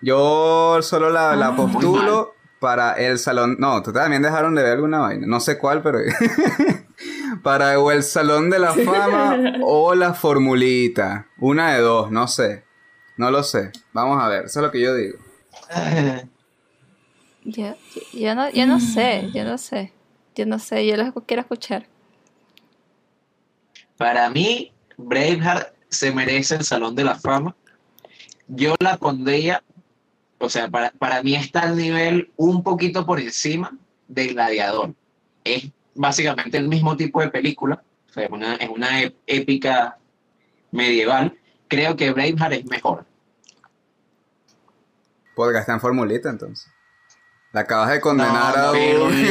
Yo 0.00 0.80
solo 0.82 1.10
la, 1.10 1.34
la 1.36 1.56
postulo 1.56 2.34
para 2.60 2.92
el 2.94 3.18
salón. 3.18 3.56
No, 3.58 3.82
tú 3.82 3.92
también 3.92 4.22
dejaron 4.22 4.54
de 4.54 4.62
ver 4.62 4.72
alguna 4.72 5.00
vaina. 5.00 5.26
No 5.26 5.40
sé 5.40 5.58
cuál, 5.58 5.82
pero. 5.82 5.98
para 7.42 7.78
o 7.78 7.90
el 7.90 8.02
salón 8.02 8.50
de 8.50 8.58
la 8.58 8.72
fama 8.74 9.38
o 9.62 9.94
la 9.94 10.14
formulita. 10.14 11.26
Una 11.38 11.74
de 11.74 11.80
dos, 11.80 12.10
no 12.10 12.28
sé. 12.28 12.64
No 13.16 13.30
lo 13.30 13.42
sé. 13.42 13.72
Vamos 13.92 14.22
a 14.22 14.28
ver, 14.28 14.44
eso 14.46 14.60
es 14.60 14.66
lo 14.66 14.70
que 14.70 14.80
yo 14.80 14.94
digo. 14.94 15.18
Yo, 17.44 17.74
yo, 18.12 18.34
no, 18.34 18.50
yo 18.50 18.66
no 18.66 18.78
sé, 18.78 19.30
yo 19.32 19.42
no 19.42 19.56
sé. 19.56 19.94
Yo 20.34 20.44
no 20.44 20.58
sé, 20.58 20.86
yo 20.86 20.98
los 20.98 21.14
quiero 21.26 21.40
escuchar. 21.40 21.86
Para 23.96 24.28
mí, 24.28 24.70
Braveheart 24.98 25.72
se 25.88 26.12
merece 26.12 26.56
el 26.56 26.64
Salón 26.64 26.94
de 26.94 27.04
la 27.04 27.14
Fama. 27.14 27.56
Yo 28.48 28.74
la 28.80 28.98
pondría, 28.98 29.62
o 30.38 30.48
sea, 30.48 30.68
para, 30.68 30.90
para 30.92 31.22
mí 31.22 31.34
está 31.34 31.62
al 31.62 31.76
nivel 31.76 32.30
un 32.36 32.62
poquito 32.62 33.04
por 33.04 33.18
encima 33.20 33.72
de 34.06 34.28
Gladiador. 34.28 34.94
Es 35.44 35.68
básicamente 35.94 36.56
el 36.58 36.68
mismo 36.68 36.96
tipo 36.96 37.20
de 37.20 37.28
película, 37.28 37.82
o 38.08 38.12
sea, 38.12 38.24
es 38.24 38.30
una, 38.30 38.54
es 38.56 38.68
una 38.68 39.02
ép- 39.02 39.14
épica 39.26 39.98
medieval. 40.70 41.36
Creo 41.68 41.96
que 41.96 42.10
Braveheart 42.12 42.52
es 42.54 42.64
mejor. 42.66 43.04
Podría 45.34 45.60
estar 45.60 45.74
en 45.74 45.80
formulita 45.80 46.30
entonces. 46.30 46.70
La 47.52 47.60
acabas 47.60 47.90
de 47.90 48.00
condenar 48.00 48.56
No, 48.56 48.62
a 48.64 48.72
un. 48.72 49.24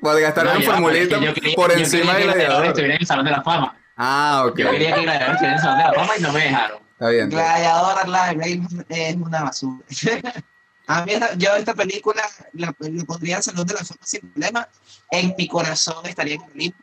Podría 0.00 0.28
estar 0.28 0.44
No, 0.44 0.52
en 0.54 0.62
formulita 0.64 1.18
yo 1.20 1.34
quería- 1.34 1.54
por 1.56 1.72
yo 1.72 1.78
encima 1.78 2.12
quería 2.12 2.26
del 2.26 2.26
que 2.28 2.38
gladiador. 2.38 2.66
estuviera 2.66 2.94
en 2.94 3.00
el 3.00 3.06
Salón 3.06 3.24
de 3.24 3.30
la 3.32 3.42
Fama. 3.42 3.76
Ah, 3.96 4.44
ok. 4.46 4.58
Yo 4.58 4.70
quería 4.70 4.94
que 4.94 5.00
Gladiador 5.02 5.34
estuviera 5.34 5.52
en 5.54 5.58
el 5.58 5.62
Salón 5.62 5.78
de 5.78 5.84
la 5.84 5.92
Fama 5.94 6.12
y 6.18 6.22
no 6.22 6.32
me 6.32 6.40
dejaron. 6.40 6.78
Está 6.98 7.10
bien. 7.10 7.30
Gladiador, 7.30 8.08
Braveheart 8.08 8.86
es 8.88 9.14
una 9.14 9.44
basura. 9.44 9.84
A 10.88 11.04
mí, 11.04 11.12
yo 11.36 11.54
esta 11.54 11.72
película 11.74 12.22
la, 12.54 12.74
la 12.76 13.04
pondría 13.04 13.36
en 13.36 13.42
Salón 13.44 13.66
de 13.68 13.74
la 13.74 13.84
Fama 13.84 14.00
sin 14.02 14.20
problema. 14.32 14.68
En 15.12 15.32
mi 15.38 15.46
corazón 15.46 16.04
estaría 16.06 16.34
en 16.34 16.42
el 16.42 16.50
Olimpo. 16.50 16.78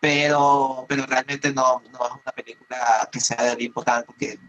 Pero, 0.00 0.86
pero 0.88 1.06
realmente 1.06 1.52
no, 1.52 1.82
no 1.92 2.06
es 2.06 2.12
una 2.12 2.32
película 2.34 3.08
que 3.12 3.20
sea 3.20 3.40
de 3.44 3.50
Olimpo 3.52 3.84
tanto 3.84 4.06
porque 4.06 4.40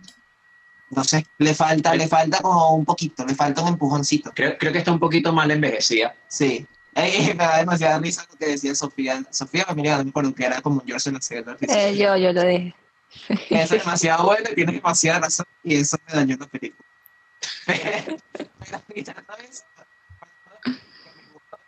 no 0.90 1.04
sé, 1.04 1.28
le 1.38 1.54
falta, 1.54 1.94
le 1.94 2.08
falta 2.08 2.40
como 2.40 2.74
un 2.74 2.84
poquito, 2.84 3.24
le 3.26 3.36
falta 3.36 3.62
un 3.62 3.68
empujoncito. 3.68 4.32
Creo, 4.34 4.58
creo 4.58 4.72
que 4.72 4.80
está 4.80 4.92
un 4.92 5.00
poquito 5.00 5.32
mal 5.32 5.52
envejecida. 5.52 6.16
Sí. 6.28 6.66
Eh, 6.96 7.34
me 7.38 7.44
da 7.44 7.58
demasiada 7.58 8.00
risa 8.00 8.26
lo 8.28 8.38
que 8.38 8.48
decía 8.48 8.74
Sofía. 8.74 9.24
Sofía 9.30 9.66
Familia, 9.66 9.98
no 9.98 10.06
me 10.06 10.10
acuerdo 10.10 10.34
que 10.34 10.46
era 10.46 10.62
como 10.62 10.82
George 10.84 11.10
en 11.10 11.16
la. 11.16 11.58
Eh, 11.62 11.96
yo, 11.96 12.18
yo 12.18 12.34
lo 12.34 12.44
dije. 12.44 12.74
Es 13.50 13.70
demasiado 13.72 14.26
bueno 14.26 14.50
y 14.52 14.56
tiene 14.56 14.74
demasiada 14.74 15.22
razón 15.22 15.46
y 15.64 15.76
eso 15.76 15.98
me 16.08 16.14
dañó 16.14 16.38
la 16.40 16.48
película. 16.48 16.88
Pero, 17.66 18.18
pero, 18.32 18.50
¿sabes? 19.28 19.66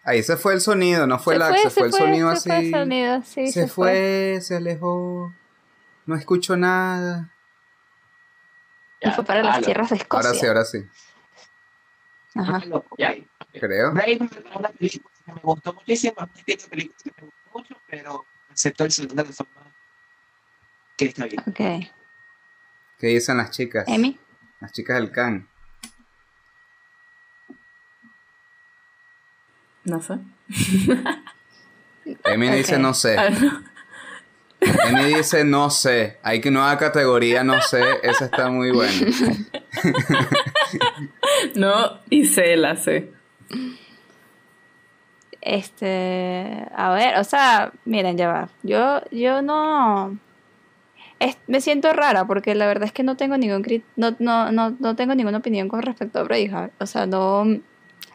Ahí 0.04 0.22
se 0.22 0.38
fue 0.38 0.54
el 0.54 0.62
sonido, 0.62 1.08
no 1.08 1.18
fue 1.18 1.38
Se 1.38 1.42
el 1.42 1.48
fue, 1.48 1.58
se 1.58 1.64
se 1.64 1.70
fue 1.72 1.88
el 1.88 1.94
sonido 1.94 2.36
se 2.36 2.42
fue 2.50 2.56
así. 2.58 2.66
el 2.66 2.72
sonido, 2.74 3.22
sí, 3.24 3.48
se, 3.48 3.62
se 3.62 3.68
fue, 3.68 4.40
se 4.42 4.56
alejó. 4.58 5.34
No 6.06 6.16
escucho 6.16 6.56
nada. 6.58 7.34
Y 9.02 9.10
fue 9.12 9.24
para 9.24 9.42
las 9.44 9.62
tierras 9.62 9.90
de 9.90 9.96
Escocia. 9.96 10.30
Ahora 10.30 10.40
sí, 10.40 10.46
ahora 10.46 10.66
sí. 10.66 10.86
Ajá. 12.36 12.66
loco, 12.66 12.96
ya. 12.98 13.16
Creo. 13.54 13.94
Braveheart 13.94 14.32
es 14.34 14.56
una 14.56 14.70
película 14.70 15.14
que 15.26 15.34
me 15.34 15.40
gustó 15.42 15.74
muchísimo, 15.74 16.16
es 16.18 16.24
un 16.24 16.30
tipo 16.44 16.64
de 16.64 16.70
película 16.70 16.98
que 17.04 17.12
me 17.22 17.28
gustó 17.28 17.50
mucho, 17.60 17.82
pero 17.88 18.26
acepto 18.52 18.84
el 18.86 18.92
segundo 18.92 19.24
de 19.24 19.34
forma 19.34 19.73
que 20.98 21.06
está 21.06 21.26
bien. 21.26 21.42
Ok. 21.48 21.90
¿Qué 23.00 23.08
dicen 23.08 23.38
las 23.38 23.52
chicas? 23.52 23.86
Emi. 23.88 24.20
Las 24.60 24.72
chicas 24.72 24.98
del 24.98 25.12
can. 25.12 25.48
No 29.84 30.02
sé. 30.02 30.18
Emi 32.24 32.50
dice 32.50 32.78
no 32.78 32.94
sé. 32.94 33.18
Emi 34.62 35.04
dice 35.16 35.44
no 35.44 35.70
sé. 35.70 36.20
Hay 36.24 36.40
que 36.40 36.52
nueva 36.52 36.78
categoría, 36.78 37.44
no 37.44 37.62
sé. 37.62 37.84
Esa 38.04 38.26
está 38.26 38.50
muy 38.50 38.72
buena. 38.72 38.94
No, 41.56 42.00
y 42.10 42.26
sé, 42.26 42.56
la 42.56 42.76
sé. 42.76 43.12
Este, 45.42 46.66
a 46.76 46.94
ver, 46.94 47.20
o 47.20 47.24
sea, 47.24 47.72
miren, 47.86 48.18
ya 48.18 48.28
va. 48.30 48.50
Yo, 48.64 49.02
yo 49.12 49.42
no, 49.42 50.18
es- 51.20 51.38
me 51.48 51.62
siento 51.62 51.92
rara 51.94 52.26
porque 52.26 52.56
la 52.56 52.68
verdad 52.68 52.86
es 52.86 52.92
que 52.92 53.04
no 53.04 53.16
tengo 53.18 53.38
ningún, 53.38 53.66
no, 53.96 54.16
no, 54.20 54.52
no, 54.52 54.76
no 54.80 54.96
tengo 54.96 55.16
ninguna 55.16 55.38
opinión 55.40 55.68
con 55.70 55.82
respecto 55.82 56.20
a 56.20 56.24
Braveheart. 56.24 56.74
O 56.82 56.86
sea, 56.86 57.06
no, 57.06 57.46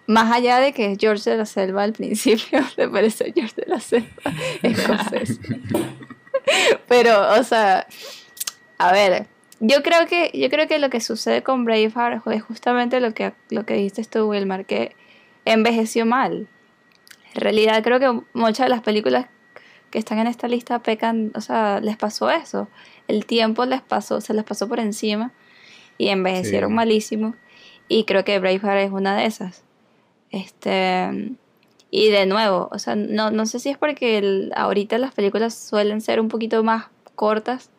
más 0.07 0.33
allá 0.33 0.59
de 0.59 0.73
que 0.73 0.97
George 0.99 1.31
de 1.31 1.37
la 1.37 1.47
Selva 1.47 1.83
al 1.83 1.93
principio 1.93 2.61
te 2.77 2.89
parece 2.89 3.33
George 3.35 3.55
de 3.57 3.67
la 3.67 3.81
Selva 3.81 4.09
escocés. 4.63 5.41
Pero, 6.89 7.33
o 7.39 7.43
sea, 7.43 7.87
a 8.79 8.93
ver, 8.93 9.27
yo 9.61 9.83
creo 9.83 10.07
que, 10.07 10.31
yo 10.35 10.49
creo 10.51 10.67
que 10.69 10.79
lo 10.79 10.89
que 10.91 11.01
sucede 11.01 11.43
con 11.43 11.65
Braveheart 11.65 12.27
es 12.29 12.43
justamente 12.43 13.01
lo 13.01 13.13
que, 13.13 13.33
lo 13.51 13.65
que 13.67 13.75
dijiste 13.75 14.05
tú, 14.05 14.29
Wilmar, 14.31 14.65
que 14.65 14.95
envejeció 15.45 16.07
mal. 16.07 16.47
En 17.35 17.41
realidad 17.41 17.83
creo 17.83 18.01
que 18.01 18.23
muchas 18.33 18.67
de 18.67 18.71
las 18.71 18.81
películas 18.83 19.27
que 19.91 19.99
están 19.99 20.19
en 20.19 20.27
esta 20.27 20.49
lista 20.49 20.79
pecan, 20.81 21.33
o 21.35 21.41
sea, 21.41 21.81
les 21.81 21.97
pasó 21.97 22.31
eso. 22.31 22.69
El 23.07 23.25
tiempo 23.27 23.65
les 23.65 23.81
pasó, 23.83 24.21
se 24.21 24.35
les 24.35 24.45
pasó 24.45 24.69
por 24.69 24.81
encima 24.81 25.33
y 25.97 26.09
envejecieron 26.09 26.71
Sí. 26.71 26.75
malísimo. 26.75 27.35
Y 27.89 28.05
creo 28.05 28.25
que 28.25 28.39
Braveheart 28.39 28.81
es 28.87 28.91
una 28.93 29.17
de 29.17 29.27
esas. 29.27 29.65
Este, 30.31 31.35
y 31.91 32.09
de 32.11 32.27
nuevo, 32.27 32.69
o 32.71 32.79
sea, 32.79 32.95
no, 32.97 33.31
no 33.31 33.47
sé 33.47 33.59
si 33.61 33.71
es 33.71 33.79
porque 33.79 34.19
el- 34.19 34.53
ahorita 34.55 34.99
las 34.99 35.15
películas 35.15 35.55
suelen 35.55 36.01
ser 36.01 36.21
un 36.21 36.29
poquito 36.29 36.63
más 36.63 36.87
cortas, 37.15 37.71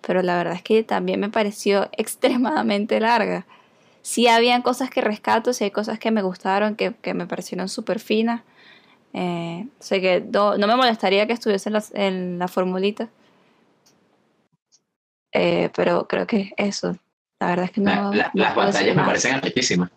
pero 0.00 0.22
la 0.22 0.36
verdad 0.36 0.54
es 0.54 0.62
que 0.62 0.82
también 0.82 1.20
me 1.20 1.30
pareció 1.30 1.88
extremadamente 1.96 2.98
larga. 3.00 3.46
Sí 4.02 4.26
habían 4.26 4.62
cosas 4.62 4.90
que 4.90 5.00
rescato, 5.00 5.52
sí 5.52 5.62
hay 5.64 5.70
cosas 5.70 6.00
que 6.00 6.10
me 6.10 6.22
gustaron, 6.22 6.74
que, 6.74 6.92
que 7.02 7.14
me 7.14 7.26
parecieron 7.26 7.68
súper 7.68 8.00
finas. 8.00 8.42
Eh, 9.14 9.66
sea 9.78 10.00
que 10.00 10.20
no, 10.20 10.56
no 10.56 10.66
me 10.66 10.76
molestaría 10.76 11.26
que 11.26 11.32
estuviese 11.34 11.68
en 11.68 11.72
la, 11.74 11.84
en 11.94 12.38
la 12.38 12.48
formulita. 12.48 13.08
Eh, 15.32 15.70
pero 15.74 16.06
creo 16.08 16.26
que 16.26 16.52
eso. 16.56 16.96
La 17.40 17.48
verdad 17.48 17.64
es 17.66 17.70
que 17.72 17.80
no. 17.80 17.90
La- 17.90 18.10
la- 18.12 18.30
no 18.34 18.42
las 18.42 18.54
batallas 18.56 18.96
me 18.96 19.02
parecen 19.04 19.34
arrechísimas. 19.34 19.90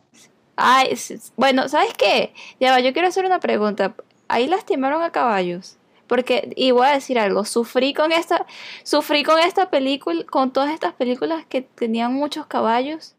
Ay, 0.56 0.98
bueno, 1.36 1.68
¿sabes 1.68 1.94
qué? 1.98 2.34
Ya 2.60 2.72
va, 2.72 2.80
yo 2.80 2.94
quiero 2.94 3.08
hacer 3.10 3.26
una 3.26 3.40
pregunta. 3.40 3.94
Ahí 4.28 4.48
lastimaron 4.48 5.04
a 5.04 5.12
caballos. 5.12 5.78
Porque, 6.08 6.54
y 6.56 6.70
voy 6.72 6.86
a 6.88 6.92
decir 6.92 7.18
algo, 7.18 7.46
sufrí 7.46 7.94
con 7.96 8.12
esta, 8.12 8.46
sufrí 8.84 9.24
con 9.24 9.40
esta 9.40 9.72
película, 9.72 10.24
con 10.26 10.54
todas 10.54 10.72
estas 10.72 10.94
películas 10.94 11.46
que 11.50 11.62
tenían 11.62 12.14
muchos 12.14 12.46
caballos 12.46 13.15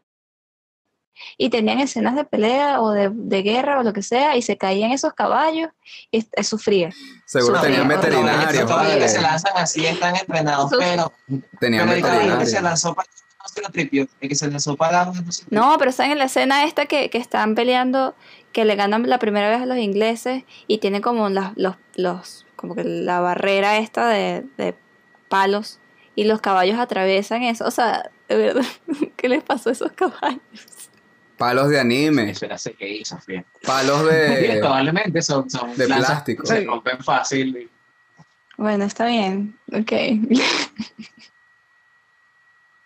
y 1.37 1.49
tenían 1.49 1.79
escenas 1.79 2.15
de 2.15 2.23
pelea 2.23 2.81
o 2.81 2.91
de, 2.91 3.09
de 3.13 3.41
guerra 3.41 3.79
o 3.79 3.83
lo 3.83 3.93
que 3.93 4.01
sea 4.01 4.35
y 4.35 4.41
se 4.41 4.57
caían 4.57 4.91
esos 4.91 5.13
caballos 5.13 5.69
y 6.11 6.25
sufría. 6.43 6.89
Seguro 7.25 7.59
tenían 7.61 7.87
veterinarios. 7.87 8.53
Los 8.61 8.69
caballos 8.69 8.93
que 8.93 8.99
vale. 8.99 9.09
se 9.09 9.21
lanzan 9.21 9.53
así 9.55 9.85
están 9.85 10.15
entrenados, 10.15 10.69
Sus- 10.69 10.79
pero, 10.79 11.11
Tenían 11.59 11.85
pero 11.87 11.97
el 11.97 12.01
caballo 12.01 12.19
que 12.39 12.45
se 12.45 12.61
veterinarios. 12.61 12.61
lanzó 12.63 12.93
para 12.95 13.07
no 13.09 13.53
se 13.53 13.61
lo 13.61 13.69
tripió, 13.69 14.07
el 14.19 14.29
que 14.29 14.35
se 14.35 14.47
lanzó 14.49 14.75
para 14.75 15.05
no 15.05 15.13
se 15.13 15.21
lo 15.21 15.31
tripió. 15.31 15.59
No, 15.61 15.77
pero 15.77 15.89
están 15.91 16.11
en 16.11 16.17
la 16.17 16.25
escena 16.25 16.65
esta 16.65 16.85
que, 16.85 17.09
que 17.09 17.17
están 17.17 17.55
peleando, 17.55 18.13
que 18.51 18.65
le 18.65 18.75
ganan 18.75 19.07
la 19.09 19.19
primera 19.19 19.49
vez 19.49 19.61
a 19.61 19.65
los 19.65 19.77
ingleses 19.77 20.43
y 20.67 20.79
tienen 20.79 21.01
como 21.01 21.29
las, 21.29 21.53
los, 21.55 21.75
los, 21.95 22.45
como 22.55 22.75
que 22.75 22.83
la 22.83 23.19
barrera 23.21 23.77
esta 23.77 24.07
de, 24.09 24.45
de 24.57 24.75
palos 25.29 25.79
y 26.15 26.23
los 26.25 26.41
caballos 26.41 26.77
atraviesan 26.79 27.43
eso. 27.43 27.65
O 27.65 27.71
sea, 27.71 28.09
de 28.27 28.35
verdad, 28.35 28.65
¿qué 29.15 29.29
les 29.29 29.43
pasó 29.43 29.69
a 29.69 29.71
esos 29.73 29.91
caballos? 29.93 30.41
Palos 31.37 31.69
de 31.69 31.79
anime. 31.79 32.31
Eso 32.31 32.45
era 32.45 32.57
CGI, 32.57 33.05
Sofía. 33.05 33.43
Palos 33.65 34.05
de. 34.05 34.57
probablemente 34.61 35.21
son, 35.21 35.49
son 35.49 35.75
de 35.77 35.87
lanzas 35.87 36.07
plástico. 36.09 36.45
se 36.45 36.65
rompen 36.65 36.99
fácil. 37.03 37.69
Bueno, 38.57 38.85
está 38.85 39.05
bien, 39.05 39.55
ok. 39.71 39.91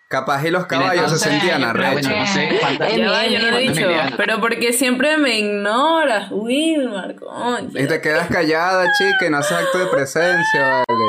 Capaz 0.08 0.44
y 0.44 0.50
los 0.50 0.66
caballos 0.66 1.10
se 1.10 1.18
sentían 1.30 1.62
pero 1.72 1.72
bueno, 1.92 2.08
arrechos. 2.10 2.12
no 2.14 2.26
sé, 2.26 2.58
falta- 2.60 2.88
Eh, 2.90 3.06
va, 3.08 3.26
yo 3.26 3.38
no 3.38 3.50
lo 3.50 3.56
he 3.56 3.60
dicho. 3.70 3.88
Pero 4.18 4.40
porque 4.40 4.74
siempre 4.74 5.16
me 5.16 5.38
ignoras, 5.38 6.28
Wilmar, 6.30 7.12
Y 7.12 7.16
concha. 7.16 7.88
te 7.88 8.00
quedas 8.02 8.28
callada, 8.28 8.92
chica, 8.92 9.26
y 9.26 9.30
no 9.30 9.38
haces 9.38 9.56
acto 9.56 9.78
de 9.78 9.86
presencia, 9.86 10.84
vale. 10.86 11.04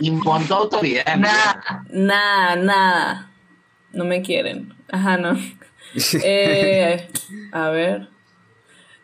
Impon 0.00 0.42
tu 0.46 0.54
autoridad. 0.54 1.16
Nada, 1.18 1.84
nada, 1.90 2.56
nada. 2.56 3.30
No 3.92 4.06
me 4.06 4.22
quieren. 4.22 4.74
Ajá, 4.90 5.18
no. 5.18 5.38
Eh, 6.22 7.08
a 7.52 7.68
ver. 7.70 8.08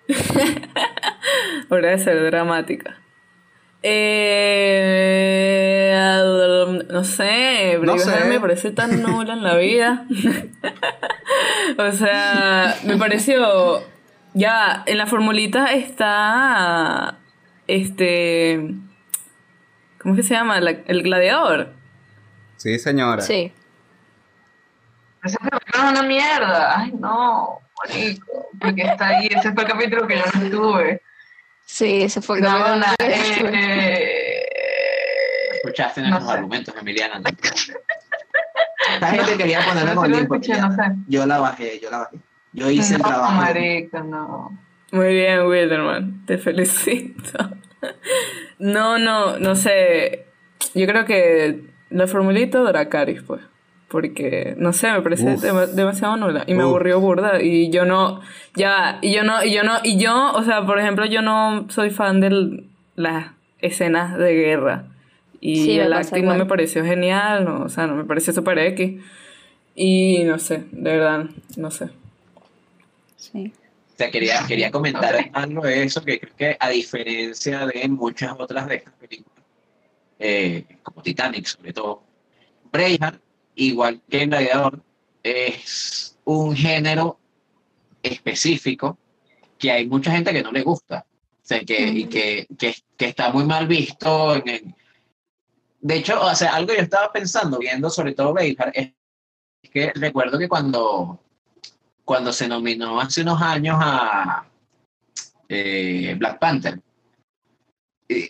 Hora 1.68 1.90
de 1.90 1.98
ser 1.98 2.22
dramática. 2.24 2.96
Eh, 3.82 5.94
no 6.90 7.04
sé, 7.04 7.78
No 7.82 7.98
sé. 7.98 8.24
me 8.26 8.40
parece 8.40 8.70
tan 8.72 9.02
nula 9.02 9.34
en 9.34 9.42
la 9.42 9.56
vida. 9.56 10.06
o 11.78 11.92
sea, 11.92 12.76
me 12.84 12.96
pareció. 12.96 13.82
Ya, 14.34 14.82
en 14.86 14.98
la 14.98 15.06
formulita 15.06 15.72
está. 15.72 17.18
Este. 17.66 18.60
¿Cómo 20.02 20.14
es 20.14 20.20
que 20.20 20.26
se 20.26 20.34
llama? 20.34 20.60
La- 20.60 20.70
el 20.86 21.02
gladiador. 21.02 21.72
Sí, 22.56 22.78
señora. 22.78 23.22
Sí. 23.22 23.52
Esa 25.24 25.38
película 25.38 25.84
es 25.84 25.90
una 25.90 26.02
mierda. 26.02 26.78
Ay, 26.80 26.92
no, 26.98 27.60
marico. 27.78 28.48
Porque 28.60 28.82
está 28.82 29.08
ahí. 29.08 29.26
Ese 29.30 29.52
fue 29.52 29.62
el 29.64 29.68
capítulo 29.68 30.06
que 30.06 30.16
yo 30.18 30.24
no 30.34 30.42
estuve. 30.44 31.02
Sí, 31.64 32.02
ese 32.02 32.20
fue 32.22 32.38
el 32.38 32.42
No, 32.44 32.50
capítulo 32.98 33.50
eh, 33.52 34.42
Escuchaste 35.54 36.02
No 36.02 36.20
sé. 36.20 36.32
argumentos, 36.32 36.74
Emiliana. 36.80 37.20
La 39.00 39.06
gente 39.10 39.36
quería 39.36 39.60
ponerla 39.64 39.94
no 39.94 40.00
con 40.00 40.10
tiempo. 40.12 40.34
escuché, 40.36 40.60
no 40.60 40.72
sé. 40.74 40.82
Yo 41.06 41.26
la 41.26 41.38
bajé, 41.38 41.78
yo 41.80 41.90
la 41.90 41.98
bajé. 41.98 42.16
Yo 42.52 42.70
hice 42.70 42.94
el 42.96 43.02
No, 43.02 43.08
trabajo. 43.08 43.32
marica, 43.32 44.00
no. 44.02 44.58
Muy 44.92 45.14
bien, 45.14 45.46
Wilderman. 45.46 46.24
Te 46.26 46.38
felicito. 46.38 47.38
No, 48.58 48.98
no, 48.98 49.38
no 49.38 49.54
sé. 49.56 50.26
Yo 50.74 50.86
creo 50.86 51.06
que 51.06 51.64
la 51.88 52.06
formulita 52.06 52.58
Dracaris, 52.58 53.22
pues. 53.22 53.40
Porque, 53.90 54.54
no 54.56 54.72
sé, 54.72 54.92
me 54.92 55.02
parece 55.02 55.36
demasiado 55.74 56.16
nula. 56.16 56.44
Y 56.46 56.54
me 56.54 56.64
Uf. 56.64 56.70
aburrió 56.70 57.00
burda. 57.00 57.42
Y 57.42 57.70
yo 57.70 57.84
no, 57.84 58.20
ya, 58.54 59.00
y 59.02 59.12
yo 59.12 59.24
no, 59.24 59.42
y 59.44 59.52
yo 59.52 59.64
no, 59.64 59.78
y 59.82 59.98
yo, 59.98 60.32
o 60.32 60.44
sea, 60.44 60.64
por 60.64 60.78
ejemplo, 60.78 61.06
yo 61.06 61.22
no 61.22 61.66
soy 61.70 61.90
fan 61.90 62.20
de 62.20 62.62
las 62.94 63.32
escenas 63.60 64.16
de 64.16 64.32
guerra. 64.34 64.84
Y 65.40 65.64
Sí, 65.64 65.80
el 65.80 65.92
acting 65.92 66.24
no 66.24 66.36
me 66.36 66.46
pareció 66.46 66.84
genial, 66.84 67.44
no, 67.44 67.62
o 67.62 67.68
sea, 67.68 67.88
no 67.88 67.96
me 67.96 68.04
pareció 68.04 68.32
super 68.32 68.58
X. 68.58 69.02
Y 69.74 70.22
no 70.24 70.38
sé, 70.38 70.64
de 70.70 70.96
verdad, 70.96 71.24
no 71.56 71.70
sé. 71.72 71.88
Sí. 73.16 73.52
O 73.94 73.96
sea, 73.96 74.10
quería, 74.10 74.44
quería 74.46 74.70
comentar 74.70 75.30
algo 75.32 75.62
de 75.62 75.82
eso, 75.82 76.04
que 76.04 76.20
creo 76.20 76.36
que 76.36 76.56
a 76.60 76.68
diferencia 76.68 77.66
de 77.66 77.88
muchas 77.88 78.34
otras 78.38 78.68
de 78.68 78.76
estas 78.76 78.94
películas, 78.94 79.44
eh, 80.18 80.64
como 80.82 81.02
Titanic 81.02 81.46
sobre 81.46 81.72
todo, 81.72 82.02
Braveheart, 82.72 83.20
igual 83.54 84.00
que 84.08 84.26
Gladiador, 84.26 84.82
es 85.22 86.18
un 86.24 86.56
género 86.56 87.18
específico 88.02 88.98
que 89.58 89.70
hay 89.70 89.86
mucha 89.86 90.10
gente 90.10 90.32
que 90.32 90.42
no 90.42 90.52
le 90.52 90.62
gusta. 90.62 91.06
O 91.08 91.46
sea, 91.50 91.60
que, 91.60 91.86
y 91.88 92.04
que, 92.06 92.46
que, 92.58 92.74
que 92.96 93.06
está 93.06 93.32
muy 93.32 93.44
mal 93.44 93.66
visto. 93.66 94.36
En, 94.36 94.74
De 95.80 95.96
hecho, 95.96 96.20
o 96.20 96.34
sea, 96.34 96.54
algo 96.54 96.68
que 96.68 96.76
yo 96.76 96.82
estaba 96.82 97.12
pensando, 97.12 97.58
viendo 97.58 97.90
sobre 97.90 98.14
todo 98.14 98.32
Braveheart, 98.32 98.76
es 98.76 98.92
que 99.70 99.92
recuerdo 99.94 100.38
que 100.38 100.48
cuando, 100.48 101.20
cuando 102.04 102.32
se 102.32 102.48
nominó 102.48 103.00
hace 103.00 103.22
unos 103.22 103.40
años 103.42 103.76
a 103.80 104.46
eh, 105.48 106.14
Black 106.18 106.38
Panther, 106.38 106.80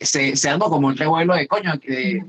se, 0.03 0.37
se 0.37 0.49
armó 0.51 0.69
como 0.71 0.89
un 0.89 0.97
revuelo 0.97 1.35
de 1.35 1.47
coño, 1.49 1.73
que, 1.81 2.23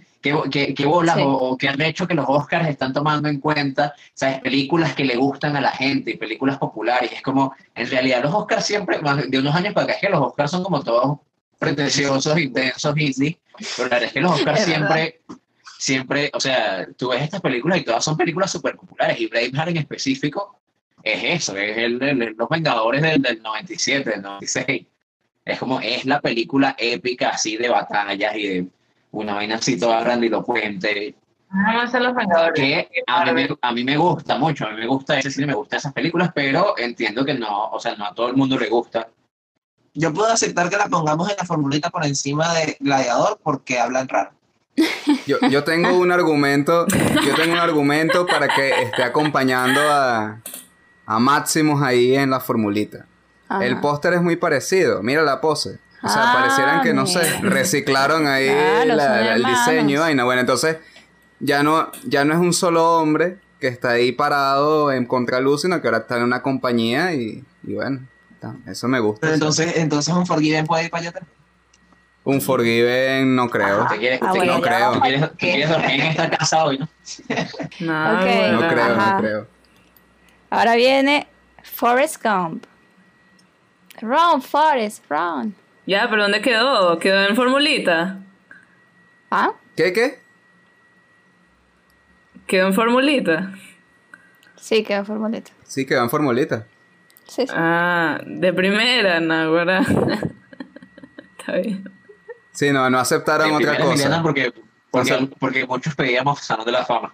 que, 0.51 0.73
que 0.73 0.85
bolas 0.85 1.15
Sí. 1.15 1.21
o, 1.23 1.31
o 1.31 1.57
que 1.57 1.67
han 1.67 1.81
hecho 1.81 2.07
que 2.07 2.13
los 2.13 2.25
Oscars 2.27 2.67
están 2.69 2.93
tomando 2.93 3.27
en 3.27 3.39
cuenta, 3.39 3.93
¿sabes? 4.13 4.39
Películas 4.41 4.93
que 4.95 5.03
le 5.05 5.15
gustan 5.15 5.55
a 5.55 5.61
la 5.61 5.71
gente 5.71 6.11
y 6.11 6.17
películas 6.17 6.57
populares. 6.57 7.11
Es 7.11 7.21
como, 7.21 7.53
en 7.75 7.89
realidad 7.89 8.21
los 8.23 8.33
Oscars 8.33 8.65
siempre, 8.65 8.99
de 9.27 9.39
unos 9.39 9.55
años 9.55 9.73
para 9.73 9.85
acá, 9.85 9.93
es 9.93 10.01
que 10.01 10.09
los 10.09 10.21
Oscars 10.21 10.51
son 10.51 10.63
como 10.63 10.81
todos 10.83 11.17
pretenciosos, 11.59 12.37
intensos, 12.39 12.97
indie, 12.97 13.39
pero 13.77 13.89
la 13.89 13.95
verdad 13.95 14.03
es 14.07 14.13
que 14.13 14.21
los 14.21 14.31
Oscars 14.33 14.63
siempre, 14.65 15.21
siempre, 15.77 16.31
o 16.33 16.39
sea, 16.39 16.87
tú 16.97 17.09
ves 17.09 17.21
estas 17.23 17.41
películas 17.41 17.79
y 17.79 17.83
todas 17.83 18.03
son 18.03 18.17
películas 18.17 18.51
súper 18.51 18.75
populares 18.75 19.19
y 19.19 19.27
Braveheart 19.27 19.69
en 19.69 19.77
específico 19.77 20.59
es 21.03 21.23
eso, 21.41 21.55
es 21.57 21.77
el, 21.77 22.01
el- 22.03 22.35
los 22.37 22.47
Vengadores 22.49 23.01
del, 23.01 23.21
del 23.21 23.41
97, 23.41 24.09
del 24.09 24.21
96. 24.21 24.85
Es 25.51 25.59
como, 25.59 25.79
es 25.81 26.05
la 26.05 26.21
película 26.21 26.75
épica 26.77 27.29
así 27.29 27.57
de 27.57 27.69
batallas 27.69 28.35
y 28.35 28.47
de 28.47 28.67
una 29.11 29.33
vaina 29.35 29.55
así 29.55 29.77
toda 29.77 30.01
grandilocuente, 30.01 31.15
No 31.49 31.87
sé 31.87 31.99
los 31.99 32.15
Vengadores. 32.15 32.53
que 32.53 33.03
a 33.07 33.25
mí, 33.25 33.33
me, 33.33 33.49
a 33.61 33.71
mí 33.73 33.83
me 33.83 33.97
gusta 33.97 34.37
mucho, 34.37 34.65
a 34.65 34.71
mí 34.71 34.77
me 34.77 34.87
gusta 34.87 35.19
ese 35.19 35.31
cine, 35.31 35.47
me 35.47 35.53
gustan 35.53 35.77
esas 35.77 35.93
películas, 35.93 36.31
pero 36.33 36.77
entiendo 36.77 37.25
que 37.25 37.33
no, 37.33 37.69
o 37.69 37.79
sea, 37.79 37.95
no 37.95 38.05
a 38.05 38.13
todo 38.13 38.29
el 38.29 38.35
mundo 38.35 38.57
le 38.57 38.69
gusta. 38.69 39.09
Yo 39.93 40.13
puedo 40.13 40.31
aceptar 40.31 40.69
que 40.69 40.77
la 40.77 40.87
pongamos 40.87 41.29
en 41.29 41.35
la 41.37 41.45
formulita 41.45 41.89
por 41.89 42.05
encima 42.05 42.53
de 42.53 42.77
Gladiador 42.79 43.39
porque 43.43 43.79
hablan 43.79 44.07
raro. 44.07 44.31
Yo, 45.27 45.37
yo 45.49 45.65
tengo 45.65 45.97
un 45.97 46.13
argumento, 46.13 46.87
yo 46.87 47.35
tengo 47.35 47.53
un 47.53 47.59
argumento 47.59 48.25
para 48.25 48.47
que 48.47 48.69
esté 48.83 49.03
acompañando 49.03 49.81
a, 49.81 50.41
a 51.05 51.19
Máximos 51.19 51.81
ahí 51.81 52.15
en 52.15 52.29
la 52.29 52.39
formulita. 52.39 53.05
Ajá. 53.55 53.65
El 53.65 53.79
póster 53.79 54.13
es 54.13 54.21
muy 54.21 54.35
parecido, 54.35 55.01
mira 55.03 55.21
la 55.23 55.41
pose. 55.41 55.79
O 56.03 56.07
sea, 56.09 56.31
Ah, 56.31 56.33
parecieran 56.33 56.81
que, 56.81 56.93
no 56.93 57.05
sé, 57.05 57.21
reciclaron 57.41 58.25
ahí 58.27 58.47
Claro, 58.47 58.95
la- 58.95 59.03
son 59.07 59.25
la- 59.25 59.35
el 59.35 59.43
diseño 59.45 59.89
y 59.97 59.99
vaina. 59.99 60.23
Bueno, 60.23 60.41
entonces 60.41 60.77
ya 61.39 61.61
no, 61.63 61.91
ya 62.05 62.25
no 62.25 62.33
es 62.33 62.39
un 62.39 62.53
solo 62.53 62.97
hombre 62.99 63.37
que 63.59 63.67
está 63.67 63.91
ahí 63.91 64.11
parado 64.11 64.91
en 64.91 65.05
contraluz, 65.05 65.61
sino 65.61 65.79
que 65.81 65.87
ahora 65.87 65.99
está 65.99 66.17
en 66.17 66.23
una 66.23 66.41
compañía 66.41 67.13
y, 67.13 67.43
y 67.63 67.73
bueno, 67.75 67.99
está, 68.33 68.55
eso 68.67 68.87
me 68.87 68.99
gusta. 68.99 69.19
Pero 69.21 69.33
entonces, 69.35 69.77
entonces 69.77 70.11
un 70.13 70.25
Forgiven 70.25 70.65
puede 70.65 70.85
ir 70.85 70.89
para 70.89 71.01
allá 71.01 71.11
también. 71.11 71.35
Un 72.23 72.41
Forgiven 72.41 73.35
no 73.35 73.49
creo. 73.49 73.83
¿Usted 73.83 73.97
quiere, 73.99 74.19
Ah, 74.21 74.25
usted 74.27 74.39
bueno, 74.39 74.53
no 74.55 74.61
quiere- 74.61 74.77
creo. 74.77 75.01
quieres, 75.01 75.29
tú 75.31 75.37
quieres 75.37 75.69
dormir 75.69 75.89
en 76.01 76.07
esta 76.07 76.29
casa 76.31 76.63
hoy, 76.65 76.77
¿no? 76.79 76.87
No. 77.79 78.13
No 78.13 78.67
creo, 78.69 78.83
Ajá. 78.85 79.13
no 79.15 79.19
creo. 79.21 79.47
Ahora 80.49 80.75
viene 80.75 81.27
Forrest 81.63 82.23
Gump. 82.23 82.65
Run, 84.01 84.41
Forrest, 84.41 85.03
run. 85.09 85.55
Ya, 85.85 86.07
pero 86.09 86.23
¿dónde 86.23 86.41
quedó? 86.41 86.97
¿Quedó 86.99 87.25
en 87.25 87.35
formulita? 87.35 88.19
¿Ah? 89.29 89.51
¿Qué, 89.75 89.93
qué? 89.93 90.19
¿Quedó 92.47 92.67
en 92.67 92.73
formulita? 92.73 93.53
Sí, 94.55 94.83
quedó 94.83 95.05
formulita. 95.05 95.51
Sí, 95.63 95.85
quedó 95.85 96.03
en 96.03 96.09
formulita. 96.09 96.67
Sí, 97.27 97.47
sí. 97.47 97.53
Ah, 97.55 98.19
de 98.25 98.51
primera, 98.53 99.19
Nahuara. 99.19 99.79
Está 101.39 101.53
bien. 101.53 101.89
Sí, 102.51 102.71
no, 102.71 102.89
no 102.89 102.99
aceptaron 102.99 103.53
otra 103.53 103.77
cosa. 103.77 104.21
porque, 104.21 104.53
porque, 104.91 105.29
porque 105.39 105.65
muchos 105.65 105.95
pedíamos 105.95 106.41
Salón 106.41 106.65
de 106.65 106.73
la 106.73 106.85
Fama. 106.85 107.13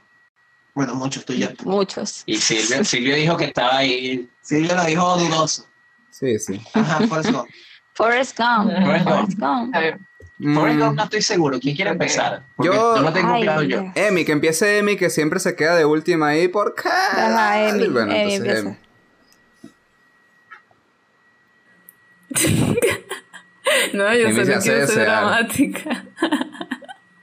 Bueno, 0.73 0.95
muchos 0.95 1.25
tú. 1.25 1.33
Muchos. 1.63 2.23
Y 2.25 2.37
Silvio, 2.37 2.83
Silvio 2.83 3.15
dijo 3.15 3.37
que 3.37 3.45
estaba 3.45 3.77
ahí. 3.77 4.29
Silvio 4.41 4.75
lo 4.75 4.83
dijo 4.85 5.17
dudoso. 5.17 5.66
Sí, 6.19 6.39
sí. 6.39 6.61
Ajá, 6.73 6.99
Forrest 7.07 7.31
Gump. 7.31 7.47
Forrest 7.93 8.37
Gump. 8.37 8.71
Forrest 8.71 9.05
Gump. 9.05 9.09
Forrest 9.09 9.39
Gump. 9.39 9.65
Está 9.65 9.79
bien. 9.81 10.07
Forrest 10.53 10.77
Mm, 10.77 10.81
Gump 10.83 10.95
no 10.97 11.03
estoy 11.03 11.21
seguro. 11.23 11.59
¿Quién 11.59 11.75
quiere 11.75 11.91
empezar? 11.91 12.43
Porque 12.55 12.71
Yo- 12.75 12.95
no 12.97 13.01
lo 13.01 13.11
tengo 13.13 13.33
Ay, 13.33 13.41
claro 13.43 13.63
yo. 13.63 13.85
Emi, 13.95 14.23
que 14.23 14.31
empiece 14.33 14.77
Emi, 14.77 14.95
que 14.95 15.09
siempre 15.09 15.39
se 15.39 15.55
queda 15.55 15.75
de 15.75 15.85
última 15.85 16.27
ahí. 16.29 16.47
¿Por 16.47 16.75
qué? 16.75 16.87
Ajá, 16.89 17.69
Emi, 17.69 17.87
Bueno, 17.87 18.11
Emi 18.13 18.33
entonces. 18.35 18.65
Emi. 18.65 18.77
No, 23.93 24.13
yo 24.13 24.27
Emi 24.27 24.33
solo 24.33 24.45
quiero 24.45 24.61
ser 24.61 24.79
desear. 24.87 25.05
dramática. 25.07 26.05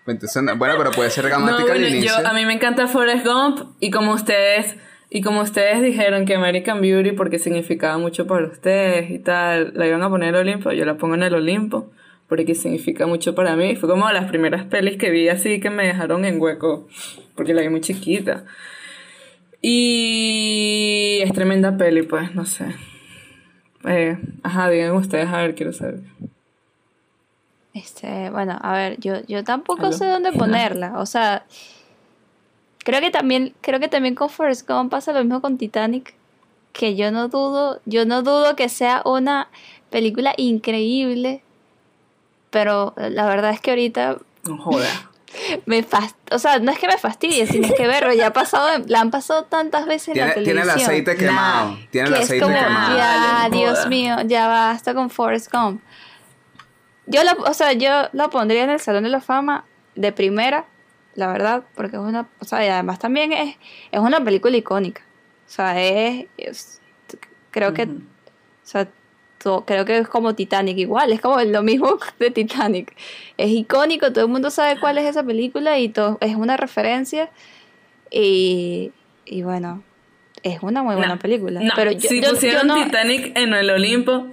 Entonces, 0.06 0.42
no- 0.42 0.56
bueno, 0.56 0.74
pero 0.76 0.90
puede 0.90 1.10
ser 1.10 1.24
No, 1.24 1.30
dramática 1.30 1.62
bueno, 1.62 1.86
al 1.86 1.94
inicio. 1.94 2.20
yo, 2.20 2.28
a 2.28 2.32
mí 2.34 2.44
me 2.44 2.52
encanta 2.52 2.86
Forrest 2.86 3.24
Gump 3.26 3.76
y 3.80 3.90
como 3.90 4.12
ustedes 4.12 4.76
y 5.14 5.20
como 5.20 5.42
ustedes 5.42 5.80
dijeron 5.80 6.26
que 6.26 6.34
American 6.34 6.80
Beauty 6.80 7.12
porque 7.12 7.38
significaba 7.38 7.98
mucho 7.98 8.26
para 8.26 8.48
ustedes 8.48 9.12
y 9.12 9.20
tal, 9.20 9.70
la 9.76 9.86
iban 9.86 10.02
a 10.02 10.10
poner 10.10 10.30
en 10.30 10.34
el 10.34 10.40
Olimpo, 10.40 10.72
yo 10.72 10.84
la 10.84 10.96
pongo 10.96 11.14
en 11.14 11.22
el 11.22 11.36
Olimpo 11.36 11.92
porque 12.28 12.56
significa 12.56 13.06
mucho 13.06 13.32
para 13.32 13.54
mí. 13.54 13.76
Fue 13.76 13.88
como 13.88 14.10
las 14.10 14.24
primeras 14.24 14.64
pelis 14.64 14.96
que 14.96 15.10
vi 15.10 15.28
así 15.28 15.60
que 15.60 15.70
me 15.70 15.86
dejaron 15.86 16.24
en 16.24 16.40
hueco 16.40 16.88
porque 17.36 17.54
la 17.54 17.62
vi 17.62 17.68
muy 17.68 17.80
chiquita. 17.80 18.44
Y 19.62 21.20
es 21.22 21.32
tremenda 21.32 21.76
peli, 21.76 22.02
pues, 22.02 22.34
no 22.34 22.44
sé. 22.44 22.74
Eh, 23.84 24.18
ajá, 24.42 24.68
digan 24.68 24.96
ustedes, 24.96 25.28
a 25.28 25.42
ver, 25.42 25.54
quiero 25.54 25.72
saber. 25.72 26.00
Este, 27.72 28.30
bueno, 28.30 28.58
a 28.60 28.72
ver, 28.72 28.98
yo, 28.98 29.24
yo 29.28 29.44
tampoco 29.44 29.86
Aló. 29.86 29.92
sé 29.92 30.06
dónde 30.06 30.32
ponerla. 30.32 30.98
O 30.98 31.06
sea, 31.06 31.46
creo 32.84 33.00
que 33.00 33.10
también, 33.10 33.54
creo 33.60 33.80
que 33.80 33.88
también 33.88 34.14
con 34.14 34.30
Forrest 34.30 34.68
Gump 34.68 34.90
pasa 34.90 35.12
lo 35.12 35.20
mismo 35.20 35.40
con 35.40 35.58
Titanic. 35.58 36.14
Que 36.72 36.94
yo 36.96 37.10
no 37.10 37.28
dudo, 37.28 37.80
yo 37.84 38.04
no 38.04 38.22
dudo 38.22 38.56
que 38.56 38.68
sea 38.68 39.02
una 39.04 39.48
película 39.90 40.34
increíble. 40.36 41.42
Pero 42.50 42.94
la 42.96 43.26
verdad 43.26 43.50
es 43.50 43.60
que 43.60 43.70
ahorita 43.70 44.18
No 44.44 44.58
joda. 44.58 44.86
me 45.66 45.82
fast 45.82 46.16
o 46.30 46.38
sea, 46.38 46.58
no 46.60 46.70
es 46.70 46.78
que 46.78 46.86
me 46.86 46.96
fastidie, 46.96 47.46
sino 47.46 47.66
es 47.66 47.74
que 47.74 47.86
verlo, 47.88 48.12
ya 48.12 48.28
ha 48.28 48.32
pasado, 48.32 48.68
la 48.86 49.00
han 49.00 49.10
pasado 49.10 49.44
tantas 49.44 49.86
veces 49.86 50.08
en 50.08 50.14
Tiene, 50.14 50.28
la 50.28 50.34
tiene 50.34 50.44
televisión. 50.60 50.78
el 50.78 50.84
aceite 50.84 51.16
quemado. 51.16 51.78
Tiene 51.90 52.08
el 52.08 52.14
que 52.14 52.20
es 52.20 52.26
aceite 52.26 52.44
como, 52.44 52.56
quemado. 52.56 52.96
ya, 52.96 53.48
Dios 53.50 53.78
joda. 53.78 53.88
mío, 53.88 54.16
ya 54.26 54.46
basta 54.48 54.94
con 54.94 55.10
Forrest 55.10 55.52
Gump. 55.52 55.80
Yo 57.06 57.22
la, 57.24 57.32
o 57.32 57.54
sea, 57.54 57.72
yo 57.72 58.08
la 58.12 58.28
pondría 58.30 58.64
en 58.64 58.70
el 58.70 58.80
Salón 58.80 59.04
de 59.04 59.10
la 59.10 59.20
Fama 59.20 59.64
de 59.94 60.12
primera, 60.12 60.66
la 61.14 61.28
verdad, 61.32 61.64
porque 61.74 61.96
es 61.96 62.02
una, 62.02 62.28
o 62.40 62.44
sea, 62.44 62.64
y 62.64 62.68
además 62.68 62.98
también 62.98 63.32
es, 63.32 63.56
es 63.92 64.00
una 64.00 64.22
película 64.24 64.56
icónica. 64.56 65.02
O 65.46 65.50
sea, 65.50 65.80
es, 65.82 66.26
es- 66.36 66.80
creo 67.50 67.72
que, 67.74 67.82
o 67.84 67.88
sea, 68.62 68.88
creo 69.66 69.84
que 69.84 69.98
es 69.98 70.08
como 70.08 70.34
Titanic 70.34 70.78
igual, 70.78 71.12
es 71.12 71.20
como 71.20 71.40
lo 71.42 71.62
mismo 71.62 71.98
de 72.18 72.30
Titanic. 72.30 72.96
Es 73.36 73.50
icónico, 73.50 74.12
todo 74.12 74.24
el 74.24 74.30
mundo 74.30 74.50
sabe 74.50 74.80
cuál 74.80 74.98
es 74.98 75.04
esa 75.06 75.22
película 75.22 75.78
y 75.78 75.88
todo, 75.90 76.18
es 76.20 76.34
una 76.36 76.56
referencia 76.56 77.30
y, 78.10 78.92
y 79.24 79.42
bueno, 79.42 79.82
es 80.44 80.62
una 80.62 80.82
muy 80.82 80.94
buena 80.94 81.14
No, 81.14 81.20
película. 81.20 81.60
No, 81.60 81.72
pero 81.74 81.90
yo, 81.90 82.08
si 82.08 82.20
yo- 82.20 82.28
yo 82.28 82.34
pusieron 82.34 82.66
no- 82.68 82.84
Titanic 82.84 83.36
en 83.36 83.52
el 83.54 83.68
Olimpo, 83.70 84.28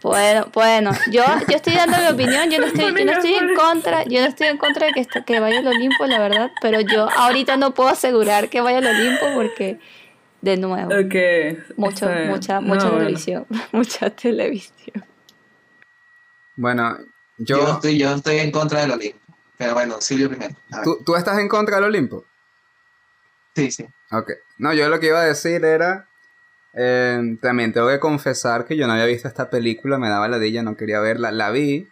bueno, 0.00 0.46
bueno, 0.54 0.92
yo, 1.06 1.24
yo 1.48 1.56
estoy 1.56 1.74
dando 1.74 1.98
mi 1.98 2.06
opinión, 2.06 2.48
yo 2.50 2.60
no 2.60 2.66
estoy, 2.72 2.94
yo 2.96 3.04
no 3.04 3.12
estoy 3.12 3.34
en 3.34 3.54
contra, 3.54 4.04
yo 4.04 4.20
no 4.20 4.26
estoy 4.26 4.46
en 4.46 4.56
contra 4.56 4.86
de 4.86 4.92
que, 4.94 5.00
est- 5.00 5.24
que 5.26 5.40
vaya 5.40 5.58
al 5.58 5.66
Olimpo, 5.66 6.06
la 6.06 6.18
verdad, 6.20 6.52
pero 6.62 6.80
yo 6.80 7.08
ahorita 7.16 7.56
no 7.56 7.74
puedo 7.74 7.90
asegurar 7.90 8.48
que 8.48 8.60
vaya 8.60 8.78
al 8.78 8.86
Olimpo 8.86 9.34
porque, 9.34 9.78
de 10.40 10.56
nuevo, 10.56 10.92
ok. 10.94 11.74
mucho, 11.76 12.08
mucha, 12.28 12.60
No, 12.60 12.68
mucha 12.68 12.88
bueno. 12.90 12.98
televisión, 13.00 13.46
mucha 13.72 14.10
televisión. 14.10 15.04
Bueno, 16.56 16.96
Yo, 17.38 17.58
yo... 17.58 17.72
estoy, 17.74 17.98
yo 17.98 18.14
estoy 18.14 18.38
en 18.38 18.50
contra 18.52 18.80
del 18.82 18.92
Olimpo. 18.92 19.18
Pero 19.56 19.74
bueno, 19.74 20.00
Silvio 20.00 20.28
primero. 20.28 20.54
¿tú, 20.84 21.02
¿Tú 21.04 21.16
estás 21.16 21.38
en 21.40 21.48
contra 21.48 21.76
del 21.76 21.86
Olimpo? 21.86 22.24
Sí, 23.58 23.70
sí. 23.72 23.86
Ok. 24.12 24.30
No, 24.58 24.72
yo 24.72 24.88
lo 24.88 25.00
que 25.00 25.08
iba 25.08 25.20
a 25.20 25.24
decir 25.24 25.64
era... 25.64 26.08
eh, 26.74 27.36
también 27.42 27.72
tengo 27.72 27.88
que 27.88 27.98
confesar 27.98 28.64
que 28.66 28.76
yo 28.76 28.86
no 28.86 28.92
había 28.92 29.06
visto 29.06 29.26
esta 29.26 29.50
película, 29.50 29.98
me 29.98 30.08
daba 30.08 30.28
ladilla, 30.28 30.62
no 30.62 30.76
quería 30.76 31.00
verla. 31.00 31.32
La 31.32 31.50
vi 31.50 31.88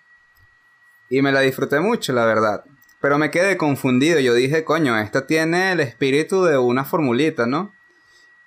y 1.08 1.22
me 1.22 1.32
la 1.32 1.40
disfruté 1.40 1.80
mucho, 1.80 2.12
la 2.12 2.24
verdad. 2.24 2.64
Pero 3.00 3.18
me 3.18 3.32
quedé 3.32 3.56
confundido. 3.56 4.20
Yo 4.20 4.32
dije, 4.34 4.62
coño, 4.64 4.96
esta 4.96 5.26
tiene 5.26 5.72
el 5.72 5.80
espíritu 5.80 6.44
de 6.44 6.56
una 6.56 6.84
formulita, 6.84 7.46
¿no? 7.46 7.72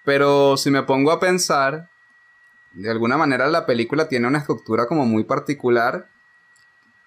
Pero 0.05 0.55
si 0.55 0.71
me 0.71 0.83
pongo 0.83 1.11
a 1.11 1.19
pensar, 1.19 1.89
de 2.71 2.89
alguna 2.89 3.17
manera 3.17 3.47
la 3.47 3.65
película 3.65 4.07
tiene 4.07 4.27
una 4.27 4.39
estructura 4.39 4.85
como 4.87 5.05
muy 5.05 5.25
particular, 5.25 6.09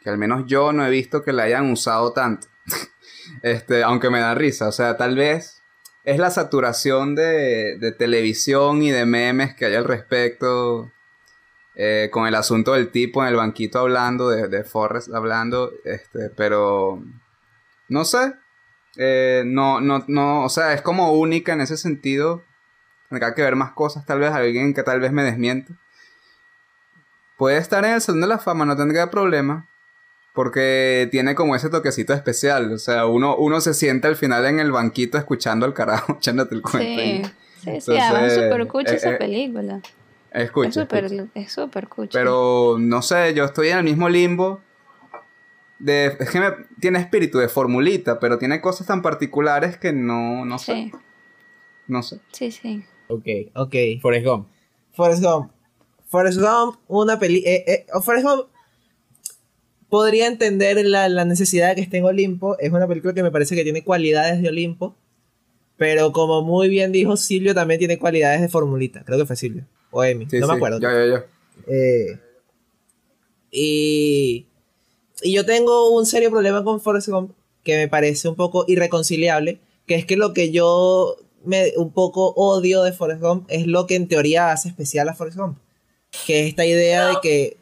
que 0.03 0.11
al 0.11 0.19
menos 0.19 0.45
yo 0.47 0.73
no 0.75 0.85
he 0.87 0.91
visto 0.91 1.23
que 1.23 1.33
la 1.33 1.45
hayan 1.45 1.71
usado 1.71 2.13
tanto. 2.13 2.49
este, 3.43 3.83
aunque 3.83 4.11
me 4.11 4.21
da 4.21 4.35
risa. 4.35 4.69
O 4.69 4.73
sea, 4.73 4.97
tal 4.97 5.17
vez 5.17 5.62
es 6.05 6.19
la 6.19 6.31
saturación 6.31 7.15
de, 7.15 7.79
de 7.79 7.93
televisión 7.93 8.83
y 8.83 8.91
de 8.91 9.07
memes 9.07 9.55
que 9.55 9.67
hay 9.67 9.75
al 9.75 9.85
respecto. 9.85 10.91
eh, 11.75 12.09
con 12.13 12.27
el 12.27 12.35
asunto 12.35 12.75
del 12.75 12.91
tipo 12.91 13.23
en 13.23 13.29
el 13.29 13.37
banquito 13.37 13.79
hablando, 13.81 14.29
de, 14.31 14.49
de 14.49 14.65
Forrest 14.65 15.13
hablando, 15.15 15.73
este, 15.85 16.31
pero 16.31 17.03
no 17.89 18.05
sé. 18.05 18.35
eh, 18.97 19.43
no, 19.47 19.81
no, 19.81 20.05
no, 20.09 20.45
o 20.45 20.49
sea, 20.51 20.73
es 20.75 20.83
como 20.83 21.13
única 21.13 21.53
en 21.55 21.61
ese 21.63 21.77
sentido. 21.77 22.43
Tendrá 23.11 23.35
que 23.35 23.43
ver 23.43 23.57
más 23.57 23.73
cosas, 23.73 24.07
tal 24.07 24.21
vez 24.21 24.33
alguien 24.33 24.75
que 24.75 24.83
tal 24.83 25.01
vez 25.01 25.13
me 25.13 25.23
desmiente. 25.25 25.75
Puede 27.37 27.59
estar 27.59 27.85
en 27.85 27.93
el 27.93 28.01
Salón 28.01 28.23
de 28.23 28.27
la 28.27 28.39
Fama, 28.39 28.65
no 28.65 28.77
tendría 28.77 29.11
problema. 29.11 29.69
Porque 30.35 31.09
tiene 31.11 31.35
como 31.35 31.55
ese 31.55 31.69
toquecito 31.69 32.15
especial. 32.15 32.73
O 32.73 32.79
sea, 32.79 33.07
uno, 33.07 33.37
uno 33.37 33.61
se 33.61 33.75
siente 33.75 34.09
al 34.09 34.17
final 34.17 34.47
en 34.47 34.61
el 34.61 34.73
banquito 34.73 35.19
escuchando 35.19 35.67
al 35.67 35.75
carajo, 35.75 36.15
echándote 36.19 36.55
el 36.55 36.63
cuento. 36.63 37.03
Sí, 37.03 37.23
sí, 37.25 37.31
sí, 37.61 37.71
Entonces, 37.71 38.03
además 38.03 38.33
es 38.33 38.43
súper 38.45 38.67
cuchi 38.69 38.93
eh, 38.93 38.97
esa 38.97 39.11
eh, 39.11 39.17
película. 39.19 39.81
Escucha, 40.33 40.69
es 40.69 40.75
súper, 40.75 41.05
escucha. 41.05 41.31
es 41.35 41.53
súper 41.53 41.89
cuchi. 41.89 42.09
Pero 42.13 42.77
no 42.79 43.03
sé, 43.03 43.35
yo 43.35 43.45
estoy 43.45 43.69
en 43.69 43.79
el 43.79 43.85
mismo 43.85 44.09
limbo. 44.09 44.61
De, 45.79 46.17
es 46.19 46.31
que 46.31 46.41
me- 46.41 46.53
tiene 46.81 47.01
espíritu 47.01 47.39
de 47.39 47.49
formulita, 47.49 48.19
pero 48.21 48.39
tiene 48.39 48.61
cosas 48.61 48.87
tan 48.87 49.03
particulares 49.03 49.77
que 49.77 49.93
no, 49.93 50.45
no 50.45 50.59
sé. 50.59 50.73
Sí, 50.75 50.93
No 51.89 52.03
sé. 52.03 52.21
sí, 52.31 52.51
sí. 52.53 52.85
Ok. 53.09 53.27
Ok. 53.57 53.75
Forrest 54.01 54.25
Gump. 54.27 54.49
Forrest 54.95 55.23
Gump. 55.23 55.51
Forrest 56.09 56.39
Gump, 56.41 56.77
una 56.89 57.19
peli... 57.19 57.43
Eh, 57.45 57.65
eh, 57.67 57.87
Forrest 58.03 58.27
Gump 58.27 58.47
podría 59.93 60.27
entender 60.27 60.83
la, 60.87 61.07
la 61.11 61.27
necesidad 61.27 61.69
de 61.69 61.75
que 61.75 61.81
esté 61.83 61.99
en 61.99 62.07
Olimpo. 62.07 62.57
Es 62.59 62.73
una 62.73 62.89
película 62.89 63.13
que 63.13 63.23
me 63.23 63.31
parece 63.31 63.55
que 63.55 63.63
tiene 63.63 63.85
cualidades 63.85 64.41
de 64.41 64.49
Olimpo. 64.49 64.97
Pero 65.77 66.13
como 66.13 66.41
muy 66.41 66.71
bien 66.71 66.93
dijo 66.93 67.19
Silvio, 67.19 67.55
también 67.55 67.79
tiene 67.79 67.99
cualidades 67.99 68.41
de 68.41 68.49
formulita. 68.49 69.05
Creo 69.05 69.19
que 69.19 69.27
fue 69.27 69.37
Silvio. 69.37 69.67
O 69.91 70.03
Emi. 70.03 70.27
Sí, 70.31 70.39
no 70.39 70.47
me 70.47 70.55
acuerdo. 70.55 70.81
Yo, 70.81 70.89
yo, 70.91 71.07
yo. 71.07 71.25
Eh, 71.67 72.19
y, 73.51 74.47
y 75.21 75.35
yo 75.35 75.45
tengo 75.45 75.91
un 75.95 76.07
serio 76.07 76.31
problema 76.31 76.65
con 76.65 76.81
Forrest 76.81 77.09
Gump 77.09 77.33
que 77.63 77.77
me 77.77 77.87
parece 77.87 78.31
un 78.31 78.35
poco 78.35 78.65
irreconciliable, 78.69 79.61
que 79.87 79.97
es 79.97 80.07
que 80.07 80.17
lo 80.17 80.33
que 80.33 80.53
yo 80.53 81.19
me 81.45 81.75
un 81.77 81.93
poco 81.93 82.33
odio 82.35 82.83
de 82.83 82.93
Forrest 82.93 83.21
Gump 83.21 83.45
es 83.51 83.67
lo 83.67 83.87
que 83.87 83.97
en 83.97 84.09
teoría 84.09 84.53
hace 84.53 84.71
especial 84.71 85.11
a 85.11 85.15
Forrest 85.15 85.37
Gump, 85.37 85.59
que 86.27 86.41
es 86.41 86.49
esta 86.49 86.65
idea 86.65 87.09
de 87.09 87.17
que 87.23 87.62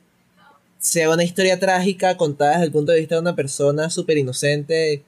sea 0.81 1.11
una 1.11 1.23
historia 1.23 1.61
trágica 1.61 2.17
contada 2.17 2.53
desde 2.53 2.65
el 2.65 2.73
punto 2.73 2.91
de 2.91 2.99
vista 2.99 3.15
de 3.15 3.21
una 3.21 3.37
persona 3.37 3.91
súper 3.91 4.19
inocente 4.19 5.05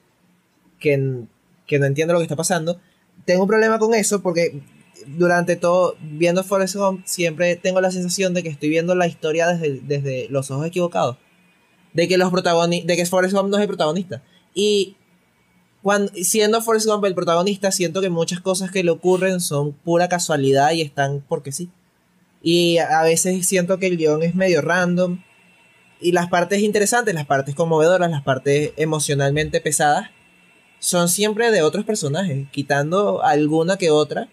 que, 0.79 1.25
que 1.67 1.79
no 1.79 1.85
entiende 1.85 2.13
lo 2.13 2.19
que 2.19 2.23
está 2.23 2.35
pasando. 2.35 2.79
Tengo 3.25 3.41
un 3.41 3.49
problema 3.49 3.79
con 3.79 3.93
eso 3.95 4.21
porque 4.21 4.61
durante 5.07 5.55
todo, 5.55 5.97
viendo 5.99 6.43
Forrest 6.43 6.75
Gump, 6.75 7.05
siempre 7.05 7.55
tengo 7.55 7.81
la 7.81 7.91
sensación 7.91 8.33
de 8.33 8.43
que 8.43 8.49
estoy 8.49 8.69
viendo 8.69 8.93
la 8.95 9.07
historia 9.07 9.47
desde, 9.47 9.81
desde 9.81 10.27
los 10.29 10.51
ojos 10.51 10.67
equivocados. 10.67 11.17
De 11.93 12.07
que 12.07 12.17
los 12.17 12.31
protagoni 12.31 12.81
de 12.81 12.95
que 12.95 13.05
Forrest 13.05 13.35
Gump 13.35 13.49
no 13.49 13.57
es 13.57 13.61
el 13.61 13.67
protagonista. 13.67 14.21
Y 14.53 14.95
cuando, 15.81 16.11
siendo 16.15 16.61
Forrest 16.61 16.85
Gump 16.85 17.03
el 17.05 17.15
protagonista, 17.15 17.71
siento 17.71 17.99
que 17.99 18.09
muchas 18.09 18.39
cosas 18.41 18.71
que 18.71 18.83
le 18.83 18.91
ocurren 18.91 19.39
son 19.39 19.73
pura 19.73 20.07
casualidad 20.07 20.71
y 20.71 20.81
están 20.81 21.23
porque 21.27 21.51
sí. 21.51 21.69
Y 22.43 22.77
a 22.77 23.01
veces 23.03 23.47
siento 23.47 23.79
que 23.79 23.87
el 23.87 23.97
guion 23.97 24.21
es 24.21 24.35
medio 24.35 24.61
random. 24.61 25.23
Y 26.03 26.11
las 26.11 26.29
partes 26.29 26.59
interesantes, 26.59 27.15
las 27.15 27.25
partes 27.25 27.55
conmovedoras, 27.55 28.11
las 28.11 28.23
partes 28.23 28.73
emocionalmente 28.75 29.61
pesadas, 29.61 30.09
son 30.79 31.07
siempre 31.07 31.49
de 31.49 31.61
otros 31.61 31.85
personajes, 31.85 32.45
quitando 32.51 33.23
alguna 33.23 33.77
que 33.77 33.89
otra. 33.89 34.27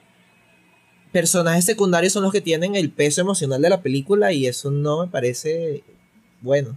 Personajes 1.13 1.65
secundarios 1.65 2.13
son 2.13 2.25
los 2.25 2.33
que 2.33 2.41
tienen 2.41 2.75
el 2.75 2.91
peso 2.91 3.21
emocional 3.21 3.63
de 3.63 3.71
la 3.71 3.83
película 3.83 4.33
y 4.33 4.49
eso 4.49 4.73
no 4.73 5.05
me 5.05 5.11
parece 5.11 5.85
bueno. 6.41 6.77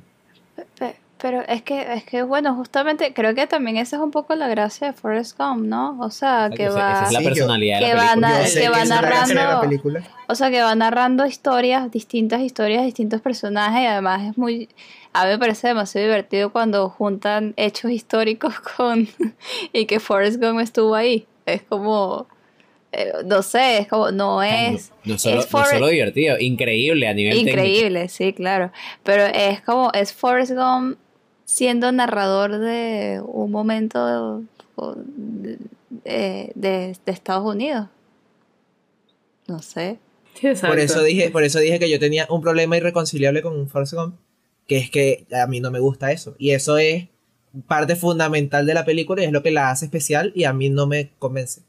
Pe- 1.24 1.30
pe- 1.30 1.34
Pero 1.34 1.42
es 1.48 1.62
que, 1.64 1.94
es 1.94 2.04
que, 2.04 2.24
bueno, 2.24 2.54
justamente 2.56 3.14
creo 3.14 3.34
que 3.34 3.48
también 3.48 3.78
esa 3.78 3.96
es 3.96 4.02
un 4.02 4.12
poco 4.12 4.36
la 4.36 4.48
gracia 4.48 4.88
de 4.88 4.94
Forrest 4.94 5.38
Gump, 5.38 5.66
¿no? 5.66 5.98
O 6.00 6.10
sea, 6.12 6.50
que 6.56 6.70
va... 6.70 6.92
esa 6.94 7.06
es 7.06 7.12
la 7.14 7.20
Sí, 7.20 7.26
yo- 7.26 7.30
personalidad 7.32 7.80
de 7.80 7.86
que 7.86 7.94
la 7.94 8.04
va 8.04 8.12
película. 8.14 8.62
que 8.62 8.70
va 8.70 8.86
narrando-. 8.86 10.04
O 10.28 10.36
sea, 10.36 10.50
que 10.52 10.62
va 10.62 10.76
narrando 10.76 11.26
historias, 11.26 11.92
distintas 11.92 12.42
historias, 12.42 12.84
distintos 12.84 13.22
personajes 13.22 13.82
y 13.84 13.86
además 13.86 14.22
es 14.32 14.38
muy... 14.38 14.70
A 15.14 15.26
mí 15.26 15.30
me 15.32 15.38
parece 15.40 15.68
demasiado 15.68 16.08
divertido 16.08 16.52
cuando 16.52 16.90
juntan 16.90 17.54
hechos 17.58 17.92
históricos 17.92 18.54
con... 18.78 19.08
y 19.72 19.86
que 19.86 20.00
Forrest 20.00 20.42
Gump 20.42 20.60
estuvo 20.60 20.96
ahí. 20.96 21.26
Es 21.46 21.62
como... 21.64 22.28
eh, 22.92 23.12
no 23.26 23.42
sé, 23.44 23.80
es 23.80 23.88
como... 23.88 24.12
No 24.12 24.42
es... 24.44 24.92
No, 25.04 25.14
no 25.14 25.20
solo, 25.20 25.40
es 25.42 25.52
no 25.54 25.66
solo 25.66 25.88
divertido, 25.88 26.38
increíble 26.40 27.08
a 27.08 27.14
nivel 27.14 27.34
técnico. 27.36 27.58
Increíble, 27.60 28.08
sí, 28.10 28.34
claro. 28.34 28.72
Pero 29.04 29.26
es 29.26 29.62
como, 29.62 29.92
es 29.94 30.14
Forrest 30.14 30.54
Gump 30.54 30.98
siendo 31.46 31.92
narrador 31.92 32.58
de 32.60 33.22
un 33.26 33.52
momento 33.52 34.44
de, 34.76 35.58
de- 36.04 36.52
de- 36.56 36.98
de 37.06 37.12
Estados 37.12 37.46
Unidos. 37.54 37.88
No 39.48 39.60
sé. 39.62 40.00
Exacto. 40.42 40.68
Por 40.74 40.80
eso 40.80 41.04
dije, 41.04 41.30
por 41.30 41.44
eso 41.44 41.60
dije 41.60 41.80
que 41.80 41.90
yo 41.90 42.00
tenía 42.00 42.26
un 42.30 42.42
problema 42.42 42.78
irreconciliable 42.78 43.42
con 43.42 43.68
Forrest 43.70 43.94
Gump, 43.94 44.16
que 44.68 44.78
es 44.78 44.90
que 44.90 45.26
a 45.32 45.46
mí 45.48 45.60
no 45.60 45.70
me 45.72 45.80
gusta 45.80 46.12
eso. 46.12 46.36
Y 46.40 46.52
eso 46.52 46.78
es 46.78 47.08
parte 47.68 47.96
fundamental 47.96 48.66
de 48.66 48.74
la 48.74 48.84
película 48.86 49.22
y 49.22 49.26
es 49.26 49.32
lo 49.32 49.44
que 49.44 49.52
la 49.52 49.70
hace 49.70 49.86
especial 49.86 50.32
y 50.36 50.46
a 50.46 50.54
mí 50.54 50.70
no 50.70 50.88
me 50.88 51.12
convence. 51.20 51.62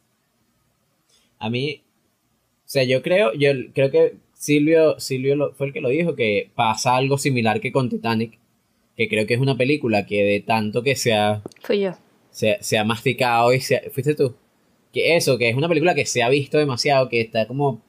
A 1.38 1.50
mí, 1.50 1.82
o 2.64 2.68
sea, 2.68 2.84
yo 2.84 3.02
creo, 3.02 3.32
yo 3.34 3.50
creo 3.74 3.90
que 3.90 4.16
Silvio, 4.32 4.98
Silvio 4.98 5.36
lo- 5.36 5.52
fue 5.54 5.66
el 5.66 5.72
que 5.72 5.80
lo 5.82 5.90
dijo, 5.90 6.14
que 6.14 6.50
pasa 6.54 6.96
algo 6.96 7.18
similar 7.18 7.60
que 7.60 7.70
con 7.72 7.90
Titanic, 7.90 8.38
que 8.96 9.08
creo 9.08 9.26
que 9.26 9.34
es 9.34 9.40
una 9.40 9.56
película 9.56 10.06
que 10.06 10.22
de 10.24 10.40
tanto 10.40 10.82
que 10.82 10.96
se 10.96 11.12
ha, 11.14 11.42
Fui 11.62 11.80
yo. 11.80 11.92
se, 12.30 12.58
se 12.60 12.78
ha 12.78 12.84
masticado 12.84 13.52
y 13.52 13.60
se 13.60 13.76
ha- 13.76 13.82
fuiste 13.92 14.14
tú. 14.14 14.34
Que 14.92 15.16
eso, 15.16 15.38
que 15.38 15.48
es 15.48 15.56
una 15.56 15.68
película 15.68 15.94
que 15.94 16.06
se 16.06 16.22
ha 16.22 16.28
visto 16.28 16.58
demasiado, 16.58 17.08
que 17.08 17.20
está 17.20 17.46
como... 17.46 17.80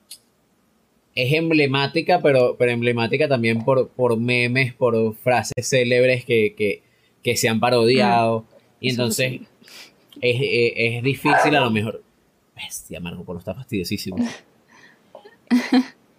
Es 1.13 1.31
emblemática, 1.31 2.21
pero, 2.21 2.57
pero 2.57 2.71
emblemática 2.71 3.29
también 3.29 3.63
por, 3.63 3.87
por 3.89 4.17
memes, 4.17 4.73
por 4.73 5.15
frases 5.15 5.69
célebres 5.69 6.25
que, 6.25 6.55
que, 6.57 6.81
que 7.23 7.37
se 7.37 7.47
han 7.47 7.59
parodiado. 7.61 8.45
Y 8.81 8.89
Eso 8.89 9.01
entonces, 9.03 9.41
es, 10.19 10.35
es- 10.41 10.73
es 10.75 11.03
difícil 11.03 11.55
a 11.55 11.61
lo 11.61 11.71
mejor. 11.71 12.03
Bestia, 12.55 12.99
Marco 12.99 13.23
Polo 13.23 13.39
está 13.39 13.53
fastidiosísimo. 13.53 14.17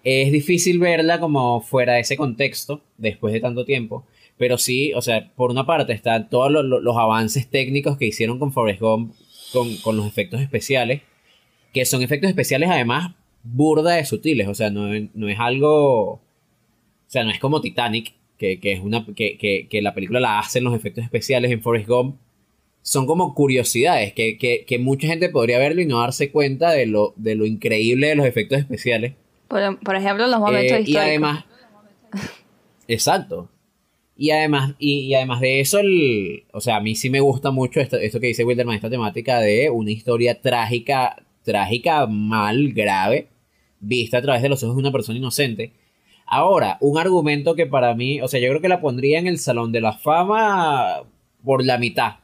es 0.05 0.33
difícil 0.33 0.79
verla 0.79 1.19
como 1.21 1.61
fuera 1.61 1.95
de 1.95 2.01
ese 2.01 2.17
contexto, 2.17 2.81
después 2.97 3.35
de 3.35 3.41
tanto 3.41 3.65
tiempo. 3.65 4.05
Pero 4.39 4.59
sí, 4.59 4.93
o 4.95 5.01
sea, 5.03 5.33
por 5.35 5.51
una 5.51 5.65
parte 5.67 5.93
están 5.93 6.29
todos 6.29 6.51
lo- 6.51 6.63
lo- 6.63 6.81
los 6.81 6.97
avances 6.97 7.49
técnicos 7.49 7.97
que 7.97 8.07
hicieron 8.07 8.39
con 8.39 8.53
Forrest 8.53 8.81
Gump, 8.81 9.15
con, 9.53 9.77
con 9.79 9.97
los 9.97 10.07
efectos 10.07 10.41
especiales, 10.41 11.03
que 11.73 11.85
son 11.87 12.03
efectos 12.03 12.29
especiales 12.29 12.69
además 12.71 13.15
burda 13.43 13.95
de 13.95 14.05
sutiles, 14.05 14.49
o 14.49 14.55
sea, 14.55 14.71
no, 14.71 14.93
es- 14.93 15.09
no 15.15 15.29
es 15.29 15.39
algo, 15.39 16.13
o 16.13 16.21
sea, 17.07 17.25
no 17.25 17.31
es 17.31 17.39
como 17.39 17.61
Titanic, 17.61 18.13
que, 18.39 18.61
que 18.61 18.73
es 18.73 18.81
una, 18.81 19.07
que, 19.07 19.39
que, 19.39 19.67
que 19.71 19.81
la 19.81 19.95
película 19.95 20.21
la 20.21 20.39
hacen 20.39 20.65
los 20.65 20.75
efectos 20.75 21.05
especiales 21.05 21.51
en 21.51 21.63
Forrest 21.63 21.89
Gump, 21.89 22.17
son 22.83 23.07
como 23.07 23.35
curiosidades, 23.35 24.13
que, 24.13 24.37
que, 24.37 24.65
que 24.67 24.79
mucha 24.79 25.07
gente 25.09 25.29
podría 25.31 25.59
verlo 25.59 25.81
y 25.81 25.87
no 25.87 26.01
darse 26.01 26.31
cuenta 26.31 26.71
de 26.73 26.87
lo, 26.87 27.15
de 27.17 27.35
lo 27.37 27.47
increíble 27.47 28.09
de 28.09 28.15
los 28.17 28.27
efectos 28.27 28.59
especiales. 28.59 29.15
Por, 29.49 29.79
por 29.81 29.97
ejemplo, 29.97 30.27
los 30.27 30.39
momentos 30.41 30.73
Eh, 30.77 30.81
y 30.81 30.83
históricos. 30.91 31.03
además, 31.09 31.45
exacto. 32.89 33.49
Y 34.17 34.31
además, 34.31 34.75
y, 34.79 35.13
además 35.15 35.41
de 35.41 35.61
eso, 35.61 35.81
o 36.53 36.61
sea, 36.61 36.77
a 36.77 36.81
mí 36.81 36.95
sí 36.95 37.11
me 37.11 37.21
gusta 37.21 37.51
mucho 37.51 37.81
esto, 37.81 37.99
esto 37.99 38.19
que 38.19 38.29
dice 38.29 38.45
Wilderman, 38.45 38.77
esta 38.77 38.89
temática 38.89 39.41
de 39.41 39.69
una 39.69 39.91
historia 39.91 40.41
trágica, 40.41 41.23
trágica, 41.43 42.07
mal, 42.07 42.73
grave, 42.73 43.29
vista 43.79 44.19
a 44.19 44.23
través 44.23 44.43
de 44.43 44.49
los 44.49 44.63
ojos 44.63 44.77
de 44.77 44.81
una 44.81 44.93
persona 44.93 45.19
inocente. 45.19 45.73
Ahora, 46.27 46.79
un 46.81 46.99
argumento 46.99 47.55
que 47.55 47.67
para 47.67 47.95
mí, 47.95 48.21
o 48.23 48.29
sea, 48.29 48.41
yo 48.41 48.49
creo 48.49 48.63
que 48.63 48.69
la 48.69 48.81
pondría 48.81 49.19
en 49.19 49.27
el 49.27 49.39
Salón 49.39 49.71
de 49.71 49.83
la 49.83 49.93
Fama 49.93 51.03
por 51.45 51.65
la 51.65 51.79
mitad. 51.79 52.17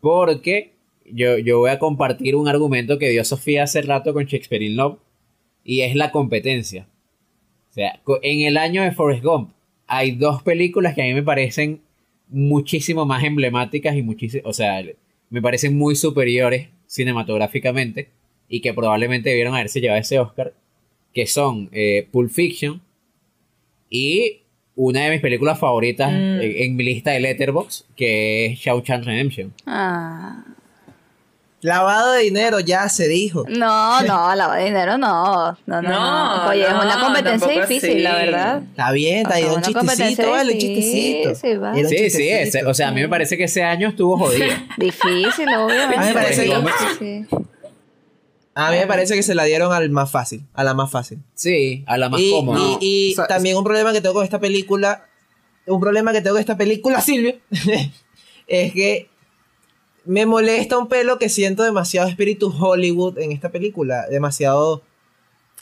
Porque 0.00 0.72
yo, 1.04 1.38
yo 1.38 1.58
voy 1.58 1.70
a 1.70 1.78
compartir 1.78 2.34
un 2.34 2.48
argumento 2.48 2.98
que 2.98 3.10
dio 3.10 3.24
Sofía 3.24 3.64
hace 3.64 3.82
rato 3.82 4.14
con 4.14 4.24
Shakespeare 4.24 4.64
in 4.64 4.76
Love, 4.76 4.98
y 5.64 5.82
es 5.82 5.94
la 5.94 6.10
competencia. 6.10 6.88
O 7.70 7.74
sea, 7.74 8.00
en 8.22 8.40
el 8.42 8.56
año 8.56 8.82
de 8.82 8.92
Forrest 8.92 9.22
Gump 9.22 9.50
hay 9.86 10.12
dos 10.12 10.42
películas 10.42 10.94
que 10.94 11.02
a 11.02 11.04
mí 11.06 11.14
me 11.14 11.22
parecen 11.22 11.80
muchísimo 12.28 13.04
más 13.04 13.22
emblemáticas 13.24 13.96
y 13.96 14.02
muchísimo, 14.02 14.42
o 14.48 14.52
sea, 14.52 14.82
me 15.30 15.42
parecen 15.42 15.76
muy 15.76 15.94
superiores 15.96 16.68
cinematográficamente 16.86 18.08
y 18.48 18.60
que 18.60 18.72
probablemente 18.74 19.30
debieron 19.30 19.54
haberse 19.54 19.80
llevado 19.80 20.00
ese 20.00 20.18
Oscar, 20.18 20.52
que 21.12 21.26
son 21.26 21.68
eh, 21.72 22.06
Pulp 22.10 22.30
Fiction 22.30 22.80
y 23.90 24.40
una 24.76 25.04
de 25.04 25.10
mis 25.12 25.20
películas 25.20 25.58
favoritas 25.58 26.10
Mm. 26.12 26.40
en, 26.40 26.40
en 26.62 26.76
mi 26.76 26.84
lista 26.84 27.12
de 27.12 27.20
Letterboxd, 27.20 27.84
que 27.94 28.46
es 28.46 28.58
Shawshank 28.58 29.04
Redemption. 29.04 29.52
Ah. 29.66 30.44
Lavado 31.64 32.12
de 32.12 32.24
dinero, 32.24 32.60
ya 32.60 32.90
se 32.90 33.08
dijo. 33.08 33.44
No, 33.48 34.02
no, 34.02 34.34
lavado 34.36 34.52
de 34.58 34.64
dinero 34.66 34.98
no. 34.98 35.52
No, 35.64 35.80
no, 35.80 35.82
no. 35.82 35.88
No, 36.44 36.48
Oye, 36.50 36.62
es 36.66 36.72
una 36.74 37.00
competencia 37.00 37.48
difícil, 37.62 38.04
la 38.04 38.16
verdad. 38.16 38.62
Está 38.70 38.92
bien, 38.92 39.16
está 39.26 39.30
O 39.30 39.32
sea, 39.32 39.40
bien. 39.40 39.54
Un 39.56 39.62
chistecito, 39.62 40.30
vale, 40.30 40.52
un 40.52 40.58
chistecito. 40.58 41.34
sí, 41.34 41.54
va. 41.56 41.72
Era 41.72 41.88
un 41.88 41.88
Sí, 41.88 42.10
sí, 42.10 42.28
ese- 42.28 42.66
o 42.66 42.74
sea, 42.74 42.88
a 42.88 42.92
mí 42.92 43.00
me 43.00 43.08
parece 43.08 43.38
que 43.38 43.44
ese 43.44 43.62
año 43.62 43.88
estuvo 43.88 44.18
jodido. 44.18 44.44
Difícil, 44.76 45.48
obviamente. 45.56 45.96
A 45.96 46.00
mí 46.00 46.06
me 46.08 46.12
parece 46.14 46.42
sí, 46.44 46.50
que- 46.50 47.26
sí. 47.30 47.36
A 48.56 48.70
mí 48.70 48.76
me 48.76 48.86
parece 48.86 49.14
que 49.14 49.22
se 49.22 49.34
la 49.34 49.44
dieron 49.44 49.72
al 49.72 49.88
más 49.88 50.10
fácil, 50.10 50.44
a 50.52 50.64
la 50.64 50.74
más 50.74 50.90
fácil. 50.90 51.18
Sí, 51.34 51.82
a 51.86 51.96
la 51.96 52.10
más 52.10 52.20
y, 52.20 52.30
cómoda. 52.30 52.60
y- 52.78 53.08
y 53.08 53.12
O 53.12 53.16
sea, 53.16 53.26
también 53.26 53.56
un 53.56 53.64
problema 53.64 53.92
que 53.94 54.02
tengo 54.02 54.14
con 54.14 54.24
esta 54.24 54.38
película, 54.38 55.06
un 55.66 55.80
problema 55.80 56.12
que 56.12 56.20
tengo 56.20 56.34
con 56.34 56.40
esta 56.40 56.58
película, 56.58 57.00
Silvio, 57.00 57.36
es 58.46 58.72
que 58.74 59.08
me 60.06 60.26
molesta 60.26 60.78
un 60.78 60.88
pelo 60.88 61.18
que 61.18 61.28
siento 61.28 61.62
demasiado 61.62 62.08
espíritu 62.08 62.54
Hollywood 62.58 63.18
en 63.18 63.32
esta 63.32 63.50
película, 63.50 64.06
demasiado... 64.10 64.82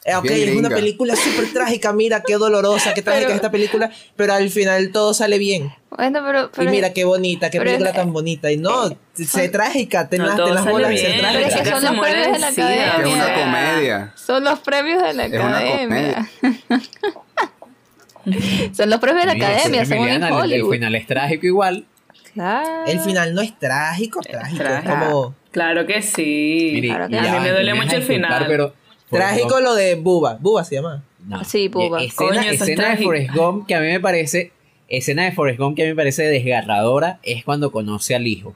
Eh, 0.05 0.17
ok, 0.17 0.25
Bien 0.25 0.35
es 0.35 0.43
una 0.57 0.69
gringa. 0.69 0.75
película 0.75 1.15
súper 1.15 1.53
trágica, 1.53 1.93
mira 1.93 2.25
qué 2.27 2.35
dolorosa, 2.35 2.93
qué 2.93 3.03
trágica 3.03 3.27
Pero- 3.27 3.31
es 3.31 3.37
esta 3.37 3.53
película, 3.53 3.93
pero 4.17 4.33
al 4.35 4.51
final 4.51 4.91
todo 4.91 5.15
sale 5.15 5.39
bien. 5.39 5.73
Bueno, 5.91 6.21
pero, 6.27 6.51
pero, 6.53 6.69
y 6.69 6.73
mira 6.73 6.93
qué 6.93 7.05
bonita, 7.05 7.51
qué 7.51 7.59
pero 7.59 7.69
película 7.71 7.91
es- 7.91 7.97
tan 7.97 8.13
bonita. 8.13 8.51
Y 8.51 8.57
no, 8.57 8.89
sé 9.15 9.49
trágica, 9.49 10.09
ten 10.09 10.23
No, 10.23 10.27
las, 10.27 10.37
todo 10.37 10.47
ten 10.47 10.55
las 10.57 10.65
sale 10.65 10.73
bolas 10.73 10.91
de 10.91 10.99
ser 10.99 11.13
pero 11.21 11.29
es 11.29 11.45
que 11.45 11.51
trágica. 11.63 11.81
son 11.81 11.85
los 11.95 12.05
premios 12.05 12.33
de 12.33 12.39
la. 12.41 12.51
Que 12.51 12.53
es 12.53 12.59
academia. 12.89 13.15
una 13.15 13.35
comedia. 13.45 14.13
Son 14.17 14.43
los 14.45 14.59
premios 14.59 15.03
de 15.05 15.15
la 15.15 15.25
Es 15.27 15.33
una 15.35 15.59
academia. 15.59 16.31
son 18.77 18.91
los 18.91 19.01
premios 19.01 19.21
de 19.21 19.27
la 19.27 19.33
academia, 19.47 19.85
son 19.85 19.97
Emiliana, 19.99 20.29
en 20.29 20.33
el- 20.35 20.39
el, 20.39 20.43
Hollywood. 20.45 20.73
final 20.73 20.95
es 20.97 21.07
trágico 21.07 21.47
igual. 21.47 21.87
Claro. 22.35 22.85
El 22.87 23.01
final 23.01 23.35
no 23.35 23.43
es 23.43 23.59
trágico, 23.59 24.21
es 24.25 24.29
trágico, 24.29 24.65
es 24.65 24.89
como... 24.89 25.35
Claro 25.51 25.87
que 25.87 26.01
sí. 26.01 26.71
Mire, 26.75 26.89
Claro 26.89 27.09
que 27.09 27.15
ya 27.15 27.31
A 27.33 27.37
mí 27.39 27.41
me 27.41 27.51
duele 27.51 27.75
mucho 27.75 27.97
el 27.97 28.03
final. 28.03 28.45
Pero 28.47 28.75
Trágico 29.11 29.61
lo 29.61 29.75
de 29.75 29.97
Buba, 29.97 30.39
Buba 30.41 30.65
se 30.65 30.77
llama. 30.77 31.03
no. 31.27 31.45
Sí, 31.45 31.69
Bubba. 31.69 32.03
Y- 32.03 32.07
Escena, 32.07 32.29
Coño, 32.43 32.51
de 32.65 32.75
trágico. 32.77 33.05
Forrest 33.11 33.35
Gump 33.35 33.67
que 33.67 33.75
a 33.75 33.81
mí 33.81 33.87
me 33.89 34.01
parece, 34.01 34.53
escena 34.89 35.25
de 35.25 35.33
Forrest 35.33 35.59
Gump 35.61 35.77
que 35.77 35.83
a 35.83 35.85
mí 35.85 35.91
me 35.91 35.97
parece 35.97 36.23
desgarradora 36.25 37.19
es 37.23 37.45
cuando 37.45 37.71
conoce 37.71 38.15
al 38.15 38.27
hijo. 38.27 38.55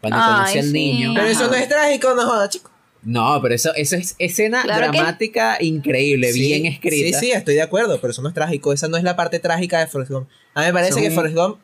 Cuando 0.00 0.18
Ay, 0.18 0.32
conoce 0.36 0.58
al 0.60 0.64
sí. 0.66 0.72
niño. 0.72 1.12
Pero 1.14 1.26
eso 1.26 1.48
no 1.48 1.54
es 1.54 1.68
trágico, 1.68 2.14
no 2.14 2.22
jodas, 2.22 2.48
chico. 2.48 2.70
No, 3.02 3.38
pero 3.42 3.54
eso, 3.54 3.72
eso 3.74 3.96
es 3.96 4.16
escena 4.18 4.62
Claro 4.62 4.90
que- 4.90 4.96
dramática 4.98 5.58
increíble, 5.60 6.32
Sí, 6.32 6.40
bien 6.40 6.66
escrita. 6.66 7.18
Sí, 7.18 7.26
sí, 7.26 7.32
estoy 7.32 7.54
de 7.56 7.62
acuerdo, 7.62 8.00
pero 8.00 8.10
eso 8.12 8.22
no 8.22 8.28
es 8.28 8.34
trágico. 8.34 8.72
Esa 8.72 8.88
no 8.88 8.96
es 8.96 9.04
la 9.04 9.14
parte 9.16 9.38
trágica 9.38 9.78
de 9.80 9.86
Forrest 9.86 10.10
Gump. 10.12 10.28
A 10.54 10.60
mí 10.60 10.66
me 10.68 10.72
parece 10.72 10.92
Son- 10.94 11.02
que 11.02 11.10
Forrest 11.10 11.36
Gump 11.36 11.58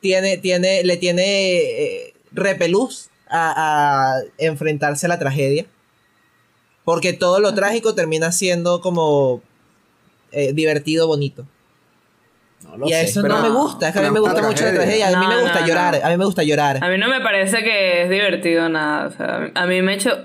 tiene, 0.00 0.36
tiene, 0.38 0.82
le 0.84 0.96
tiene 0.96 1.56
eh, 1.56 2.14
repelús 2.32 3.08
a, 3.28 4.14
a 4.16 4.20
enfrentarse 4.38 5.06
a 5.06 5.08
la 5.08 5.18
tragedia. 5.18 5.66
Porque 6.84 7.12
todo 7.12 7.40
lo 7.40 7.52
trágico 7.54 7.94
termina 7.94 8.30
siendo 8.30 8.80
como 8.80 9.42
eh, 10.30 10.52
divertido, 10.52 11.06
bonito. 11.08 11.44
No 12.62 12.76
lo 12.78 12.88
y 12.88 12.92
a 12.92 13.00
sé, 13.00 13.06
eso 13.06 13.22
pero- 13.22 13.34
no 13.36 13.42
me 13.42 13.48
gusta. 13.50 13.88
Es 13.88 13.92
que 13.92 13.98
a 13.98 14.02
mí 14.02 14.10
me 14.10 14.20
gusta 14.20 14.40
mucho 14.42 14.64
la 14.64 14.72
tragedia. 14.72 15.06
tragedia. 15.06 15.08
A 15.08 15.20
mí 15.20 15.26
me 15.26 15.42
gusta 15.42 15.60
no, 15.60 15.66
llorar. 15.66 15.98
no. 16.00 16.06
A 16.06 16.10
mí 16.10 16.16
me 16.16 16.24
gusta 16.24 16.42
llorar. 16.44 16.84
A 16.84 16.88
mí 16.88 16.98
no 16.98 17.08
me 17.08 17.20
parece 17.20 17.62
que 17.64 18.02
es 18.02 18.10
divertido 18.10 18.68
nada. 18.68 19.08
O 19.08 19.10
sea, 19.10 19.50
a 19.54 19.66
mí 19.66 19.82
me 19.82 19.92
ha 19.92 19.94
hecho. 19.96 20.24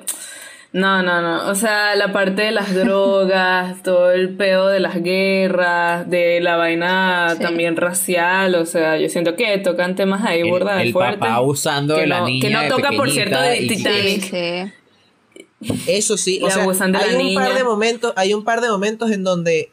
No, 0.74 1.04
no, 1.04 1.22
no. 1.22 1.50
O 1.50 1.56
sea, 1.56 1.96
la 1.96 2.14
parte 2.14 2.44
de 2.44 2.52
las 2.52 2.74
drogas, 2.76 3.84
todo 3.84 4.12
el 4.12 4.36
pedo 4.38 4.68
de 4.70 4.80
las 4.80 5.02
guerras, 5.04 6.10
de 6.10 6.40
la 6.40 6.56
vaina 6.56 7.34
Sí. 7.36 7.42
también 7.42 7.76
racial. 7.76 8.56
O 8.56 8.66
sea, 8.66 8.98
yo 8.98 9.10
siento 9.10 9.36
que 9.36 9.58
tocan 9.58 9.96
temas 9.96 10.24
ahí 10.26 10.42
El, 10.42 10.50
burda 10.50 10.76
de 10.78 10.84
el 10.84 10.94
fuerte. 10.94 11.18
papá 11.18 11.42
usando 11.42 11.96
que 11.96 12.02
de 12.02 12.08
la 12.08 12.20
no- 12.22 12.28
niña 12.28 12.48
que 12.48 12.54
no 12.54 12.62
de 12.62 12.70
toca, 12.70 12.92
por 12.96 13.12
cierto, 13.12 13.40
de 13.42 13.58
Titanic. 13.68 14.22
Sí, 14.24 14.30
sí. 14.32 15.82
Eso 15.88 16.18
sí, 16.18 16.40
o 16.42 16.50
sea, 16.50 16.66
de 16.66 16.92
la 16.94 17.00
hay 17.00 17.16
un 17.16 17.36
par 17.36 17.44
niña. 17.50 17.54
de 17.58 17.64
momentos, 17.64 18.14
hay 18.16 18.34
un 18.34 18.44
par 18.44 18.62
de 18.62 18.70
momentos 18.70 19.12
en 19.12 19.24
donde 19.24 19.72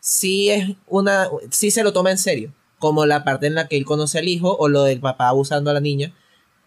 sí 0.00 0.50
es 0.50 0.70
una, 0.86 1.28
sí 1.50 1.70
se 1.70 1.82
lo 1.82 1.92
toma 1.94 2.10
en 2.10 2.18
serio, 2.18 2.52
como 2.78 3.06
la 3.06 3.24
parte 3.24 3.46
en 3.46 3.54
la 3.54 3.66
que 3.66 3.76
él 3.78 3.86
conoce 3.86 4.18
al 4.18 4.28
hijo 4.28 4.54
o 4.58 4.68
lo 4.68 4.82
del 4.82 5.00
papá 5.00 5.28
abusando 5.28 5.70
a 5.70 5.74
la 5.74 5.80
niña, 5.80 6.12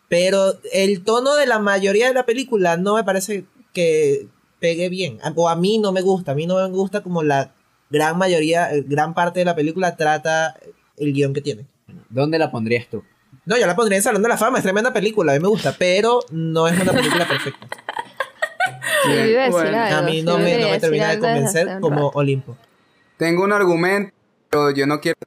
pero 0.09 0.55
el 0.71 1.03
tono 1.03 1.35
de 1.35 1.45
la 1.45 1.59
mayoría 1.59 2.07
de 2.07 2.15
la 2.15 2.25
película 2.25 2.75
no 2.77 2.95
me 2.95 3.03
parece 3.03 3.45
que 3.73 4.27
pegue 4.59 4.87
bien, 4.89 5.19
A- 5.23 5.33
o 5.35 5.49
a 5.49 5.55
mí 5.55 5.77
no 5.79 5.91
me 5.91 6.01
gusta, 6.01 6.31
a 6.31 6.35
mí 6.35 6.47
no 6.47 6.55
me 6.55 6.67
gusta 6.69 7.01
como 7.03 7.21
la 7.23 7.53
gran 7.89 8.17
mayoría, 8.17 8.73
eh, 8.73 8.83
gran 8.87 9.13
parte 9.13 9.39
de 9.39 9.45
la 9.45 9.55
película 9.55 9.95
trata 9.97 10.55
el 10.97 11.13
guion 11.13 11.33
que 11.33 11.41
tiene. 11.41 11.65
¿Dónde 12.09 12.39
la 12.39 12.49
pondrías 12.51 12.87
tú? 12.87 13.03
No, 13.45 13.57
yo 13.57 13.67
la 13.67 13.75
pondría 13.75 13.97
en 13.97 14.03
Salón 14.03 14.21
de 14.23 14.29
la 14.29 14.37
Fama, 14.37 14.57
es 14.59 14.63
tremenda 14.63 14.93
película, 14.93 15.33
a 15.33 15.35
mí 15.35 15.41
me 15.41 15.49
gusta, 15.49 15.75
pero 15.77 16.19
no 16.31 16.67
es 16.67 16.79
una 16.79 16.93
película 16.93 17.27
perfecta. 17.27 17.67
Sí, 19.03 19.11
a 19.11 19.15
decir 19.15 19.51
Bueno, 19.51 19.77
algo, 19.77 19.97
A 19.97 20.01
mí 20.03 20.21
no 20.21 20.37
me, 20.37 20.57
no 20.57 20.69
me 20.69 20.79
termina 20.79 21.09
de 21.09 21.19
convencer 21.19 21.79
como. 21.81 22.07
Olimpo. 22.13 22.55
Tengo 23.17 23.43
un 23.43 23.51
argumento, 23.51 24.13
pero 24.49 24.71
yo 24.71 24.87
no 24.87 25.01
quiero 25.01 25.17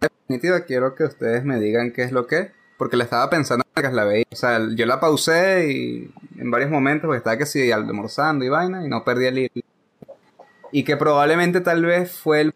definitiva, 0.00 0.64
quiero 0.66 0.94
que 0.94 1.04
ustedes 1.04 1.42
me 1.44 1.58
digan 1.58 1.92
qué 1.92 2.02
es 2.02 2.12
lo 2.12 2.26
que, 2.26 2.52
porque 2.76 2.96
la 2.96 3.04
estaba 3.04 3.30
pensando 3.30 3.64
mientras 3.74 3.94
la 3.94 4.04
veía. 4.04 4.24
O 4.32 4.36
sea, 4.36 4.60
yo 4.74 4.86
la 4.86 5.00
pausé 5.00 5.70
y 5.72 6.10
en 6.38 6.50
varios 6.50 6.70
momentos 6.70 7.06
porque 7.06 7.18
estaba 7.18 7.38
que 7.38 7.46
sí 7.46 7.70
almorzando 7.70 8.44
y 8.44 8.48
vaina 8.48 8.84
y 8.84 8.88
no 8.88 9.04
perdí 9.04 9.26
el 9.26 9.38
hilo. 9.38 9.50
Y 10.72 10.84
que 10.84 10.96
probablemente 10.96 11.60
tal 11.60 11.84
vez 11.84 12.12
fue 12.12 12.40
el, 12.40 12.54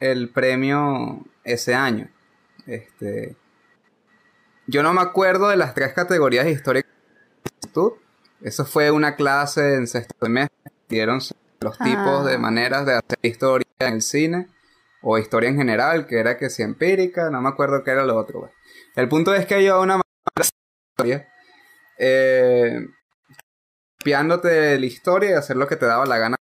el 0.00 0.30
premio 0.30 1.24
ese 1.44 1.74
año. 1.74 2.08
Este, 2.66 3.36
yo 4.66 4.82
no 4.82 4.92
me 4.92 5.02
acuerdo 5.02 5.48
de 5.48 5.56
las 5.56 5.74
tres 5.74 5.92
categorías 5.92 6.46
actitud. 7.44 7.92
Eso 8.40 8.64
fue 8.64 8.90
una 8.90 9.16
clase 9.16 9.74
en 9.74 9.86
sexto 9.86 10.14
semestre. 10.22 10.72
Dieron 10.88 11.20
los 11.60 11.78
tipos 11.78 12.24
de 12.26 12.34
Ah. 12.34 12.38
maneras 12.38 12.86
de 12.86 12.94
hacer 12.94 13.18
historia 13.22 13.66
en 13.78 13.94
el 13.94 14.02
cine 14.02 14.48
o 15.02 15.18
historia 15.18 15.50
en 15.50 15.56
general, 15.56 16.06
que 16.06 16.18
era 16.18 16.36
que 16.36 16.50
si 16.50 16.62
empírica, 16.62 17.30
no 17.30 17.40
me 17.40 17.48
acuerdo 17.48 17.82
qué 17.84 17.90
era 17.92 18.04
lo 18.04 18.16
otro. 18.16 18.40
güey. 18.40 18.52
El 18.96 19.08
punto 19.08 19.34
es 19.34 19.46
que 19.46 19.62
yo 19.62 19.82
una 19.82 20.00
historia, 20.96 21.28
eh, 21.98 22.80
copiándote 23.98 24.48
de 24.48 24.80
la 24.80 24.86
historia 24.86 25.30
y 25.30 25.34
hacer 25.34 25.56
lo 25.56 25.68
que 25.68 25.76
te 25.76 25.84
daba 25.84 26.06
la 26.06 26.18
gana. 26.18 26.36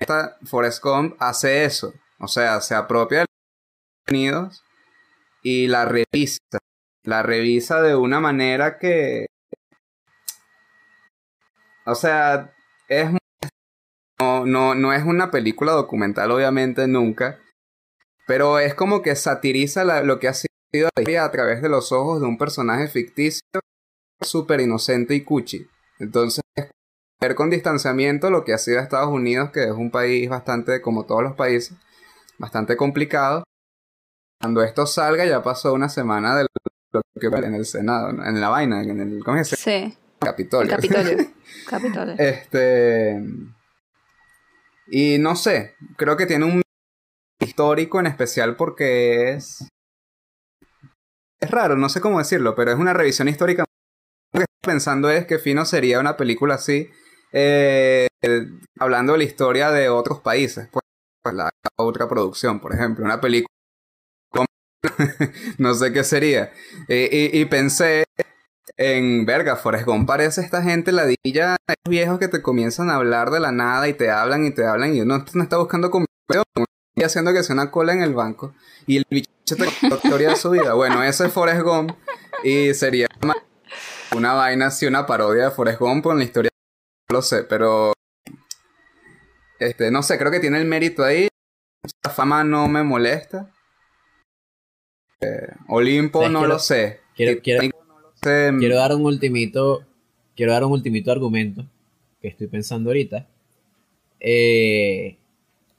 Esta 0.00 0.38
Forrest 0.44 0.82
Gump 0.82 1.16
hace 1.20 1.64
eso, 1.64 1.92
o 2.18 2.26
sea, 2.26 2.60
se 2.62 2.74
apropia 2.74 3.20
de 3.20 3.26
los 3.26 4.06
contenidos 4.06 4.64
y 5.42 5.66
la 5.68 5.84
revisa. 5.84 6.40
La 7.02 7.22
revisa 7.22 7.82
de 7.82 7.94
una 7.94 8.18
manera 8.18 8.78
que 8.78 9.26
O 11.86 11.94
sea, 11.94 12.54
es 12.88 13.10
no, 14.18 14.46
no, 14.46 14.74
no 14.74 14.92
es 14.94 15.04
una 15.04 15.30
película 15.30 15.72
documental, 15.72 16.30
obviamente, 16.30 16.86
nunca. 16.86 17.40
Pero 18.26 18.58
es 18.58 18.74
como 18.74 19.02
que 19.02 19.16
satiriza 19.16 19.84
lo 20.02 20.18
que 20.18 20.28
ha 20.28 20.34
sido 20.34 20.53
la 20.82 20.90
historia 20.96 21.24
a 21.24 21.30
través 21.30 21.62
de 21.62 21.68
los 21.68 21.92
ojos 21.92 22.20
de 22.20 22.26
un 22.26 22.38
personaje 22.38 22.88
ficticio 22.88 23.60
súper 24.20 24.60
inocente 24.60 25.14
y 25.14 25.22
cuchi. 25.22 25.66
Entonces, 25.98 26.42
es 26.56 26.70
ver 27.20 27.34
con 27.34 27.50
distanciamiento 27.50 28.30
lo 28.30 28.44
que 28.44 28.52
ha 28.52 28.58
sido 28.58 28.80
Estados 28.80 29.10
Unidos, 29.10 29.50
que 29.50 29.64
es 29.64 29.70
un 29.70 29.90
país 29.90 30.28
bastante, 30.28 30.80
como 30.80 31.04
todos 31.04 31.22
los 31.22 31.34
países, 31.34 31.76
bastante 32.38 32.76
complicado. 32.76 33.44
Cuando 34.40 34.62
esto 34.62 34.86
salga, 34.86 35.24
ya 35.24 35.42
pasó 35.42 35.72
una 35.72 35.88
semana 35.88 36.36
de 36.36 36.46
lo 36.92 37.02
que 37.20 37.26
en 37.26 37.54
el 37.54 37.66
Senado, 37.66 38.10
en 38.10 38.40
la 38.40 38.48
vaina, 38.48 38.82
en 38.82 39.00
el, 39.00 39.24
¿cómo 39.24 39.38
es? 39.38 39.48
Sí, 39.48 39.70
el 39.70 39.96
Capitolio. 40.20 40.70
Capitolio. 40.70 41.16
Capitolio. 41.68 42.14
Este. 42.18 43.22
Y 44.88 45.18
no 45.18 45.34
sé, 45.34 45.74
creo 45.96 46.16
que 46.16 46.26
tiene 46.26 46.44
un 46.44 46.62
histórico 47.40 48.00
en 48.00 48.06
especial 48.06 48.56
porque 48.56 49.32
es. 49.32 49.66
Es 51.44 51.50
raro, 51.50 51.76
no 51.76 51.90
sé 51.90 52.00
cómo 52.00 52.18
decirlo, 52.18 52.54
pero 52.54 52.72
es 52.72 52.78
una 52.78 52.94
revisión 52.94 53.28
histórica. 53.28 53.66
Lo 54.32 54.40
que 54.40 54.44
estoy 54.44 54.72
pensando 54.72 55.10
es 55.10 55.26
que 55.26 55.38
Fino 55.38 55.66
sería 55.66 56.00
una 56.00 56.16
película 56.16 56.54
así, 56.54 56.90
eh, 57.32 58.08
hablando 58.78 59.12
de 59.12 59.18
la 59.18 59.24
historia 59.24 59.70
de 59.70 59.90
otros 59.90 60.20
países. 60.20 60.68
Pues, 60.72 60.82
pues 61.22 61.34
la 61.34 61.50
otra 61.76 62.08
producción, 62.08 62.60
por 62.60 62.74
ejemplo, 62.74 63.04
una 63.04 63.20
película. 63.20 63.48
no 65.58 65.74
sé 65.74 65.92
qué 65.92 66.02
sería. 66.02 66.50
Y, 66.88 67.44
pensé 67.44 68.04
en 68.78 69.26
verga, 69.26 69.56
Forrest 69.56 69.86
parece 70.06 70.40
esta 70.40 70.62
gente 70.62 70.92
ladilla, 70.92 71.56
viejos 71.86 72.18
que 72.18 72.28
te 72.28 72.40
comienzan 72.40 72.88
a 72.88 72.94
hablar 72.94 73.30
de 73.30 73.40
la 73.40 73.52
nada 73.52 73.86
y 73.86 73.92
te 73.92 74.10
hablan 74.10 74.46
y 74.46 74.50
te 74.50 74.64
hablan 74.64 74.94
y 74.94 75.02
uno 75.02 75.26
no 75.34 75.42
está 75.42 75.58
buscando 75.58 75.90
conversación, 75.90 76.44
uno 76.56 76.64
haciendo 77.02 77.32
que 77.32 77.42
sea 77.42 77.54
una 77.54 77.70
cola 77.70 77.92
en 77.92 78.02
el 78.02 78.14
banco 78.14 78.54
y 78.86 78.98
el 78.98 79.06
bicho 79.10 79.30
te 79.46 79.58
la 79.58 79.96
historia 79.96 80.30
de 80.30 80.36
su 80.36 80.50
vida. 80.50 80.74
Bueno, 80.74 81.02
ese 81.02 81.26
es 81.26 81.32
Forrest 81.32 81.62
Gump 81.62 81.92
y 82.44 82.72
sería 82.74 83.06
una 84.14 84.32
vaina 84.34 84.66
así, 84.66 84.86
una 84.86 85.06
parodia 85.06 85.46
de 85.46 85.50
Forrest 85.50 85.80
Gump 85.80 86.04
con 86.04 86.18
la 86.18 86.24
historia, 86.24 86.50
no 87.10 87.16
lo 87.16 87.22
sé, 87.22 87.42
pero 87.44 87.92
este, 89.58 89.90
no 89.90 90.02
sé, 90.02 90.18
creo 90.18 90.30
que 90.30 90.40
tiene 90.40 90.58
el 90.58 90.66
mérito 90.66 91.02
ahí. 91.04 91.28
La 92.02 92.10
fama 92.10 92.44
no 92.44 92.68
me 92.68 92.82
molesta. 92.82 93.50
Eh, 95.20 95.48
Olimpo 95.68 96.28
no 96.28 96.40
Quiero- 96.40 96.54
lo 96.54 96.58
sé. 96.58 97.00
quiero- 97.14 97.40
no 97.88 98.00
lo 98.00 98.12
sé. 98.22 98.52
Quiero 98.58 98.76
dar 98.76 98.94
un 98.94 99.04
ultimito. 99.04 99.84
Quiero 100.36 100.52
dar 100.52 100.64
un 100.64 100.72
ultimito 100.72 101.12
argumento 101.12 101.64
que 102.20 102.28
estoy 102.28 102.46
pensando 102.46 102.90
ahorita. 102.90 103.26
Eh, 104.20 105.18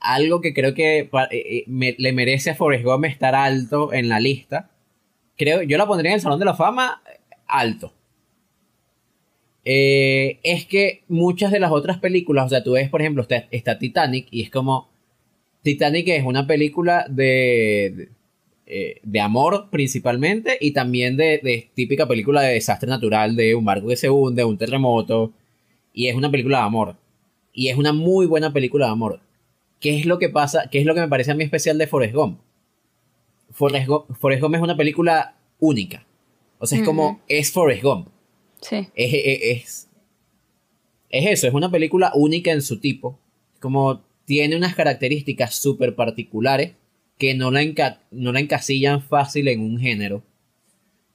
algo 0.05 0.39
que 0.39 0.53
creo 0.53 0.73
que 0.73 0.99
eh, 0.99 1.09
eh, 1.31 1.95
le 1.97 2.13
merece 2.13 2.51
a 2.51 2.55
Forrest 2.55 2.85
Gump 2.85 3.05
estar 3.05 3.35
alto 3.35 3.91
en 3.91 4.07
la 4.07 4.19
lista. 4.19 4.69
Creo, 5.35 5.63
yo 5.63 5.77
la 5.77 5.87
pondría 5.87 6.11
en 6.11 6.15
el 6.15 6.21
Salón 6.21 6.39
de 6.39 6.45
la 6.45 6.55
Fama 6.55 7.01
alto. 7.47 7.91
Eh, 9.65 10.39
es 10.43 10.65
que 10.65 11.03
muchas 11.07 11.51
de 11.51 11.59
las 11.59 11.71
otras 11.71 11.97
películas, 11.97 12.45
o 12.45 12.49
sea, 12.49 12.63
tú 12.63 12.73
ves, 12.73 12.89
por 12.89 13.01
ejemplo, 13.01 13.23
está, 13.23 13.47
está 13.51 13.79
Titanic 13.79 14.27
y 14.31 14.43
es 14.43 14.49
como. 14.49 14.89
Titanic 15.63 16.07
es 16.09 16.23
una 16.23 16.45
película 16.45 17.07
de, 17.09 18.09
de, 18.67 19.01
de 19.01 19.19
amor 19.19 19.69
principalmente 19.71 20.59
y 20.61 20.71
también 20.71 21.17
de, 21.17 21.39
de 21.43 21.69
típica 21.73 22.07
película 22.07 22.41
de 22.41 22.53
desastre 22.53 22.87
natural, 22.87 23.35
de 23.35 23.55
un 23.55 23.65
barco 23.65 23.87
que 23.87 23.95
se 23.95 24.09
hunde, 24.11 24.43
un 24.43 24.59
terremoto. 24.59 25.33
Y 25.91 26.07
es 26.07 26.15
una 26.15 26.29
película 26.29 26.59
de 26.59 26.63
amor. 26.65 26.95
Y 27.51 27.69
es 27.69 27.77
una 27.77 27.93
muy 27.93 28.27
buena 28.27 28.53
película 28.53 28.85
de 28.85 28.91
amor. 28.91 29.21
¿Qué 29.79 29.97
es 29.99 30.05
lo 30.05 30.17
que 30.19 30.29
pasa? 30.29 30.67
¿Qué 30.71 30.79
es 30.79 30.85
lo 30.85 30.93
que 30.95 31.01
me 31.01 31.07
parece 31.07 31.31
a 31.31 31.35
mí 31.35 31.43
especial 31.43 31.77
de 31.77 31.87
Forrest 31.87 32.15
Gump? 32.15 32.39
Forrest 33.51 33.87
Gump, 33.87 34.05
Forrest 34.19 34.41
Gump 34.41 34.55
es 34.55 34.61
una 34.61 34.75
película 34.77 35.35
única. 35.59 36.05
O 36.59 36.65
sea, 36.65 36.79
es 36.79 36.85
como, 36.85 37.21
es 37.27 37.51
Forrest 37.51 37.83
Gump. 37.83 38.07
Sí. 38.61 38.87
Es, 38.95 39.13
es, 39.13 39.39
es, 39.41 39.89
es 41.09 41.25
eso, 41.27 41.47
es 41.47 41.53
una 41.53 41.69
película 41.69 42.11
única 42.15 42.51
en 42.51 42.61
su 42.61 42.79
tipo. 42.79 43.19
Como 43.59 44.03
tiene 44.25 44.55
unas 44.55 44.73
características 44.75 45.53
súper 45.55 45.95
particulares 45.95 46.73
que 47.17 47.33
no 47.35 47.51
la, 47.51 47.61
enca- 47.61 47.99
no 48.11 48.31
la 48.31 48.39
encasillan 48.39 49.01
fácil 49.01 49.47
en 49.47 49.61
un 49.61 49.77
género. 49.79 50.23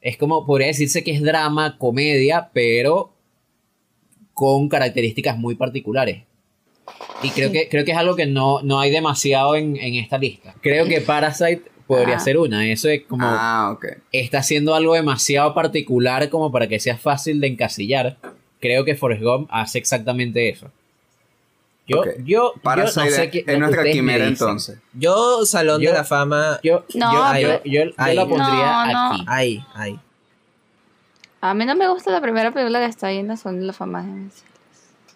Es 0.00 0.16
como, 0.16 0.46
podría 0.46 0.68
decirse 0.68 1.02
que 1.04 1.10
es 1.10 1.20
drama, 1.22 1.76
comedia, 1.76 2.50
pero 2.54 3.14
con 4.32 4.68
características 4.68 5.36
muy 5.36 5.56
particulares. 5.56 6.22
Y 7.22 7.30
creo 7.30 7.48
Sí. 7.48 7.52
que, 7.52 7.68
creo 7.68 7.84
que 7.84 7.92
es 7.92 7.96
algo 7.98 8.16
que 8.16 8.26
no, 8.26 8.62
no 8.62 8.80
hay 8.80 8.90
demasiado 8.90 9.54
en, 9.56 9.76
en 9.76 9.94
esta 9.96 10.16
lista. 10.18 10.54
Creo 10.62 10.86
que 10.86 11.00
Parasite 11.00 11.62
podría 11.86 12.16
Ah. 12.16 12.20
ser 12.20 12.38
una. 12.38 12.66
Eso 12.66 12.88
es 12.88 13.02
como 13.06 13.26
Ah, 13.26 13.70
ok. 13.74 13.84
está 14.12 14.38
haciendo 14.38 14.74
algo 14.74 14.94
demasiado 14.94 15.52
particular 15.54 16.28
como 16.30 16.50
para 16.50 16.66
que 16.68 16.80
sea 16.80 16.96
fácil 16.96 17.40
de 17.40 17.48
encasillar. 17.48 18.16
Creo 18.60 18.84
que 18.84 18.94
Forrest 18.94 19.22
Gump 19.22 19.48
hace 19.50 19.78
exactamente 19.78 20.48
eso. 20.48 20.70
Yo, 21.86 22.00
Ok. 22.00 22.06
yo, 22.18 22.24
yo 22.24 22.54
Parasite 22.62 23.04
no 23.06 23.10
sé 23.10 23.30
qué- 23.30 23.44
es 23.46 23.58
nuestra 23.58 23.84
quimera 23.84 24.26
entonces. 24.26 24.78
Yo, 24.92 25.44
Salón 25.44 25.80
Yo- 25.80 25.90
de 25.90 25.96
la 25.96 26.04
Fama. 26.04 26.60
Yo, 26.62 26.84
No, 26.94 27.12
yo, 27.12 27.24
ahí, 27.24 27.42
yo, 27.42 27.48
yo- 27.64 27.84
yo 27.86 27.90
ahí. 27.96 28.14
la 28.14 28.26
pondría 28.28 28.46
No, 28.46 28.92
no. 28.92 29.12
aquí. 29.14 29.24
Ahí, 29.26 29.64
ahí. 29.74 29.98
A 31.40 31.54
mí 31.54 31.64
no 31.66 31.74
me 31.74 31.88
gusta 31.88 32.12
la 32.12 32.20
primera 32.20 32.52
película 32.52 32.78
que 32.80 32.86
está 32.86 33.08
ahí 33.08 33.16
en 33.18 33.28
la 33.28 33.36
Salón 33.36 33.60
de 33.60 33.66
la 33.66 33.72
Fama. 33.72 34.06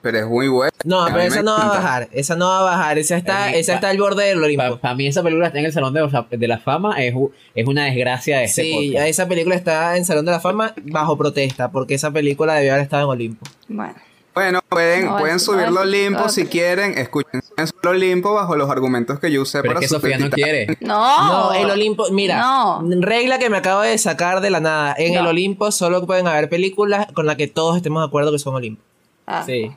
Pero 0.04 0.18
es 0.18 0.26
muy 0.26 0.48
buena. 0.48 0.70
No, 0.84 1.02
A 1.02 1.06
pero 1.06 1.20
esa 1.22 1.42
no 1.42 1.52
va 1.56 1.64
a 1.64 1.68
bajar. 1.68 2.08
Esa 2.12 2.36
no 2.36 2.46
va 2.46 2.60
a 2.60 2.62
bajar. 2.62 2.98
Esa 2.98 3.16
está, 3.16 3.46
mí, 3.46 3.56
esa 3.56 3.72
pa- 3.72 3.76
está 3.76 3.88
al 3.88 3.96
borde 3.98 4.26
del 4.26 4.44
Olimpo. 4.44 4.76
Para 4.78 4.94
mí 4.94 5.06
esa 5.06 5.22
película 5.22 5.46
está 5.46 5.58
en 5.60 5.64
el 5.64 5.72
Salón 5.72 5.94
de, 5.94 6.06
de 6.36 6.46
la 6.48 6.58
Fama, 6.58 7.02
es, 7.02 7.14
es 7.54 7.66
una 7.66 7.86
desgracia 7.86 8.38
de 8.40 8.44
este 8.44 8.62
Sí, 8.64 8.88
podcast. 8.90 9.08
esa 9.08 9.26
película 9.26 9.54
está 9.56 9.96
en 9.96 10.04
Salón 10.04 10.26
de 10.26 10.32
la 10.32 10.40
Fama 10.40 10.74
bajo 10.84 11.16
protesta, 11.16 11.70
porque 11.70 11.94
esa 11.94 12.10
película 12.10 12.54
debió 12.54 12.72
haber 12.74 12.84
estado 12.84 13.04
en 13.04 13.08
Olimpo. 13.08 13.46
Bueno, 13.68 13.94
Bueno, 14.34 14.60
pueden, 14.68 15.06
No, 15.06 15.16
pueden 15.16 15.36
es- 15.36 15.42
subirlo 15.42 15.70
no, 15.70 15.80
a 15.80 15.82
es- 15.84 15.88
Olimpo 15.88 16.20
no, 16.20 16.28
si 16.28 16.42
es- 16.42 16.48
quieren. 16.50 16.98
Escuchen 16.98 17.40
a 17.56 17.88
Olimpo 17.88 18.34
bajo 18.34 18.54
los 18.54 18.68
argumentos 18.68 19.18
que 19.20 19.32
yo 19.32 19.40
usé 19.40 19.62
Pero 19.62 19.72
es 19.72 19.74
para 19.74 19.80
que 19.80 19.88
Sofía 19.88 20.18
no 20.18 20.26
subir 20.26 20.34
quiere. 20.44 20.66
no. 20.80 21.28
No, 21.28 21.52
el 21.54 21.70
Olimpo, 21.70 22.10
mira, 22.10 22.40
No. 22.42 22.82
regla 23.00 23.38
que 23.38 23.48
me 23.48 23.56
acabo 23.56 23.80
de 23.80 23.96
sacar 23.96 24.42
de 24.42 24.50
la 24.50 24.60
nada. 24.60 24.94
En 24.98 25.14
No. 25.14 25.20
el 25.20 25.26
Olimpo 25.28 25.72
solo 25.72 26.04
pueden 26.04 26.26
haber 26.28 26.50
películas 26.50 27.06
con 27.14 27.24
las 27.24 27.36
que 27.36 27.46
todos 27.46 27.76
estemos 27.76 28.02
de 28.02 28.06
acuerdo 28.08 28.32
que 28.32 28.38
son 28.38 28.54
Olimpo. 28.54 28.82
Ah. 29.26 29.44
Sí. 29.46 29.70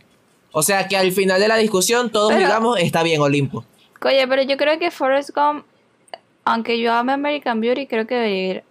O 0.57 0.63
sea 0.63 0.88
que 0.88 0.97
al 0.97 1.11
final 1.11 1.39
de 1.39 1.47
la 1.47 1.55
discusión 1.57 2.09
todos 2.11 2.29
Pero- 2.34 2.45
digamos 2.47 2.79
está 2.79 3.03
bien 3.03 3.21
Olimpo. 3.21 3.63
Oye, 4.03 4.27
pero 4.27 4.41
yo 4.43 4.57
creo 4.57 4.79
que 4.79 4.89
Forrest 4.91 5.29
Gump, 5.35 5.65
aunque 6.45 6.79
yo 6.79 6.93
ame 6.93 7.13
American 7.13 7.61
Beauty, 7.61 7.88
creo 7.88 8.07
que 8.07 8.15
debería 8.15 8.49
ir 8.51 8.63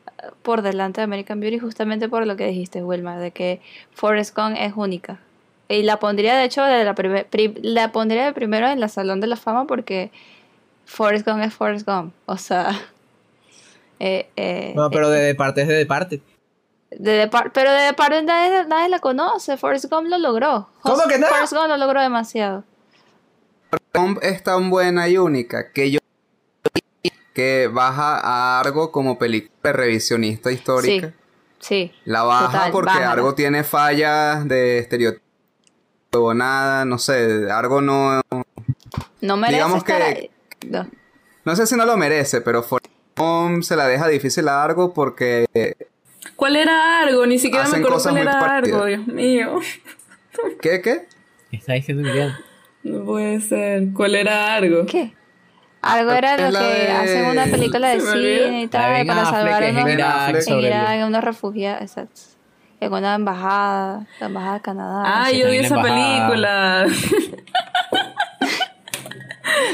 por 0.43 0.63
delante 0.63 1.01
de 1.01 1.05
American 1.05 1.39
Beauty 1.41 1.59
justamente 1.59 2.09
por 2.09 2.27
lo 2.27 2.37
que 2.37 2.47
dijiste, 2.47 2.83
Wilma, 2.83 3.19
de 3.19 3.31
que 3.31 3.61
Forrest 3.93 4.35
Gump 4.37 4.57
es 4.59 4.73
única. 4.75 5.21
Y 5.69 5.83
la 5.83 5.99
pondría, 5.99 6.37
de 6.37 6.45
hecho, 6.45 6.63
de 6.65 6.85
la, 6.85 6.95
pri- 6.95 7.55
la 7.63 7.93
pondría 7.93 8.25
de 8.25 8.33
primero 8.33 8.69
en 8.69 8.81
la 8.81 8.89
Salón 8.89 9.21
de 9.21 9.27
la 9.27 9.37
Fama 9.37 9.67
porque 9.67 10.11
Forrest 10.87 11.27
Gump 11.27 11.43
es 11.43 11.53
Forrest 11.55 11.87
Gump. 11.87 12.13
O 12.27 12.37
sea... 12.39 12.71
eh, 14.01 14.29
eh, 14.37 14.73
No, 14.75 14.91
pero 14.91 15.11
de, 15.11 15.21
de 15.21 15.35
parte 15.35 15.63
es 15.63 15.69
de 15.69 15.87
parte. 15.87 16.21
De 16.91 17.31
pero 17.53 17.73
de 17.73 17.83
Departed 17.83 18.23
nadie, 18.25 18.65
nadie 18.67 18.89
la 18.89 18.99
conoce. 19.01 19.57
Forrest 19.57 19.87
Gump 19.91 20.09
lo 20.09 20.19
logró. 20.19 20.69
¿Cómo 20.83 21.03
que 21.09 21.19
no? 21.19 21.27
Forrest 21.27 21.53
Gump 21.53 21.69
lo 21.69 21.77
logró 21.77 22.01
demasiado. 22.01 22.65
Gump 23.95 24.19
es 24.23 24.43
tan 24.43 24.71
buena 24.71 25.09
y 25.09 25.19
única 25.19 25.73
que 25.73 25.91
yo 25.91 25.99
que 27.35 27.69
baja 27.71 28.19
a 28.19 28.61
Argo 28.61 28.91
como 28.91 29.19
película 29.19 29.73
revisionista 29.73 30.51
histórica. 30.51 31.13
Sí. 31.59 31.93
La 32.05 32.23
baja 32.23 32.47
Total, 32.47 32.73
porque 32.73 32.87
bájala. 32.87 33.13
Argo 33.13 33.35
tiene 33.35 33.63
fallas 33.65 34.47
de 34.49 34.79
estereotipo 34.79 35.23
o 36.13 36.33
nada, 36.35 36.85
no 36.87 36.99
sé, 36.99 37.51
Argo 37.51 37.81
no 37.83 38.23
No 39.21 39.37
merece 39.37 39.57
Digamos 39.57 39.79
estar 39.79 39.99
que- 39.99 40.03
ahí. 40.05 40.31
No. 40.71 40.89
no 41.45 41.57
sé 41.57 41.67
si 41.67 41.77
no 41.77 41.85
lo 41.85 41.97
merece, 41.99 42.41
pero 42.41 42.63
Forrest 42.63 42.93
Gump 43.17 43.63
se 43.65 43.77
la 43.77 43.87
deja 43.87 44.07
difícil 44.09 44.49
a 44.49 44.63
Argo 44.65 44.95
porque 44.95 45.47
¿Cuál 46.37 46.57
era 46.57 47.01
Argo? 47.01 47.27
Ni 47.27 47.39
siquiera 47.39 47.65
Hacen 47.65 47.81
me 47.81 47.87
acuerdo 47.87 48.03
cuál 48.03 48.19
era 48.19 48.39
parecidas. 48.39 48.75
Argo, 48.83 48.87
Dios 48.87 49.07
mío. 49.07 49.59
¿qué 50.61 50.81
qué? 50.83 51.07
¿Qué 51.51 51.57
está 51.57 51.73
diciendo 51.73 52.03
Miriam? 52.03 52.35
No 52.83 53.05
puede 53.05 53.41
ser. 53.41 53.85
¿Cuál 53.95 54.15
era 54.15 54.55
Argo? 54.55 54.85
¿Qué? 54.87 55.15
Algo 55.83 56.11
era 56.13 56.37
lo 56.51 56.59
que 56.59 56.65
de- 56.65 56.91
hacen 56.91 57.27
una 57.27 57.45
película 57.47 57.89
de 57.91 58.01
cine 58.01 58.63
y 58.63 58.67
tal 58.67 59.07
para 59.07 59.25
salvar 59.25 59.63
a 59.63 59.69
unos, 59.71 60.91
en 60.91 61.05
unos 61.05 61.25
refugiados, 61.25 61.83
exacto. 61.83 62.21
En 62.81 62.93
una 62.93 63.15
embajada, 63.15 64.07
la 64.21 64.27
embajada 64.27 64.55
de 64.55 64.61
Canadá. 64.61 65.03
Ah, 65.07 65.31
yo 65.33 65.49
odio 65.49 65.61
esa 65.63 65.77
embajada. 65.77 66.27
película. 66.27 66.87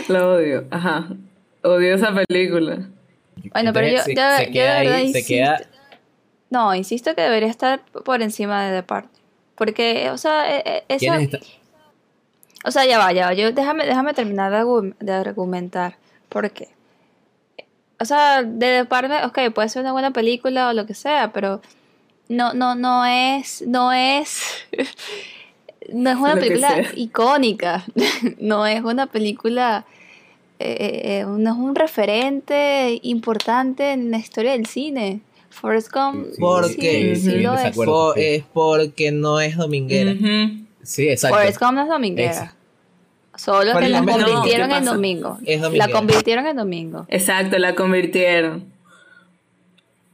La 0.08 0.26
odio. 0.28 0.64
Ajá. 0.70 1.06
Odio 1.62 1.94
esa 1.94 2.12
película. 2.14 2.78
Bueno, 3.52 3.72
pero 3.72 3.86
yo, 3.88 3.98
Entonces, 4.06 4.14
yo, 4.14 4.22
se, 4.22 4.36
se 4.36 4.46
yo 4.46 4.52
queda 4.52 4.74
de 4.74 4.80
verdad 4.80 4.94
ahí, 4.98 5.12
se 5.12 5.24
queda 5.26 5.60
No, 6.52 6.74
insisto 6.74 7.14
que 7.14 7.22
debería 7.22 7.48
estar 7.48 7.80
por 8.04 8.20
encima 8.20 8.64
de 8.66 8.80
The 8.80 8.82
Party. 8.82 9.08
Porque, 9.54 10.10
o 10.10 10.18
sea, 10.18 10.54
eh, 10.54 10.62
eh, 10.66 10.84
esa- 10.88 11.16
¿Quiénes 11.16 11.32
está- 11.32 11.38
O 12.64 12.70
sea, 12.70 12.84
ya 12.84 12.98
va, 12.98 13.10
ya 13.12 13.26
va. 13.26 13.32
Yo, 13.32 13.50
déjame, 13.52 13.86
déjame 13.86 14.12
terminar 14.12 14.52
de, 14.52 14.94
de 15.00 15.12
argumentar. 15.12 15.96
¿Por 16.28 16.50
qué? 16.50 16.68
O 17.98 18.04
sea, 18.04 18.42
de 18.42 18.84
parte, 18.84 19.14
ok, 19.24 19.54
puede 19.54 19.68
ser 19.70 19.80
una 19.82 19.92
buena 19.92 20.10
película 20.10 20.68
o 20.68 20.72
lo 20.74 20.84
que 20.86 20.94
sea, 20.94 21.32
pero 21.32 21.62
no, 22.28 22.52
no, 22.52 22.74
no 22.74 23.06
es, 23.06 23.62
no 23.66 23.90
es, 23.92 24.42
no 25.92 26.10
es 26.10 26.16
una 26.16 26.34
Lo 26.34 26.40
película 26.40 26.82
icónica. 26.96 27.84
no 28.40 28.66
es 28.66 28.82
una 28.82 29.06
película, 29.06 29.86
eh, 30.58 30.76
eh, 30.78 31.00
eh, 31.20 31.24
no 31.26 31.50
es 31.52 31.56
un 31.58 31.74
referente 31.74 32.98
importante 33.02 33.92
en 33.92 34.10
la 34.10 34.18
historia 34.18 34.52
del 34.52 34.66
cine. 34.66 35.20
Forrest 35.52 35.92
Gump, 35.92 36.26
Sí, 36.34 36.40
¿Por 36.40 36.68
sí, 36.68 36.76
qué? 36.76 37.16
sí 37.16 37.22
Sí, 37.30 37.38
lo 37.40 37.54
es. 37.54 37.62
desacuerdo. 37.62 37.92
Po- 37.92 38.14
es 38.16 38.44
porque 38.52 39.12
no 39.12 39.40
es 39.40 39.56
dominguera. 39.56 40.12
Sí, 40.82 41.08
exacto. 41.08 41.36
Forrest 41.36 41.60
Gump 41.60 41.72
no 41.74 41.82
es 41.82 41.88
dominguera. 41.88 42.54
Solo 43.34 43.78
que 43.78 43.88
la 43.88 43.98
es 43.98 44.04
convirtieron 44.06 44.68
¿Qué 44.70 44.76
en 44.76 44.84
domingo. 44.84 45.38
Es 45.46 45.60
La 45.72 45.88
convirtieron 45.88 46.46
en 46.46 46.56
domingo. 46.56 47.06
Exacto, 47.08 47.58
la 47.58 47.74
convirtieron. 47.74 48.64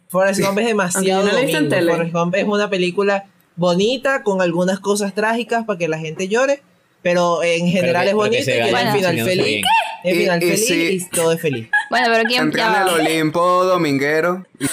Forrest 0.09 0.41
Gump 0.41 0.59
es 0.59 0.67
demasiado 0.67 1.23
no 1.25 1.33
domingo. 1.33 1.69
Forrest 1.93 2.13
Gump 2.15 2.35
es 2.35 2.45
una 2.45 2.71
película 2.71 3.27
bonita 3.57 4.23
con 4.23 4.41
algunas 4.41 4.79
cosas 4.81 5.15
trágicas 5.15 5.65
para 5.65 5.79
que 5.79 5.89
la 5.89 5.99
gente 5.99 6.29
llore, 6.29 6.63
pero 7.03 7.43
en 7.43 7.67
general 7.69 8.05
que- 8.05 8.11
es 8.11 8.15
pero 8.47 8.67
que 8.67 8.73
bonita 8.73 8.95
y 8.95 8.99
final 8.99 9.27
feliz. 9.27 9.45
bien. 9.47 9.63
El 10.05 10.15
Y- 10.15 10.19
final 10.21 10.43
y 10.43 10.47
feliz 10.47 10.67
sí. 10.67 10.99
y 11.03 11.11
todo 11.11 11.33
es 11.33 11.41
feliz. 11.41 11.69
Bueno, 11.91 12.07
pero 12.13 12.25
¿quién 12.29 12.43
Entré 12.45 12.63
en 12.63 12.69
el? 12.75 12.89
Olimpo 12.89 13.65
dominguero. 13.65 14.47
y 14.61 14.67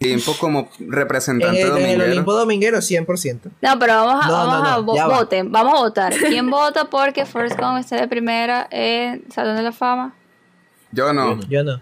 Olimpo 0.00 0.36
como 0.38 0.70
En 0.78 0.92
representante 0.92 1.60
el, 1.60 1.66
en 1.68 1.74
el 1.76 1.82
dominguero. 1.82 2.04
Olimpo 2.12 2.32
dominguero 2.34 2.78
100%. 2.78 3.40
No, 3.60 3.78
pero 3.78 3.94
vamos 4.04 4.24
a, 4.24 4.28
No, 4.28 4.32
vamos 4.34 4.54
no, 4.54 4.62
no, 4.62 4.68
a 4.68 4.78
vo- 4.80 4.96
ya 4.96 5.06
va. 5.08 5.18
voten, 5.18 5.50
vamos 5.52 5.74
a 5.74 5.78
votar. 5.78 6.14
¿Quién 6.28 6.48
vota 6.50 6.84
porque 6.84 7.26
Forrest 7.26 7.58
Gump 7.58 7.78
esté 7.78 7.96
de 7.96 8.06
primera 8.08 8.68
en 8.70 9.24
Salón 9.32 9.56
de 9.56 9.62
la 9.62 9.72
Fama? 9.72 10.14
Yo 10.92 11.12
no. 11.12 11.40
Yo 11.48 11.64
no. 11.64 11.80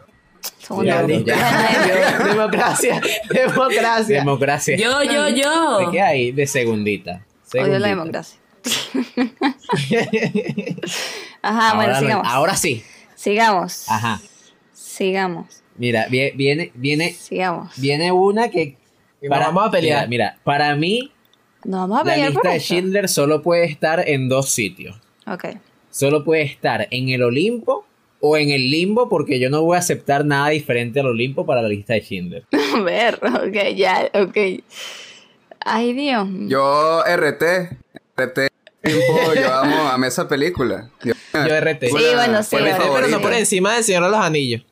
Son 0.59 0.85
Ya, 0.85 1.05
una- 1.05 1.15
ya. 1.19 1.37
Bueno, 1.37 2.25
democracia, 2.35 3.01
democracia. 3.31 4.19
Democracia. 4.19 4.77
Yo, 4.77 5.03
yo, 5.03 5.25
¿De 5.25 5.41
yo. 5.43 5.91
qué 5.93 6.01
hay? 6.01 6.33
De 6.33 6.47
segundita. 6.47 7.21
Odio 7.55 7.79
la 7.79 7.89
Segundita. 7.89 7.89
democracia. 7.89 8.39
Ajá, 11.43 11.75
bueno, 11.75 11.93
ahora, 11.95 12.01
sigamos. 12.01 12.27
ahora 12.29 12.57
sí. 12.57 12.85
Sigamos. 13.15 13.89
Ajá. 13.89 14.21
Sigamos. 14.73 15.63
Mira, 15.79 16.07
vie- 16.09 16.33
viene, 16.37 16.71
viene, 16.75 17.13
Sigamos. 17.13 17.73
viene 17.77 18.13
una 18.13 18.49
que. 18.51 18.77
Y 19.21 19.29
vamos 19.29 19.67
a 19.67 19.71
pelear. 19.71 20.09
Mira, 20.09 20.31
mira, 20.33 20.39
para 20.45 20.75
mí, 20.77 21.13
Nos 21.65 21.81
vamos 21.89 22.01
a 22.01 22.05
la 22.05 22.13
pelear 22.13 22.33
por 22.33 22.43
lista 22.45 22.55
de. 22.55 22.61
Schindler 22.61 23.09
solo 23.09 23.43
puede 23.43 23.65
estar 23.67 24.09
en 24.09 24.29
dos 24.29 24.51
sitios. 24.51 24.97
Ok. 25.27 25.45
Solo 25.91 26.25
puede 26.25 26.43
estar 26.43 26.87
en 26.91 27.09
el 27.09 27.23
Olimpo 27.23 27.87
o 28.21 28.37
en 28.37 28.51
el 28.51 28.71
Limbo, 28.71 29.09
porque 29.09 29.39
yo 29.39 29.51
no 29.51 29.63
voy 29.63 29.77
a 29.77 29.81
aceptar 29.81 30.25
nada 30.25 30.49
diferente 30.49 31.01
al 31.01 31.07
Olimpo 31.07 31.45
para 31.47 31.63
la 31.63 31.69
lista 31.69 31.95
de 31.95 32.01
Schindler. 32.01 32.45
A 32.77 32.81
ver, 32.81 33.19
ok, 33.23 33.75
ya, 33.75 34.11
ok. 34.15 34.63
Ay, 35.61 35.93
Dios. 35.95 36.29
Yo 36.49 37.03
RT. 37.05 37.43
RT. 38.17 38.39
Tiempo, 38.83 39.35
yo 39.35 39.53
amo, 39.53 39.89
amé 39.89 40.07
esa 40.07 40.29
película. 40.29 40.91
Yo, 41.03 41.13
Yo 41.35 41.61
RT. 41.61 41.87
Sí, 41.87 41.93
bueno, 42.15 42.43
sí, 42.43 42.57
RT, 42.57 42.83
pero 42.95 43.09
no 43.09 43.21
por 43.21 43.33
encima 43.33 43.75
del 43.75 43.83
Señor 43.85 44.05
de 44.05 44.11
los 44.11 44.21
Anillos. 44.21 44.63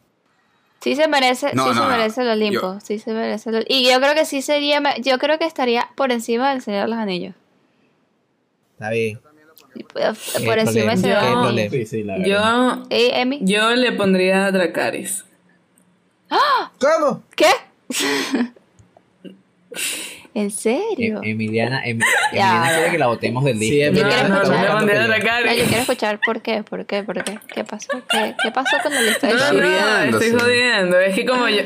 Sí 0.84 0.94
se 0.96 1.08
merece, 1.08 1.52
No, 1.54 1.62
sí 1.64 1.68
no, 1.70 1.74
se 1.74 1.80
no. 1.80 1.88
merece 1.88 2.20
el 2.20 2.28
Olimpo, 2.28 2.78
sí 2.80 2.98
se 2.98 3.12
merece 3.14 3.48
el 3.48 3.64
Y 3.68 3.90
yo 3.90 3.98
creo 4.00 4.14
que 4.14 4.26
sí 4.26 4.42
sería, 4.42 4.82
yo 4.98 5.18
creo 5.18 5.38
que 5.38 5.46
estaría 5.46 5.88
por 5.96 6.12
encima 6.12 6.50
del 6.52 6.60
Señor 6.60 6.82
de 6.82 6.88
los 6.88 6.98
Anillos. 6.98 7.34
Está 8.74 8.90
bien. 8.90 9.18
Y 9.74 9.82
Por, 9.82 10.02
por 10.02 10.14
¿Qué 10.14 10.60
encima 10.60 10.92
del? 10.92 10.98
Señor 10.98 11.20
de 11.22 11.26
¿Qué 11.26 11.30
los 11.32 11.46
Anillos. 11.46 11.46
problema? 11.46 11.70
Sí, 11.70 11.86
sí, 11.86 12.02
la 12.04 12.18
verdad. 12.18 12.78
Yo, 12.80 12.86
Emi, 12.90 13.38
yo 13.42 13.70
le 13.74 13.92
pondría 13.92 14.44
a 14.44 14.52
Dracaris. 14.52 15.24
¿Cómo? 16.78 17.22
¿qué? 17.34 17.46
¿En 20.34 20.50
serio? 20.50 21.20
Em- 21.22 21.30
Emiliana, 21.30 21.84
Em-. 21.86 22.00
Emiliana 22.32 22.68
quiere 22.74 22.90
que 22.90 22.98
la 22.98 23.06
votemos 23.06 23.44
del 23.44 23.58
Sí, 23.58 23.70
disco. 23.70 23.86
Emiliana, 23.88 24.12
quiero 24.14 24.28
no, 24.28 24.80
no, 24.80 25.52
yo 25.54 25.64
quiero 25.64 25.80
escuchar 25.82 26.20
por 26.26 26.42
qué, 26.42 26.62
por 26.64 26.86
qué, 26.86 27.02
por 27.04 27.22
qué. 27.22 27.38
¿Qué 27.54 27.62
pasó? 27.64 27.88
¿Qué, 28.10 28.34
qué 28.42 28.50
pasó 28.50 28.76
con 28.82 28.92
de 28.92 28.98
No, 28.98 29.52
no, 29.52 30.18
estoy 30.18 30.30
sí. 30.30 30.36
jodiendo. 30.38 30.98
Es 30.98 31.14
que 31.14 31.24
como 31.24 31.48
yo. 31.48 31.60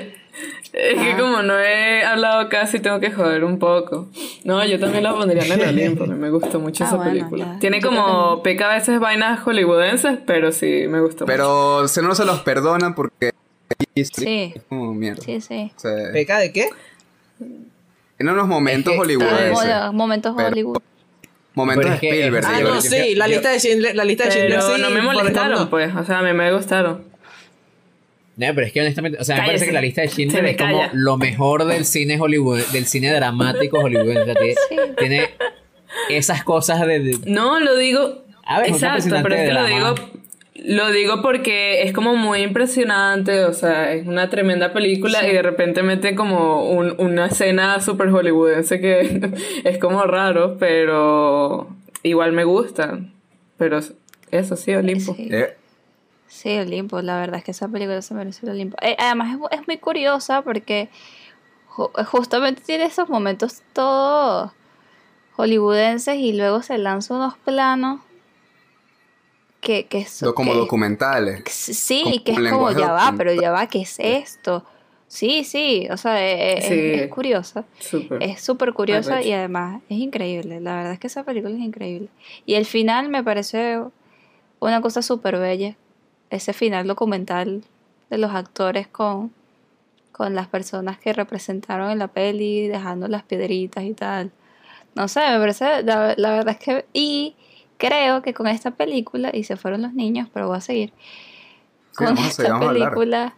Es 0.73 0.95
que 1.01 1.13
Ah. 1.13 1.17
como 1.19 1.43
no 1.43 1.59
he 1.59 2.05
hablado 2.05 2.49
casi, 2.51 2.79
tengo 2.79 3.01
que 3.01 3.11
joder 3.11 3.43
un 3.43 3.59
poco. 3.59 4.09
No, 4.45 4.65
yo 4.65 4.79
también 4.79 5.03
la 5.03 5.13
pondría 5.15 5.43
en 5.43 5.53
el 5.61 5.69
Olimpo. 5.71 6.05
A 6.05 6.07
mí 6.09 6.15
me 6.15 6.31
gustó 6.31 6.61
mucho 6.61 6.85
Ah, 6.85 6.87
esa 6.89 6.97
bueno, 6.97 7.11
película. 7.13 7.45
ya. 7.55 7.59
Tiene 7.59 7.81
Yo 7.81 7.89
como 7.89 8.43
peca 8.43 8.71
a 8.71 8.75
veces 8.75 9.01
vainas 9.01 9.41
hollywoodenses, 9.41 10.19
pero 10.27 10.53
sí 10.53 10.85
me 10.89 11.01
gustó 11.01 11.25
mucho. 11.25 11.27
pero 11.27 11.89
se 11.89 12.03
no 12.03 12.15
se 12.15 12.25
los 12.27 12.41
perdona 12.43 12.95
porque. 12.95 13.33
Sí, 13.97 14.55
Como 14.69 14.95
mierda. 14.95 15.23
sí, 15.23 15.41
sí. 15.41 15.73
O 15.77 15.81
sea, 15.81 16.13
¿Peca 16.13 16.39
de 16.39 16.53
qué? 16.53 16.69
En 18.19 18.29
unos 18.29 18.47
momentos 18.49 18.95
Es 18.95 19.01
que-. 19.07 19.17
Mo- 19.17 19.93
Momentos 19.93 20.35
Pero- 20.37 20.49
Hollywood. 20.49 20.79
Momentos 21.55 21.85
Pero 21.85 21.95
es 21.95 22.01
que- 22.01 22.11
Spielberg. 22.11 22.45
Ah, 22.47 22.61
no, 22.63 22.81
sí, 22.81 23.15
la 23.17 23.27
yo- 23.27 23.33
lista 23.35 23.51
de 23.51 23.59
Schindler, 23.59 23.97
la 23.97 24.05
lista 24.05 24.25
de 24.27 24.31
Schindler 24.31 24.63
sí. 24.63 24.81
no 24.81 24.91
me 24.91 25.03
molestaron, 25.03 25.69
pues. 25.69 25.95
O 25.95 26.05
sea, 26.05 26.19
a 26.21 26.23
mí 26.23 26.33
me 26.33 26.53
gustaron. 26.53 27.03
No, 28.37 28.47
pero 28.55 28.67
es 28.69 28.73
que 28.73 28.81
honestamente, 28.81 29.19
o 29.21 29.25
sea, 29.25 29.37
me 29.41 29.47
parece 29.47 29.67
que 29.67 29.73
la 29.73 29.81
lista 29.81 30.01
de 30.03 30.09
Schindler 30.09 30.45
es 30.45 30.57
como 30.57 30.79
calla. 30.79 30.91
lo 30.93 31.17
mejor 31.17 31.65
del 31.65 31.85
cine 31.85 32.21
Hollywood, 32.21 32.61
del 32.73 32.87
cine 32.87 33.13
dramático 33.13 33.81
hollywoodense. 33.81 34.21
O 34.21 34.25
sea, 34.27 34.35
tiene, 34.37 34.55
Sí. 34.55 34.77
tiene 34.99 35.31
esas 36.11 36.45
cosas 36.45 36.81
de, 36.87 37.01
de- 37.01 37.19
No, 37.27 37.59
lo 37.59 37.77
digo. 37.77 38.23
A 38.45 38.61
ver, 38.61 38.71
exacto, 38.71 39.17
pero 39.23 39.35
es 39.35 39.49
que 39.49 39.53
lo 39.55 39.65
digo. 39.67 39.95
Lo 40.65 40.91
digo 40.91 41.23
porque 41.23 41.83
es 41.83 41.93
como 41.93 42.17
muy 42.17 42.41
impresionante, 42.43 43.45
o 43.45 43.53
sea, 43.53 43.93
es 43.93 44.07
una 44.07 44.29
tremenda 44.29 44.73
película 44.73 45.27
y 45.27 45.33
de 45.33 45.43
repente 45.43 45.83
mete 45.83 46.15
como 46.15 46.69
un- 46.71 46.95
una 46.99 47.27
escena 47.27 47.81
super 47.81 48.11
hollywoodense 48.11 48.81
que 48.81 49.33
es 49.65 49.79
como 49.79 50.03
raro, 50.05 50.57
pero 50.59 51.69
igual 52.03 52.33
me 52.33 52.45
gusta. 52.45 52.99
Pero 53.57 53.79
eso 54.31 54.57
sí, 54.57 54.75
Olimpo. 54.75 55.15
Sí. 55.15 55.29
Eh, 55.31 55.55
Sí, 56.27 56.59
Olimpo, 56.59 57.01
la 57.01 57.19
verdad 57.19 57.39
es 57.39 57.45
que 57.45 57.53
esa 57.53 57.69
película 57.69 58.03
se 58.03 58.13
merece 58.15 58.45
el 58.45 58.53
Olimpo. 58.53 58.77
Eh, 58.83 58.97
además 58.99 59.35
es, 59.51 59.61
es 59.61 59.67
muy 59.67 59.79
curiosa 59.79 60.43
porque 60.43 60.91
ju- 61.71 61.91
justamente 62.05 62.61
tiene 62.67 62.85
esos 62.85 63.09
momentos 63.09 63.63
todos 63.73 64.51
hollywoodenses 65.37 66.17
y 66.17 66.33
luego 66.35 66.63
se 66.63 66.79
lanza 66.79 67.15
unos 67.15 67.37
planos 67.39 68.01
que, 69.61 69.87
que 69.87 70.05
son... 70.07 70.29
do- 70.29 70.35
como 70.35 70.53
que- 70.53 70.59
documentales. 70.59 71.43
Sí, 71.49 72.03
como 72.05 72.25
que 72.25 72.33
es 72.33 72.51
como, 72.53 72.71
ya 72.73 72.93
va, 72.93 73.15
pero 73.17 73.33
ya 73.35 73.51
va, 73.51 73.67
¿qué 73.67 73.83
es 73.83 73.99
esto? 73.99 74.65
Sí, 75.07 75.43
sí, 75.45 75.89
o 75.91 75.97
sea, 75.97 76.23
eh, 76.23 76.59
eh, 76.59 76.63
Sí. 76.63 76.75
es, 76.75 77.01
es 77.03 77.09
curiosa. 77.09 77.65
Súper. 77.79 78.23
Es 78.23 78.43
súper 78.43 78.75
curiosa 78.75 79.23
y 79.23 79.33
además 79.33 79.81
es 79.89 79.99
increíble. 79.99 80.61
La 80.61 80.77
verdad 80.77 80.93
es 80.93 80.99
que 80.99 81.07
esa 81.07 81.25
película 81.25 81.55
es 81.55 81.61
increíble. 81.63 82.09
Y 82.45 82.55
el 82.55 82.67
final 82.67 83.09
me 83.09 83.25
parece 83.25 83.81
una 84.61 84.81
cosa 84.83 85.01
súper 85.01 85.39
bella. 85.39 85.77
Ese 86.29 86.53
final 86.53 86.87
documental 86.87 87.65
de 88.11 88.19
los 88.19 88.33
actores 88.33 88.87
con, 88.87 89.33
con 90.13 90.35
las 90.35 90.47
personas 90.47 90.99
que 90.99 91.15
representaron 91.15 91.91
en 91.91 91.99
la 92.01 92.09
peli, 92.09 92.69
dejando 92.69 93.09
las 93.09 93.23
piedritas 93.23 93.85
y 93.85 93.95
tal. 93.95 94.31
No 94.95 95.09
sé, 95.09 95.21
me 95.31 95.39
parece, 95.39 95.83
la, 95.85 96.13
la 96.19 96.31
verdad 96.33 96.51
es 96.51 96.59
que... 96.59 96.85
Y 96.93 97.35
creo 97.79 98.21
que 98.23 98.35
con 98.35 98.47
esta 98.47 98.73
película, 98.73 99.31
y 99.33 99.45
se 99.45 99.57
fueron 99.57 99.83
los 99.83 99.95
niños, 99.95 100.29
pero 100.33 100.49
voy 100.49 100.59
a 100.59 100.61
seguir. 100.61 100.93
Sí, 101.93 102.05
Con 102.05 102.19
esta 102.19 102.43
película, 102.75 103.35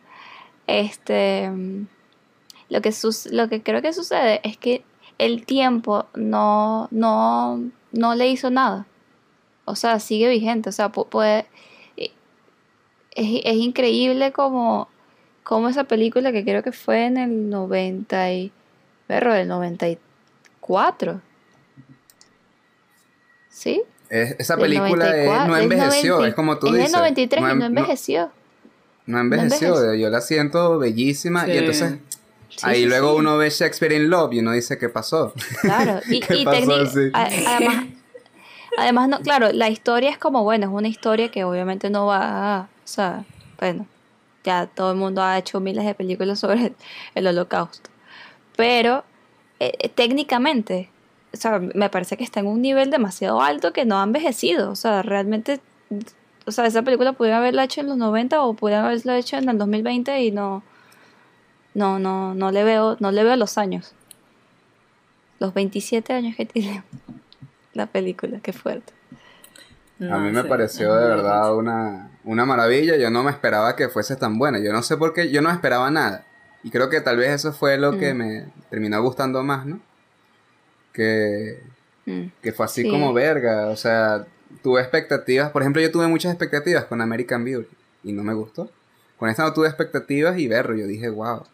este... 0.66 1.50
Lo 2.68 2.80
que, 2.82 2.92
sus- 2.92 3.26
lo 3.26 3.48
que 3.48 3.62
creo 3.62 3.82
que 3.82 3.92
sucede 3.92 4.40
es 4.44 4.56
que 4.56 4.84
el 5.18 5.44
tiempo 5.44 6.06
no, 6.14 6.86
no, 6.92 7.60
no 7.92 8.14
le 8.14 8.28
hizo 8.28 8.48
nada. 8.50 8.86
O 9.64 9.74
sea, 9.74 9.98
sigue 9.98 10.28
vigente. 10.28 10.68
O 10.68 10.72
sea, 10.72 10.92
pu- 10.92 11.08
puede. 11.08 11.46
eh, 11.96 12.12
Es, 13.16 13.40
es 13.44 13.56
increíble 13.56 14.30
como, 14.32 14.88
como 15.42 15.68
esa 15.68 15.82
película 15.84 16.30
que 16.30 16.44
creo 16.44 16.62
que 16.62 16.70
fue 16.72 17.06
en 17.06 17.16
el 17.16 17.50
90 17.50 18.32
y. 18.32 18.52
Perro, 19.08 19.34
del 19.34 19.48
94. 19.48 21.20
¿Sí? 23.48 23.82
Es- 24.10 24.36
esa 24.38 24.56
película 24.56 25.06
es- 25.16 25.26
94, 25.26 25.46
no 25.46 25.56
envejeció, 25.56 26.12
90 26.16 26.28
es 26.28 26.34
como 26.34 26.58
tú 26.58 26.66
es 26.66 26.72
dices. 26.74 26.92
del 26.92 27.00
93 27.00 27.40
y 27.42 27.50
en- 27.50 27.58
no 27.58 27.64
envejeció. 27.66 28.30
No, 29.06 29.18
envejeció, 29.20 29.68
envejeció. 29.68 29.94
yo 29.94 30.10
la 30.10 30.20
siento 30.20 30.78
bellísima 30.78 31.48
y 31.48 31.56
entonces 31.58 31.94
Sí, 32.50 32.58
ahí 32.62 32.82
sí, 32.82 32.86
luego 32.86 33.12
sí. 33.12 33.18
uno 33.20 33.36
ve 33.38 33.48
Shakespeare 33.48 33.94
in 33.94 34.10
Love 34.10 34.32
y 34.34 34.38
uno 34.40 34.52
dice 34.52 34.76
qué 34.78 34.88
pasó. 34.88 35.32
Claro, 35.62 36.00
y, 36.08 36.20
¿Qué 36.26 36.36
y 36.38 36.44
pasó 36.44 36.58
técnic- 36.60 37.14
así? 37.14 37.46
a- 37.48 37.54
además, 37.56 37.84
además 38.76 39.08
no, 39.08 39.20
claro, 39.20 39.52
la 39.52 39.68
historia 39.68 40.10
es 40.10 40.18
como, 40.18 40.42
bueno, 40.42 40.66
es 40.66 40.72
una 40.72 40.88
historia 40.88 41.30
que 41.30 41.44
obviamente 41.44 41.88
no 41.90 42.06
va 42.06 42.56
a, 42.56 42.60
o 42.62 42.66
sea, 42.86 43.24
bueno, 43.60 43.86
ya 44.44 44.66
todo 44.66 44.90
el 44.92 44.96
mundo 44.98 45.22
ha 45.22 45.38
hecho 45.38 45.60
miles 45.60 45.84
de 45.84 45.94
películas 45.94 46.40
sobre 46.40 46.66
el, 46.66 46.74
el 47.14 47.26
holocausto, 47.28 47.90
pero 48.56 49.04
eh, 49.60 49.72
eh, 49.78 49.88
técnicamente 49.88 50.90
o 51.32 51.36
sea, 51.36 51.58
me 51.60 51.88
parece 51.90 52.16
que 52.16 52.24
está 52.24 52.40
en 52.40 52.46
un 52.46 52.60
nivel 52.62 52.90
demasiado 52.90 53.40
alto 53.40 53.72
que 53.72 53.84
no 53.84 53.98
ha 54.00 54.04
envejecido. 54.04 54.70
O 54.70 54.76
sea, 54.76 55.02
realmente, 55.02 55.60
o 56.46 56.52
sea, 56.52 56.66
esa 56.66 56.82
película 56.82 57.12
pudiera 57.12 57.38
haberla 57.38 57.64
hecho 57.64 57.80
en 57.80 57.88
los 57.88 57.96
90 57.96 58.42
o 58.42 58.54
pudiera 58.54 58.84
haberla 58.86 59.16
hecho 59.18 59.36
en 59.36 59.48
el 59.48 59.58
2020 59.58 60.22
y 60.22 60.30
no, 60.32 60.62
no, 61.74 61.98
no, 61.98 62.34
no 62.34 62.50
le 62.50 62.64
veo, 62.64 62.96
no 63.00 63.12
le 63.12 63.22
veo 63.24 63.36
los 63.36 63.58
años. 63.58 63.92
Los 65.38 65.54
27 65.54 66.12
años 66.12 66.36
que 66.36 66.46
tiene 66.46 66.82
la 67.74 67.86
película, 67.86 68.40
qué 68.42 68.52
fuerte. 68.52 68.92
a 70.00 70.18
mí 70.18 70.30
me 70.32 70.44
pareció 70.44 70.94
de 70.94 71.06
verdad 71.08 71.54
una, 71.56 72.10
una 72.24 72.44
maravilla. 72.44 72.96
Yo 72.96 73.10
no 73.10 73.22
me 73.22 73.30
esperaba 73.30 73.76
que 73.76 73.88
fuese 73.88 74.16
tan 74.16 74.38
buena. 74.38 74.58
Yo 74.58 74.72
no 74.72 74.82
sé 74.82 74.96
por 74.96 75.12
qué, 75.14 75.30
yo 75.30 75.40
no 75.42 75.50
esperaba 75.50 75.90
nada. 75.90 76.24
Y 76.62 76.70
creo 76.70 76.90
que 76.90 77.00
tal 77.00 77.16
vez 77.16 77.30
eso 77.30 77.52
fue 77.52 77.78
lo 77.78 77.96
que 77.96 78.12
Mm. 78.12 78.16
me 78.18 78.44
terminó 78.68 79.00
gustando 79.02 79.42
más, 79.42 79.64
¿no? 79.64 79.80
Que, 80.92 81.60
Mm. 82.06 82.26
que 82.42 82.52
fue 82.52 82.64
así 82.66 82.82
Sí. 82.82 82.90
como 82.90 83.12
verga. 83.12 83.68
O 83.68 83.76
sea, 83.76 84.26
tuve 84.62 84.80
expectativas. 84.80 85.50
Por 85.50 85.62
ejemplo, 85.62 85.80
yo 85.82 85.90
tuve 85.92 86.06
muchas 86.08 86.32
expectativas 86.32 86.84
con 86.86 87.00
American 87.00 87.44
Beauty 87.44 87.68
y 88.04 88.12
no 88.12 88.22
me 88.22 88.34
gustó. 88.34 88.70
Con 89.18 89.28
esta 89.28 89.42
no 89.44 89.52
tuve 89.52 89.68
expectativas 89.68 90.38
y 90.38 90.48
verlo. 90.48 90.74
Yo 90.76 90.86
dije, 90.86 91.08
wow. 91.10 91.44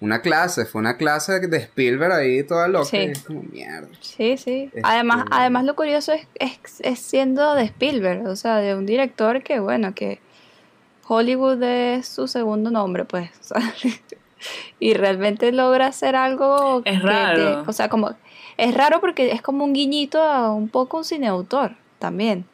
Una 0.00 0.22
clase, 0.22 0.64
fue 0.64 0.80
una 0.80 0.96
clase 0.96 1.40
de 1.40 1.56
Spielberg 1.56 2.12
ahí 2.12 2.44
toda 2.44 2.68
loca. 2.68 2.84
Sí. 2.84 2.98
es 2.98 3.24
como 3.24 3.42
mierda. 3.42 3.88
Sí, 4.00 4.36
sí. 4.36 4.66
Este- 4.72 4.80
Además, 4.84 5.26
además 5.32 5.64
lo 5.64 5.74
curioso 5.74 6.12
es, 6.12 6.28
es, 6.36 6.80
es 6.80 7.00
siendo 7.00 7.54
de 7.56 7.64
Spielberg, 7.64 8.24
o 8.28 8.36
sea, 8.36 8.58
de 8.58 8.76
un 8.76 8.86
director 8.86 9.42
que, 9.42 9.58
bueno, 9.58 9.94
que 9.96 10.20
Hollywood 11.08 11.60
es 11.62 12.06
su 12.06 12.28
segundo 12.28 12.70
nombre, 12.70 13.04
pues. 13.04 13.30
o 13.40 13.44
sea, 13.44 13.74
y 14.78 14.94
realmente 14.94 15.50
logra 15.50 15.88
hacer 15.88 16.14
algo 16.14 16.82
Es 16.84 17.00
que 17.00 17.06
raro. 17.06 17.62
te- 17.64 17.68
o 17.68 17.72
sea, 17.72 17.88
como 17.88 18.14
es 18.58 18.74
raro 18.74 19.00
porque 19.00 19.30
es 19.32 19.40
como 19.40 19.64
un 19.64 19.72
guiñito 19.72 20.20
a 20.22 20.52
un 20.52 20.68
poco 20.68 20.98
un 20.98 21.04
cine 21.04 21.28
autor 21.28 21.72
también. 21.98 22.44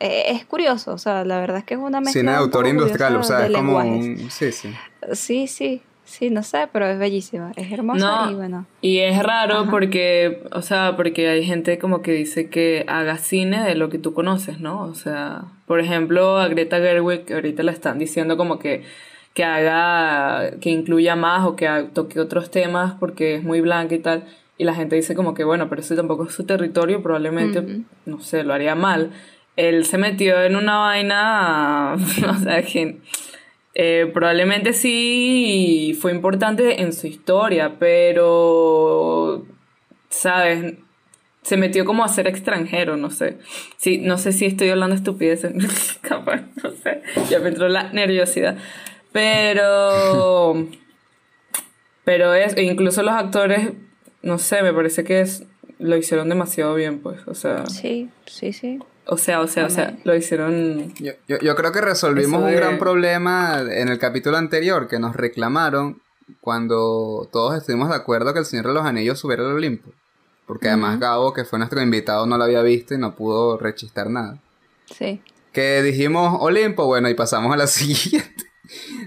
Eh, 0.00 0.24
es 0.32 0.44
curioso, 0.44 0.92
o 0.92 0.98
sea, 0.98 1.24
la 1.24 1.38
verdad 1.40 1.58
es 1.58 1.64
que 1.64 1.74
es 1.74 1.80
una 1.80 2.00
mezcla 2.00 2.20
Cine 2.20 2.32
de 2.32 2.58
un 2.58 2.66
industrial, 2.66 3.16
o 3.16 3.22
sea, 3.22 3.46
es 3.46 3.52
como 3.52 3.80
lenguajes. 3.80 4.20
un... 4.24 4.30
Sí, 4.30 4.52
sí. 4.52 4.74
Sí, 5.12 5.46
sí, 5.46 5.82
sí, 6.04 6.30
no 6.30 6.42
sé, 6.42 6.68
pero 6.72 6.86
es 6.86 6.98
bellísima, 6.98 7.52
es 7.56 7.70
hermosa 7.70 8.24
No. 8.26 8.30
y 8.30 8.34
bueno. 8.34 8.66
Y 8.80 8.98
es 8.98 9.22
raro 9.22 9.60
Ajá. 9.60 9.70
porque, 9.70 10.42
o 10.50 10.62
sea, 10.62 10.96
porque 10.96 11.28
hay 11.28 11.44
gente 11.44 11.78
como 11.78 12.02
que 12.02 12.10
dice 12.12 12.50
que 12.50 12.84
haga 12.88 13.16
cine 13.18 13.62
de 13.62 13.76
lo 13.76 13.88
que 13.88 13.98
tú 13.98 14.12
conoces, 14.14 14.58
¿no? 14.60 14.82
O 14.82 14.94
sea, 14.94 15.44
por 15.66 15.78
ejemplo, 15.80 16.38
a 16.38 16.48
Greta 16.48 16.78
Gerwig 16.78 17.24
que 17.24 17.34
ahorita 17.34 17.62
la 17.62 17.72
están 17.72 17.98
diciendo 17.98 18.36
como 18.36 18.58
que, 18.58 18.82
que 19.32 19.44
haga, 19.44 20.58
que 20.60 20.70
incluya 20.70 21.14
más 21.16 21.46
o 21.46 21.54
que 21.56 21.68
toque 21.94 22.18
otros 22.20 22.50
temas 22.50 22.94
porque 22.98 23.36
es 23.36 23.44
muy 23.44 23.60
blanca 23.60 23.94
y 23.94 24.00
tal. 24.00 24.24
Y 24.56 24.64
la 24.64 24.74
gente 24.74 24.96
dice 24.96 25.14
como 25.14 25.34
que, 25.34 25.44
bueno, 25.44 25.68
pero 25.68 25.80
ese 25.80 25.96
tampoco 25.96 26.24
es 26.24 26.34
su 26.34 26.44
territorio, 26.44 27.02
probablemente, 27.02 27.82
no 28.06 28.20
sé, 28.20 28.44
lo 28.44 28.54
haría 28.54 28.74
mal. 28.74 29.10
Él 29.56 29.84
se 29.84 29.98
metió 29.98 30.42
en 30.42 30.56
una 30.56 30.78
vaina, 30.78 31.94
o 32.28 32.34
sea, 32.36 32.62
que 32.62 33.00
eh, 33.74 34.08
probablemente 34.12 34.72
sí 34.72 35.98
fue 36.00 36.12
importante 36.12 36.82
en 36.82 36.92
su 36.92 37.08
historia, 37.08 37.76
pero, 37.78 39.44
¿sabes? 40.08 40.74
Se 41.42 41.56
metió 41.56 41.84
como 41.84 42.04
a 42.04 42.08
ser 42.08 42.28
extranjero, 42.28 42.96
no 42.96 43.10
sé. 43.10 43.38
Sí, 43.76 43.98
no 43.98 44.16
sé 44.16 44.32
si 44.32 44.46
estoy 44.46 44.70
hablando 44.70 44.94
estupideces, 44.94 45.98
capaz, 46.00 46.42
no 46.62 46.70
sé. 46.70 47.02
Ya 47.28 47.40
me 47.40 47.48
entró 47.48 47.68
la 47.68 47.92
nerviosidad. 47.92 48.56
Pero, 49.12 50.66
pero 52.04 52.34
es, 52.34 52.56
e 52.56 52.62
incluso 52.62 53.02
los 53.02 53.14
actores, 53.14 53.72
no 54.24 54.38
sé, 54.38 54.62
me 54.62 54.72
parece 54.72 55.04
que 55.04 55.20
es, 55.20 55.44
lo 55.78 55.96
hicieron 55.96 56.28
demasiado 56.28 56.74
bien, 56.74 57.00
pues, 57.00 57.20
o 57.26 57.34
sea, 57.34 57.66
Sí, 57.66 58.10
sí, 58.26 58.52
sí. 58.52 58.78
o 59.06 59.16
sea, 59.16 59.40
o 59.40 59.46
sea, 59.46 59.66
o 59.66 59.70
sea, 59.70 59.96
lo 60.04 60.14
hicieron 60.16 60.92
Yo, 60.94 61.12
yo, 61.28 61.38
yo 61.38 61.54
creo 61.54 61.72
que 61.72 61.80
resolvimos 61.80 62.40
Eso 62.40 62.48
un 62.48 62.54
gran 62.54 62.78
problema 62.78 63.60
en 63.60 63.88
el 63.88 63.98
capítulo 63.98 64.36
anterior 64.36 64.88
que 64.88 64.98
nos 64.98 65.14
reclamaron 65.14 66.00
cuando 66.40 67.28
todos 67.32 67.56
estuvimos 67.56 67.90
de 67.90 67.96
acuerdo 67.96 68.32
que 68.32 68.40
el 68.40 68.46
Señor 68.46 68.68
de 68.68 68.74
los 68.74 68.86
Anillos 68.86 69.18
subiera 69.18 69.42
al 69.44 69.52
Olimpo. 69.52 69.90
Porque 70.46 70.68
además 70.68 70.98
Gabo, 71.00 71.32
que 71.32 71.44
fue 71.44 71.58
nuestro 71.58 71.80
invitado, 71.82 72.26
no 72.26 72.36
lo 72.36 72.44
había 72.44 72.62
visto 72.62 72.94
y 72.94 72.98
no 72.98 73.14
pudo 73.14 73.56
rechistar 73.58 74.10
nada. 74.10 74.38
Sí. 74.94 75.20
Que 75.52 75.82
dijimos 75.82 76.36
Olimpo, 76.40 76.86
bueno, 76.86 77.08
y 77.08 77.14
pasamos 77.14 77.52
a 77.52 77.56
la 77.56 77.66
siguiente. 77.68 78.44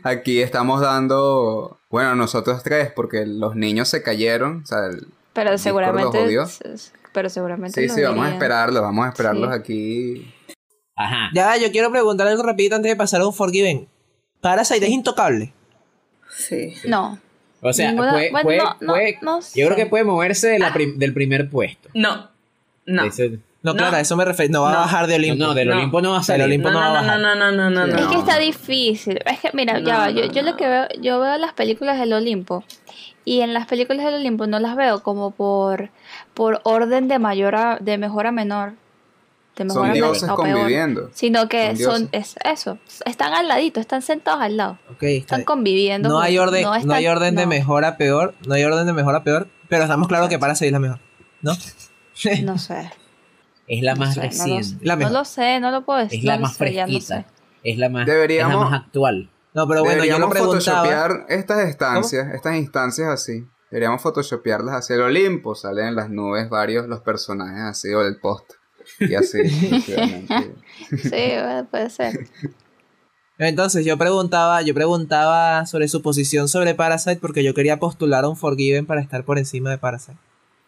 Aquí 0.03 0.41
estamos 0.41 0.81
dando, 0.81 1.79
bueno, 1.89 2.15
nosotros 2.15 2.63
tres, 2.63 2.91
porque 2.95 3.25
los 3.25 3.55
niños 3.55 3.87
se 3.89 4.01
cayeron, 4.03 4.61
o 4.63 4.65
sea, 4.65 4.87
el- 4.87 5.07
Pero 5.33 5.57
seguramente. 5.57 6.17
Pero 7.13 7.29
seguramente. 7.29 7.81
sí, 7.81 7.89
sí, 7.93 8.01
vamos 8.01 8.27
a 8.27 8.31
esperarlos, 8.33 8.81
vamos 8.81 9.05
a 9.05 9.09
esperarlos 9.09 9.49
Sí. 9.53 9.59
aquí. 9.59 10.33
Ajá. 10.95 11.29
Ya, 11.33 11.57
yo 11.57 11.71
quiero 11.71 11.91
preguntar 11.91 12.27
algo 12.27 12.43
rapidito 12.43 12.75
antes 12.75 12.91
de 12.91 12.95
pasar 12.95 13.21
a 13.21 13.27
un 13.27 13.33
Forgiven. 13.33 13.87
Parasite 14.41 14.85
es 14.85 14.91
intocable. 14.91 15.53
Sí. 16.29 16.73
No. 16.87 17.19
O 17.61 17.73
sea, 17.73 17.89
Ninguna- 17.89 18.11
puede, 18.13 18.31
bueno, 18.31 18.43
puede- 18.43 18.57
no, 18.59 18.77
no, 18.81 18.93
puede- 18.93 19.19
no 19.21 19.39
yo 19.39 19.65
creo 19.65 19.75
que 19.75 19.85
puede 19.87 20.03
moverse 20.03 20.47
de 20.47 20.59
la 20.59 20.71
prim- 20.73 20.97
del 20.97 21.13
primer 21.13 21.49
puesto. 21.49 21.89
No. 21.93 22.29
No. 22.85 23.03
Ese- 23.05 23.39
No, 23.67 23.73
No. 23.73 23.77
claro, 23.77 23.97
a 23.97 23.99
eso 23.99 24.15
me 24.15 24.25
refiero. 24.25 24.51
No 24.53 24.61
va 24.63 24.71
No. 24.71 24.77
a 24.77 24.81
bajar 24.81 25.07
de 25.07 25.15
Olimpo. 25.15 25.43
no, 25.45 25.53
del. 25.53 25.71
Olimpo 25.71 26.01
no 26.01 26.11
va 26.11 26.19
a 26.19 26.23
salir. 26.23 26.41
Del 26.43 26.49
Olimpo 26.51 26.69
No, 26.69 26.73
no 26.75 26.79
va 26.79 26.87
a 26.87 26.93
bajar. 27.01 27.19
no, 27.19 27.35
no, 27.35 27.51
no, 27.51 27.69
no, 27.69 27.85
Sí. 27.85 28.01
Es 28.01 28.07
que 28.07 28.15
está 28.17 28.37
difícil. 28.39 29.19
Es 29.25 29.39
que, 29.39 29.49
mira, 29.53 29.79
ya 29.79 29.93
No, 29.93 29.99
va. 29.99 30.09
Yo, 30.11 30.25
no, 30.25 30.31
yo 30.31 30.41
lo 30.41 30.55
que 30.57 30.67
veo, 30.67 30.87
yo 31.01 31.19
veo 31.19 31.37
las 31.37 31.53
películas 31.53 31.99
del 31.99 32.13
Olimpo. 32.13 32.63
Y 33.25 33.41
en 33.41 33.53
las 33.53 33.67
películas 33.67 34.05
del 34.05 34.15
Olimpo 34.15 34.47
no 34.47 34.59
las 34.59 34.75
veo 34.75 35.03
como 35.03 35.31
por, 35.31 35.89
por 36.33 36.61
orden 36.63 37.07
de 37.07 37.19
mayor 37.19 37.55
a, 37.55 37.77
de 37.81 37.97
mejor 37.97 38.25
a 38.27 38.31
menor. 38.31 38.73
De 39.57 39.65
mejor 39.65 39.81
Son 39.81 39.89
a 39.89 39.93
dioses 39.93 40.23
peor. 40.23 40.35
conviviendo. 40.37 41.09
Sino 41.13 41.49
que 41.49 41.75
Son 41.75 42.01
son, 42.01 42.09
es 42.11 42.35
eso. 42.45 42.77
Están 43.05 43.33
al 43.33 43.47
ladito, 43.47 43.79
están 43.79 44.03
sentados 44.03 44.39
al 44.41 44.55
lado. 44.55 44.77
Están 45.01 45.43
conviviendo. 45.43 46.09
No 46.09 46.19
hay 46.19 46.37
orden, 46.37 46.61
no, 46.61 46.75
están- 46.75 46.91
hay 46.91 47.07
orden 47.07 47.35
de 47.35 47.47
mejor 47.47 47.83
a 47.83 47.97
peor. 47.97 48.35
No 48.45 48.53
hay 48.53 48.63
orden 48.63 48.85
de 48.85 48.93
mejor 48.93 49.15
a 49.15 49.23
peor. 49.23 49.47
Pero 49.67 49.83
estamos 49.83 50.07
claros 50.07 50.29
que 50.29 50.37
Parasite 50.39 50.67
es 50.67 50.71
la 50.71 50.79
mejor. 50.79 50.99
¿No? 51.41 51.53
No 52.43 52.57
sé. 52.57 52.91
Es 53.67 53.83
la 53.83 53.93
no 53.95 53.99
más 53.99 54.13
sé, 54.13 54.19
no 54.21 54.23
lo- 54.25 54.29
reciente. 54.29 54.85
La 54.85 54.95
No 54.95 55.09
lo 55.09 55.25
sé, 55.25 55.59
no 55.59 55.71
lo 55.71 55.85
puedo 55.85 55.99
decir. 55.99 56.19
es 56.19 56.25
la 56.25 56.39
más 56.39 56.53
sé, 56.53 56.57
fresquita. 56.57 57.25
Es 57.63 57.77
la 57.77 57.89
más, 57.89 58.05
Deberíamos- 58.05 58.53
es 58.53 58.59
la 58.59 58.65
más 58.69 58.81
actual. 58.81 59.29
No, 59.53 59.67
pero 59.67 59.81
bueno, 59.81 60.03
yo 60.05 60.17
lo 60.19 60.27
Deberíamos 60.29 60.31
preguntaba. 60.31 60.83
photoshopear 60.83 61.25
estas 61.29 61.67
estancias, 61.67 62.27
estas 62.33 62.55
instancias 62.55 63.09
así. 63.09 63.43
Deberíamos 63.71 64.01
photoshopearlas 64.01 64.75
hacia 64.75 64.95
el 64.95 65.01
Olimpo. 65.01 65.53
Salen 65.55 65.87
en 65.87 65.95
las 65.95 66.09
nubes 66.09 66.49
varios 66.49 66.87
los 66.87 67.01
personajes 67.01 67.61
así, 67.63 67.93
o 67.93 68.01
del 68.03 68.17
post. 68.19 68.51
Y 68.99 69.15
así. 69.15 69.39
Sí, 70.91 71.09
bueno, 71.11 71.67
puede 71.69 71.89
ser. 71.89 72.27
Entonces 73.39 73.85
yo 73.85 73.97
preguntaba, 73.97 74.61
yo 74.61 74.73
preguntaba 74.73 75.65
sobre 75.65 75.87
su 75.87 76.01
posición 76.01 76.47
sobre 76.47 76.73
Parasite 76.73 77.17
porque 77.17 77.43
yo 77.43 77.53
quería 77.53 77.77
postular 77.77 78.23
a 78.23 78.29
un 78.29 78.37
Forgiven 78.37 78.85
para 78.85 79.01
estar 79.01 79.23
por 79.25 79.37
encima 79.37 79.69
de 79.69 79.77
Parasite. 79.77 80.17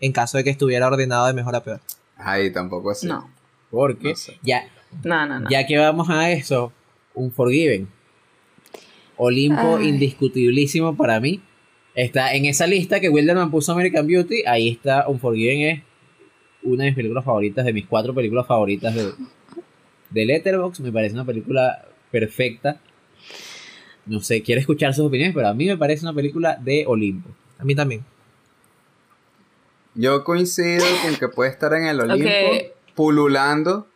En 0.02 0.12
caso 0.12 0.38
de 0.38 0.44
que 0.44 0.50
estuviera 0.50 0.86
ordenado 0.88 1.26
de 1.28 1.34
mejor 1.34 1.56
a 1.56 1.64
peor. 1.64 1.80
Ay, 2.20 2.52
tampoco 2.52 2.92
así. 2.92 3.08
No. 3.08 3.30
Porque 3.72 4.10
No 4.10 4.16
sé. 4.16 4.38
ya, 4.44 4.64
No, 5.04 5.26
no, 5.26 5.40
no. 5.42 5.50
ya 5.50 5.66
que 5.66 5.78
vamos 5.78 6.10
a 6.10 6.32
eso, 6.32 6.72
un 7.14 7.32
Forgiven. 7.32 7.88
Olimpo 9.18 9.78
Ay. 9.78 9.90
indiscutibilísimo 9.90 10.96
para 10.96 11.20
mí. 11.20 11.42
Está 11.96 12.34
en 12.34 12.46
esa 12.46 12.68
lista 12.68 13.00
que 13.00 13.10
Wilderman 13.10 13.52
puso 13.52 13.72
American 13.74 14.08
Beauty. 14.08 14.44
Ahí 14.46 14.70
está 14.70 15.08
un 15.08 15.20
Forgiven 15.20 15.62
es 15.62 15.84
una 16.64 16.84
de 16.84 16.90
mis 16.92 16.96
películas 16.96 17.26
favoritas, 17.26 17.66
de 17.66 17.74
mis 17.74 17.86
cuatro 17.86 18.14
películas 18.14 18.46
favoritas 18.48 18.94
de, 18.96 19.12
de 20.10 20.26
Letterboxd. 20.26 20.82
Me 20.82 20.92
parece 20.92 21.16
una 21.16 21.26
película 21.26 21.86
perfecta. 22.12 22.80
No 24.06 24.22
sé, 24.22 24.42
quiero 24.42 24.62
escuchar 24.62 24.94
sus 24.94 25.06
opiniones, 25.06 25.36
pero 25.36 25.48
a 25.50 25.54
mí 25.54 25.66
me 25.66 25.78
parece 25.78 26.04
una 26.06 26.14
película 26.14 26.56
de 26.56 26.86
Olimpo. 26.88 27.30
A 27.58 27.66
mí 27.66 27.76
también. 27.76 28.04
Yo 29.96 30.24
coincido 30.24 30.86
con 31.04 31.16
que 31.16 31.28
puede 31.28 31.50
estar 31.52 31.74
en 31.74 31.86
el 31.86 32.00
Olimpo, 32.00 32.30
pululando, 32.96 33.88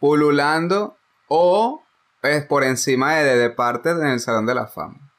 pululando, 0.00 0.96
o 1.28 1.82
es 2.22 2.44
por 2.46 2.64
encima 2.64 3.16
de, 3.16 3.36
de 3.36 3.50
parte 3.50 3.90
en 3.90 4.06
el 4.06 4.20
Salón 4.20 4.46
de 4.46 4.54
la 4.54 4.66
Fama. 4.66 5.12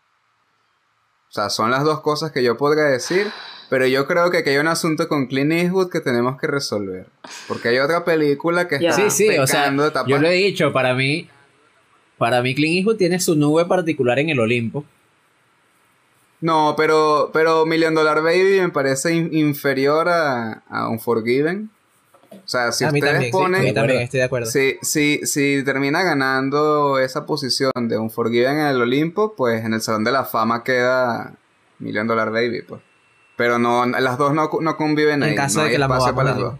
O 1.30 1.32
sea, 1.36 1.50
son 1.50 1.70
las 1.72 1.84
dos 1.84 2.02
cosas 2.02 2.32
que 2.32 2.44
yo 2.44 2.58
podría 2.58 2.86
decir, 2.86 3.28
pero 3.70 3.86
yo 3.88 4.08
creo 4.08 4.30
que 4.32 4.38
aquí 4.38 4.52
hay 4.52 4.58
un 4.58 4.68
asunto 4.68 5.08
con 5.08 5.28
Clint 5.28 5.52
Eastwood 5.52 5.90
que 5.92 6.00
tenemos 6.00 6.40
que 6.40 6.48
resolver. 6.48 7.08
Porque 7.48 7.70
hay 7.70 7.80
otra 7.80 8.06
película 8.06 8.68
que 8.68 8.80
Ya. 8.80 8.90
está 8.92 9.10
Sí, 9.10 9.28
sí, 9.30 9.38
o 9.38 9.46
sea, 9.48 9.62
pecando 9.64 9.84
de 9.84 9.92
tapar- 9.92 10.08
yo 10.08 10.18
lo 10.20 10.28
he 10.28 10.34
dicho, 10.34 10.72
para 10.72 10.94
mí, 10.94 11.30
para 12.18 12.42
mí 12.42 12.56
Clint 12.56 12.78
Eastwood 12.78 12.98
tiene 12.98 13.20
su 13.20 13.36
nube 13.36 13.66
particular 13.66 14.18
en 14.20 14.30
el 14.30 14.40
Olimpo. 14.40 14.86
No, 16.46 16.76
pero, 16.78 17.32
pero 17.34 17.66
Million 17.66 17.96
Dollar 17.96 18.22
Baby 18.22 18.60
me 18.62 18.70
parece 18.70 19.16
in- 19.16 19.34
inferior 19.36 20.08
a, 20.10 20.62
a 20.70 20.88
Unforgiven. 20.90 21.72
O 22.32 22.48
sea, 22.48 22.72
si 22.72 22.84
a 22.84 22.90
ustedes 22.90 23.04
también, 23.14 23.24
sí, 23.24 23.32
ponen... 23.32 23.64
mí 23.64 23.74
también 23.74 24.02
estoy 24.02 24.20
de 24.20 24.26
acuerdo. 24.26 24.46
Si, 24.52 24.78
si, 24.84 25.26
si 25.26 25.64
termina 25.66 26.04
ganando 26.04 27.00
esa 27.00 27.26
posición 27.26 27.72
de 27.76 27.98
un 27.98 28.12
Forgiven 28.12 28.60
en 28.60 28.68
el 28.68 28.80
Olimpo, 28.80 29.34
pues 29.36 29.66
en 29.66 29.74
el 29.74 29.82
Salón 29.82 30.04
de 30.04 30.12
la 30.12 30.24
Fama 30.24 30.64
queda 30.64 31.34
Million 31.80 32.06
Dollar 32.06 32.30
Baby, 32.32 32.62
pues. 32.62 32.80
Pero 33.38 33.58
no, 33.58 33.84
las 33.88 34.18
dos 34.20 34.34
no, 34.36 34.50
no 34.62 34.78
conviven 34.78 35.24
En 35.24 35.30
ahí. 35.30 35.36
caso 35.36 35.58
no 35.58 35.64
de 35.64 35.70
hay 35.70 35.74
que 35.74 35.80
la 35.80 35.88
para 35.88 36.24
las 36.26 36.38
dos. 36.38 36.56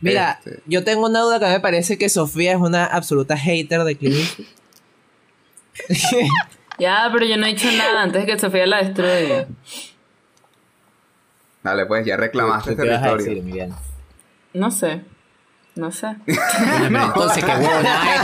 Mira, 0.00 0.38
Este. 0.44 0.62
yo 0.66 0.84
tengo 0.84 1.06
una 1.06 1.20
duda 1.22 1.40
que 1.40 1.46
me 1.46 1.58
parece 1.60 1.98
que 1.98 2.08
Sofía 2.08 2.52
es 2.52 2.58
una 2.58 2.84
absoluta 2.84 3.36
hater 3.36 3.82
de 3.82 3.96
Clint. 3.96 4.28
Ya, 6.80 7.08
pero 7.12 7.26
yo 7.26 7.36
no 7.36 7.46
he 7.46 7.50
dicho 7.50 7.68
nada 7.76 8.02
antes 8.02 8.26
de 8.26 8.32
que 8.32 8.38
Sofía 8.38 8.66
la 8.66 8.78
destruya. 8.82 9.46
Dale, 11.62 11.84
pues 11.86 12.06
ya 12.06 12.16
reclamaste 12.16 12.74
¿Tú 12.74 12.82
qué 12.82 12.88
vas 12.88 12.98
a 12.98 13.02
territorio. 13.02 13.26
decir, 13.26 13.42
Miriam? 13.44 13.70
No 14.54 14.70
sé. 14.70 15.02
No 15.76 15.92
sé. 15.92 16.16
Pero 16.26 16.38
entonces, 17.04 17.44
qué 17.44 17.50
huevona 17.52 18.14
es. 18.14 18.22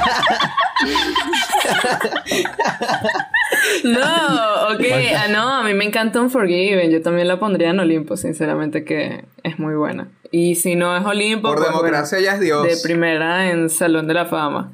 No, 3.84 4.74
ok. 4.74 4.84
Ah, 5.16 5.28
no, 5.30 5.54
a 5.54 5.62
mí 5.62 5.74
me 5.74 5.84
encanta 5.84 6.20
Unforgiven. 6.20 6.90
Yo 6.90 7.02
también 7.02 7.28
la 7.28 7.38
pondría 7.38 7.70
en 7.70 7.80
Olimpo, 7.80 8.16
sinceramente, 8.16 8.84
que 8.84 9.24
es 9.42 9.58
muy 9.58 9.74
buena. 9.74 10.08
Y 10.30 10.56
si 10.56 10.74
no 10.74 10.96
es 10.96 11.04
Olimpo, 11.04 11.48
Por 11.48 11.58
pues, 11.58 11.68
democracia 11.68 12.20
ya 12.20 12.34
es 12.34 12.40
Dios. 12.40 12.62
de 12.64 12.76
primera 12.82 13.50
en 13.50 13.70
Salón 13.70 14.06
de 14.08 14.14
la 14.14 14.26
Fama. 14.26 14.72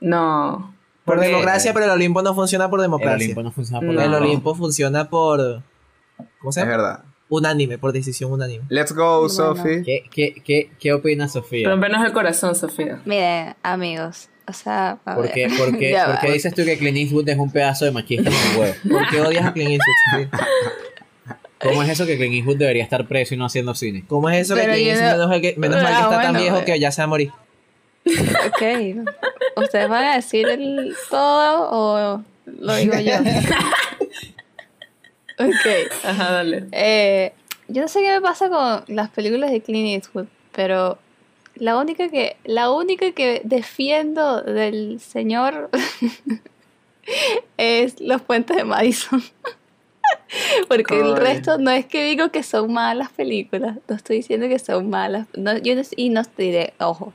No. 0.00 0.73
Por 1.04 1.16
porque- 1.16 1.28
democracia, 1.28 1.72
pero 1.74 1.84
el 1.86 1.90
Olimpo 1.92 2.22
no 2.22 2.34
funciona 2.34 2.68
por 2.70 2.80
El 2.80 2.84
democracia. 2.84 3.16
Olimpo 3.26 3.42
no 3.42 3.52
funciona 3.52 3.80
por 3.80 3.94
No. 3.94 4.02
El. 4.02 4.14
Olimpo 4.14 4.54
funciona 4.54 5.08
por. 5.10 5.62
¿Cómo 6.40 6.52
se 6.52 6.60
Es 6.60 6.66
llama? 6.66 6.76
verdad. 6.76 7.04
Unánime, 7.28 7.78
por 7.78 7.92
decisión 7.92 8.30
unánime. 8.32 8.64
Let's 8.68 8.92
go, 8.92 9.20
Bueno. 9.20 9.28
Sophie. 9.28 9.82
¿Qué, 9.82 10.04
qué, 10.10 10.34
qué, 10.44 10.70
qué 10.78 10.92
opina 10.92 11.26
Sofía? 11.28 11.68
Rompernos 11.68 12.04
el 12.06 12.12
corazón, 12.12 12.54
Sofía. 12.54 13.00
Miren, 13.06 13.54
amigos, 13.62 14.28
o 14.46 14.52
sea, 14.52 14.98
a 15.04 15.14
¿Por 15.14 15.24
ver. 15.24 15.32
qué, 15.32 15.48
por 15.58 15.76
qué- 15.76 15.96
por 16.06 16.20
qué 16.20 16.32
dices 16.32 16.54
tú 16.54 16.64
que 16.64 16.76
Clint 16.78 16.96
Eastwood 16.98 17.28
es 17.28 17.38
un 17.38 17.50
pedazo 17.50 17.86
de 17.86 17.90
machista 17.92 18.28
en 18.30 18.36
el 18.36 18.58
huevo? 18.60 18.74
¿Por 18.90 19.08
qué 19.08 19.20
odias 19.20 19.46
a 19.46 19.52
Clint 19.52 19.70
Eastwood? 19.72 20.28
Sofía? 20.28 20.46
¿Cómo 21.60 21.82
es 21.82 21.88
eso 21.88 22.04
que 22.06 22.16
Clint 22.18 22.34
Eastwood 22.34 22.58
debería 22.58 22.84
estar 22.84 23.08
preso 23.08 23.34
y 23.34 23.38
no 23.38 23.46
haciendo 23.46 23.74
cine? 23.74 24.04
¿Cómo 24.06 24.28
es 24.28 24.42
eso 24.42 24.54
que 24.54 24.62
Clint 24.64 24.88
Eastwood 24.88 25.02
no- 25.08 25.12
menos, 25.16 25.28
mal 25.28 25.40
que, 25.40 25.54
menos 25.56 25.82
mal 25.82 25.86
que 25.86 25.92
Ah, 25.92 26.00
está 26.02 26.10
tan 26.22 26.32
bueno, 26.34 26.40
viejo 26.40 26.64
que 26.66 26.78
ya 26.78 26.92
se 26.92 27.00
va 27.00 27.04
a 27.04 27.08
morir? 27.08 27.32
Ok. 28.06 28.62
¿Ustedes 29.56 29.88
van 29.88 30.04
a 30.04 30.16
decir 30.16 30.48
el 30.48 30.94
todo 31.10 31.68
o 31.70 32.22
lo 32.46 32.76
digo 32.76 32.98
yo? 32.98 33.14
ok. 35.38 36.04
Ajá, 36.04 36.32
dale. 36.32 36.66
Eh, 36.72 37.32
yo 37.68 37.82
no 37.82 37.88
sé 37.88 38.02
qué 38.02 38.12
me 38.12 38.20
pasa 38.20 38.48
con 38.48 38.84
las 38.94 39.10
películas 39.10 39.50
de 39.50 39.62
Clint 39.62 39.88
Eastwood, 39.88 40.26
pero 40.52 40.98
la 41.56 41.78
única 41.78 42.08
que, 42.08 42.36
la 42.44 42.70
única 42.70 43.12
que 43.12 43.40
defiendo 43.44 44.42
del 44.42 45.00
señor 45.00 45.70
es 47.56 48.00
Los 48.00 48.22
Puentes 48.22 48.56
de 48.56 48.64
Madison. 48.64 49.22
Porque 50.68 51.00
el 51.00 51.16
resto 51.16 51.58
no 51.58 51.70
es 51.70 51.86
que 51.86 52.04
digo 52.04 52.30
que 52.30 52.42
son 52.42 52.72
malas 52.72 53.10
películas, 53.10 53.78
no 53.88 53.96
estoy 53.96 54.16
diciendo 54.16 54.48
que 54.48 54.58
son 54.58 54.90
malas, 54.90 55.26
no, 55.36 55.56
yo 55.58 55.74
no, 55.74 55.82
y 55.96 56.08
no 56.08 56.20
estoy 56.20 56.50
de, 56.50 56.72
ojo, 56.78 57.12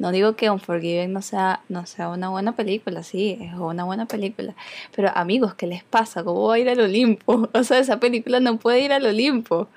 no 0.00 0.12
digo 0.12 0.34
que 0.34 0.48
Unforgiven 0.48 1.12
no 1.12 1.20
sea, 1.20 1.60
no 1.68 1.84
sea 1.84 2.08
una 2.08 2.30
buena 2.30 2.52
película, 2.56 3.02
sí, 3.02 3.36
es 3.38 3.52
una 3.52 3.84
buena 3.84 4.06
película. 4.06 4.54
Pero 4.96 5.10
amigos, 5.14 5.52
¿qué 5.52 5.66
les 5.66 5.84
pasa? 5.84 6.24
¿Cómo 6.24 6.48
va 6.48 6.54
a 6.54 6.58
ir 6.58 6.70
al 6.70 6.80
Olimpo? 6.80 7.50
O 7.54 7.62
sea, 7.64 7.78
esa 7.78 8.00
película 8.00 8.40
no 8.40 8.56
puede 8.56 8.80
ir 8.80 8.94
al 8.94 9.04
Olimpo. 9.04 9.68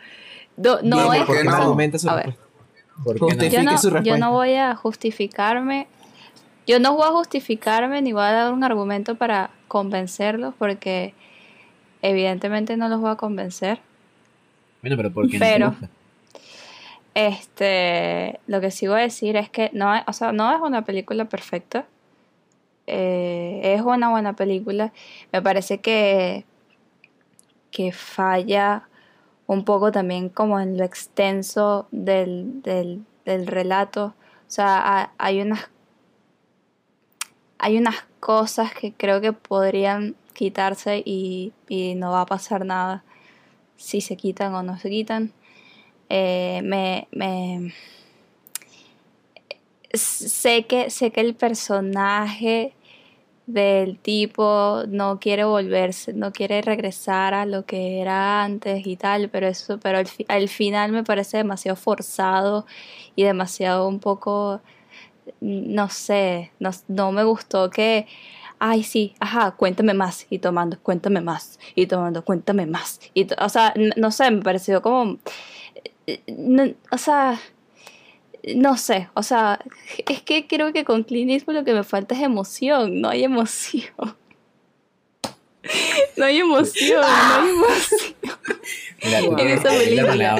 No, 0.56 0.80
no 0.82 1.14
es... 1.14 1.26
¿por 1.26 1.36
qué 1.36 1.44
Porque 1.44 1.44
no? 1.44 2.12
a 2.12 2.16
ver, 2.16 2.26
respuesta. 2.28 2.44
¿Por 3.04 3.16
qué 3.16 3.36
no? 3.36 3.44
Yo 3.52 3.64
no, 3.64 3.78
su 3.78 4.00
yo 4.02 4.18
no 4.18 4.32
voy 4.32 4.54
a 4.54 4.74
justificarme. 4.78 5.88
Yo 6.66 6.80
no 6.80 6.94
voy 6.96 7.06
a 7.06 7.12
justificarme 7.12 8.02
ni 8.02 8.14
voy 8.14 8.24
a 8.24 8.32
dar 8.32 8.54
un 8.54 8.64
argumento 8.64 9.16
para 9.16 9.50
convencerlos 9.68 10.54
porque 10.58 11.14
evidentemente 12.02 12.78
no 12.78 12.88
los 12.88 13.02
voy 13.02 13.12
a 13.12 13.16
convencer. 13.16 13.82
Bueno, 14.82 14.96
pero 14.96 15.12
¿por 15.12 15.28
qué 15.30 15.38
no 15.38 15.46
Pero- 15.46 15.70
gusta? 15.72 15.90
Este, 17.16 18.40
lo 18.48 18.60
que 18.62 18.72
sí 18.72 18.88
voy 18.88 19.00
a 19.00 19.04
decir 19.04 19.36
es 19.38 19.50
que 19.50 19.70
no, 19.74 19.92
o 20.08 20.14
sea, 20.14 20.32
no 20.32 20.52
es 20.54 20.60
una 20.62 20.84
película 20.84 21.26
perfecta. 21.26 21.86
Eh, 22.88 23.62
es 23.64 23.82
una 23.82 24.10
buena 24.10 24.34
película. 24.36 24.92
Me 25.32 25.42
parece 25.42 25.80
que, 25.80 26.46
que 27.72 27.92
falla 27.92 28.88
un 29.48 29.66
poco 29.66 29.92
también 29.92 30.30
como 30.30 30.60
en 30.60 30.78
lo 30.78 30.84
extenso 30.84 31.88
del, 31.92 32.62
del, 32.64 33.04
del 33.26 33.48
relato. 33.48 34.14
O 34.48 34.52
sea, 34.52 34.78
ha- 34.80 35.12
hay 35.18 35.42
unas 35.42 35.70
hay 37.60 37.78
unas 37.78 37.96
cosas 38.20 38.74
que 38.74 38.94
creo 38.94 39.22
que 39.22 39.32
podrían 39.34 40.16
quitarse 40.34 41.02
y, 41.06 41.54
y 41.70 41.96
no 41.96 42.12
va 42.12 42.22
a 42.22 42.26
pasar 42.26 42.66
nada 42.66 43.04
si 43.78 44.02
se 44.02 44.18
quitan 44.18 44.54
o 44.56 44.64
no 44.64 44.78
se 44.78 44.90
quitan. 44.90 45.32
Eh, 46.10 46.62
me, 46.64 47.08
me- 47.12 47.74
sé 49.94 50.66
que 50.66 50.90
sé 50.90 51.12
que 51.12 51.22
el 51.22 51.36
personaje 51.36 52.74
del 53.46 54.00
tipo 54.00 54.84
no 54.88 55.20
quiere 55.20 55.44
volverse, 55.46 56.14
no 56.14 56.32
quiere 56.32 56.62
regresar 56.62 57.34
a 57.34 57.46
lo 57.46 57.66
que 57.66 58.00
era 58.02 58.44
antes 58.44 58.88
y 58.88 58.96
tal, 58.96 59.30
pero 59.30 59.48
eso, 59.48 59.80
pero 59.80 60.00
al, 60.00 60.08
al 60.30 60.50
final 60.50 60.92
me 60.94 61.04
parece 61.04 61.38
demasiado 61.38 61.76
forzado 61.76 62.66
y 63.16 63.24
demasiado 63.24 63.88
un 63.88 64.00
poco, 64.00 64.62
no 65.42 65.90
sé, 65.90 66.52
no, 66.60 66.72
no 66.88 67.12
me 67.12 67.24
gustó 67.24 67.70
que, 67.70 68.08
ay 68.60 68.84
sí, 68.84 69.16
ajá, 69.20 69.52
cuéntame 69.52 69.94
más 69.94 70.28
y 70.30 70.40
tomando, 70.40 70.80
cuéntame 70.82 71.22
más 71.22 71.60
y 71.76 71.88
tomando, 71.88 72.24
cuéntame 72.26 72.66
más, 72.66 73.00
y 73.14 73.28
o 73.40 73.50
sea, 73.50 73.74
no 73.98 74.12
sé, 74.12 74.32
me 74.32 74.42
pareció 74.42 74.82
como, 74.82 75.18
no- 76.28 76.74
o 76.92 76.98
sea, 76.98 77.40
no 78.56 78.78
sé, 78.78 79.10
o 79.14 79.24
sea, 79.24 79.60
es 80.08 80.22
que 80.22 80.48
creo 80.48 80.74
que 80.74 80.84
con 80.84 81.04
Clint 81.04 81.32
Eastwood 81.32 81.56
lo 81.56 81.64
que 81.64 81.74
me 81.74 81.84
falta 81.84 82.14
es 82.16 82.22
emoción, 82.22 83.00
no 83.02 83.10
hay 83.10 83.24
emoción. 83.24 83.86
No 86.18 86.26
hay 86.26 86.40
emoción, 86.40 87.02
no 87.02 87.08
hay 87.08 87.50
emoción. 87.50 88.16
Mira, 89.02 89.20
tú 89.22 89.38
En 89.38 89.48
esa 89.50 89.70
película. 89.70 90.36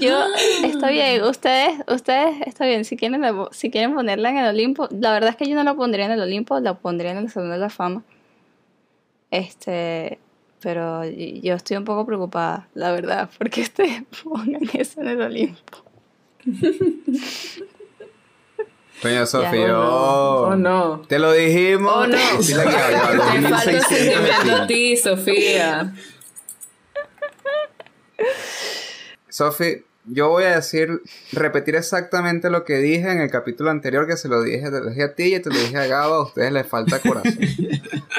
yo, 0.00 0.24
está 0.64 0.88
bien, 0.90 1.22
ustedes, 1.24 1.74
ustedes, 1.88 2.36
está 2.46 2.64
bien, 2.66 2.84
si 2.84 2.96
quieren, 2.96 3.20
la- 3.22 3.48
si 3.50 3.70
quieren 3.70 3.92
ponerla 3.94 4.30
en 4.30 4.38
el 4.38 4.46
Olimpo, 4.46 4.88
la 4.92 5.12
verdad 5.12 5.30
es 5.30 5.36
que 5.36 5.48
yo 5.48 5.56
no 5.56 5.64
la 5.64 5.74
pondría 5.74 6.06
en 6.06 6.12
el 6.12 6.20
Olimpo, 6.20 6.60
la 6.60 6.74
pondría 6.74 7.10
en 7.10 7.18
el 7.18 7.28
Salón 7.30 7.50
de 7.50 7.58
la 7.58 7.70
Fama. 7.70 8.04
Este, 9.32 10.18
pero 10.62 11.04
yo 11.04 11.54
estoy 11.54 11.76
un 11.76 11.84
poco 11.84 12.06
preocupada, 12.06 12.68
la 12.74 12.92
verdad, 12.92 13.28
porque 13.38 13.62
ustedes 13.62 14.02
pongan 14.22 14.62
eso 14.72 15.00
en 15.00 15.08
el 15.08 15.20
Olimpo. 15.22 15.84
Coño, 19.02 19.26
Sofía. 19.26 19.78
Oh, 19.78 20.54
no. 20.54 20.82
Oh, 20.84 20.96
no. 20.96 21.00
Te 21.08 21.18
lo 21.18 21.32
dijimos. 21.32 21.92
Oh, 21.94 22.06
no. 22.06 22.16
Sí, 22.42 22.54
la 22.54 22.64
que 22.64 22.76
había, 22.76 23.00
Te 23.10 23.48
falta 23.48 23.72
2600 23.72 23.88
sentimiento 23.88 24.62
a 24.62 24.66
ti, 24.66 24.96
Sofía. 24.96 25.94
Sofi, 29.28 29.84
yo 30.04 30.28
voy 30.28 30.44
a 30.44 30.56
decir, 30.56 31.00
repetir 31.32 31.76
exactamente 31.76 32.50
lo 32.50 32.64
que 32.64 32.78
dije 32.78 33.10
en 33.10 33.20
el 33.20 33.30
capítulo 33.30 33.70
anterior, 33.70 34.06
que 34.06 34.16
se 34.16 34.28
lo 34.28 34.42
dije, 34.42 34.70
te 34.70 34.80
lo 34.80 34.90
dije 34.90 35.02
a 35.04 35.14
ti 35.14 35.34
y 35.34 35.40
te 35.40 35.50
lo 35.50 35.58
dije 35.58 35.76
a 35.76 35.86
Gaba, 35.86 36.16
a 36.16 36.22
ustedes 36.22 36.52
les 36.52 36.66
falta 36.66 36.98
corazón. 36.98 37.38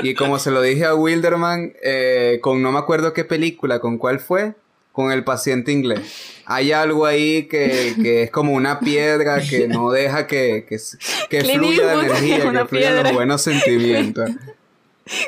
Y 0.02 0.16
como 0.16 0.40
se 0.40 0.52
lo 0.52 0.62
dije 0.62 0.86
a 0.86 0.96
Wilderman, 0.96 1.74
eh, 1.84 2.40
con 2.42 2.62
no 2.62 2.72
me 2.72 2.80
acuerdo 2.80 3.14
qué 3.14 3.26
película, 3.26 3.80
con 3.80 3.98
cuál 3.98 4.20
fue, 4.20 4.56
con 4.94 5.12
el 5.12 5.24
paciente 5.24 5.72
inglés. 5.72 6.00
Hay 6.46 6.72
algo 6.72 7.06
ahí 7.06 7.48
que, 7.48 7.96
que 8.02 8.24
es 8.24 8.32
como 8.32 8.54
una 8.54 8.80
piedra 8.80 9.42
que 9.42 9.68
no 9.68 9.92
deja 9.92 10.28
que, 10.28 10.66
que, 10.68 11.42
fluya 11.42 11.86
la 11.86 11.94
energía, 12.06 12.38
que 12.52 12.66
fluyan 12.66 13.04
los 13.04 13.14
buenos 13.14 13.42
sentimientos. 13.42 14.30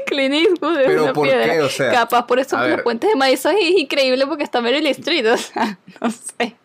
Clint 0.08 0.34
Eastwood 0.34 0.80
es 0.80 0.88
Pero 0.88 1.04
una 1.04 1.14
¿por 1.14 1.28
piedra. 1.28 1.54
qué? 1.54 1.62
O 1.62 1.70
sea, 1.70 1.92
Capaz 1.92 2.26
por 2.28 2.40
eso 2.40 2.58
los 2.68 2.82
puentes 2.82 3.10
de 3.10 3.16
Madison 3.16 3.56
es 3.60 3.72
increíble 3.78 4.26
porque 4.28 4.44
está 4.44 4.62
Meryl 4.62 4.86
Streep, 4.88 5.26
o 5.34 5.38
sea, 5.38 5.78
no 6.02 6.10
sé. 6.12 6.56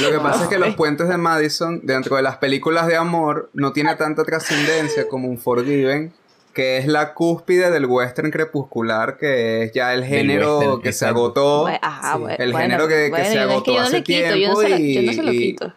Lo 0.00 0.10
que 0.10 0.18
pasa 0.18 0.44
es 0.44 0.48
que 0.48 0.58
los 0.58 0.74
puentes 0.76 1.08
de 1.08 1.16
Madison, 1.16 1.80
dentro 1.82 2.16
de 2.16 2.22
las 2.22 2.36
películas 2.36 2.86
de 2.86 2.96
amor, 2.96 3.48
no 3.54 3.72
tiene 3.72 3.94
tanta 3.96 4.22
trascendencia 4.24 5.08
como 5.08 5.28
un 5.28 5.38
Forgiven, 5.38 6.12
que 6.52 6.76
es 6.76 6.86
la 6.86 7.14
cúspide 7.14 7.70
del 7.70 7.86
western 7.86 8.30
crepuscular, 8.30 9.16
que 9.16 9.62
es 9.62 9.72
ya 9.72 9.94
el 9.94 10.04
género 10.04 10.58
western, 10.58 10.82
que 10.82 10.92
se 10.92 11.06
agotó. 11.06 11.62
Bueno, 11.62 11.78
ajá, 11.80 12.14
sí. 12.14 12.18
bueno, 12.20 12.36
El 12.38 12.52
bueno, 12.52 12.62
género 12.64 12.88
que- 12.88 12.94
que 13.04 13.10
bueno, 13.10 13.24
se 13.30 13.38
agotó 13.38 13.64
que 13.64 13.72
yo 13.72 13.78
no 13.80 13.86
hace 13.86 13.96
le 13.96 14.02
quito, 14.02 14.34
yo 14.36 14.48
no, 14.48 14.56
se, 14.56 14.66
tiempo 14.76 15.00
yo 15.00 15.02
no 15.06 15.12
se 15.12 15.22
lo 15.22 15.32
y- 15.32 15.38
quito. 15.38 15.72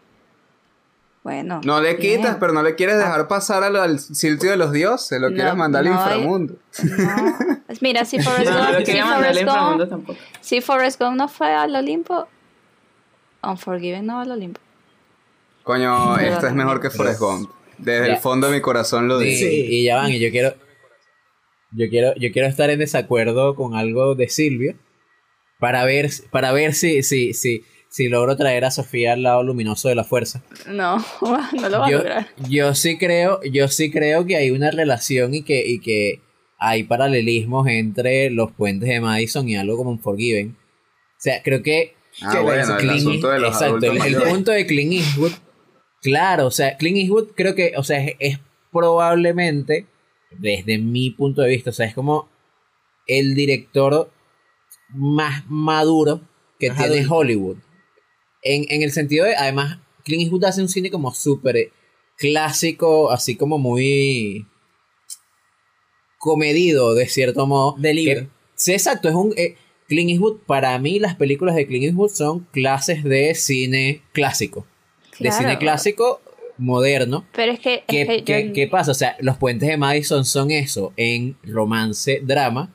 Bueno. 1.23 1.61
No 1.63 1.81
le 1.81 1.95
bien. 1.95 2.17
quitas, 2.19 2.37
pero 2.39 2.51
no 2.51 2.63
le 2.63 2.73
quieres 2.75 2.97
dejar 2.97 3.27
pasar 3.27 3.63
al, 3.63 3.75
al 3.75 3.99
sitio 3.99 4.49
de 4.49 4.57
los 4.57 4.71
dioses, 4.71 5.21
lo 5.21 5.29
No, 5.29 5.35
quieres 5.35 5.55
mandar 5.55 5.81
al 5.85 5.89
no 5.89 5.95
inframundo. 5.95 6.55
No. 6.83 7.37
Mira, 7.79 8.05
si 8.05 8.19
Forrest 8.23 8.49
No, 8.51 8.57
no 8.57 8.59
Gump, 8.63 8.71
lo 8.73 8.79
si 8.79 8.83
quería 8.85 9.05
mandar 9.05 9.17
al 9.19 9.33
Forrest 9.35 9.41
inframundo 9.47 9.77
Gump, 9.85 9.89
tampoco. 9.91 10.19
si 10.41 10.61
Forrest 10.61 10.99
Gump 10.99 11.15
no 11.17 11.27
fue 11.27 11.53
al 11.53 11.75
Olimpo, 11.75 12.27
Unforgiven 13.43 14.05
no 14.05 14.15
va 14.15 14.21
al 14.23 14.31
Olimpo. 14.31 14.59
Coño, 15.63 16.17
Sí. 16.19 16.25
esto 16.25 16.47
es 16.47 16.53
mejor 16.53 16.81
que 16.81 16.89
Forrest 16.89 17.19
Gump. 17.19 17.49
Desde 17.77 18.07
Ya. 18.07 18.13
el 18.13 18.19
fondo 18.19 18.47
de 18.47 18.53
mi 18.55 18.61
corazón 18.61 19.07
lo 19.07 19.19
digo. 19.19 19.47
y 19.51 19.83
ya 19.85 19.97
van, 19.97 20.11
y 20.11 20.19
yo 20.19 20.29
quiero, 20.31 20.53
yo 21.71 21.89
quiero, 21.89 22.13
yo 22.15 22.31
quiero 22.31 22.47
estar 22.47 22.69
en 22.69 22.79
desacuerdo 22.79 23.55
con 23.55 23.75
algo 23.75 24.13
de 24.15 24.29
Silvio 24.29 24.75
para 25.59 25.83
ver, 25.85 26.09
para 26.31 26.51
ver 26.51 26.73
si, 26.75 27.01
si, 27.03 27.33
si, 27.33 27.63
si 27.91 28.07
logro 28.07 28.35
traer 28.35 28.65
a 28.65 28.71
Sofía 28.71 29.13
al 29.13 29.23
lado 29.23 29.43
luminoso 29.43 29.89
de 29.89 29.95
la 29.95 30.03
fuerza. 30.03 30.41
No, 30.67 30.97
no 31.21 31.69
lo 31.69 31.79
va 31.79 31.85
a 31.87 31.91
lograr. 31.91 32.27
yo 32.49 32.73
sí 32.73 32.97
creo, 32.97 33.39
yo 33.43 33.67
sí 33.67 33.91
creo 33.91 34.25
que 34.25 34.37
hay 34.37 34.49
una 34.49 34.71
relación 34.71 35.33
y 35.35 35.43
que, 35.43 35.63
y 35.67 35.79
que 35.79 36.21
hay 36.57 36.83
paralelismos 36.83 37.67
entre 37.67 38.29
los 38.29 38.51
puentes 38.51 38.89
de 38.89 38.99
Madison 39.01 39.47
y 39.47 39.55
algo 39.57 39.77
como 39.77 39.91
un 39.91 39.99
Forgiven. 39.99 40.57
O 40.57 41.19
sea, 41.23 41.43
creo 41.43 41.61
que 41.61 41.95
Ah, 42.21 42.31
Que 42.33 42.39
bueno, 42.39 42.73
el 42.73 42.77
Clint 42.79 42.97
asunto 42.99 43.29
de 43.29 43.39
los 43.39 43.53
exacto, 43.53 43.75
adultos 43.75 43.89
el, 43.89 43.95
el 43.95 43.99
mayores. 43.99 44.33
punto 44.33 44.51
de 44.51 44.65
Clint 44.67 44.93
Eastwood, 44.93 45.31
claro, 46.01 46.47
o 46.47 46.51
sea, 46.51 46.75
Clint 46.77 46.97
Eastwood 46.97 47.29
creo 47.35 47.55
que, 47.55 47.73
o 47.77 47.83
sea, 47.83 48.03
es, 48.03 48.15
es 48.19 48.39
probablemente, 48.71 49.87
desde 50.31 50.77
mi 50.77 51.11
punto 51.11 51.41
de 51.41 51.49
vista, 51.49 51.69
o 51.69 51.73
sea, 51.73 51.85
es 51.85 51.93
como 51.93 52.29
el 53.07 53.33
director 53.33 54.11
más 54.89 55.45
maduro 55.49 56.21
que 56.59 56.69
tiene. 56.69 57.05
Hollywood. 57.07 57.57
En, 58.41 58.65
en 58.69 58.81
el 58.81 58.91
sentido 58.91 59.25
de, 59.25 59.35
además, 59.35 59.79
Clint 60.03 60.23
Eastwood 60.23 60.45
hace 60.45 60.61
un 60.61 60.69
cine 60.69 60.89
como 60.89 61.13
súper 61.13 61.71
clásico, 62.17 63.11
así 63.11 63.35
como 63.35 63.57
muy 63.57 64.45
comedido, 66.17 66.93
de 66.93 67.07
cierto 67.07 67.47
modo. 67.47 67.75
De 67.77 67.93
libro. 67.93 68.21
Que- 68.21 68.27
sí, 68.55 68.73
exacto, 68.73 69.09
es 69.09 69.15
un... 69.15 69.33
eh, 69.37 69.55
Clint 69.87 70.09
Eastwood, 70.11 70.39
para 70.45 70.77
mí 70.79 70.99
las 70.99 71.15
películas 71.15 71.53
de 71.55 71.67
Clint 71.67 71.83
Eastwood 71.85 72.11
son 72.11 72.47
clases 72.51 73.03
de 73.03 73.35
cine 73.35 74.01
clásico. 74.13 74.65
De 75.19 75.31
cine 75.31 75.57
clásico 75.57 76.21
moderno. 76.57 77.25
Pero 77.33 77.51
es 77.51 77.59
que, 77.59 77.83
¿Qué, 77.87 78.01
es 78.03 78.07
que 78.07 78.23
qué- 78.23 78.47
yo- 78.47 78.53
qué 78.53 78.67
pasa? 78.67 78.91
O 78.91 78.95
sea, 78.95 79.17
los 79.19 79.37
puentes 79.37 79.67
de 79.67 79.75
Madison 79.77 80.23
son 80.23 80.51
eso 80.51 80.93
en 80.95 81.35
romance, 81.43 82.21
drama. 82.23 82.73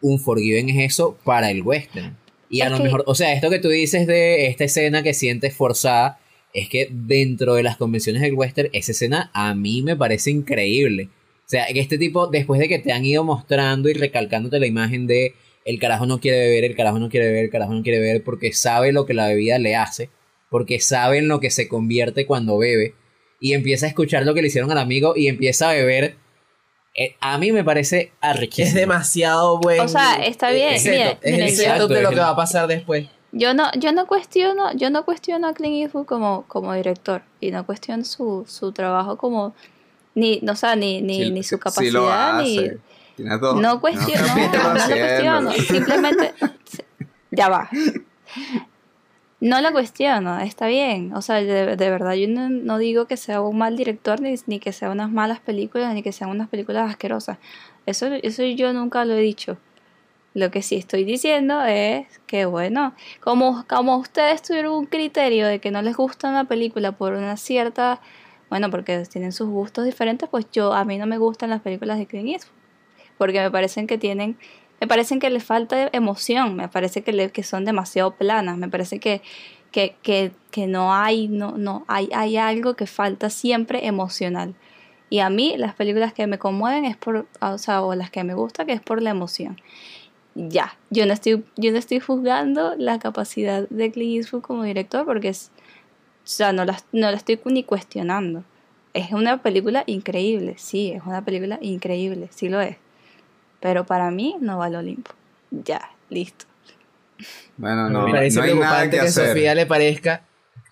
Un 0.00 0.20
Forgiven 0.20 0.68
es 0.68 0.92
eso 0.92 1.18
para 1.24 1.50
el 1.50 1.62
western. 1.62 2.16
Y 2.52 2.60
a 2.60 2.68
lo 2.68 2.80
mejor, 2.80 3.02
o 3.06 3.14
sea, 3.14 3.32
esto 3.32 3.48
que 3.48 3.58
tú 3.58 3.70
dices 3.70 4.06
de 4.06 4.46
esta 4.46 4.64
escena 4.64 5.02
que 5.02 5.14
sientes 5.14 5.56
forzada, 5.56 6.20
es 6.52 6.68
que 6.68 6.86
dentro 6.90 7.54
de 7.54 7.62
las 7.62 7.78
convenciones 7.78 8.20
del 8.20 8.34
western, 8.34 8.68
esa 8.74 8.92
escena 8.92 9.30
a 9.32 9.54
mí 9.54 9.80
me 9.80 9.96
parece 9.96 10.30
increíble. 10.30 11.08
O 11.46 11.48
sea, 11.48 11.64
que 11.72 11.80
este 11.80 11.96
tipo, 11.96 12.26
después 12.26 12.60
de 12.60 12.68
que 12.68 12.78
te 12.78 12.92
han 12.92 13.06
ido 13.06 13.24
mostrando 13.24 13.88
y 13.88 13.94
recalcándote 13.94 14.60
la 14.60 14.66
imagen 14.66 15.06
de 15.06 15.34
el 15.64 15.78
carajo 15.78 16.04
no 16.04 16.20
quiere 16.20 16.40
beber, 16.40 16.64
el 16.64 16.76
carajo 16.76 16.98
no 16.98 17.08
quiere 17.08 17.26
beber, 17.28 17.44
el 17.44 17.50
carajo 17.50 17.72
no 17.72 17.82
quiere 17.82 18.00
beber, 18.00 18.22
porque 18.22 18.52
sabe 18.52 18.92
lo 18.92 19.06
que 19.06 19.14
la 19.14 19.28
bebida 19.28 19.58
le 19.58 19.74
hace, 19.74 20.10
porque 20.50 20.78
sabe 20.78 21.18
en 21.18 21.28
lo 21.28 21.40
que 21.40 21.50
se 21.50 21.68
convierte 21.68 22.26
cuando 22.26 22.58
bebe, 22.58 22.94
y 23.40 23.54
empieza 23.54 23.86
a 23.86 23.88
escuchar 23.88 24.26
lo 24.26 24.34
que 24.34 24.42
le 24.42 24.48
hicieron 24.48 24.70
al 24.70 24.78
amigo 24.78 25.14
y 25.16 25.28
empieza 25.28 25.70
a 25.70 25.72
beber. 25.72 26.16
Eh, 26.94 27.16
a 27.20 27.38
mí 27.38 27.52
me 27.52 27.64
parece 27.64 28.12
arrechísimo. 28.20 28.68
Es 28.68 28.74
demasiado 28.74 29.58
bueno. 29.58 29.84
O 29.84 29.88
sea, 29.88 30.14
está 30.24 30.50
bien, 30.50 30.74
Es, 30.74 30.84
mire, 30.84 31.18
es 31.22 31.32
el 31.32 31.32
mire, 31.44 31.50
setup 31.50 31.88
yo- 31.88 31.94
de 31.94 32.02
lo 32.02 32.10
que 32.10 32.16
va 32.20 32.28
a 32.30 32.36
pasar 32.36 32.66
después. 32.66 33.06
Yo 33.34 33.54
no, 33.54 33.70
yo 33.78 33.92
no 33.92 34.06
cuestiono, 34.06 34.72
yo 34.74 34.90
no 34.90 35.04
cuestiono 35.06 35.48
a 35.48 35.54
Clint 35.54 35.82
Eastwood 35.84 36.04
como, 36.04 36.44
como 36.48 36.74
director 36.74 37.22
y 37.40 37.50
no 37.50 37.64
cuestiono 37.64 38.04
su, 38.04 38.44
su 38.46 38.72
trabajo 38.72 39.16
como 39.16 39.54
ni, 40.14 40.38
no, 40.42 40.52
o 40.52 40.56
sea, 40.56 40.76
ni, 40.76 41.00
ni, 41.00 41.24
Sí- 41.24 41.30
ni 41.30 41.42
su 41.42 41.58
capacidad 41.58 42.36
lo 42.36 42.42
ni 42.42 42.58
hace. 42.58 42.78
Tienes 43.16 43.40
dos- 43.40 43.58
no 43.60 43.80
cuestiono, 43.80 44.26
no, 44.26 44.34
no 44.34 44.42
lo 44.42 44.70
haciéndolo. 44.72 45.50
cuestiono, 45.50 45.52
simplemente 45.52 46.34
ya 47.30 47.48
va. 47.48 47.70
No 49.42 49.60
lo 49.60 49.72
cuestiono, 49.72 50.38
está 50.38 50.68
bien. 50.68 51.12
O 51.16 51.20
sea, 51.20 51.42
de, 51.42 51.74
de 51.74 51.90
verdad 51.90 52.12
yo 52.14 52.28
no, 52.28 52.48
no 52.48 52.78
digo 52.78 53.06
que 53.06 53.16
sea 53.16 53.40
un 53.40 53.58
mal 53.58 53.76
director 53.76 54.20
ni, 54.20 54.36
ni 54.46 54.60
que 54.60 54.72
sean 54.72 54.92
unas 54.92 55.10
malas 55.10 55.40
películas 55.40 55.92
ni 55.94 56.02
que 56.04 56.12
sean 56.12 56.30
unas 56.30 56.48
películas 56.48 56.88
asquerosas. 56.88 57.38
Eso, 57.84 58.06
eso 58.06 58.44
yo 58.44 58.72
nunca 58.72 59.04
lo 59.04 59.14
he 59.14 59.20
dicho. 59.20 59.58
Lo 60.32 60.52
que 60.52 60.62
sí 60.62 60.76
estoy 60.76 61.02
diciendo 61.02 61.60
es 61.64 62.06
que, 62.28 62.44
bueno, 62.44 62.94
como, 63.20 63.66
como 63.68 63.96
ustedes 63.96 64.42
tuvieron 64.42 64.74
un 64.74 64.86
criterio 64.86 65.48
de 65.48 65.58
que 65.58 65.72
no 65.72 65.82
les 65.82 65.96
gusta 65.96 66.28
una 66.28 66.44
película 66.44 66.92
por 66.92 67.14
una 67.14 67.36
cierta, 67.36 68.00
bueno, 68.48 68.70
porque 68.70 68.96
tienen 69.10 69.32
sus 69.32 69.48
gustos 69.48 69.84
diferentes, 69.84 70.28
pues 70.28 70.46
yo, 70.52 70.72
a 70.72 70.84
mí 70.84 70.98
no 70.98 71.06
me 71.08 71.18
gustan 71.18 71.50
las 71.50 71.62
películas 71.62 71.98
de 71.98 72.06
Clint 72.06 72.28
Eastwood, 72.28 72.54
porque 73.18 73.40
me 73.40 73.50
parecen 73.50 73.88
que 73.88 73.98
tienen, 73.98 74.38
me 74.82 74.88
parecen 74.88 75.20
que 75.20 75.30
les 75.30 75.44
falta 75.44 75.88
emoción, 75.92 76.56
me 76.56 76.68
parece 76.68 77.02
que, 77.02 77.12
le- 77.12 77.30
que 77.30 77.44
son 77.44 77.64
demasiado 77.64 78.12
planas, 78.16 78.58
me 78.58 78.68
parece 78.68 78.98
que, 79.00 79.22
que, 79.70 79.94
que, 80.02 80.32
que 80.50 80.66
no 80.66 80.92
hay, 80.94 81.28
no, 81.28 81.52
no, 81.56 81.84
hay, 81.88 82.08
hay 82.14 82.36
algo 82.36 82.74
que 82.74 82.86
falta 82.88 83.30
siempre 83.30 83.86
emocional. 83.86 84.54
Y 85.10 85.20
a 85.20 85.30
mí 85.30 85.54
las 85.58 85.74
películas 85.74 86.12
que 86.14 86.26
me 86.26 86.38
conmueven 86.38 86.84
es 86.86 86.96
por, 86.96 87.26
o 87.40 87.58
sea, 87.58 87.82
o 87.82 87.94
las 87.94 88.10
que 88.10 88.24
me 88.24 88.34
gusta 88.34 88.64
que 88.66 88.72
es 88.72 88.80
por 88.82 89.02
la 89.02 89.10
emoción 89.10 89.60
ya, 90.34 90.76
yo 90.90 91.06
no 91.06 91.12
estoy, 91.12 91.44
yo 91.56 91.72
no 91.72 91.78
estoy 91.78 92.00
juzgando 92.00 92.74
la 92.78 92.98
capacidad 92.98 93.68
de 93.68 93.92
Clint 93.92 94.16
Eastwood 94.24 94.42
como 94.42 94.64
director 94.64 95.04
porque 95.04 95.28
es, 95.28 95.50
o 96.24 96.28
sea, 96.28 96.52
no 96.52 96.64
no 96.64 97.10
la 97.10 97.16
estoy 97.16 97.40
ni 97.46 97.64
cuestionando. 97.64 98.44
Es 98.94 99.12
una 99.12 99.42
película 99.42 99.84
increíble, 99.86 100.56
sí, 100.58 100.92
es 100.92 101.02
una 101.06 101.24
película 101.24 101.58
increíble, 101.62 102.28
sí 102.32 102.48
lo 102.50 102.60
es. 102.60 102.76
Pero 103.62 103.86
para 103.86 104.10
mí 104.10 104.36
no 104.40 104.58
va 104.58 104.66
al 104.66 104.74
Olimpo. 104.74 105.12
Ya, 105.50 105.80
listo. 106.10 106.44
Bueno, 107.56 107.88
no, 107.88 108.06
me 108.06 108.12
parece 108.12 108.38
no 108.38 108.42
hay 108.42 108.54
nada 108.54 108.60
preocupante 108.60 108.96
que 108.96 109.02
que, 109.02 109.08
hacer. 109.08 109.28
Sofía 109.28 109.54
le 109.54 109.66
parezca. 109.66 110.24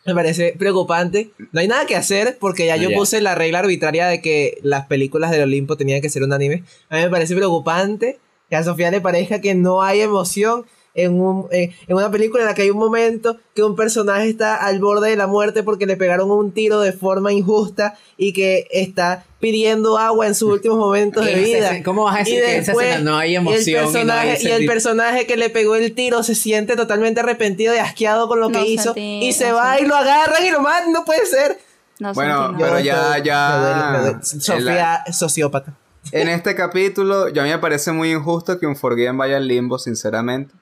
Me 0.04 0.14
parece 0.14 0.54
preocupante. 0.58 1.30
No 1.52 1.60
hay 1.60 1.68
nada 1.68 1.86
que 1.86 1.94
hacer 1.94 2.36
porque 2.40 2.66
ya 2.66 2.76
No, 2.76 2.82
yo 2.82 2.90
ya. 2.90 2.96
puse 2.96 3.20
la 3.20 3.34
regla 3.34 3.60
arbitraria 3.60 4.08
de 4.08 4.20
que 4.20 4.58
las 4.62 4.86
películas 4.86 5.30
del 5.30 5.42
Olimpo 5.42 5.76
tenían 5.76 6.00
que 6.00 6.08
ser 6.08 6.24
unánime. 6.24 6.64
A 6.88 6.96
mí 6.96 7.02
me 7.02 7.10
parece 7.10 7.36
preocupante 7.36 8.18
que 8.48 8.56
a 8.56 8.64
Sofía 8.64 8.90
le 8.90 9.00
parezca 9.00 9.40
que 9.40 9.54
no 9.54 9.82
hay 9.82 10.00
emoción 10.00 10.66
en, 10.94 11.20
un, 11.20 11.46
eh, 11.52 11.74
en 11.86 11.96
una 11.96 12.10
película 12.10 12.42
en 12.42 12.48
la 12.48 12.54
que 12.54 12.62
hay 12.62 12.70
un 12.70 12.78
momento 12.78 13.36
que 13.54 13.62
un 13.62 13.76
personaje 13.76 14.28
está 14.28 14.56
al 14.56 14.80
borde 14.80 15.10
de 15.10 15.16
la 15.16 15.26
muerte 15.26 15.62
porque 15.62 15.86
le 15.86 15.96
pegaron 15.96 16.30
un 16.30 16.52
tiro 16.52 16.80
de 16.80 16.92
forma 16.92 17.32
injusta 17.32 17.96
y 18.16 18.32
que 18.32 18.66
está 18.72 19.24
pidiendo 19.38 19.96
agua 19.98 20.26
en 20.26 20.34
sus 20.34 20.50
últimos 20.52 20.78
momentos 20.78 21.24
de 21.24 21.34
vida. 21.36 21.82
¿Cómo 21.84 22.04
vas 22.04 22.16
a 22.16 22.18
decir 22.18 22.34
Y 22.34 22.40
que 22.40 22.56
esa 22.58 22.72
escena 22.72 22.98
no 22.98 23.16
hay 23.16 23.30
y 23.32 23.36
el 23.36 23.40
emoción 23.42 23.88
y 23.88 24.04
no 24.04 24.12
hay 24.12 24.28
personaje, 24.28 24.42
y 24.42 24.50
el 24.50 24.66
personaje 24.66 25.26
que 25.26 25.36
le 25.36 25.48
pegó 25.50 25.76
el 25.76 25.94
tiro 25.94 26.22
se 26.22 26.34
siente 26.34 26.76
totalmente 26.76 27.20
arrepentido 27.20 27.74
y 27.74 27.78
asqueado 27.78 28.28
con 28.28 28.40
lo 28.40 28.48
No 28.50 28.60
que 28.60 28.68
hizo 28.68 28.92
y 28.96 29.32
se 29.32 29.48
no 29.50 29.56
va 29.56 29.70
sentí. 29.76 29.84
y 29.84 29.88
lo 29.88 29.96
agarran 29.96 30.44
y 30.44 30.50
lo 30.50 30.60
matan, 30.60 30.92
no 30.92 31.04
puede 31.04 31.24
ser. 31.26 31.58
No 32.00 32.12
Bueno, 32.14 32.48
sentí 32.48 32.62
pero 32.62 32.80
ya- 32.80 33.18
ya- 33.22 33.58
duele, 33.58 33.90
me 33.92 33.98
duele. 33.98 34.18
en 34.32 34.40
Sofía 34.40 35.04
sociópata. 35.12 35.74
En 36.12 36.28
este 36.28 36.54
capítulo, 36.54 37.28
yo 37.28 37.42
a 37.42 37.44
mí 37.44 37.50
me 37.50 37.58
parece 37.58 37.92
muy 37.92 38.10
injusto 38.12 38.58
que 38.58 38.66
un 38.66 38.74
Forgiven 38.74 39.16
vaya 39.18 39.36
al 39.36 39.46
limbo, 39.46 39.78
sinceramente. 39.78 40.54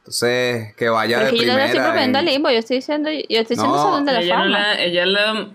Entonces, 0.00 0.74
que 0.76 0.88
vaya 0.88 1.20
Porque 1.20 1.32
de 1.32 1.36
yo 1.38 1.42
no 1.42 1.52
primera. 1.52 1.58
le 1.58 1.64
estoy 1.66 1.80
proponiendo 1.80 2.18
en- 2.18 2.26
al 2.28 2.32
limbo, 2.34 2.50
yo 2.50 2.58
estoy 2.58 2.76
diciendo, 2.76 3.10
yo 3.10 3.18
estoy 3.20 3.56
diciendo 3.56 3.76
No. 3.76 3.82
Salón 3.82 4.04
de 4.06 4.12
la 4.12 4.20
ella, 4.20 4.36
no 4.36 4.42
Fama. 4.44 4.58
la, 4.58 4.82
ella 4.82 5.06
la... 5.06 5.50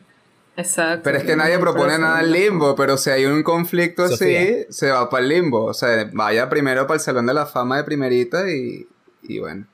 Exacto. 0.58 1.02
Pero 1.04 1.18
es 1.18 1.24
que 1.26 1.36
nadie 1.36 1.60
propone 1.60 1.98
nada 2.00 2.20
al 2.20 2.32
limbo, 2.32 2.76
pero 2.78 2.96
si 2.98 3.10
hay 3.10 3.26
un 3.26 3.44
conflicto 3.44 4.04
así, 4.04 4.38
se 4.70 4.90
va 4.90 5.10
para 5.10 5.24
el 5.24 5.30
limbo. 5.30 5.66
O 5.66 5.74
sea, 5.74 6.10
vaya 6.14 6.48
primero 6.48 6.88
para 6.88 6.96
el 6.96 7.02
Salón 7.02 7.26
de 7.26 7.34
la 7.34 7.46
Fama 7.46 7.76
de 7.78 7.84
primerita 7.84 8.50
y, 8.50 8.88
y 9.24 9.40
bueno. 9.40 9.66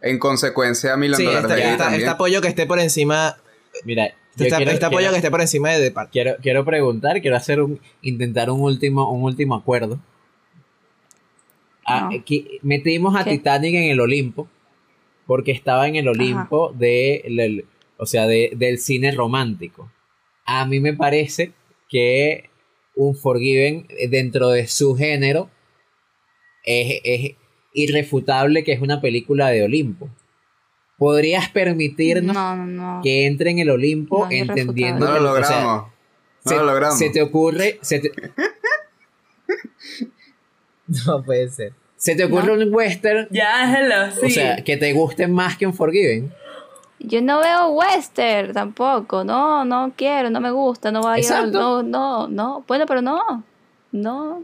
En 0.00 0.18
consecuencia, 0.18 0.96
Milan 0.96 1.18
Sí, 1.20 1.26
también. 1.26 1.78
está 1.92 2.12
apoyo 2.12 2.40
que 2.40 2.48
esté 2.48 2.66
por 2.66 2.80
encima. 2.80 3.36
Mira, 3.84 4.08
yo 4.34 4.46
Está, 4.46 4.56
quiero- 4.56 4.72
está 4.72 4.86
apoyo 4.88 4.98
quiero- 5.02 5.12
que 5.12 5.18
esté 5.18 5.30
por 5.30 5.40
encima 5.40 5.70
de. 5.70 5.94
Quiero, 6.10 6.36
quiero 6.42 6.64
preguntar, 6.64 7.20
quiero 7.20 7.36
hacer 7.36 7.60
un, 7.60 7.78
intentar 8.02 8.50
un 8.50 8.62
último, 8.62 9.08
un 9.12 9.22
último 9.22 9.54
acuerdo. 9.54 10.00
Ah, 11.92 12.08
No. 12.12 12.22
metimos 12.62 13.16
a 13.16 13.24
¿Qué? 13.24 13.30
Titanic 13.32 13.74
en 13.74 13.90
el 13.90 14.00
Olimpo 14.00 14.48
porque 15.26 15.52
estaba 15.52 15.86
en 15.88 15.96
el 15.96 16.08
Olimpo 16.08 16.72
de, 16.72 17.16
el- 17.24 17.64
o 17.98 18.06
sea, 18.06 18.26
de- 18.26 18.52
del 18.56 18.78
cine 18.78 19.12
romántico. 19.12 19.90
A 20.44 20.66
mí 20.66 20.80
me 20.80 20.94
parece 20.94 21.52
que 21.88 22.50
un 22.94 23.14
Forgiven 23.14 23.86
eh, 23.90 24.08
dentro 24.08 24.48
de 24.50 24.66
su 24.66 24.96
género 24.96 25.48
es, 26.64 27.00
es 27.04 27.36
irrefutable 27.72 28.64
que 28.64 28.72
es 28.72 28.80
una 28.80 29.00
película 29.00 29.48
de 29.50 29.62
Olimpo. 29.62 30.10
¿Podrías 30.98 31.48
permitirnos 31.48 32.34
No, 32.34 32.56
no, 32.56 32.66
no. 32.66 33.00
que 33.02 33.24
entre 33.26 33.50
en 33.52 33.58
el 33.60 33.70
Olimpo 33.70 34.26
entendiendo 34.30 35.06
No 35.06 35.14
que- 35.14 35.20
lo 35.20 35.30
o 35.32 35.36
sea, 35.44 35.60
logramos. 35.60 35.84
no 36.44 36.50
se, 36.50 36.56
lo 36.56 36.64
logramos. 36.64 36.98
se 36.98 37.10
te 37.10 37.22
ocurre 37.22 37.78
se 37.82 38.00
te, 38.00 38.10
No 41.06 41.22
puede 41.24 41.48
ser. 41.50 41.72
Se 42.00 42.14
te 42.16 42.24
ocurre 42.24 42.52
un 42.52 42.72
western 42.74 43.28
Ya, 43.30 43.70
hello, 43.78 44.10
sí. 44.18 44.26
o 44.26 44.30
sea 44.30 44.64
que 44.64 44.78
te 44.78 44.92
guste 44.94 45.28
más 45.28 45.58
que 45.58 45.66
un 45.66 45.74
Forgiven 45.74 46.32
Yo 46.98 47.20
no 47.20 47.40
veo 47.40 47.68
western 47.72 48.52
tampoco, 48.54 49.22
no, 49.22 49.64
no 49.66 49.92
quiero, 49.96 50.30
no 50.30 50.40
me 50.40 50.50
gusta, 50.50 50.90
no 50.90 51.02
vaya, 51.02 51.20
Exacto. 51.22 51.50
no, 51.50 51.82
no, 51.82 52.26
no, 52.28 52.64
bueno, 52.66 52.86
pero 52.86 53.02
no, 53.02 53.44
no. 53.92 54.42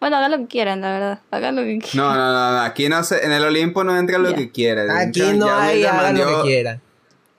Bueno, 0.00 0.16
hagan 0.16 0.30
lo 0.32 0.38
que 0.38 0.46
quieran, 0.46 0.80
la 0.80 0.90
verdad, 0.92 1.18
hagan 1.30 1.54
lo 1.56 1.62
que 1.62 1.78
quieran. 1.78 2.08
No, 2.08 2.14
no, 2.16 2.32
no, 2.32 2.52
no, 2.54 2.60
aquí 2.62 2.88
no 2.88 3.04
se, 3.04 3.24
en 3.24 3.30
el 3.32 3.44
Olimpo 3.44 3.84
no 3.84 3.96
entra 3.96 4.18
lo 4.18 4.34
que 4.34 4.50
quiera. 4.50 4.82
Aquí 4.98 5.20
Entra- 5.22 5.34
no 5.36 5.54
hay, 5.56 5.84
hagan 5.84 6.18
lo 6.18 6.42
que 6.42 6.48
quieran. 6.48 6.80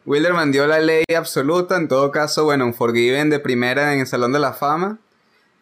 Wilderman 0.05 0.51
dio 0.51 0.65
la 0.67 0.79
ley 0.79 1.03
absoluta, 1.17 1.75
en 1.77 1.87
todo 1.87 2.11
caso, 2.11 2.43
bueno, 2.45 2.65
un 2.65 2.73
Forgiven 2.73 3.29
de 3.29 3.39
primera 3.39 3.93
en 3.93 3.99
el 4.01 4.07
Salón 4.07 4.31
de 4.33 4.39
la 4.39 4.53
Fama. 4.53 4.97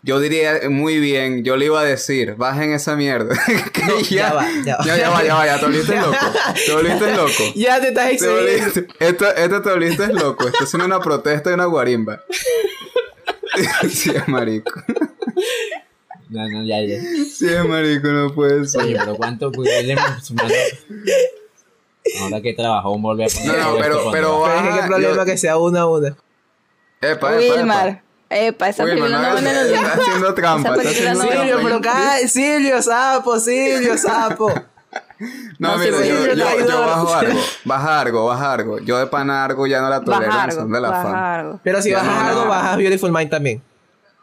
Yo 0.03 0.19
diría 0.19 0.61
muy 0.69 0.97
bien, 0.99 1.43
yo 1.43 1.57
le 1.57 1.65
iba 1.65 1.79
a 1.79 1.83
decir, 1.83 2.33
bajen 2.35 2.73
esa 2.73 2.95
mierda. 2.95 3.35
Que 3.71 3.85
No, 3.85 3.99
ya 4.01 4.33
va, 4.33 4.47
ya 4.65 4.77
va. 4.77 4.85
ya, 4.85 4.97
ya 4.97 5.09
va, 5.11 5.23
ya 5.23 5.35
va, 5.35 5.45
ya 5.45 5.59
te 5.59 5.65
volviste 5.65 5.95
loco. 6.01 6.17
Te 6.65 6.73
volviste 6.73 7.15
loco. 7.15 7.43
Ya 7.55 7.79
te 7.81 7.87
estás 7.89 8.07
Te 8.07 8.13
excediendo. 8.13 8.41
volviste- 8.41 8.87
esto, 8.99 9.35
esto 9.35 9.61
te 9.61 9.69
volviste 9.69 10.07
loco. 10.13 10.47
Esto 10.47 10.63
es 10.63 10.73
una 10.73 10.99
protesta 10.99 11.51
y 11.51 11.53
una 11.53 11.65
guarimba. 11.65 12.23
sí, 13.89 14.09
es 14.15 14.27
marico. 14.27 14.71
No, 16.29 16.47
no, 16.49 16.63
ya, 16.63 16.81
ya. 16.81 16.99
Sí, 17.01 17.47
es 17.47 17.65
marico, 17.65 18.07
no 18.07 18.33
puede 18.33 18.65
ser. 18.65 18.81
Oye, 18.81 18.95
pero 18.97 19.15
cuánto 19.17 19.51
sumar. 20.23 20.51
Ahora 22.21 22.41
que 22.41 22.53
trabajó, 22.53 22.97
volver 22.97 23.27
a 23.29 23.33
poner 23.33 23.57
No, 23.59 23.71
no, 23.73 23.77
pero- 23.77 24.11
pero 24.11 24.43
Pero 24.45 24.47
es 24.47 24.61
que 24.75 24.81
qué 24.81 24.87
problema 24.87 25.15
yo- 25.17 25.25
que 25.25 25.37
sea 25.37 25.57
una 25.57 25.81
a 25.81 25.87
una. 25.87 26.07
Epa, 27.01 27.09
epa, 27.11 27.35
epa. 27.43 27.55
Wilmar. 27.55 27.87
Epa, 27.89 28.03
esa 28.31 28.83
Wilmar, 28.83 28.85
película 28.85 29.09
no 29.09 29.41
no 29.41 29.51
los 29.51 29.71
está 29.71 29.93
haciendo 29.93 30.33
trampa. 30.33 30.73
Haciendo 30.73 31.23
no- 31.23 31.29
Silvio, 31.31 31.59
pero 31.63 31.81
cada... 31.81 32.17
Silvio, 32.27 32.81
sapo, 32.81 33.39
Silvio, 33.39 33.97
sapo. 33.97 34.51
No, 35.59 35.73
No, 35.73 35.77
mira, 35.77 35.97
sí, 35.97 36.09
yo, 36.09 36.15
sí, 36.15 36.39
yo, 36.39 36.67
yo 36.67 36.79
bajo 36.81 37.13
algo. 37.13 37.39
Baja 37.65 38.01
algo, 38.01 38.25
baja 38.25 38.53
algo. 38.53 38.79
Yo 38.79 38.97
de 38.97 39.05
pana 39.07 39.45
algo 39.45 39.67
ya 39.67 39.79
no 39.81 39.89
la 39.89 40.01
tolero. 40.01 40.27
Baja 40.27 40.45
en 40.45 40.51
Son 40.51 40.59
algo, 40.61 40.73
de 40.75 40.81
la 40.81 40.89
baja. 40.89 41.59
Pero 41.63 41.81
si 41.81 41.91
bajas 41.91 42.23
no, 42.23 42.27
algo, 42.29 42.43
no. 42.43 42.49
bajas 42.49 42.77
Beautiful 42.77 43.11
Mind 43.11 43.29
también. 43.29 43.61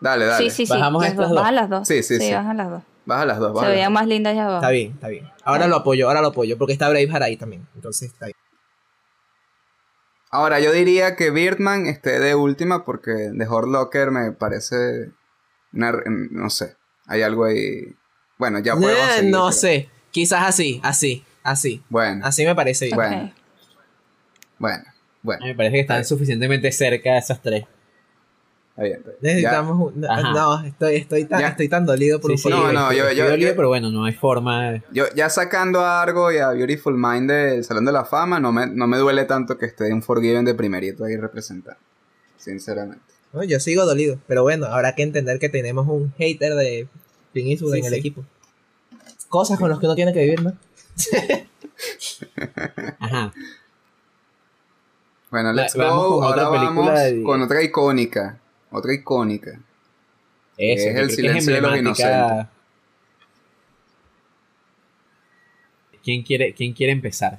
Dale, 0.01 0.27
dale. 0.27 0.45
Sí, 0.45 0.51
sí, 0.51 0.67
sí. 0.67 0.73
Bajamos 0.73 1.03
las 1.03 1.13
estas 1.13 1.29
dos. 1.29 1.39
Bajan 1.39 1.55
las 1.55 1.71
dos. 1.71 1.89
Sí, 1.89 2.03
sí, 2.03 2.19
sí. 2.19 2.33
bajan 2.33 2.57
las 2.57 2.71
dos. 2.71 2.83
Baja 3.05 3.25
las 3.25 3.39
dos, 3.39 3.53
baja 3.55 3.67
Se 3.67 3.73
veían 3.73 3.93
más 3.93 4.07
lindas 4.07 4.35
ya 4.35 4.45
abajo. 4.45 4.59
Está 4.59 4.71
bien, 4.71 4.93
está 4.93 5.09
bien. 5.09 5.31
Ahora 5.45 5.67
lo 5.67 5.77
apoyo, 5.77 6.09
ahora 6.09 6.21
lo 6.21 6.29
apoyo, 6.29 6.59
porque 6.59 6.73
está 6.73 6.89
Braveheart 6.89 7.23
ahí 7.23 7.37
también. 7.37 7.67
Entonces 7.75 8.11
está 8.13 8.27
bien. 8.27 8.37
Ahora, 10.31 10.61
yo 10.61 10.73
diría 10.73 11.17
que 11.17 11.31
Birdman 11.31 11.87
esté 11.87 12.21
de 12.21 12.35
última 12.35 12.85
porque 12.85 13.31
The 13.37 13.49
Hurt 13.49 13.69
Locker 13.69 14.11
me 14.11 14.33
parece. 14.33 15.11
una- 15.73 15.93
no 16.31 16.49
sé. 16.51 16.77
Hay 17.07 17.23
algo 17.23 17.45
ahí. 17.45 17.95
Bueno, 18.39 18.59
ya 18.61 18.75
podemos 18.75 19.09
Eh, 19.09 19.17
seguir, 19.17 19.31
no 19.31 19.39
pero- 19.49 19.53
sé. 19.53 19.91
Quizás 20.11 20.45
así, 20.47 20.81
así, 20.83 21.25
así. 21.43 21.83
Bueno, 21.91 22.25
Así 22.25 22.45
me 22.45 22.55
parece 22.55 22.87
bien. 22.87 22.97
Bueno. 22.97 23.33
Bueno, 24.59 24.85
bueno. 25.23 25.47
Me 25.47 25.55
parece 25.55 25.75
que 25.75 25.81
están 25.81 26.05
suficientemente 26.05 26.73
cerca 26.73 27.13
de 27.13 27.19
esas 27.19 27.41
tres. 27.43 27.65
Bien, 28.79 29.03
bien. 29.03 29.17
Necesitamos 29.21 29.93
un... 29.95 30.01
No, 30.01 30.65
estoy, 30.65 30.97
estoy, 30.97 31.25
tan, 31.25 31.41
Ya. 31.41 31.49
estoy 31.49 31.69
tan 31.69 31.85
dolido 31.85 32.21
por 32.21 32.31
Sí, 32.31 32.35
un 32.35 32.39
sí, 32.39 32.49
No, 32.51 32.57
poco. 32.63 32.73
no, 32.73 32.93
yo- 32.93 33.03
estoy 33.05 33.17
yo- 33.17 33.29
dolido, 33.31 33.51
yo- 33.51 33.57
pero 33.57 33.69
bueno, 33.69 33.91
no 33.91 34.05
hay 34.05 34.13
forma. 34.15 34.71
de- 34.71 34.83
Yo, 34.93 35.05
ya 35.17 35.29
sacando 35.31 35.81
a 35.81 36.01
Argo 36.01 36.31
y 36.33 36.39
a 36.39 36.51
Beautiful 36.51 36.97
Mind 36.97 37.29
del 37.31 37.65
Salón 37.65 37.85
de 37.85 37.93
la 37.93 38.05
Fama, 38.05 38.39
no 38.41 38.53
me, 38.53 38.67
no 38.69 38.87
me 38.87 38.97
duele 38.99 39.25
tanto 39.25 39.59
que 39.59 39.67
esté 39.67 39.93
un 39.93 40.03
Forgiven 40.03 40.45
de 40.45 40.55
primerito 40.55 41.05
ahí 41.05 41.17
representado. 41.17 41.77
Sinceramente. 42.37 43.03
No, 43.33 43.43
yo 43.43 43.59
sigo 43.61 43.85
dolido. 43.85 44.19
Pero 44.29 44.43
bueno, 44.45 44.67
habrá 44.67 44.95
que 44.95 45.03
entender 45.03 45.39
que 45.39 45.49
tenemos 45.49 45.87
un 45.89 46.13
hater 46.17 46.55
de 46.55 46.87
Clint 47.33 47.51
Eastwood 47.51 47.75
Sí, 47.75 47.81
en 47.81 47.85
el 47.87 47.95
equipo. 47.95 48.25
Cosas 49.29 49.59
con 49.59 49.69
las 49.71 49.79
que 49.81 49.87
uno 49.87 49.95
tiene 49.97 50.13
que 50.13 50.21
vivir, 50.23 50.43
¿no? 50.43 50.53
Ajá. 53.01 53.33
Bueno, 55.31 55.53
let's 55.53 55.75
go. 55.75 56.21
con 56.21 56.25
otra 56.31 56.45
Ahora 56.47 56.61
película 56.61 56.87
vamos 56.93 57.03
de- 57.03 57.23
con 57.23 57.43
otra 57.43 57.63
icónica. 57.63 58.39
Otra 58.71 58.93
icónica. 58.95 59.59
Eso, 60.57 60.89
Es 60.91 60.97
el 60.97 61.11
silencio 61.11 61.55
de 61.55 61.61
los 61.61 61.77
inocentes. 61.79 62.47
¿Quién 66.03 66.23
quiere, 66.23 66.55
¿Quién 66.55 66.73
quiere 66.73 66.93
empezar? 66.93 67.39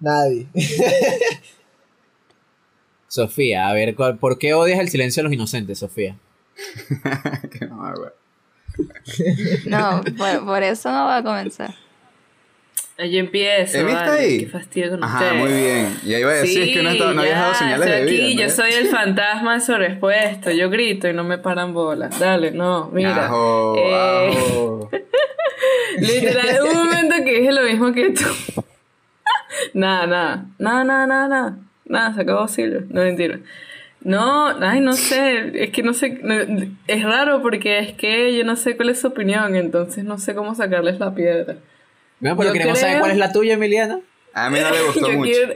Nadie. 0.00 0.46
Sofía, 3.08 3.68
a 3.68 3.72
ver, 3.72 3.94
¿cuál- 3.94 4.18
¿por 4.18 4.38
qué 4.38 4.52
odias 4.54 4.78
el 4.80 4.88
silencio 4.90 5.22
de 5.22 5.24
los 5.24 5.32
inocentes, 5.32 5.78
Sofía? 5.78 6.16
Qué. 7.50 7.66
No, 9.66 10.02
por, 10.16 10.44
por 10.44 10.62
eso 10.62 10.90
no 10.90 11.06
va 11.06 11.16
a 11.18 11.22
comenzar. 11.22 11.74
Empiezo. 13.00 13.78
¿Emi 13.78 13.92
está 13.92 14.06
vale, 14.06 14.20
ahí? 14.20 14.38
Qué 14.40 14.46
fastidio 14.48 14.90
con 14.90 15.04
Ajá, 15.04 15.18
ustedes. 15.18 15.34
muy 15.40 15.52
bien. 15.52 15.96
Y 16.04 16.14
ahí 16.14 16.20
iba 16.20 16.30
a 16.30 16.34
decir 16.34 16.64
Sí, 16.64 16.72
que 16.72 16.82
no, 16.82 16.90
estaba- 16.90 17.14
no 17.14 17.20
habías 17.22 17.38
dado 17.38 17.54
señales 17.54 17.86
de 17.86 18.04
vida. 18.04 18.24
aquí, 18.24 18.34
¿no? 18.34 18.42
yo 18.42 18.50
soy 18.50 18.72
el 18.72 18.86
fantasma 18.88 19.54
de 19.54 19.60
su 19.60 19.74
respuesta. 19.76 20.52
Yo 20.52 20.68
grito 20.68 21.08
y 21.08 21.12
no 21.12 21.22
me 21.22 21.38
paran 21.38 21.72
bolas. 21.74 22.18
Dale, 22.18 22.50
no, 22.50 22.90
mira. 22.92 23.26
Ajo, 23.26 23.74
Eh, 23.78 23.94
ajo. 24.34 24.90
Literal, 26.00 26.62
un 26.68 26.74
momento 26.76 27.14
que 27.24 27.38
dije 27.38 27.52
lo 27.52 27.62
mismo 27.62 27.92
que 27.92 28.10
tú. 28.10 28.24
nada, 29.74 30.06
nada. 30.06 30.44
Nada, 30.58 30.84
nada, 30.84 31.06
nada, 31.06 31.28
nada. 31.28 31.58
Nada, 31.86 32.14
se 32.14 32.20
acabó 32.22 32.48
Silvio. 32.48 32.82
No, 32.90 33.02
mentira. 33.02 33.38
No, 34.00 34.46
ay, 34.60 34.80
no 34.80 34.92
sé. 34.94 35.52
Es 35.62 35.70
que 35.70 35.82
no 35.84 35.92
sé. 35.94 36.20
es 36.88 37.02
raro 37.04 37.42
porque 37.42 37.78
es 37.78 37.92
que 37.94 38.36
yo 38.36 38.44
no 38.44 38.56
sé 38.56 38.76
cuál 38.76 38.90
es 38.90 39.00
su 39.00 39.06
opinión. 39.08 39.54
Entonces 39.54 40.02
no 40.04 40.18
sé 40.18 40.34
cómo 40.34 40.54
sacarles 40.56 40.98
la 40.98 41.14
piedra. 41.14 41.56
Bueno, 42.20 42.36
pero 42.36 42.48
Yo 42.48 42.52
queremos 42.52 42.78
saber 42.78 42.98
cuál 43.00 43.10
es 43.12 43.18
la 43.18 43.32
tuya, 43.32 43.54
Emiliana. 43.54 44.00
A 44.34 44.50
mí 44.50 44.58
no 44.60 44.70
le 44.70 44.82
gustó 44.86 45.10
Yo 45.10 45.18
mucho. 45.18 45.30
quiero- 45.32 45.54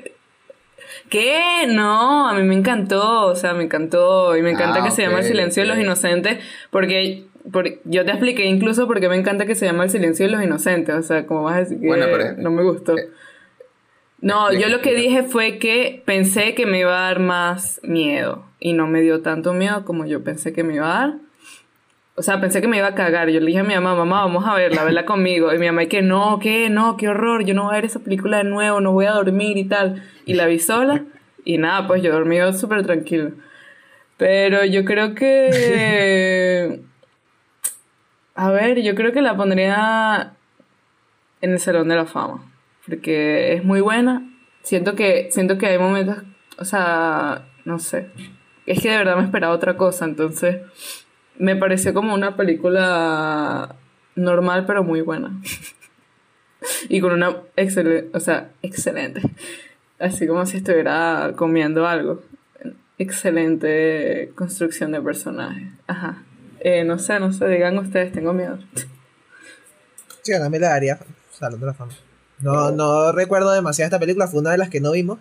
¿Qué? 1.09 1.67
No, 1.69 2.29
a 2.29 2.35
mí 2.35 2.43
me 2.43 2.55
encantó, 2.55 3.27
o 3.27 3.35
sea, 3.35 3.53
me 3.55 3.65
encantó 3.65 4.37
y 4.37 4.43
me 4.43 4.51
encanta 4.51 4.81
Ah, 4.81 4.85
que 4.85 4.91
se 4.91 5.03
llama 5.03 5.19
El 5.19 5.25
Silencio 5.25 5.63
de 5.63 5.69
los. 5.69 5.79
Inocentes 5.79 6.39
porque, 6.71 7.25
porque 7.53 7.81
yo 7.85 8.05
te 8.05 8.13
expliqué 8.13 8.47
incluso 8.47 8.87
porque 8.87 9.09
me 9.09 9.17
encanta 9.17 9.45
que 9.45 9.55
se 9.55 9.67
llama 9.67 9.85
El 9.85 9.91
Silencio 9.91 10.27
de 10.27 10.33
los 10.33 10.43
Inocentes, 10.43 10.95
o 10.95 11.03
sea, 11.03 11.27
como 11.27 11.43
vas 11.45 11.57
a 11.57 11.59
decir 11.61 11.81
que 11.81 11.87
Bueno, 11.87 12.07
pero- 12.11 12.35
no 12.39 12.51
me 12.51 12.63
gustó. 12.63 12.97
eh, 12.97 13.09
no, 14.21 14.53
yo 14.53 14.69
lo 14.69 14.81
que 14.81 14.95
dije 14.95 15.25
fue 15.25 15.59
que 15.59 16.03
pensé 16.07 16.55
que 16.55 16.65
me 16.67 16.79
iba 16.79 16.97
a 16.97 17.09
dar 17.09 17.19
más 17.19 17.81
miedo 17.83 18.45
y 18.61 18.73
no 18.73 18.87
me 18.87 19.01
dio 19.03 19.21
tanto 19.21 19.53
miedo 19.53 19.85
como 19.85 20.07
yo 20.07 20.23
pensé 20.23 20.53
que 20.53 20.63
me 20.63 20.75
iba 20.77 20.87
a 20.87 21.01
dar. 21.09 21.15
O 22.15 22.23
sea, 22.23 22.41
pensé 22.41 22.61
que 22.61 22.69
me 22.69 22.77
iba 22.77 22.89
a 22.89 22.95
cagar. 22.95 23.31
Yo 23.31 23.41
le 23.41 23.47
dije 23.47 23.61
a 23.61 23.65
mi 23.65 23.75
mamá, 23.75 23.95
mamá, 23.95 24.23
vamos 24.23 24.45
a 24.47 24.55
verla, 24.55 24.85
verla 24.85 25.07
conmigo. 25.07 25.53
Y 25.53 25.59
mi 25.59 25.67
mamá, 25.67 25.87
que 25.87 26.03
no, 26.03 26.39
que 26.39 26.69
no, 26.69 26.97
qué 26.97 27.09
horror, 27.09 27.45
yo 27.45 27.55
no 27.55 27.65
voy 27.65 27.73
a 27.73 27.77
ver 27.77 27.87
esa 27.87 28.01
película 28.01 28.39
de 28.39 28.45
nuevo, 28.45 28.81
no 28.81 28.93
voy 28.93 29.07
a 29.07 29.13
dormir 29.13 29.57
y 29.57 29.65
tal. 29.65 30.03
Y 30.27 30.35
la 30.35 30.47
vi 30.47 30.59
sola. 30.59 31.05
Y 31.45 31.59
nada, 31.59 31.87
pues 31.87 32.03
yo 32.03 32.13
dormí 32.13 32.37
súper 32.53 32.85
tranquilo. 32.85 33.33
Pero 34.19 34.65
yo 34.65 34.85
creo 34.85 35.15
que. 35.15 36.81
A 38.35 38.51
ver, 38.51 38.81
yo 38.83 38.95
creo 38.95 39.13
que 39.13 39.21
la 39.21 39.37
pondría 39.37 40.35
en 41.43 41.53
el 41.53 41.59
Salón 41.59 41.89
de 41.89 41.97
la 41.97 42.07
Fama. 42.07 42.51
Porque 42.87 43.55
es 43.55 43.65
muy 43.65 43.81
buena. 43.81 44.23
Siento 44.63 44.95
que, 44.95 45.29
siento 45.31 45.59
que 45.59 45.67
hay 45.67 45.79
momentos. 45.79 46.19
O 46.59 46.65
sea, 46.65 47.47
no 47.65 47.79
sé. 47.79 48.11
Es 48.65 48.81
que 48.81 48.91
de 48.91 48.97
verdad 48.99 49.17
me 49.17 49.25
esperaba 49.25 49.55
otra 49.55 49.77
cosa. 49.77 50.05
Entonces, 50.05 50.61
me 51.43 51.57
pareció 51.57 51.93
como 51.93 52.15
una 52.15 52.37
película 52.37 53.75
normal, 54.15 54.65
pero 54.65 54.85
muy 54.85 55.01
buena. 55.01 55.41
y 56.89 57.01
con 57.01 57.13
una 57.13 57.37
excelente. 57.57 58.17
O 58.17 58.21
sea, 58.21 58.53
excelente. 58.63 59.21
Así 59.99 60.27
como 60.29 60.47
si 60.47 60.59
estuviera 60.59 61.33
comiendo 61.35 61.87
algo. 61.87 62.23
Excelente 62.97 64.31
construcción 64.37 64.93
de 64.93 65.01
personajes. 65.01 65.69
Ajá. 65.89 66.23
Eh, 66.61 66.85
no 66.85 67.01
sé, 67.01 67.19
no 67.19 67.33
sé, 67.33 67.49
digan 67.49 67.77
ustedes, 67.77 68.13
tengo 68.13 68.33
miedo. 68.33 68.59
Sí, 70.23 70.33
a 70.33 70.39
mí 70.39 70.49
me 70.49 70.61
la 70.61 70.69
daría 70.69 71.01
Salón 71.33 71.59
de 71.59 71.67
la 71.67 71.75
Fama. 71.75 71.93
No, 72.39 72.71
no 72.71 73.11
recuerdo 73.11 73.51
demasiado 73.51 73.87
esta 73.87 73.99
película, 73.99 74.29
fue 74.29 74.41
una 74.41 74.53
de 74.53 74.59
las 74.59 74.69
que 74.69 74.81
no 74.81 74.93
vimos. 74.93 75.19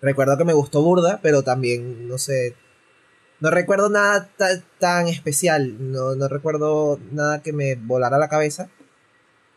Recuerdo 0.00 0.38
que 0.38 0.44
me 0.44 0.52
gustó 0.52 0.80
burda, 0.82 1.18
pero 1.22 1.42
también, 1.42 2.06
no 2.06 2.18
sé. 2.18 2.54
No 3.40 3.50
recuerdo 3.50 3.88
nada 3.90 4.28
ta- 4.36 4.62
tan 4.78 5.08
especial. 5.08 5.76
No, 5.92 6.14
no 6.14 6.28
recuerdo 6.28 6.98
nada 7.12 7.42
que 7.42 7.52
me 7.52 7.74
volara 7.74 8.18
la 8.18 8.28
cabeza. 8.28 8.68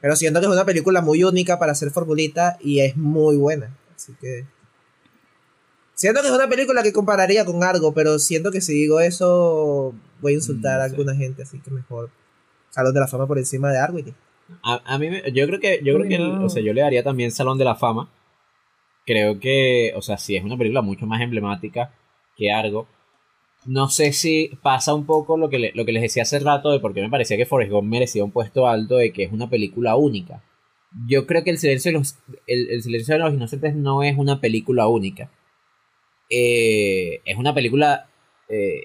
Pero 0.02 0.16
siento 0.16 0.40
que 0.40 0.46
es 0.46 0.52
una 0.52 0.66
película 0.66 1.02
muy 1.02 1.24
única 1.24 1.58
para 1.60 1.72
hacer 1.72 1.90
formulita 1.92 2.58
y 2.62 2.82
es 2.82 2.96
muy 2.98 3.38
buena. 3.38 3.76
Así 3.96 4.14
que. 4.20 4.46
Siento 5.96 6.22
que 6.22 6.28
es 6.28 6.34
una 6.34 6.48
película 6.48 6.84
que 6.84 6.94
compararía 6.94 7.44
con 7.46 7.64
algo, 7.64 7.94
pero 7.94 8.20
siento 8.20 8.52
que 8.52 8.62
si 8.62 8.74
digo 8.74 9.00
eso 9.00 9.96
voy 10.22 10.34
a 10.34 10.36
insultar 10.36 10.80
Mm, 10.80 10.82
a 10.84 10.86
sí. 10.86 10.92
alguna 10.92 11.16
gente, 11.16 11.42
así 11.44 11.60
que 11.60 11.72
mejor 11.72 12.12
Salón 12.70 12.94
de 12.94 13.00
la 13.00 13.08
Fama 13.08 13.26
por 13.26 13.40
encima 13.40 13.72
de 13.72 13.80
Arwin. 13.80 14.14
A, 14.64 14.82
a 14.86 14.98
mí, 15.00 15.10
me- 15.10 15.32
yo 15.32 15.48
creo 15.48 15.60
que, 15.60 15.82
yo 15.84 15.96
creo 15.96 16.08
que, 16.08 16.16
el- 16.16 16.38
o 16.44 16.50
sea, 16.50 16.62
yo 16.62 16.74
le 16.74 16.82
daría 16.82 17.04
también 17.04 17.32
Salón 17.32 17.58
de 17.58 17.66
la 17.66 17.76
Fama. 17.76 18.12
Creo 19.08 19.40
que, 19.40 19.94
o 19.96 20.02
sea, 20.04 20.18
sí 20.20 20.36
es 20.36 20.44
una 20.44 20.58
película 20.58 20.82
mucho 20.82 21.08
más 21.08 21.22
emblemática 21.22 21.92
que 22.36 22.52
Argo. 22.52 22.88
No 23.68 23.90
sé 23.90 24.14
si 24.14 24.52
pasa 24.64 24.94
un 24.94 25.06
poco 25.06 25.38
lo 25.38 25.50
que, 25.50 25.60
le- 25.60 25.72
lo 25.76 25.86
que 25.86 25.92
les 25.92 26.02
decía 26.02 26.24
hace 26.24 26.40
rato 26.40 26.72
de 26.72 26.80
por 26.80 26.94
qué 26.94 27.02
me 27.02 27.10
parecía 27.10 27.38
que 27.38 27.46
Forrest 27.46 27.72
Gump 27.72 27.88
merecía 27.88 28.24
un 28.24 28.32
puesto 28.32 28.68
alto 28.68 28.96
de 28.96 29.12
que 29.12 29.24
es 29.24 29.32
una 29.32 29.50
película 29.50 29.96
única. 29.96 30.42
Yo 31.08 31.28
creo 31.28 31.44
que 31.44 31.50
el 31.52 31.58
silencio 31.60 31.92
de 31.92 31.98
los, 32.00 32.16
el, 32.48 32.70
el 32.70 32.82
silencio 32.82 33.14
de 33.16 33.20
los 33.20 33.34
inocentes 33.34 33.76
no 33.76 34.04
es 34.04 34.18
una 34.18 34.40
película 34.42 34.88
única. 34.88 35.30
Eh, 36.30 37.22
es 37.26 37.38
una 37.38 37.54
película 37.54 38.08
eh, 38.50 38.82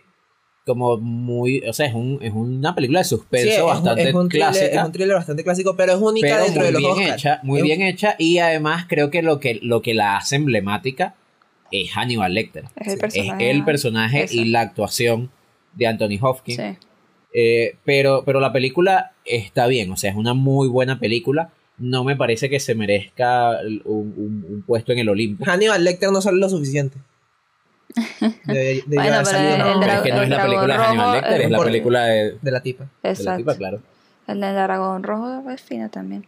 como 0.64 0.96
muy, 0.96 1.60
o 1.68 1.72
sea, 1.72 1.86
es, 1.86 1.94
un, 1.94 2.18
es 2.22 2.32
una 2.32 2.74
película 2.74 3.00
de 3.00 3.04
suspenso 3.04 3.46
Sí, 3.48 3.52
es 3.54 3.60
un- 3.60 3.66
bastante 3.66 4.08
es 4.08 4.14
un 4.14 4.28
thriller- 4.28 4.38
clásica 4.50 4.80
es 4.80 4.86
un 4.86 4.92
thriller 4.92 5.14
bastante 5.16 5.44
clásico, 5.44 5.76
pero 5.76 5.92
es 5.92 5.98
única 5.98 6.28
pero 6.28 6.42
dentro 6.44 6.62
muy 6.62 6.66
de 6.66 6.72
los 6.72 6.82
bien 6.98 7.12
hecha, 7.12 7.40
muy 7.42 7.58
Es 7.58 7.62
un- 7.62 7.68
bien 7.68 7.82
hecha 7.82 8.14
y 8.18 8.38
además 8.38 8.86
creo 8.88 9.10
que 9.10 9.22
lo 9.22 9.40
que 9.40 9.58
lo 9.62 9.82
que 9.82 9.94
la 9.94 10.16
hace 10.16 10.36
emblemática 10.36 11.14
es 11.72 11.90
Hannibal 11.92 12.32
Lecter. 12.34 12.64
Es 12.76 12.92
el 12.94 12.98
personaje, 12.98 13.50
el 13.50 13.56
ajá. 13.56 13.64
personaje 13.66 14.26
y 14.30 14.44
la 14.46 14.60
actuación 14.60 15.30
de 15.74 15.86
Anthony 15.86 16.18
Hopkins. 16.20 16.58
Sí. 16.60 16.76
Eh, 17.34 17.76
pero, 17.84 18.24
pero 18.26 18.40
la 18.40 18.52
película 18.52 19.12
está 19.24 19.66
bien, 19.66 19.90
o 19.90 19.96
sea, 19.96 20.10
es 20.10 20.16
una 20.16 20.34
muy 20.34 20.68
buena 20.68 20.98
película. 21.00 21.50
No 21.78 22.04
me 22.04 22.14
parece 22.14 22.50
que 22.50 22.60
se 22.60 22.74
merezca 22.74 23.58
un, 23.84 24.12
un- 24.16 24.46
un 24.48 24.62
puesto 24.66 24.92
en 24.92 24.98
el 24.98 25.08
Olimpo. 25.08 25.44
Hannibal 25.46 25.82
Lecter 25.82 26.10
no 26.12 26.20
sale 26.20 26.38
lo 26.38 26.48
suficiente. 26.50 26.98
Debe- 28.44 28.82
debió 28.86 29.00
Bueno, 29.00 29.12
pero 29.16 29.24
salido 29.24 29.54
el 29.72 29.80
Pero 29.80 29.92
es 29.92 30.00
que 30.02 30.08
no 30.10 30.16
es 30.16 30.22
el 30.24 30.30
la 30.30 30.42
película 30.42 30.66
de 30.78 30.84
Hannibal 30.84 31.12
Lecter, 31.14 31.32
el- 31.34 31.42
es 31.42 31.50
la 31.50 31.58
película 31.64 32.04
de, 32.06 32.38
de 32.40 32.50
la 32.50 32.60
tipa. 32.62 32.84
de 32.84 32.90
la 33.02 33.10
Exacto. 33.10 33.36
tipa, 33.38 33.56
claro. 33.56 33.80
El 34.26 34.40
del 34.40 34.54
dragón 34.54 35.02
rojo 35.02 35.50
es 35.50 35.60
fino 35.62 35.88
también. 35.90 36.26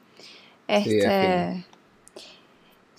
es 0.67 0.87
Este. 0.87 1.65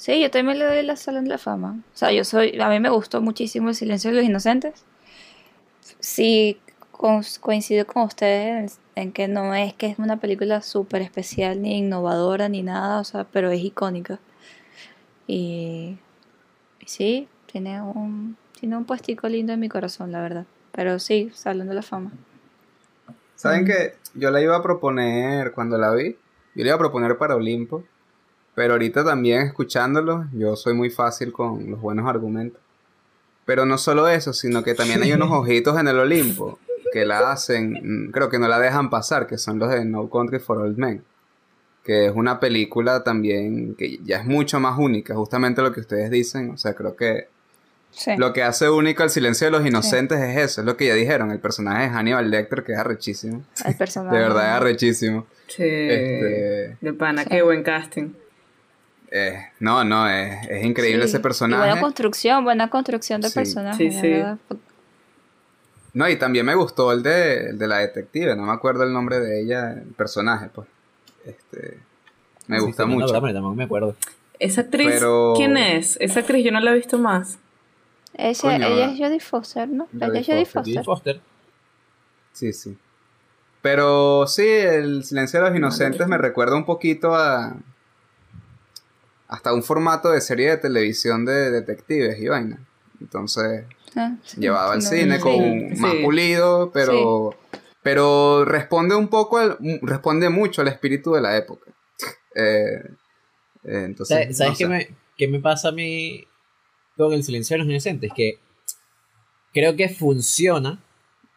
Sí, 0.06 0.22
yo 0.22 0.30
también 0.30 0.60
le 0.60 0.65
doy 0.65 0.84
la 0.84 0.98
Salón 0.98 1.23
de 1.23 1.32
la 1.32 1.40
Fama. 1.40 1.80
O 1.91 1.98
sea, 1.98 2.11
yo 2.11 2.23
soy. 2.23 2.61
A 2.61 2.69
mí 2.69 2.80
me 2.80 2.90
gustó 2.90 3.22
muchísimo 3.22 3.69
El 3.69 3.76
Silencio 3.76 4.11
de 4.11 4.18
los 4.18 4.23
Inocentes. 4.26 4.86
Sí, 5.99 6.60
co- 6.91 7.22
coincido 7.41 7.88
con 7.88 8.03
ustedes 8.03 8.77
en, 8.95 9.03
en 9.06 9.11
que 9.11 9.27
no 9.27 9.56
es 9.56 9.73
que 9.73 9.88
es 9.88 9.98
una 9.98 10.18
película 10.18 10.61
súper 10.61 11.02
especial, 11.02 11.60
ni 11.60 11.80
innovadora, 11.80 12.49
ni 12.49 12.61
nada, 12.61 12.99
o 12.99 13.03
sea, 13.03 13.23
pero 13.23 13.49
es 13.49 13.64
icónica. 13.64 14.19
Y. 15.26 15.98
y 16.80 16.86
sí, 16.86 17.27
tiene 17.52 17.82
un. 17.82 18.38
Tiene 18.60 18.77
un 18.77 18.86
puestico 18.86 19.27
lindo 19.27 19.53
en 19.53 19.60
mi 19.60 19.69
corazón, 19.69 20.11
la 20.11 20.22
verdad. 20.22 20.45
Pero 20.72 20.99
sí, 20.99 21.32
Salón 21.34 21.68
de 21.68 21.73
la 21.73 21.82
Fama. 21.82 22.11
¿Saben 23.36 23.65
que 23.65 23.95
Yo 24.14 24.30
la 24.30 24.40
iba 24.40 24.56
a 24.56 24.61
proponer 24.61 25.52
cuando 25.53 25.80
la 25.80 25.91
vi. 25.95 26.11
Yo 26.53 26.64
la 26.64 26.68
iba 26.68 26.76
a 26.76 26.80
proponer 26.80 27.18
para 27.18 27.36
Olimpo. 27.36 27.84
Pero 28.56 28.73
ahorita 28.73 29.03
también 29.03 29.41
escuchándolo, 29.41 30.26
yo 30.34 30.56
soy 30.56 30.73
muy 30.73 30.90
fácil 30.90 31.32
con 31.32 31.69
los 31.69 31.82
buenos 31.82 32.07
argumentos. 32.07 32.61
Pero 33.45 33.65
no 33.65 33.77
solo 33.77 34.07
eso, 34.07 34.34
sino 34.34 34.64
que 34.64 34.73
también 34.73 35.03
hay 35.03 35.11
unos 35.14 35.30
ojitos 35.32 35.77
en 35.80 35.88
el 35.88 35.99
Olimpo 35.99 36.57
que 36.94 37.06
la 37.06 37.32
hacen, 37.32 38.07
mm, 38.07 38.11
creo 38.11 38.30
que 38.30 38.40
no 38.40 38.48
la 38.48 38.60
dejan 38.60 38.90
pasar, 38.90 39.27
que 39.27 39.38
son 39.38 39.60
los 39.60 39.69
de 39.69 39.84
No 39.84 40.10
Country 40.10 40.40
for 40.40 40.60
Old 40.60 40.77
Men. 40.77 41.03
Que 41.84 42.07
es 42.07 42.14
una 42.15 42.40
película 42.40 43.03
también 43.03 43.76
que 43.76 43.99
ya 44.03 44.19
es 44.22 44.26
mucho 44.26 44.60
más 44.60 44.80
única, 44.80 45.14
justamente 45.15 45.61
lo 45.61 45.72
que 45.73 45.82
ustedes 45.82 46.10
dicen. 46.10 46.52
O 46.52 46.57
sea, 46.57 46.73
creo 46.73 46.95
que 46.95 47.27
Sí. 47.91 48.11
lo 48.18 48.34
que 48.34 48.44
hace 48.44 48.69
único 48.69 49.03
el 49.03 49.10
silencio 49.10 49.45
de 49.48 49.52
los 49.52 49.65
inocentes 49.65 50.19
es 50.19 50.38
eso, 50.38 50.61
es 50.61 50.65
lo 50.65 50.76
que 50.77 50.88
ya 50.88 50.95
dijeron. 50.95 51.32
El 51.32 51.40
personaje 51.40 51.84
de 51.84 51.90
Hannibal 51.90 52.30
Lecter, 52.32 52.64
que 52.64 52.73
es 52.73 52.77
arrechísimo. 52.80 53.44
El 53.65 53.76
personaje. 53.76 54.15
De 54.18 54.22
verdad 54.23 54.44
es 54.48 54.52
arrechísimo. 54.52 55.26
Sí. 55.48 55.64
Este- 55.64 56.77
De 56.82 56.94
pana, 56.94 57.23
Sí. 57.23 57.30
qué 57.30 57.41
buen 57.41 57.61
casting. 57.64 58.10
Eh, 59.17 59.47
no, 59.61 59.83
no, 59.85 60.09
es, 60.09 60.45
es 60.49 60.65
increíble 60.65 61.03
Sí, 61.03 61.09
ese 61.09 61.17
y 61.17 61.21
personaje. 61.21 61.65
buena 61.65 61.79
construcción, 61.79 62.43
buena 62.43 62.69
construcción 62.69 63.21
del 63.21 63.31
Sí. 63.31 63.35
personaje. 63.39 63.91
Sí. 63.91 64.57
No, 65.93 66.09
y 66.09 66.17
también 66.17 66.45
me 66.45 66.55
gustó 66.55 66.91
el 66.91 67.01
de, 67.01 67.51
el 67.51 67.57
de 67.57 67.67
la 67.67 67.77
detective, 67.77 68.35
no 68.35 68.43
me 68.43 68.51
acuerdo 68.51 68.83
el 68.83 68.91
nombre 68.91 69.19
de 69.21 69.41
ella, 69.41 69.71
el 69.71 69.93
personaje, 69.93 70.49
pues. 70.53 70.67
Este, 71.25 71.79
me 72.47 72.59
Sí, 72.59 72.65
gusta 72.65 72.83
sí, 72.83 72.89
no, 72.89 72.95
mucho. 72.95 73.13
tampoco 73.13 73.55
me 73.55 73.63
acuerdo. 73.63 73.95
Esa 74.37 74.61
actriz, 74.61 74.87
Pero- 74.91 75.33
¿quién 75.37 75.55
es? 75.55 75.97
Esa 76.01 76.19
actriz 76.19 76.43
yo 76.43 76.51
no 76.51 76.59
la 76.59 76.71
he 76.71 76.75
visto 76.75 76.97
más. 76.97 77.39
Ella, 78.17 78.39
Coño, 78.41 78.67
ella 78.67 78.91
es 78.91 78.97
Jodie 78.99 79.19
Foster, 79.21 79.69
¿no? 79.69 79.87
Jodie 79.93 80.07
ella 80.07 80.19
es 80.19 80.27
Jodie 80.27 80.45
Foster, 80.45 80.73
Jodie 80.73 80.83
Foster. 80.83 81.15
Foster. 81.15 81.21
Sí, 82.33 82.51
sí. 82.51 82.77
Pero 83.61 84.27
sí, 84.27 84.45
el 84.47 85.03
silencio 85.05 85.41
de 85.41 85.49
los 85.49 85.57
inocentes 85.57 86.05
me 86.07 86.17
recuerda 86.17 86.55
un 86.57 86.65
poquito 86.65 87.15
a. 87.15 87.55
hasta 89.27 89.53
un 89.53 89.64
formato 89.64 90.11
de 90.11 90.22
serie 90.22 90.49
de 90.52 90.57
televisión 90.57 91.26
de 91.26 91.52
detectives 91.52 92.19
y 92.19 92.27
vaina. 92.27 92.65
Entonces, 93.02 93.65
Ah, 93.97 94.15
sí, 94.23 94.41
llevado 94.41 94.72
al 94.72 94.80
no, 94.80 94.85
cine 94.89 95.15
sí. 95.18 95.22
con 95.22 95.34
Sí. 95.35 95.76
más 95.81 95.95
pulido, 96.03 96.72
pero. 96.72 97.35
Pero 97.81 98.43
responde 98.45 98.95
un 98.95 99.07
poco 99.10 99.38
al, 99.38 99.57
responde 99.84 100.30
mucho 100.30 100.61
al 100.61 100.68
espíritu 100.69 101.14
de 101.14 101.22
la 101.22 101.38
época. 101.38 101.72
Eh, 102.35 102.81
eh, 103.64 103.84
entonces, 103.85 104.18
¿Sabes, 104.18 104.38
sabes 104.38 104.52
no 104.53 104.57
qué, 104.57 104.68
me, 104.68 104.89
qué 105.18 105.27
me 105.27 105.39
pasa 105.39 105.69
a 105.69 105.72
mí 105.72 106.26
con 106.97 107.14
el 107.14 107.23
silencio 107.23 107.53
de 107.53 107.60
los 107.60 107.69
inocentes? 107.69 108.11
Que 108.15 108.39
creo 109.53 109.76
que 109.76 109.88
funciona, 109.88 110.81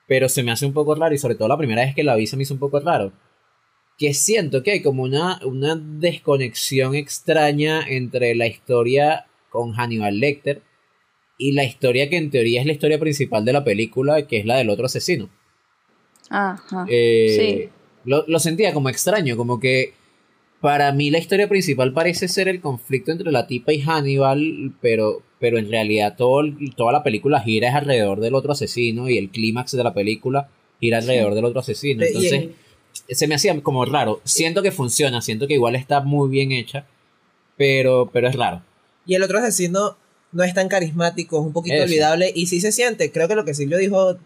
pero 0.07 0.29
se 0.31 0.43
me 0.43 0.51
hace 0.51 0.65
un 0.65 0.73
poco 0.73 0.95
raro, 0.95 1.15
y 1.15 1.19
sobre 1.19 1.35
todo 1.35 1.49
la 1.49 1.59
primera 1.59 1.83
vez 1.83 1.95
que 1.95 2.03
la 2.03 2.17
vi 2.17 2.27
se 2.27 2.37
me 2.37 2.45
hizo 2.45 2.55
un 2.55 2.61
poco 2.61 2.81
raro. 2.81 3.13
Que 3.99 4.15
siento 4.15 4.63
que 4.63 4.71
hay 4.71 4.83
como 4.83 5.03
una, 5.03 5.41
una 5.45 5.75
desconexión 5.77 6.95
extraña 6.95 7.83
entre 7.87 8.35
la 8.35 8.47
historia 8.47 9.27
con 9.51 9.73
Hannibal 9.73 10.21
Lecter 10.21 10.63
y 11.37 11.53
la 11.53 11.65
historia 11.65 12.09
que 12.09 12.17
en 12.17 12.31
teoría 12.31 12.61
es 12.61 12.67
la 12.67 12.73
historia 12.73 12.99
principal 12.99 13.45
de 13.45 13.53
la 13.53 13.65
película, 13.65 14.27
que 14.27 14.39
es 14.39 14.45
la 14.47 14.57
del 14.57 14.71
otro 14.71 14.87
asesino. 14.87 15.29
Ajá. 16.31 16.87
Eh, 16.89 17.71
lo, 18.05 18.25
lo 18.27 18.39
sentía 18.39 18.73
como 18.73 18.89
extraño, 18.89 19.37
como 19.37 19.59
que 19.59 19.95
para 20.61 20.93
mí 20.93 21.11
la 21.11 21.19
historia 21.19 21.49
principal 21.49 21.93
parece 21.93 22.27
ser 22.29 22.49
el 22.49 22.61
conflicto 22.61 23.13
entre 23.13 23.31
la 23.33 23.47
tipa 23.47 23.73
y 23.73 23.81
Hannibal, 23.81 24.75
pero, 24.81 25.23
pero 25.39 25.59
en 25.59 25.71
realidad 25.71 26.17
todo, 26.17 26.41
el- 26.41 26.75
toda 26.77 26.93
la 26.93 27.03
película 27.03 27.41
gira 27.41 27.69
es 27.69 27.75
alrededor 27.75 28.21
del 28.21 28.35
otro 28.35 28.53
asesino 28.53 29.09
y 29.09 29.19
el 29.19 29.31
clímax 29.31 29.73
de 29.77 29.85
la 29.85 29.95
película 29.95 30.51
gira 30.81 30.99
alrededor 30.99 31.35
del 31.35 31.45
otro 31.45 31.61
asesino. 31.61 32.03
Eh, 32.03 32.07
y- 32.07 32.09
Entonces 32.09 32.49
se 33.09 33.27
me 33.27 33.35
hacía 33.35 33.61
como 33.63 33.85
raro. 33.85 34.21
Siento 34.25 34.63
que 34.63 34.73
funciona, 34.73 35.21
siento 35.23 35.47
que 35.47 35.55
igual 35.55 35.75
está 35.77 36.01
muy 36.01 36.29
bien 36.29 36.53
hecha, 36.53 36.87
pero, 37.57 38.11
pero 38.13 38.29
es 38.29 38.37
raro. 38.37 38.63
Y 39.07 39.15
el 39.15 39.23
otro 39.23 39.39
asesino 39.39 39.97
no 40.33 40.45
es 40.45 40.55
tan 40.55 40.69
carismático, 40.69 41.39
es 41.41 41.47
un 41.47 41.53
poquito 41.53 41.77
Eso. 41.77 41.85
olvidable 41.85 42.33
y 42.35 42.47
sí 42.47 42.61
se 42.61 42.73
siente. 42.73 43.11
Creo 43.13 43.29
que 43.29 43.35
lo 43.35 43.45
que 43.45 43.55
Silvio 43.55 43.79
dijo 43.79 44.19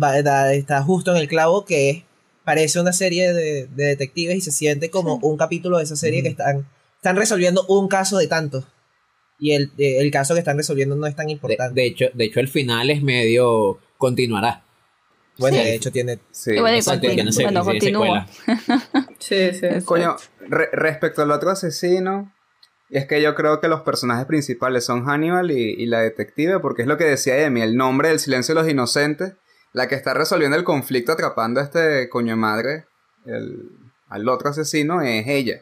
va- 0.00 0.22
da- 0.22 0.52
está 0.52 0.82
justo 0.82 1.10
en 1.12 1.16
el 1.18 1.28
clavo, 1.28 1.64
que 1.64 1.90
es, 1.90 2.02
parece 2.44 2.78
una 2.80 2.92
serie 2.92 3.32
de, 3.32 3.66
de 3.66 3.84
detectives 3.84 4.36
y 4.36 4.40
se 4.40 4.52
siente 4.52 4.90
como 4.90 5.16
un 5.22 5.36
capítulo 5.36 5.78
de 5.78 5.84
esa 5.84 5.96
serie 5.96 6.22
que 6.22 6.28
están, 6.28 6.68
están 6.96 7.16
resolviendo 7.16 7.64
un 7.68 7.88
caso 7.88 8.18
de 8.18 8.26
tantos. 8.28 8.64
Y 9.38 9.52
el, 9.52 9.70
el 9.78 10.10
caso 10.10 10.34
que 10.34 10.40
están 10.40 10.56
resolviendo 10.56 10.96
no 10.96 11.06
es 11.06 11.16
tan 11.16 11.26
De, 11.26 11.32
importante. 11.32 11.78
de 11.80 11.86
hecho, 11.86 12.04
de 12.14 12.24
hecho, 12.24 12.40
el 12.40 12.48
final 12.48 12.88
es 12.90 13.02
medio 13.02 13.78
continuará. 13.98 14.62
Bueno, 15.38 15.56
Sí. 15.58 15.62
de 15.64 15.74
hecho 15.74 15.90
tiene... 15.92 16.18
Sí. 16.30 16.52
Exacto, 16.52 17.08
continu- 17.08 17.24
no 17.24 17.32
se 17.32 17.44
continúa. 17.70 18.26
Sí, 19.18 19.52
sí. 19.52 19.66
Coño, 19.84 20.16
re- 20.40 20.70
respecto 20.72 21.22
al 21.22 21.30
otro 21.30 21.50
asesino, 21.50 22.32
es 22.90 23.06
que 23.06 23.20
yo 23.20 23.34
creo 23.34 23.60
que 23.60 23.68
los 23.68 23.80
personajes 23.82 24.26
principales 24.26 24.84
son 24.84 25.04
Hannibal 25.04 25.50
y, 25.50 25.74
y 25.82 25.86
la 25.86 26.00
detective, 26.00 26.60
porque 26.60 26.82
es 26.82 26.88
lo 26.88 26.96
que 26.96 27.04
decía 27.04 27.38
Emi, 27.44 27.62
el 27.62 27.76
nombre 27.76 28.08
del 28.10 28.20
silencio 28.20 28.54
de 28.54 28.60
los 28.62 28.70
inocentes, 28.70 29.34
la 29.72 29.88
que 29.88 29.94
está 29.94 30.14
resolviendo 30.14 30.56
el 30.56 30.64
conflicto 30.64 31.12
atrapando 31.12 31.60
a 31.60 31.64
este 31.64 32.08
coño 32.08 32.32
de 32.34 32.36
madre, 32.36 32.84
el, 33.26 33.68
al 34.08 34.28
otro 34.28 34.50
asesino, 34.50 35.02
es 35.02 35.26
ella. 35.26 35.60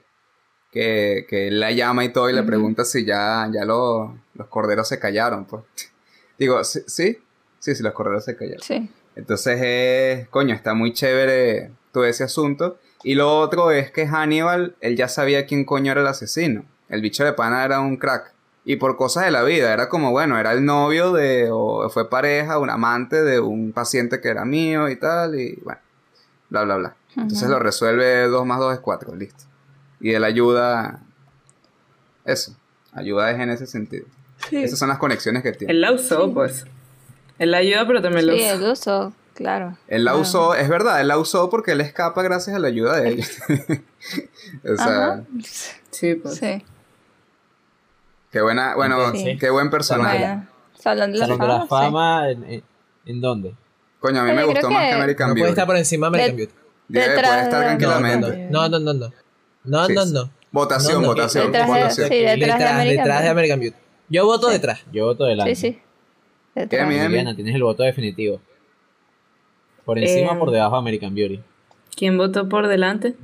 Que, 0.71 1.25
que 1.29 1.47
él 1.49 1.61
la 1.61 1.71
llama 1.71 2.05
y 2.05 2.09
todo 2.13 2.29
y 2.29 2.33
le 2.33 2.43
pregunta 2.43 2.85
si 2.85 3.05
ya, 3.05 3.49
ya 3.53 3.65
lo- 3.65 4.19
los 4.35 4.49
corderos 4.49 4.89
se 4.89 4.99
callaron, 4.99 5.45
pues. 5.47 5.63
Digo, 6.37 6.63
¿sí? 6.65 6.81
¿sí? 6.89 7.19
Sí, 7.61 7.75
sí, 7.77 7.83
los 7.83 7.93
corderos 7.93 8.25
se 8.25 8.37
callaron. 8.37 8.61
Sí. 8.61 8.91
Entonces, 9.17 9.61
es, 9.63 10.29
coño, 10.29 10.55
está 10.55 10.75
muy 10.75 10.93
chévere 10.93 11.71
todo 11.93 12.05
ese 12.05 12.25
asunto. 12.25 12.79
Y 13.03 13.15
lo 13.15 13.39
otro 13.39 13.71
es 13.71 13.91
que 13.91 14.07
Hannibal, 14.07 14.77
él 14.81 14.97
ya 14.97 15.09
sabía 15.09 15.47
quién 15.47 15.65
coño 15.65 15.93
era 15.93 16.01
el 16.01 16.07
asesino. 16.07 16.65
El 16.89 17.01
bicho 17.01 17.25
de 17.25 17.33
pana 17.33 17.65
era 17.65 17.81
un 17.81 17.97
crack. 17.97 18.33
Y 18.65 18.77
por 18.77 18.97
cosas 18.97 19.27
de 19.27 19.31
la 19.31 19.43
vida, 19.43 19.73
era 19.73 19.91
como, 19.91 20.11
bueno, 20.11 20.39
era 20.39 20.53
el 20.53 20.65
novio 20.65 21.13
de, 21.13 21.51
o 21.53 21.89
fue 21.91 22.09
pareja, 22.09 22.59
un 22.59 22.71
amante 22.71 23.23
de 23.23 23.39
un 23.39 23.73
paciente 23.73 24.23
que 24.23 24.29
era 24.29 24.47
mío 24.47 24.89
y 24.89 24.97
tal, 24.97 25.39
y 25.39 25.57
bueno, 25.63 25.81
bla, 26.49 26.65
bla, 26.65 26.77
bla. 26.77 26.97
Entonces 27.11 27.43
Ujú. 27.43 27.53
lo 27.53 27.59
resuelve 27.59 28.27
2 28.27 28.47
más 28.47 28.59
2 28.59 28.75
es 28.75 28.81
4, 28.81 29.15
listo. 29.17 29.45
Y 30.01 30.13
él 30.13 30.25
ayuda, 30.25 31.01
eso, 32.25 32.57
ayuda 32.93 33.31
es 33.31 33.39
en 33.39 33.51
ese 33.51 33.67
sentido. 33.67 34.07
Esas 34.51 34.79
son 34.79 34.89
las 34.89 34.99
conexiones 34.99 35.43
que 35.43 35.53
tiene. 35.53 35.73
Él 35.73 35.81
la 35.83 35.93
usó, 35.93 36.33
pues. 36.33 36.67
Él 37.39 37.51
la 37.51 37.59
ayuda, 37.59 37.87
pero 37.87 38.01
también 38.03 38.27
la 38.27 38.33
Sí, 38.35 38.41
usó. 38.45 38.55
el 38.55 38.63
uso, 38.71 39.13
claro. 39.35 39.77
Él 39.89 40.05
la 40.05 40.13
Claro. 40.13 40.23
usó, 40.23 40.55
es 40.55 40.69
verdad, 40.69 41.01
él 41.01 41.09
la 41.09 41.19
usó 41.19 41.51
porque 41.51 41.73
él 41.73 41.81
escapa 41.81 42.23
gracias 42.23 42.55
a 42.57 42.59
la 42.59 42.69
ayuda 42.69 42.97
de 43.01 43.09
ella. 43.11 43.27
o 44.65 44.77
sea, 44.77 44.87
Ajá. 45.13 45.23
Sí, 45.91 46.15
pues. 46.15 46.37
Sí. 46.37 46.65
qué 48.31 48.41
buena, 48.41 48.75
bueno, 48.75 49.13
Sí. 49.13 49.37
qué 49.39 49.51
buen 49.51 49.71
personaje. 49.71 50.41
Salón 50.79 51.13
de 51.13 51.19
la 51.19 51.27
Salón 51.27 51.41
de 51.41 51.47
Fama. 51.47 51.57
la 51.57 51.63
sí. 51.63 51.69
Fama, 51.69 52.31
¿en, 52.31 52.45
en, 52.45 52.63
en 53.07 53.21
dónde? 53.21 53.55
Coño, 54.01 54.21
a 54.21 54.25
mí 54.25 54.31
Oye, 54.31 54.39
me 54.39 54.45
gustó 54.45 54.71
más 54.71 54.83
que- 54.83 54.89
que 54.89 54.95
American 54.95 55.29
No 55.29 55.35
puede 55.35 55.43
Beauty. 55.45 55.51
estar 55.53 55.67
por 55.67 55.77
encima 55.77 56.07
de 56.07 56.09
American 56.09 56.37
Beauty. 56.37 56.55
Debe- 56.89 57.09
detrás 57.09 57.31
puede 57.31 57.43
estar 57.43 57.61
de- 57.61 57.65
No, 57.67 57.73
no, 57.73 57.79
tranquilamente. 57.79 58.49
no, 58.51 58.69
no, 58.69 58.79
no, 58.79 58.93
no. 58.93 59.13
No, 59.65 59.87
Sí, 59.87 59.95
no, 59.95 60.05
sí. 60.07 60.13
no. 60.13 60.31
Votación, 60.53 61.03
votación, 61.03 61.47
Detrás 61.47 61.67
de- 61.67 61.73
votación. 61.73 62.09
sí, 62.09 62.15
detrás 62.19 62.59
de 62.59 62.65
American 62.67 62.97
detrás 63.05 63.07
de 63.07 63.13
Beauty. 63.25 63.29
American 63.31 63.61
Beauty. 63.61 63.77
Yo 64.11 64.27
voto 64.27 64.47
Sí. 64.49 64.53
detrás. 64.53 64.81
Yo 64.93 65.05
voto 65.07 65.25
delante. 65.25 65.55
Sí, 65.55 65.73
sí. 65.73 65.81
¿Qué, 66.55 66.61
Detrás. 66.61 66.89
Liliana, 66.89 67.35
tienes 67.35 67.55
el 67.55 67.63
voto 67.63 67.83
definitivo. 67.83 68.41
¿Por 69.85 69.99
encima 69.99 70.33
Eh, 70.33 70.37
o 70.37 70.39
por 70.39 70.51
debajo 70.51 70.73
de 70.77 70.79
American 70.79 71.15
Beauty? 71.15 71.41
¿Quién 71.97 72.17
votó 72.17 72.49
por 72.49 72.69
delante? 72.69 73.15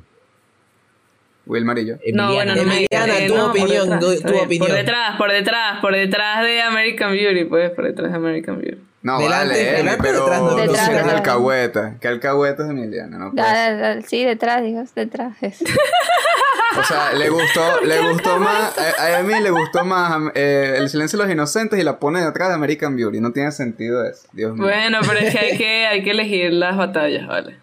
Wilmar 1.47 1.79
y 1.79 1.87
yo. 1.87 1.95
No, 2.13 2.33
bueno, 2.35 2.55
no 2.55 2.63
me 2.65 2.87
Emiliana, 2.91 3.19
eh, 3.19 3.27
tu 3.29 3.35
no, 3.35 3.41
por 3.43 3.51
opinión, 3.51 3.89
detrás, 3.91 4.01
tu- 4.01 4.29
tu 4.29 4.37
opinión. 4.39 4.69
Por 4.69 4.77
detrás, 4.77 5.17
por 5.17 5.33
detrás, 5.33 5.81
por 5.81 5.95
detrás 5.95 6.43
de 6.45 6.61
American 6.63 7.13
Beauty, 7.13 7.45
pues, 7.47 7.71
por 7.71 7.87
detrás 7.87 8.11
de 8.11 8.17
American 8.17 8.59
Beauty. 8.61 8.83
No, 9.03 9.19
Delante, 9.19 9.49
vale, 9.49 9.69
Emi, 9.69 9.77
delante, 9.79 10.03
pero 10.03 10.21
detrás, 10.21 10.43
no, 10.43 10.51
tú 10.51 10.57
Detrás, 10.57 10.79
sí 10.85 10.91
eres 10.91 11.03
detrás. 11.05 11.15
alcahueta. 11.21 11.97
¿Qué 12.01 12.09
alcahueta 12.09 12.65
es 12.65 12.71
Emiliana? 12.71 13.19
No 13.19 13.31
puede 13.33 13.43
Da- 13.47 13.55
ser. 13.55 13.79
da- 13.79 13.95
da- 13.97 14.03
sí, 14.03 14.25
detrás, 14.25 14.63
digo, 14.63 14.83
detrás. 14.95 15.37
O 16.79 16.85
sea, 16.85 17.13
le 17.15 17.29
gustó, 17.31 17.81
le 17.85 18.09
gustó 18.11 18.39
más, 18.39 18.77
a, 18.79 19.03
a 19.03 19.21
Emi 19.21 19.41
le 19.41 19.51
gustó 19.51 19.85
más 19.85 20.31
eh, 20.35 20.75
El 20.79 20.89
silencio 20.89 21.19
de 21.19 21.25
los 21.25 21.33
inocentes 21.33 21.79
y 21.79 21.83
la 21.83 21.99
pone 21.99 22.25
detrás 22.25 22.49
de 22.51 22.55
American 22.55 22.97
Beauty. 22.97 23.21
No 23.21 23.33
tiene 23.33 23.51
sentido 23.53 24.05
eso, 24.05 24.29
Dios 24.33 24.55
mío. 24.55 24.65
Bueno, 24.65 24.99
pero 25.07 25.19
es 25.19 25.33
que 25.35 25.39
hay 25.39 25.59
que, 25.59 25.87
hay 25.87 26.03
que 26.05 26.11
elegir 26.11 26.53
las 26.53 26.77
batallas, 26.77 27.27
¿vale? 27.27 27.57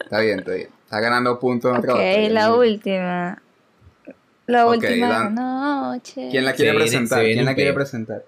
Está 0.00 0.20
bien, 0.20 0.38
está 0.40 0.52
bien. 0.52 0.68
Está 0.84 1.00
ganando 1.00 1.38
puntos 1.40 1.70
en 1.72 1.78
otra 1.78 1.92
Ok, 1.94 1.98
batalla, 1.98 2.28
la 2.30 2.54
última. 2.54 3.42
La 4.46 4.66
Ok, 4.66 4.74
última 4.76 5.08
Dan- 5.08 5.34
noche. 5.34 6.28
¿Quién 6.30 6.44
la 6.44 6.52
quiere 6.52 6.74
presentar? 6.74 7.22
¿Quién 7.22 7.44
la 7.44 7.54
quiere 7.54 7.72
presentar? 7.72 8.24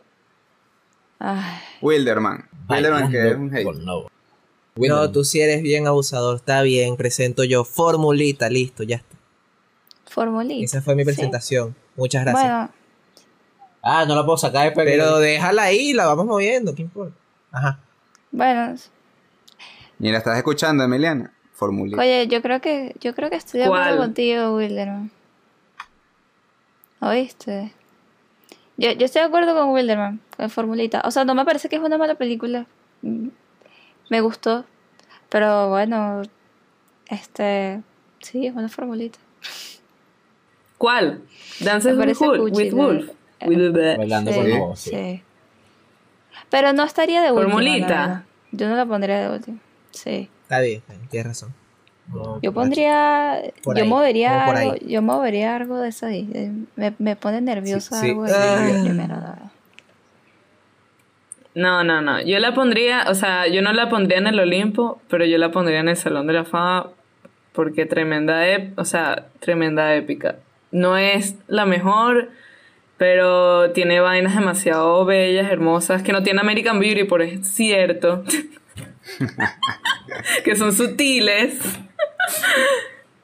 Ay, 1.18 1.60
Wilderman. 1.80 2.48
Wilderman 2.68 3.10
que 3.10 3.28
es 3.28 3.34
un 3.36 3.54
hate. 3.54 3.66
No, 4.76 5.10
tú 5.10 5.24
sí 5.24 5.40
eres 5.40 5.62
bien 5.62 5.86
abusador. 5.86 6.36
Está 6.36 6.60
bien, 6.62 6.96
presento 6.96 7.44
yo. 7.44 7.64
Formulita, 7.64 8.50
listo, 8.50 8.82
ya 8.82 8.96
está. 8.96 9.15
Formulita. 10.16 10.64
Esa 10.64 10.82
fue 10.82 10.94
mi 10.96 11.02
Sí. 11.02 11.06
presentación. 11.06 11.76
Muchas 11.96 12.24
gracias. 12.24 12.42
Bueno, 12.44 12.70
Ah, 13.88 14.04
no 14.04 14.16
la 14.16 14.24
puedo 14.24 14.36
sacar 14.36 14.64
de 14.68 14.72
Pero 14.72 15.18
déjala 15.20 15.62
ahí, 15.62 15.92
la 15.92 16.06
vamos 16.06 16.26
moviendo, 16.26 16.74
¿qué 16.74 16.82
importa? 16.82 17.14
Ajá. 17.52 17.78
bueno. 18.32 18.74
¿Y 20.00 20.10
la 20.10 20.18
estás 20.18 20.36
escuchando, 20.36 20.82
Emiliana? 20.82 21.32
Formulita. 21.52 22.00
Oye, 22.00 22.26
yo 22.26 22.42
creo 22.42 22.60
que, 22.60 22.96
yo 23.00 23.14
creo 23.14 23.30
que 23.30 23.36
estoy 23.36 23.60
de 23.60 23.66
acuerdo 23.66 23.96
contigo, 23.98 24.56
Wilderman. 24.56 25.10
¿Oíste? 27.00 27.72
Yo, 28.76 28.90
yo 28.92 29.06
estoy 29.06 29.22
de 29.22 29.28
acuerdo 29.28 29.54
con 29.54 29.70
Wilderman, 29.70 30.20
con 30.36 30.50
Formulita. 30.50 31.02
O 31.04 31.10
sea, 31.10 31.24
no 31.24 31.34
me 31.34 31.44
parece 31.44 31.68
que 31.68 31.76
es 31.76 31.82
una 31.82 31.96
mala 31.98 32.14
película. 32.16 32.66
Mm, 33.02 33.28
Me 34.10 34.20
gustó. 34.20 34.64
Pero 35.28 35.68
bueno, 35.70 36.22
este. 37.08 37.82
Sí, 38.20 38.46
es 38.46 38.54
una 38.54 38.68
formulita. 38.68 39.18
¿Cuál? 40.78 41.22
Dances 41.60 41.96
with 41.96 42.14
Wolf. 42.18 42.52
With 42.56 42.72
Wolf. 42.72 43.10
With 43.44 43.72
the- 43.74 43.96
Bailando 43.96 44.32
Sí, 44.32 44.38
con 44.38 44.50
lobo, 44.50 44.76
sí. 44.76 44.90
sí. 44.90 45.22
Pero 46.50 46.72
no 46.72 46.84
estaría 46.84 47.22
de 47.22 47.32
última. 47.32 47.50
Formulita. 47.52 48.24
Yo 48.52 48.68
no 48.68 48.76
la 48.76 48.86
pondría 48.86 49.18
de 49.28 49.36
última. 49.36 49.58
Sí. 49.90 50.28
Está 50.42 50.60
bien, 50.60 50.78
está 50.78 50.92
bien, 50.94 51.08
tienes 51.08 51.26
razón. 51.28 51.54
No, 52.12 52.40
Yo 52.40 52.52
por 52.52 52.62
pondría. 52.62 53.42
Por 53.64 53.76
yo 53.76 53.82
ahí, 53.82 53.88
movería 53.88 54.44
por 54.46 54.56
algo. 54.56 54.74
Yo 54.76 55.02
movería 55.02 55.56
algo 55.56 55.78
de 55.80 55.88
eso 55.88 56.06
ahí. 56.06 56.28
Eh, 56.34 56.52
Me, 56.76 56.94
me 56.98 57.16
pone 57.16 57.40
nerviosa 57.40 57.96
Sí, 57.96 58.02
sí. 58.02 58.08
algo 58.10 58.24
de 58.24 58.32
Ah. 58.34 58.80
primero. 58.84 59.16
No, 61.54 61.82
no, 61.84 62.02
no. 62.02 62.20
Yo 62.22 62.38
la 62.38 62.52
pondría, 62.54 63.06
o 63.08 63.14
sea, 63.14 63.46
yo 63.46 63.62
no 63.62 63.72
la 63.72 63.88
pondría 63.88 64.18
en 64.18 64.26
el 64.26 64.38
Olimpo, 64.38 65.00
pero 65.08 65.24
yo 65.24 65.38
la 65.38 65.50
pondría 65.50 65.80
en 65.80 65.88
el 65.88 65.96
Salón 65.96 66.26
de 66.26 66.34
la 66.34 66.44
Fama 66.44 66.90
porque 67.52 67.86
tremenda, 67.86 68.46
ep- 68.46 68.74
o 68.76 68.84
sea, 68.84 69.26
tremenda 69.40 69.94
épica. 69.94 70.36
No 70.70 70.96
es 70.96 71.36
la 71.46 71.66
mejor, 71.66 72.30
pero 72.96 73.70
tiene 73.72 74.00
vainas 74.00 74.34
demasiado 74.34 75.04
bellas, 75.04 75.50
hermosas, 75.50 76.02
que 76.02 76.12
no 76.12 76.22
tiene 76.22 76.40
American 76.40 76.78
Beauty, 76.78 77.04
por 77.04 77.22
cierto. 77.42 78.24
que 80.44 80.56
son 80.56 80.72
sutiles. 80.72 81.58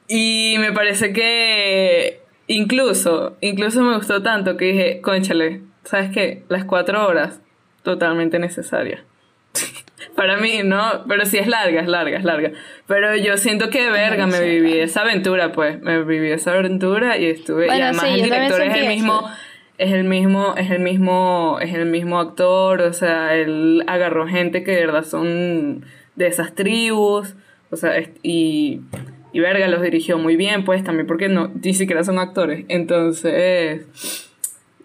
y 0.07 0.55
me 0.59 0.71
parece 0.71 1.13
que 1.13 2.21
incluso, 2.47 3.37
incluso 3.41 3.83
me 3.83 3.95
gustó 3.95 4.21
tanto 4.21 4.57
que 4.57 4.65
dije, 4.65 5.01
conchale, 5.01 5.61
¿sabes 5.83 6.11
qué? 6.11 6.43
Las 6.49 6.65
cuatro 6.65 7.05
horas, 7.07 7.39
totalmente 7.83 8.39
necesaria. 8.39 9.03
Para 10.15 10.37
mí, 10.37 10.61
¿no? 10.63 11.05
Pero 11.07 11.25
sí 11.25 11.37
es 11.37 11.47
larga, 11.47 11.81
es 11.81 11.87
larga, 11.87 12.17
es 12.17 12.23
larga. 12.23 12.51
Pero 12.87 13.15
yo 13.15 13.37
siento 13.37 13.69
que, 13.69 13.89
verga, 13.89 14.27
me 14.27 14.41
viví 14.41 14.77
esa 14.77 15.01
aventura, 15.01 15.51
pues. 15.51 15.81
Me 15.81 16.03
viví 16.03 16.29
esa 16.31 16.53
aventura 16.53 17.17
y 17.17 17.25
estuve... 17.25 17.65
y 17.65 17.67
Bueno, 17.67 17.85
además 17.85 18.05
sí, 18.05 18.13
el 18.13 18.23
director 18.23 18.61
es 18.61 18.75
el 18.75 18.87
mismo... 18.87 19.19
eso. 19.19 19.29
Es 19.79 19.91
el 19.91 20.03
mismo, 20.03 20.53
es 20.55 20.69
el 20.69 20.79
mismo, 20.81 21.57
es 21.59 21.73
el 21.73 21.87
mismo 21.87 22.19
actor, 22.19 22.81
o 22.81 22.93
sea, 22.93 23.33
él 23.35 23.83
agarró 23.87 24.27
gente 24.27 24.63
que 24.63 24.71
de 24.71 24.85
verdad 24.85 25.03
son 25.03 25.83
de 26.15 26.27
esas 26.27 26.53
tribus, 26.53 27.33
o 27.71 27.75
sea, 27.75 27.91
y, 28.21 28.81
y 29.33 29.39
verga 29.39 29.67
los 29.67 29.81
dirigió 29.81 30.19
muy 30.19 30.35
bien, 30.35 30.63
pues 30.63 30.83
también 30.83 31.07
porque 31.07 31.27
no, 31.27 31.51
ni 31.61 31.73
siquiera 31.73 32.03
son 32.03 32.19
actores, 32.19 32.65
entonces 32.69 34.31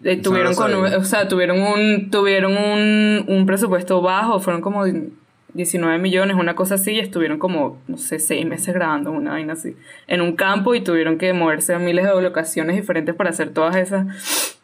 eh, 0.03 0.17
tuvieron 0.17 0.55
con, 0.55 0.73
o 0.73 1.03
sea, 1.03 1.27
tuvieron 1.27 1.61
un, 1.61 2.09
tuvieron 2.09 2.57
un, 2.57 3.25
un 3.27 3.45
presupuesto 3.45 4.01
bajo, 4.01 4.39
fueron 4.39 4.61
como 4.61 4.85
19 5.53 5.97
millones, 5.97 6.37
una 6.37 6.55
cosa 6.55 6.75
así, 6.75 6.91
y 6.91 6.99
estuvieron 6.99 7.39
como, 7.39 7.81
no 7.87 7.97
sé, 7.97 8.19
seis 8.19 8.45
meses 8.45 8.73
grabando 8.73 9.11
una 9.11 9.31
vaina 9.31 9.53
así, 9.53 9.75
en 10.07 10.21
un 10.21 10.35
campo 10.35 10.75
y 10.75 10.81
tuvieron 10.81 11.17
que 11.17 11.33
moverse 11.33 11.73
a 11.73 11.79
miles 11.79 12.05
de 12.05 12.21
locaciones 12.21 12.75
diferentes 12.75 13.15
para 13.15 13.31
hacer 13.31 13.53
todas 13.53 13.75
esas 13.75 14.57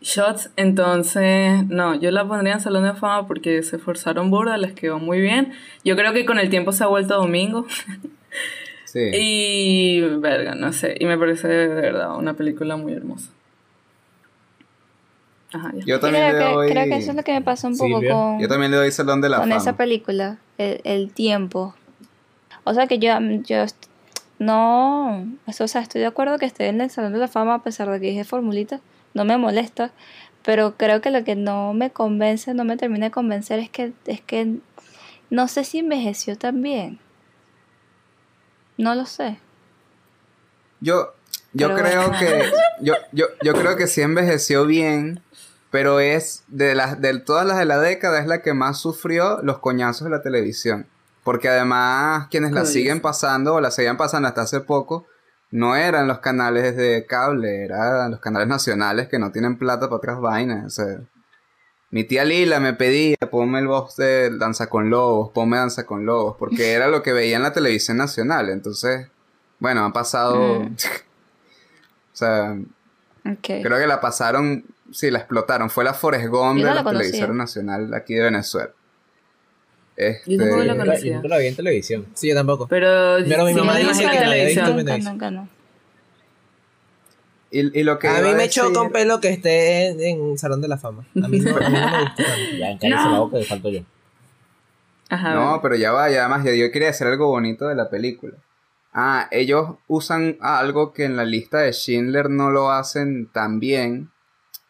shots. 0.00 0.50
Entonces, 0.56 1.66
no, 1.68 1.94
yo 1.94 2.10
la 2.10 2.26
pondría 2.26 2.54
en 2.54 2.60
Salón 2.60 2.84
de 2.84 2.94
Fama 2.94 3.26
porque 3.26 3.62
se 3.62 3.76
esforzaron 3.76 4.30
burda, 4.30 4.56
les 4.56 4.72
quedó 4.72 4.98
muy 4.98 5.20
bien. 5.20 5.52
Yo 5.84 5.96
creo 5.96 6.12
que 6.12 6.24
con 6.24 6.38
el 6.38 6.48
tiempo 6.48 6.72
se 6.72 6.84
ha 6.84 6.86
vuelto 6.86 7.14
domingo. 7.14 7.66
Sí. 8.84 9.10
y, 9.12 10.00
verga, 10.00 10.54
no 10.54 10.72
sé, 10.72 10.96
y 10.98 11.06
me 11.06 11.18
parece 11.18 11.48
de 11.48 11.68
verdad 11.68 12.16
una 12.16 12.34
película 12.34 12.76
muy 12.76 12.92
hermosa. 12.92 13.30
Ajá. 15.56 15.72
Yo 15.86 15.98
también 16.00 16.30
Creo 16.30 16.38
le 16.38 16.44
que, 16.48 16.54
doy. 16.54 16.70
creo 16.70 16.84
que 16.84 16.96
eso 16.96 17.10
es 17.10 17.16
lo 17.16 17.22
que 17.22 17.32
me 17.32 17.42
pasó 17.42 17.66
un 17.68 17.76
poco 17.78 18.00
con, 18.02 18.38
Yo 18.40 18.48
también 18.48 18.70
le 18.70 18.76
doy 18.76 18.90
Salón 18.90 19.20
de 19.20 19.28
la 19.28 19.38
con 19.38 19.48
Fama. 19.48 19.60
esa 19.60 19.76
película, 19.76 20.38
el, 20.58 20.80
el 20.84 21.10
tiempo. 21.12 21.74
O 22.64 22.74
sea 22.74 22.86
que 22.86 22.98
yo, 22.98 23.10
yo 23.44 23.64
no, 24.38 25.26
eso, 25.46 25.64
o 25.64 25.68
sea, 25.68 25.80
estoy 25.80 26.00
de 26.02 26.06
acuerdo 26.08 26.38
que 26.38 26.46
esté 26.46 26.66
en 26.68 26.80
el 26.80 26.90
Salón 26.90 27.12
de 27.12 27.18
la 27.18 27.28
Fama 27.28 27.54
a 27.54 27.62
pesar 27.62 27.88
de 27.90 28.00
que 28.00 28.06
dije 28.08 28.24
formulita, 28.24 28.80
no 29.14 29.24
me 29.24 29.38
molesta, 29.38 29.92
pero 30.44 30.76
creo 30.76 31.00
que 31.00 31.10
lo 31.10 31.24
que 31.24 31.36
no 31.36 31.72
me 31.74 31.90
convence, 31.90 32.52
no 32.54 32.64
me 32.64 32.76
termina 32.76 33.06
de 33.06 33.10
convencer 33.12 33.58
es 33.60 33.70
que, 33.70 33.92
es 34.06 34.20
que 34.20 34.56
no 35.30 35.48
sé 35.48 35.64
si 35.64 35.78
envejeció 35.78 36.36
tan 36.36 36.60
bien. 36.62 36.98
No 38.78 38.94
lo 38.94 39.06
sé. 39.06 39.38
Yo, 40.80 41.14
yo 41.54 41.68
Pero 41.74 41.74
creo 41.80 42.02
bueno. 42.08 42.18
que. 42.18 42.50
Yo, 42.82 42.94
yo, 43.12 43.26
yo 43.42 43.54
creo 43.54 43.76
que 43.76 43.86
sí 43.86 44.02
envejeció 44.02 44.66
bien. 44.66 45.20
Pero 45.76 46.00
es 46.00 46.42
de 46.48 46.74
las 46.74 47.02
de 47.02 47.20
todas 47.20 47.46
las 47.46 47.58
de 47.58 47.66
la 47.66 47.78
década 47.78 48.18
es 48.18 48.26
la 48.26 48.40
que 48.40 48.54
más 48.54 48.78
sufrió 48.78 49.42
los 49.42 49.58
coñazos 49.58 50.06
de 50.06 50.10
la 50.10 50.22
televisión. 50.22 50.86
Porque 51.22 51.50
además 51.50 52.28
quienes 52.30 52.52
la 52.52 52.64
siguen 52.64 53.02
pasando 53.02 53.56
o 53.56 53.60
la 53.60 53.70
seguían 53.70 53.98
pasando 53.98 54.26
hasta 54.26 54.40
hace 54.40 54.60
poco 54.60 55.06
no 55.50 55.76
eran 55.76 56.08
los 56.08 56.20
canales 56.20 56.74
de 56.78 57.04
cable, 57.04 57.66
eran 57.66 58.10
los 58.10 58.20
canales 58.20 58.48
nacionales 58.48 59.08
que 59.08 59.18
no 59.18 59.32
tienen 59.32 59.58
plata 59.58 59.80
para 59.88 59.96
otras 59.96 60.18
vainas. 60.18 60.64
O 60.64 60.70
sea, 60.70 61.00
mi 61.90 62.04
tía 62.04 62.24
Lila 62.24 62.58
me 62.58 62.72
pedía, 62.72 63.18
ponme 63.30 63.58
el 63.58 63.66
voz 63.66 63.96
de 63.96 64.34
Danza 64.38 64.70
con 64.70 64.88
Lobos, 64.88 65.30
ponme 65.34 65.58
Danza 65.58 65.84
con 65.84 66.06
Lobos, 66.06 66.36
porque 66.38 66.72
era 66.72 66.88
lo 66.88 67.02
que 67.02 67.12
veía 67.12 67.36
en 67.36 67.42
la 67.42 67.52
televisión 67.52 67.98
nacional. 67.98 68.48
Entonces, 68.48 69.08
bueno, 69.58 69.84
han 69.84 69.92
pasado... 69.92 70.60
Mm. 70.60 70.72
o 72.14 72.16
sea, 72.16 72.56
Okay. 73.32 73.62
creo 73.62 73.78
que 73.78 73.86
la 73.86 74.00
pasaron, 74.00 74.64
sí, 74.96 75.10
la 75.10 75.18
explotaron. 75.18 75.68
Fue 75.70 75.84
la 75.84 75.94
Forrest 75.94 76.26
Gump 76.28 76.58
no 76.60 76.68
de 76.68 76.74
la 76.74 76.82
la 76.82 76.84
televisión 76.90 77.36
nacional 77.36 77.92
aquí 77.94 78.14
de 78.14 78.22
Venezuela. 78.24 78.70
Este, 79.96 80.32
Yo 80.32 80.38
tampoco 80.38 80.62
la 80.64 80.72
Nunca- 80.74 80.84
conocía. 80.86 81.08
yo 81.10 81.14
nunca 81.16 81.28
la 81.28 81.38
vi 81.38 81.46
en 81.46 81.56
televisión. 81.56 82.06
Sí, 82.14 82.28
yo 82.28 82.34
tampoco. 82.34 82.66
Pero, 82.68 83.16
Pero 83.26 83.44
mi 83.44 83.52
sí 83.52 83.58
mamá 83.58 83.76
dice 83.78 84.00
que 84.10 84.20
la 84.20 84.30
había 84.30 84.44
visto 84.44 84.64
televisión. 84.64 84.96
en 84.98 85.04
nunca, 85.04 85.30
no. 85.30 85.48
y, 87.50 87.80
y 87.80 87.82
lo 87.84 87.98
que 87.98 88.08
A 88.08 88.14
mí 88.20 88.28
me 88.34 88.44
decir- 88.44 88.62
choca 88.64 88.80
un 88.82 88.92
pelo 88.92 89.20
que 89.20 89.28
esté 89.30 89.88
en, 89.88 90.00
en 90.00 90.38
Salón 90.38 90.60
de 90.60 90.68
la 90.68 90.76
Fama. 90.76 91.06
A 91.22 91.28
mí 91.28 91.38
no, 91.40 91.56
a 91.56 91.60
mí 91.60 91.76
no 91.78 91.90
me 91.90 92.00
gusta. 92.02 92.24
Ya, 92.80 92.88
No. 92.90 93.12
la 93.12 93.18
boca 93.20 93.38
que 93.38 93.44
falto 93.44 93.68
yo. 93.70 93.80
Ajá, 95.08 95.34
No, 95.34 95.60
pero 95.62 95.76
ya 95.76 95.92
va, 95.92 96.10
ya 96.10 96.26
además, 96.26 96.44
ya 96.44 96.52
yo 96.54 96.70
quería 96.72 96.88
decir 96.88 97.06
algo 97.06 97.28
bonito 97.28 97.68
de 97.68 97.76
la 97.76 97.88
película. 97.88 98.34
Ah, 98.92 99.28
ellos 99.30 99.76
usan 99.86 100.36
algo 100.40 100.92
que 100.92 101.04
en 101.04 101.16
la 101.16 101.24
lista 101.24 101.58
de 101.58 101.72
Schindler 101.72 102.28
no 102.30 102.50
lo 102.50 102.70
hacen 102.72 103.28
tan 103.32 103.60
bien. 103.60 104.10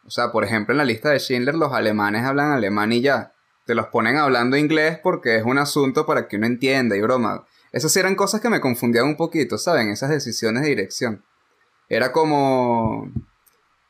O 0.06 0.10
sea, 0.10 0.30
por 0.30 0.44
ejemplo, 0.44 0.72
en 0.72 0.78
la 0.78 0.84
lista 0.84 1.10
de 1.10 1.18
Schindler 1.18 1.54
los 1.56 1.72
alemanes 1.72 2.24
hablan 2.24 2.52
alemán 2.52 2.92
y 2.92 3.00
ya. 3.00 3.32
Te 3.64 3.74
los 3.74 3.88
ponen 3.88 4.16
hablando 4.16 4.56
inglés 4.56 5.00
porque 5.02 5.36
es 5.36 5.42
un 5.42 5.58
asunto 5.58 6.06
para 6.06 6.28
que 6.28 6.36
uno 6.36 6.46
entienda 6.46 6.96
y 6.96 7.00
broma. 7.00 7.44
Esas 7.72 7.96
eran 7.96 8.14
cosas 8.14 8.40
que 8.40 8.48
me 8.48 8.60
confundían 8.60 9.06
un 9.06 9.16
poquito, 9.16 9.58
¿saben? 9.58 9.90
Esas 9.90 10.10
decisiones 10.10 10.62
de 10.62 10.68
dirección. 10.68 11.24
Era 11.88 12.12
como... 12.12 13.10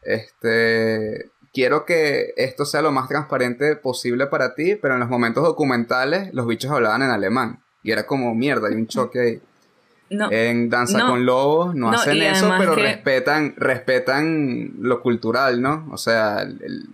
Este... 0.03 1.31
Quiero 1.53 1.87
que 1.87 2.35
esto 2.37 2.67
sea 2.67 2.83
lo 2.83 2.93
más 2.93 3.09
transparente 3.09 3.77
posible 3.77 4.27
para 4.27 4.55
ti, 4.55 4.77
pero 4.77 4.95
en 4.95 5.01
los 5.01 5.09
momentos 5.09 5.43
documentales 5.43 6.29
los 6.35 6.47
bichos 6.47 6.71
hablaban 6.71 7.03
en 7.03 7.11
alemán. 7.11 7.63
Y 7.83 7.93
era 7.93 8.07
como 8.07 8.35
mierda, 8.35 8.69
hay 8.69 8.75
un 8.75 8.87
choque 8.87 9.21
ahí. 9.21 9.43
No. 10.09 10.31
En 10.31 10.71
Danza 10.71 10.99
No. 10.99 11.09
con 11.09 11.27
Lobos 11.27 11.75
no, 11.75 11.91
No, 11.91 11.97
hacen 11.99 12.23
eso, 12.23 12.53
pero 12.59 12.77
que- 12.77 12.83
respetan, 12.83 13.55
respetan 13.57 14.75
lo 14.81 15.03
cultural, 15.03 15.61
¿no? 15.61 15.89
O 15.91 15.97
sea, 15.97 16.43
el- 16.43 16.61
el- 16.63 16.85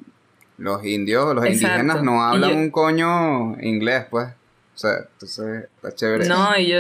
los 0.59 0.84
indios, 0.84 1.34
los 1.34 1.44
Exacto. 1.44 1.66
indígenas 1.78 2.02
no 2.02 2.22
hablan 2.22 2.51
yo- 2.51 2.56
un 2.56 2.70
coño 2.70 3.60
inglés, 3.60 4.06
pues. 4.10 4.28
O 4.28 4.78
sea, 4.78 4.93
entonces 5.12 5.64
está 5.76 5.94
chévere. 5.94 6.26
No, 6.26 6.56
y 6.56 6.68
yo, 6.68 6.78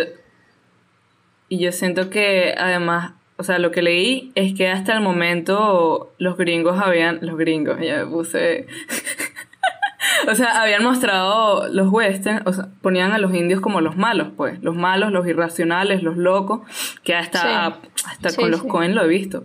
y 1.50 1.58
yo 1.58 1.70
siento 1.72 2.08
que 2.08 2.54
además, 2.56 3.12
o 3.36 3.44
sea, 3.44 3.58
lo 3.58 3.70
que 3.70 3.82
leí 3.82 4.32
es 4.34 4.54
que 4.54 4.68
hasta 4.68 4.94
el 4.94 5.00
momento 5.02 6.12
los 6.18 6.38
gringos 6.38 6.80
habían, 6.80 7.18
los 7.20 7.36
gringos, 7.36 7.78
ya 7.80 8.06
puse, 8.06 8.66
o 10.28 10.34
sea, 10.34 10.62
habían 10.62 10.82
mostrado 10.84 11.68
los 11.68 11.88
westerns, 11.88 12.42
o 12.46 12.52
sea, 12.52 12.68
ponían 12.80 13.12
a 13.12 13.18
los 13.18 13.34
indios 13.34 13.60
como 13.60 13.80
los 13.80 13.96
malos, 13.96 14.28
pues, 14.36 14.62
los 14.62 14.74
malos, 14.76 15.12
los 15.12 15.26
irracionales, 15.26 16.02
los 16.02 16.16
locos, 16.16 16.60
que 17.04 17.14
hasta, 17.14 17.78
hasta 18.06 18.28
Sí, 18.30 18.36
con 18.36 18.50
los 18.50 18.60
sí. 18.60 18.68
Cohen 18.68 18.94
lo 18.94 19.02
he 19.02 19.08
visto. 19.08 19.44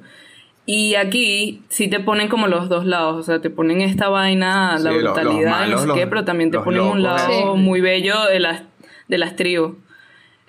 Y 0.65 0.95
aquí 0.95 1.63
sí 1.69 1.87
te 1.87 1.99
ponen 2.01 2.27
como 2.27 2.47
los 2.47 2.67
dos 2.67 2.85
lados, 2.85 3.15
o 3.17 3.23
sea, 3.23 3.39
te 3.39 3.49
ponen 3.49 3.79
esta 3.81 4.09
vaina, 4.09 4.77
Sí, 4.77 4.83
la 4.83 4.91
brutalidad, 4.91 5.45
no 5.51 5.57
malos, 5.57 5.81
sé 5.81 5.87
los- 5.87 5.97
qué, 5.97 6.07
pero 6.07 6.25
también 6.25 6.51
te 6.51 6.59
ponen 6.59 6.81
un 6.81 7.01
locos, 7.03 7.21
lado 7.21 7.53
Sí. 7.55 7.59
muy 7.61 7.79
bello 7.81 8.25
de 8.25 8.39
las, 8.41 8.63
de 9.07 9.17
las 9.17 9.35
tribus. 9.37 9.73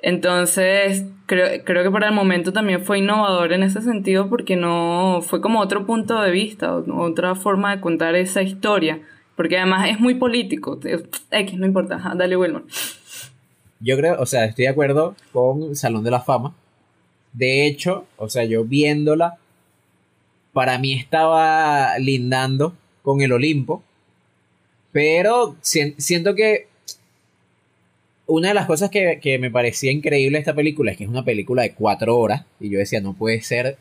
Entonces, 0.02 1.04
creo, 1.26 1.64
creo 1.64 1.82
que 1.82 1.90
para 1.90 2.08
el 2.08 2.14
momento 2.14 2.52
también 2.52 2.84
fue 2.84 2.98
innovador 2.98 3.52
en 3.52 3.62
ese 3.62 3.80
sentido 3.82 4.28
porque 4.28 4.56
no 4.56 5.20
fue 5.22 5.40
como 5.40 5.60
otro 5.60 5.86
punto 5.86 6.20
de 6.20 6.30
vista, 6.30 6.72
otra 6.74 7.34
forma 7.34 7.74
de 7.74 7.80
contar 7.80 8.14
esa 8.14 8.42
historia. 8.42 9.00
Porque 9.38 9.56
además 9.56 9.88
es 9.88 10.00
muy 10.00 10.14
político. 10.16 10.80
X, 11.30 11.54
no 11.58 11.64
importa. 11.64 12.12
Dale, 12.16 12.36
Wilmer. 12.36 12.64
Yo 13.78 13.96
creo, 13.96 14.20
o 14.20 14.26
sea, 14.26 14.46
estoy 14.46 14.64
de 14.64 14.70
acuerdo 14.70 15.14
con 15.32 15.76
Salón 15.76 16.02
de 16.02 16.10
la 16.10 16.20
Fama. 16.22 16.56
De 17.32 17.64
hecho, 17.68 18.04
o 18.16 18.28
sea, 18.28 18.42
yo 18.44 18.64
viéndola, 18.64 19.36
para 20.52 20.76
mí 20.78 20.92
estaba 20.94 21.96
lindando 22.00 22.74
con 23.02 23.22
el 23.22 23.30
Olimpo. 23.30 23.84
Pero 24.90 25.54
sien- 25.62 25.94
siento 25.98 26.34
que 26.34 26.66
una 28.26 28.48
de 28.48 28.54
las 28.54 28.66
cosas 28.66 28.90
que, 28.90 29.20
que 29.22 29.38
me 29.38 29.52
parecía 29.52 29.92
increíble 29.92 30.38
esta 30.40 30.52
película 30.54 30.90
es 30.90 30.96
que 30.98 31.04
es 31.04 31.10
una 31.10 31.24
película 31.24 31.62
de 31.62 31.74
cuatro 31.74 32.18
horas. 32.18 32.44
Y 32.58 32.70
yo 32.70 32.80
decía, 32.80 33.00
no 33.00 33.12
puede 33.14 33.40
ser, 33.42 33.78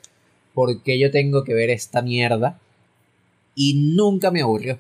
¿por 0.54 0.84
qué 0.84 1.00
yo 1.00 1.10
tengo 1.10 1.44
que 1.44 1.56
ver 1.56 1.72
esta 1.72 2.04
mierda? 2.04 2.60
Y 3.56 3.74
nunca 3.96 4.30
me 4.30 4.44
aburrió. 4.44 4.78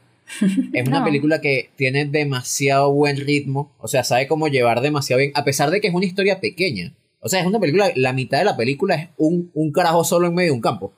Es 0.74 0.88
una 0.88 1.00
No. 1.00 1.06
película 1.06 1.42
que 1.42 1.70
tiene 1.76 2.06
demasiado 2.06 2.92
buen 2.92 3.18
ritmo, 3.18 3.72
o 3.80 3.88
sea, 3.88 4.04
sabe 4.04 4.28
cómo 4.28 4.48
llevar 4.48 4.82
demasiado 4.82 5.20
bien, 5.20 5.32
a 5.36 5.44
pesar 5.44 5.70
de 5.72 5.82
que 5.82 5.88
es 5.88 5.94
una 5.94 6.06
historia 6.06 6.40
pequeña. 6.40 6.94
O 7.20 7.30
sea, 7.30 7.40
es 7.42 7.48
una 7.48 7.60
película, 7.60 7.92
la 7.96 8.14
mitad 8.14 8.38
de 8.40 8.46
la 8.46 8.56
película 8.58 8.96
es 8.96 9.10
un, 9.18 9.52
un 9.54 9.72
carajo 9.72 10.04
solo 10.04 10.28
en 10.28 10.36
medio 10.36 10.52
de 10.52 10.56
un 10.56 10.62
campo, 10.62 10.94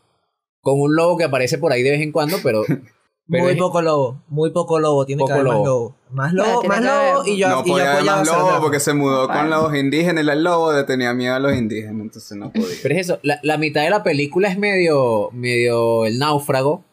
con 0.62 0.80
un 0.80 0.96
lobo 0.96 1.18
que 1.18 1.24
aparece 1.24 1.58
por 1.58 1.72
ahí 1.72 1.82
de 1.84 1.92
vez 1.92 2.02
en 2.02 2.12
cuando, 2.12 2.38
pero... 2.44 2.64
pero 3.32 3.44
Muy 3.44 3.52
es- 3.54 3.58
poco 3.60 3.82
lobo, 3.82 4.24
muy 4.28 4.50
poco 4.52 4.80
lobo, 4.80 5.06
tiene 5.06 5.20
Poco 5.20 5.28
que 5.28 5.34
haber 5.40 5.46
más 5.46 5.54
lobo. 5.64 5.96
Más 6.12 6.34
lobo, 6.34 6.60
tiene 6.62 6.76
más 6.76 6.84
lobo 6.84 7.26
y 7.28 7.38
yo, 7.38 7.48
no 7.50 7.62
y 7.64 7.68
yo 7.68 7.74
podía 7.74 7.92
haber 7.94 8.04
más 8.06 8.28
lobo 8.28 8.60
porque 8.62 8.80
se 8.80 8.94
mudó 8.96 9.28
con 9.28 9.36
Bueno. 9.48 9.62
los 9.70 9.76
indígenas. 9.76 10.28
El 10.28 10.44
lobo 10.44 10.74
le 10.74 10.84
tenía 10.84 11.14
miedo 11.14 11.36
a 11.36 11.40
los 11.40 11.56
indígenas, 11.56 12.02
entonces 12.02 12.36
no 12.38 12.52
podía. 12.52 12.76
Pero 12.82 12.96
es 12.96 13.02
eso, 13.02 13.20
la, 13.22 13.40
la 13.44 13.58
mitad 13.60 13.84
de 13.84 13.92
la 13.92 14.02
película 14.04 14.50
es 14.50 14.58
medio, 14.58 15.30
medio 15.32 16.06
el 16.08 16.18
náufrago. 16.18 16.84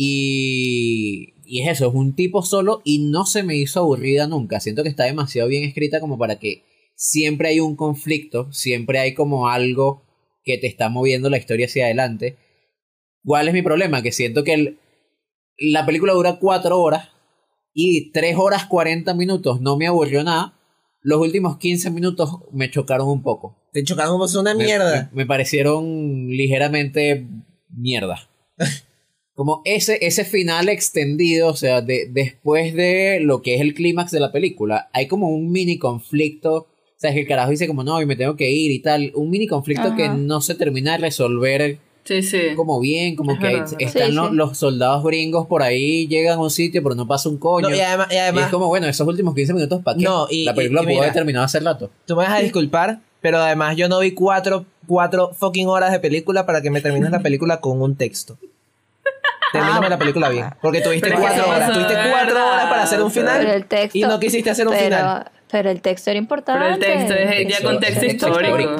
Y, 0.00 1.34
y 1.48 1.62
es 1.62 1.68
eso, 1.70 1.88
es 1.88 1.94
un 1.94 2.14
tipo 2.14 2.42
solo 2.42 2.82
y 2.84 2.98
no 3.10 3.24
se 3.26 3.42
me 3.42 3.56
hizo 3.56 3.80
aburrida 3.80 4.26
nunca. 4.26 4.60
Siento 4.60 4.82
que 4.82 4.88
está 4.88 5.04
demasiado 5.04 5.48
bien 5.48 5.64
escrita 5.64 6.00
como 6.00 6.18
para 6.18 6.38
que 6.38 6.64
siempre 6.94 7.48
hay 7.48 7.60
un 7.60 7.74
conflicto, 7.76 8.52
siempre 8.52 8.98
hay 8.98 9.14
como 9.14 9.48
algo 9.48 10.02
que 10.44 10.58
te 10.58 10.66
está 10.66 10.88
moviendo 10.88 11.30
la 11.30 11.38
historia 11.38 11.66
hacia 11.66 11.86
adelante. 11.86 12.36
¿Cuál 13.24 13.48
es 13.48 13.54
mi 13.54 13.62
problema? 13.62 14.02
Que 14.02 14.12
siento 14.12 14.44
que 14.44 14.54
el- 14.54 14.78
la 15.58 15.84
película 15.86 16.12
dura 16.12 16.38
cuatro 16.38 16.80
horas 16.80 17.08
y 17.74 18.10
tres 18.12 18.36
horas 18.36 18.66
40 18.66 19.14
minutos 19.14 19.60
no 19.60 19.76
me 19.76 19.86
aburrió 19.86 20.22
nada. 20.24 20.54
Los 21.00 21.20
últimos 21.20 21.58
15 21.58 21.90
minutos 21.90 22.30
me 22.52 22.70
chocaron 22.70 23.08
un 23.08 23.22
poco. 23.22 23.56
Te 23.72 23.84
chocaron 23.84 24.18
como 24.18 24.40
una 24.40 24.54
Me- 24.54 24.64
mierda. 24.64 25.10
Me, 25.12 25.22
me 25.22 25.26
parecieron 25.26 26.28
ligeramente 26.28 27.26
mierda. 27.70 28.28
Como 29.38 29.62
ese, 29.64 30.04
ese 30.04 30.24
final 30.24 30.68
extendido, 30.68 31.46
o 31.46 31.54
sea, 31.54 31.80
de, 31.80 32.08
después 32.10 32.74
de 32.74 33.20
lo 33.22 33.40
que 33.40 33.54
es 33.54 33.60
el 33.60 33.72
clímax 33.72 34.10
de 34.10 34.18
la 34.18 34.32
película, 34.32 34.88
hay 34.92 35.06
como 35.06 35.28
un 35.28 35.52
mini 35.52 35.78
conflicto. 35.78 36.54
O 36.56 36.66
sea, 36.96 37.10
es 37.10 37.14
que 37.14 37.20
el 37.20 37.28
carajo 37.28 37.52
dice 37.52 37.68
como, 37.68 37.84
no, 37.84 38.02
y 38.02 38.06
me 38.06 38.16
tengo 38.16 38.34
que 38.34 38.50
ir 38.50 38.72
y 38.72 38.80
tal. 38.80 39.12
Un 39.14 39.30
mini 39.30 39.46
conflicto 39.46 39.86
Ajá. 39.86 39.96
que 39.96 40.08
no 40.08 40.40
se 40.40 40.56
termina 40.56 40.90
de 40.92 40.98
resolver 40.98 41.78
Sí, 42.02 42.22
sí. 42.24 42.38
como 42.56 42.80
bien, 42.80 43.14
como 43.14 43.38
que 43.38 43.46
hay- 43.46 43.60
están 43.78 44.08
Sí, 44.08 44.12
los, 44.12 44.30
sí. 44.30 44.34
los 44.34 44.58
soldados 44.58 45.04
gringos 45.04 45.46
por 45.46 45.62
ahí, 45.62 46.08
llegan 46.08 46.38
a 46.38 46.42
un 46.42 46.50
sitio, 46.50 46.82
pero 46.82 46.96
no 46.96 47.06
pasa 47.06 47.28
un 47.28 47.36
coño. 47.38 47.68
No, 47.68 47.76
y 47.76 47.78
además, 47.78 48.08
y 48.10 48.14
Y 48.14 48.18
además 48.18 48.44
es 48.46 48.50
como, 48.50 48.66
bueno, 48.66 48.88
esos 48.88 49.06
últimos 49.06 49.36
15 49.36 49.54
minutos, 49.54 49.80
¿para 49.84 49.96
qué? 49.96 50.02
No, 50.02 50.26
y- 50.28 50.44
la 50.46 50.54
película 50.54 50.80
y- 50.80 50.82
y 50.82 50.86
pudo 50.86 50.94
mira. 50.94 51.02
haber 51.04 51.14
terminado 51.14 51.44
hace 51.44 51.60
rato. 51.60 51.90
tú 52.06 52.16
me 52.16 52.24
vas 52.24 52.32
a 52.32 52.40
disculpar, 52.40 53.02
pero 53.20 53.38
además 53.38 53.76
yo 53.76 53.88
no 53.88 54.00
vi 54.00 54.10
cuatro, 54.12 54.66
cuatro 54.88 55.32
fucking 55.34 55.68
horas 55.68 55.92
de 55.92 56.00
película 56.00 56.44
para 56.46 56.60
que 56.62 56.70
me 56.70 56.80
termines 56.80 57.12
la 57.12 57.20
película 57.22 57.60
con 57.60 57.80
un 57.80 57.94
texto. 57.94 58.36
Termíname 59.52 59.88
la 59.88 59.98
película 59.98 60.28
bien. 60.28 60.46
Porque 60.60 60.80
tuviste 60.80 61.12
cuatro 61.12 61.48
horas. 61.48 61.72
Tuviste 61.72 61.94
cuatro 62.10 62.46
horas 62.46 62.66
para 62.66 62.82
hacer 62.82 63.02
un 63.02 63.10
final. 63.10 63.38
Pero 63.40 63.52
el 63.52 63.64
texto. 63.66 63.98
y 63.98 64.02
no 64.02 64.18
quisiste 64.20 64.50
hacer 64.50 64.66
un 64.66 64.74
pero, 64.74 64.84
final. 64.84 65.30
Pero 65.50 65.70
el 65.70 65.80
texto 65.80 66.10
era 66.10 66.18
importante. 66.18 66.60
Pero 66.62 66.74
el 66.74 66.80
texto 66.80 67.14
es 67.14 67.48
ya 67.58 67.62
contexto 67.66 68.06
histórico. 68.06 68.76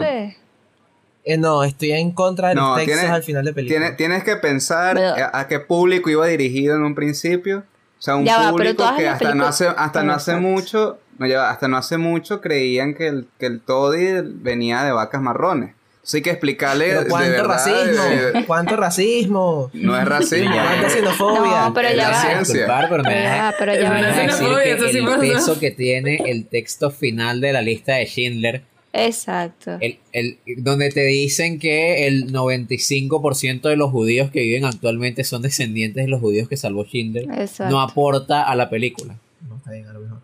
Eh, 1.24 1.36
no, 1.36 1.62
estoy 1.62 1.92
en 1.92 2.12
contra 2.12 2.48
de 2.48 2.54
los 2.54 2.64
No, 2.64 2.76
textos 2.76 2.94
tienes- 2.96 3.10
al 3.12 3.22
final 3.22 3.44
de 3.44 3.52
película. 3.52 3.78
Tienes, 3.80 3.96
tienes 3.98 4.24
que 4.24 4.36
pensar 4.36 4.94
Pero- 4.96 5.10
a, 5.32 5.40
a 5.40 5.46
qué 5.48 5.60
público 5.60 6.08
iba 6.08 6.26
dirigido 6.26 6.74
en 6.76 6.82
un 6.82 6.94
principio. 6.94 7.64
O 7.98 8.02
sea, 8.02 8.16
un 8.16 8.24
Ya 8.24 8.38
va, 8.38 8.50
público 8.50 8.76
todas 8.76 8.96
que 8.96 9.08
hasta 9.08 9.34
no 9.34 9.44
hace, 9.46 9.66
hasta 9.66 10.02
no 10.04 10.12
hace 10.12 10.36
mucho, 10.36 10.98
no, 11.18 11.26
ya 11.26 11.38
va, 11.40 11.50
hasta 11.50 11.66
no 11.68 11.76
hace 11.76 11.98
mucho 11.98 12.40
creían 12.40 12.94
que 12.94 13.08
el, 13.08 13.26
que 13.38 13.46
el 13.46 13.60
Toddy 13.60 14.22
venía 14.24 14.84
de 14.84 14.92
vacas 14.92 15.20
marrones. 15.20 15.74
Así 16.04 16.22
que 16.22 16.30
explicarle 16.30 16.86
Pero 16.86 17.04
de 17.04 17.08
cuánto 17.10 17.30
verdad, 17.30 17.44
racismo, 17.48 18.02
de- 18.04 18.32
de- 18.32 18.44
cuánto 18.46 18.76
racismo, 18.76 19.70
no 19.74 19.98
es 20.00 20.04
racismo. 20.08 20.54
cuánta 20.54 20.88
xenofobia. 20.90 21.64
No, 21.66 21.74
pero 21.74 21.88
Es 21.88 21.96
ya 21.96 22.02
la 22.02 22.10
va. 22.10 22.20
ciencia. 22.22 22.66
Pero 22.88 23.02
me 23.02 23.08
Pero 23.10 23.20
ya 23.20 23.20
dejas- 23.20 23.40
va, 23.52 23.54
pero 23.58 23.72
ya 23.74 23.78
Es 23.80 23.90
va. 23.90 23.94
decir 23.94 24.30
xenofobia, 24.30 24.64
que 24.64 24.72
eso 24.72 24.88
sí 24.88 24.98
el 24.98 25.18
peso 25.20 25.60
que 25.60 25.70
tiene 25.70 26.16
el 26.26 26.46
texto 26.46 26.90
final 26.90 27.40
de 27.42 27.52
la 27.52 27.60
lista 27.60 27.96
de 27.96 28.06
Schindler, 28.06 28.62
Exacto. 28.94 29.76
el, 29.80 29.98
el, 30.12 30.38
donde 30.56 30.90
te 30.90 31.02
dicen 31.04 31.58
que 31.58 32.06
el 32.06 32.32
95% 32.32 33.68
de 33.68 33.76
los 33.76 33.90
judíos 33.90 34.30
que 34.30 34.40
viven 34.40 34.64
actualmente 34.64 35.24
son 35.24 35.42
descendientes 35.42 36.04
de 36.04 36.10
los 36.10 36.20
judíos 36.20 36.48
que 36.48 36.56
salvó 36.56 36.84
Schindler, 36.84 37.24
Exacto. 37.38 37.70
no 37.70 37.82
aporta 37.82 38.44
a 38.44 38.54
la 38.56 38.70
película. 38.70 39.16
No, 39.46 39.56
está 39.58 39.72
bien, 39.72 39.86
a 39.86 39.92
lo 39.92 40.00
mejor. 40.00 40.18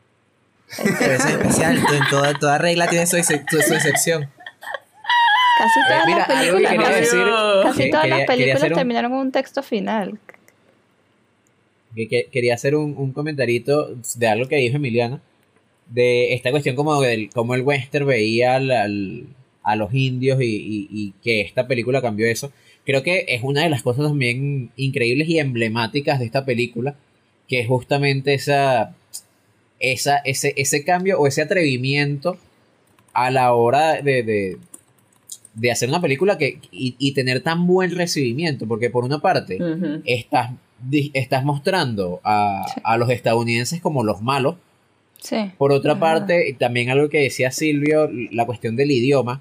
Pero 0.98 1.12
es 1.12 1.24
especial, 1.26 1.76
en 1.76 2.08
toda, 2.10 2.34
toda 2.38 2.58
regla 2.58 2.88
tiene 2.88 3.06
su, 3.06 3.16
ex- 3.16 3.28
su- 3.28 3.62
su 3.62 3.74
excepción. 3.74 4.28
Casi 5.58 5.80
todas 5.86 6.02
Eh, 6.02 6.06
Mira, 6.06 6.18
las 6.18 6.26
que 6.26 6.52
películas. 6.52 7.00
decir, 7.00 7.18
Casi 7.62 7.82
que- 7.82 7.88
todas 7.90 8.02
quería- 8.04 8.16
las 8.18 8.26
películas 8.26 8.72
terminaron 8.74 9.10
con 9.12 9.20
un 9.20 9.32
texto 9.32 9.62
final. 9.62 10.18
que, 11.94 12.08
que- 12.08 12.26
quería 12.32 12.54
hacer 12.54 12.74
un, 12.74 12.96
un 12.96 13.12
comentarito 13.12 13.94
de 14.16 14.26
algo 14.26 14.48
que 14.48 14.56
dijo 14.56 14.76
Emiliana, 14.76 15.20
de 15.86 16.34
esta 16.34 16.50
cuestión 16.50 16.74
como 16.74 17.00
del 17.00 17.30
cómo 17.30 17.54
el 17.54 17.62
western 17.62 18.06
veía 18.06 18.56
al- 18.56 18.70
al- 18.72 19.26
a 19.62 19.76
los 19.76 19.94
indios 19.94 20.40
y, 20.42 20.44
y- 20.46 20.88
y 20.90 21.12
que 21.22 21.40
esta 21.40 21.68
película 21.68 22.02
cambió 22.02 22.26
eso. 22.26 22.52
Creo 22.84 23.02
que 23.04 23.26
es 23.28 23.42
una 23.44 23.62
de 23.62 23.70
las 23.70 23.82
cosas 23.82 24.06
también 24.06 24.70
increíbles 24.76 25.28
y 25.28 25.38
emblemáticas 25.38 26.18
de 26.18 26.24
esta 26.26 26.44
película, 26.44 26.96
que 27.48 27.60
es 27.60 27.68
justamente 27.68 28.34
esa, 28.34 28.94
esa, 29.78 30.16
ese, 30.18 30.52
ese 30.56 30.84
cambio 30.84 31.20
o 31.20 31.26
ese 31.28 31.42
atrevimiento 31.42 32.38
a 33.12 33.30
la 33.30 33.54
hora 33.54 34.02
de, 34.02 34.22
de, 34.24 34.56
de 35.54 35.70
hacer 35.70 35.88
una 35.88 36.00
película 36.00 36.36
que, 36.38 36.58
y, 36.72 36.96
y 36.98 37.12
tener 37.12 37.40
tan 37.42 37.66
buen 37.66 37.94
recibimiento, 37.96 38.66
porque 38.66 38.90
por 38.90 39.04
una 39.04 39.20
parte 39.20 39.56
Ujú. 39.62 40.02
estás, 40.04 40.50
di- 40.82 41.10
estás 41.14 41.44
mostrando 41.44 42.20
a, 42.24 42.64
Sí. 42.74 42.80
a 42.84 42.96
los 42.96 43.10
estadounidenses 43.10 43.80
como 43.80 44.02
los 44.04 44.20
malos. 44.22 44.56
Sí. 45.20 45.36
Por 45.56 45.72
otra 45.72 45.98
parte, 45.98 46.48
y 46.50 46.52
también 46.54 46.90
algo 46.90 47.08
que 47.08 47.18
decía 47.20 47.50
Silvio, 47.50 48.10
la 48.30 48.44
cuestión 48.46 48.76
del 48.76 48.90
idioma. 48.90 49.40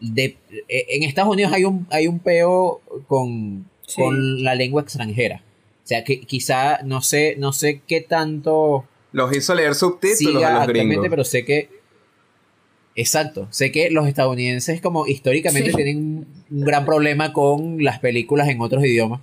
De, 0.00 0.36
eh, 0.68 0.86
en 0.90 1.04
Estados 1.04 1.32
Unidos 1.32 1.52
hay 1.54 1.64
un, 1.64 1.86
hay 1.90 2.06
un 2.06 2.18
peo 2.18 2.82
con, 3.06 3.64
Sí. 3.86 4.02
con 4.02 4.42
la 4.44 4.54
lengua 4.54 4.82
extranjera. 4.82 5.42
O 5.84 5.86
sea, 5.86 6.02
que 6.04 6.20
quizá 6.20 6.80
no 6.82 7.00
sé, 7.00 7.36
no 7.38 7.52
sé 7.52 7.80
qué 7.86 8.00
tanto 8.02 8.84
Los 9.12 9.34
hizo 9.34 9.54
leer 9.54 9.74
subtítulos 9.76 10.18
siga 10.18 10.56
a 10.56 10.66
los 10.66 10.66
gringos. 10.74 11.06
pero 11.08 11.24
sé 11.24 11.44
que. 11.44 11.70
Exacto. 12.96 13.46
Sé 13.50 13.70
que 13.70 13.90
los 13.90 14.08
estadounidenses, 14.08 14.80
como 14.80 15.06
históricamente, 15.06 15.70
Sí. 15.70 15.76
tienen 15.76 15.96
un 15.98 16.26
un 16.48 16.60
gran 16.64 16.84
problema 16.84 17.32
con 17.32 17.82
las 17.84 17.98
películas 17.98 18.48
en 18.48 18.60
otros 18.60 18.84
idiomas. 18.84 19.20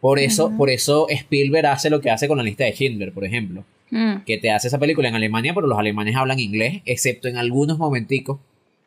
Por 0.00 0.18
eso, 0.18 0.52
por 0.56 0.68
eso 0.68 1.08
Spielberg 1.08 1.66
hace 1.66 1.90
lo 1.90 2.00
que 2.00 2.10
hace 2.10 2.28
con 2.28 2.36
la 2.38 2.44
lista 2.44 2.64
de 2.64 2.72
Schindler, 2.72 3.12
por 3.12 3.24
ejemplo. 3.24 3.64
Mm. 3.90 4.24
Que 4.26 4.36
te 4.38 4.50
hace 4.50 4.68
esa 4.68 4.78
película 4.78 5.08
en 5.08 5.14
Alemania, 5.14 5.54
pero 5.54 5.66
los 5.68 5.78
alemanes 5.78 6.16
hablan 6.16 6.38
inglés, 6.40 6.82
excepto 6.84 7.28
en 7.28 7.36
algunos 7.36 7.78
momenticos. 7.78 8.38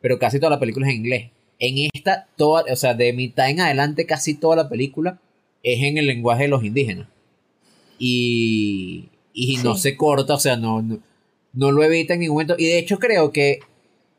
pero 0.02 0.18
casi 0.18 0.38
toda 0.38 0.50
la 0.50 0.60
película 0.60 0.86
es 0.86 0.92
en 0.94 1.00
inglés. 1.00 1.30
En 1.58 1.90
esta, 1.92 2.26
toda, 2.36 2.64
o 2.72 2.76
sea, 2.76 2.94
de 2.94 3.12
mitad 3.12 3.50
en 3.50 3.60
adelante, 3.60 4.06
casi 4.06 4.34
toda 4.34 4.56
la 4.56 4.68
película 4.70 5.18
es 5.62 5.82
en 5.82 5.98
el 5.98 6.06
lenguaje 6.06 6.44
de 6.44 6.48
los 6.48 6.64
indígenas. 6.64 7.06
Y, 7.98 9.08
y 9.34 9.56
no 9.58 9.74
se 9.76 9.96
corta, 9.96 10.34
o 10.34 10.40
sea, 10.40 10.56
no, 10.56 10.80
no, 10.82 10.98
no 11.52 11.72
lo 11.72 11.82
evita 11.82 12.14
en 12.14 12.20
ningún 12.20 12.36
momento. 12.36 12.54
Y 12.58 12.66
de 12.66 12.78
hecho 12.78 12.98
creo 12.98 13.30
que 13.32 13.60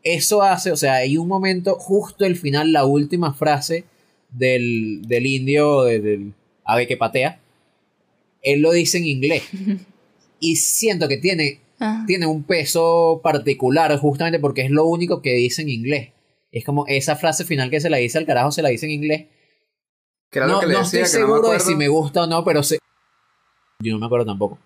eso 0.03 0.41
hace, 0.44 0.72
o 0.72 0.76
sea, 0.78 0.95
hay 0.95 1.18
un 1.18 1.28
momento, 1.28 1.76
justo 1.76 2.26
el 2.26 2.36
final, 2.36 2.72
la 2.73 2.86
última 2.86 3.34
frase 3.34 3.86
del, 4.30 5.02
del 5.07 5.26
indio, 5.26 5.84
de- 5.84 5.99
del 5.99 6.34
ave 6.65 6.88
que 6.88 6.98
patea, 6.98 7.40
él 8.41 8.61
lo 8.61 8.72
dice 8.72 8.98
en 8.98 9.06
inglés. 9.06 9.44
Y 10.44 10.56
siento 10.56 11.07
que 11.07 11.18
tiene, 11.18 11.60
Ah. 11.80 12.03
tiene 12.07 12.26
un 12.26 12.41
peso 12.44 13.22
particular 13.23 13.95
justamente 13.99 14.40
porque 14.40 14.61
es 14.61 14.72
lo 14.72 14.86
único 14.86 15.22
que 15.22 15.34
dice 15.34 15.61
en 15.61 15.69
inglés. 15.69 16.10
Es 16.52 16.64
como 16.65 16.86
esa 16.88 17.15
frase 17.15 17.44
final 17.45 17.69
que 17.69 17.80
se 17.80 17.90
la 17.91 17.98
dice 17.98 18.18
al 18.18 18.26
carajo, 18.26 18.52
se 18.52 18.61
la 18.64 18.69
dice 18.69 18.86
en 18.88 18.91
inglés. 18.94 19.28
Que 20.32 20.40
era 20.40 20.48
no 20.48 20.53
lo 20.53 20.60
que 20.61 20.65
le 20.68 20.73
no 20.73 20.80
decía, 20.80 21.02
estoy 21.03 21.22
que 21.22 21.28
no 21.28 21.28
me 21.28 21.34
seguro 21.41 21.53
de 21.53 21.60
si 21.60 21.76
me 21.76 21.88
gusta 21.90 22.23
o 22.23 22.28
no, 22.28 22.44
pero 22.44 22.64
se... 22.64 22.80
yo 23.84 23.94
no 23.94 23.99
me 23.99 24.06
acuerdo 24.07 24.26
tampoco. 24.26 24.57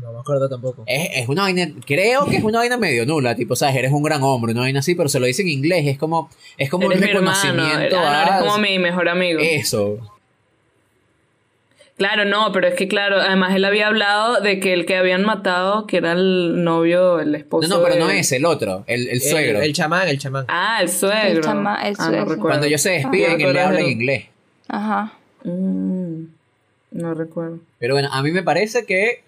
No 0.00 0.12
me 0.12 0.18
acuerdo 0.18 0.48
tampoco. 0.48 0.82
Es, 0.86 1.08
es 1.22 1.28
una 1.28 1.42
vaina, 1.42 1.68
creo 1.86 2.26
que 2.26 2.36
es 2.36 2.42
una 2.42 2.58
vaina 2.58 2.76
medio 2.76 3.06
nula, 3.06 3.36
tipo, 3.36 3.54
sabes, 3.54 3.76
eres 3.76 3.92
un 3.92 4.02
gran 4.02 4.22
hombre, 4.24 4.52
una 4.52 4.62
vaina 4.62 4.80
así, 4.80 4.94
pero 4.96 5.08
se 5.08 5.20
lo 5.20 5.26
dice 5.26 5.42
en 5.42 5.48
inglés, 5.48 5.86
es 5.86 5.98
como, 5.98 6.30
es 6.58 6.68
como 6.68 6.86
Eres 6.90 6.98
un 6.98 7.04
mi 7.04 7.10
hermano. 7.12 7.30
reconocimiento 7.42 7.96
Ah, 7.98 8.02
no, 8.02 8.08
a- 8.08 8.22
eres 8.22 8.34
como 8.40 8.58
mi 8.58 8.78
mejor 8.80 9.08
amigo. 9.08 9.40
Eso. 9.40 9.98
Claro, 11.96 12.24
no, 12.24 12.50
pero 12.50 12.66
es 12.66 12.74
que 12.74 12.88
claro, 12.88 13.20
además 13.20 13.54
él 13.54 13.64
había 13.64 13.86
hablado 13.86 14.40
de 14.40 14.58
que 14.58 14.72
el 14.72 14.84
que 14.84 14.96
habían 14.96 15.24
matado, 15.24 15.86
que 15.86 15.98
era 15.98 16.10
el 16.10 16.64
novio, 16.64 17.20
el 17.20 17.30
No, 17.30 17.38
esposo. 17.38 17.68
no, 17.68 17.80
pero 17.84 17.94
de- 17.94 18.00
no 18.00 18.10
es 18.10 18.32
el 18.32 18.44
otro, 18.46 18.82
el, 18.88 19.06
el 19.08 19.20
suegro. 19.20 19.58
El, 19.58 19.66
el 19.66 19.72
chamán, 19.74 20.08
el 20.08 20.18
chamán. 20.18 20.44
Ah, 20.48 20.78
el 20.82 20.88
suegro. 20.88 21.20
El 21.28 21.40
chama- 21.40 21.80
el 21.86 21.94
Ah, 21.96 22.02
no 22.02 22.04
suegro. 22.06 22.20
recuerdo. 22.24 22.42
Cuando 22.48 22.66
ellos 22.66 22.80
se 22.82 22.90
despiden, 22.90 23.30
Ah, 23.30 23.44
él 23.44 23.52
le 23.52 23.60
habla 23.60 23.78
en 23.80 23.88
inglés. 23.90 24.24
Ajá. 24.66 25.12
Mm, 25.44 26.24
no 26.90 27.14
recuerdo. 27.14 27.60
Pero 27.78 27.94
bueno, 27.94 28.08
a 28.12 28.22
mí 28.22 28.32
me 28.32 28.42
parece 28.42 28.84
que... 28.86 29.22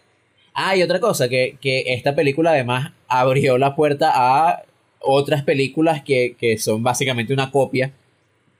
Ah, 0.58 0.74
y 0.74 0.82
otra 0.82 1.00
cosa, 1.00 1.28
que, 1.28 1.56
que 1.60 1.84
esta 1.88 2.14
película 2.14 2.50
además 2.50 2.92
abrió 3.08 3.58
la 3.58 3.76
puerta 3.76 4.10
a 4.14 4.62
otras 5.00 5.42
películas 5.42 6.02
que, 6.02 6.34
que 6.38 6.56
son 6.58 6.82
básicamente 6.82 7.32
una 7.34 7.50
copia 7.50 7.92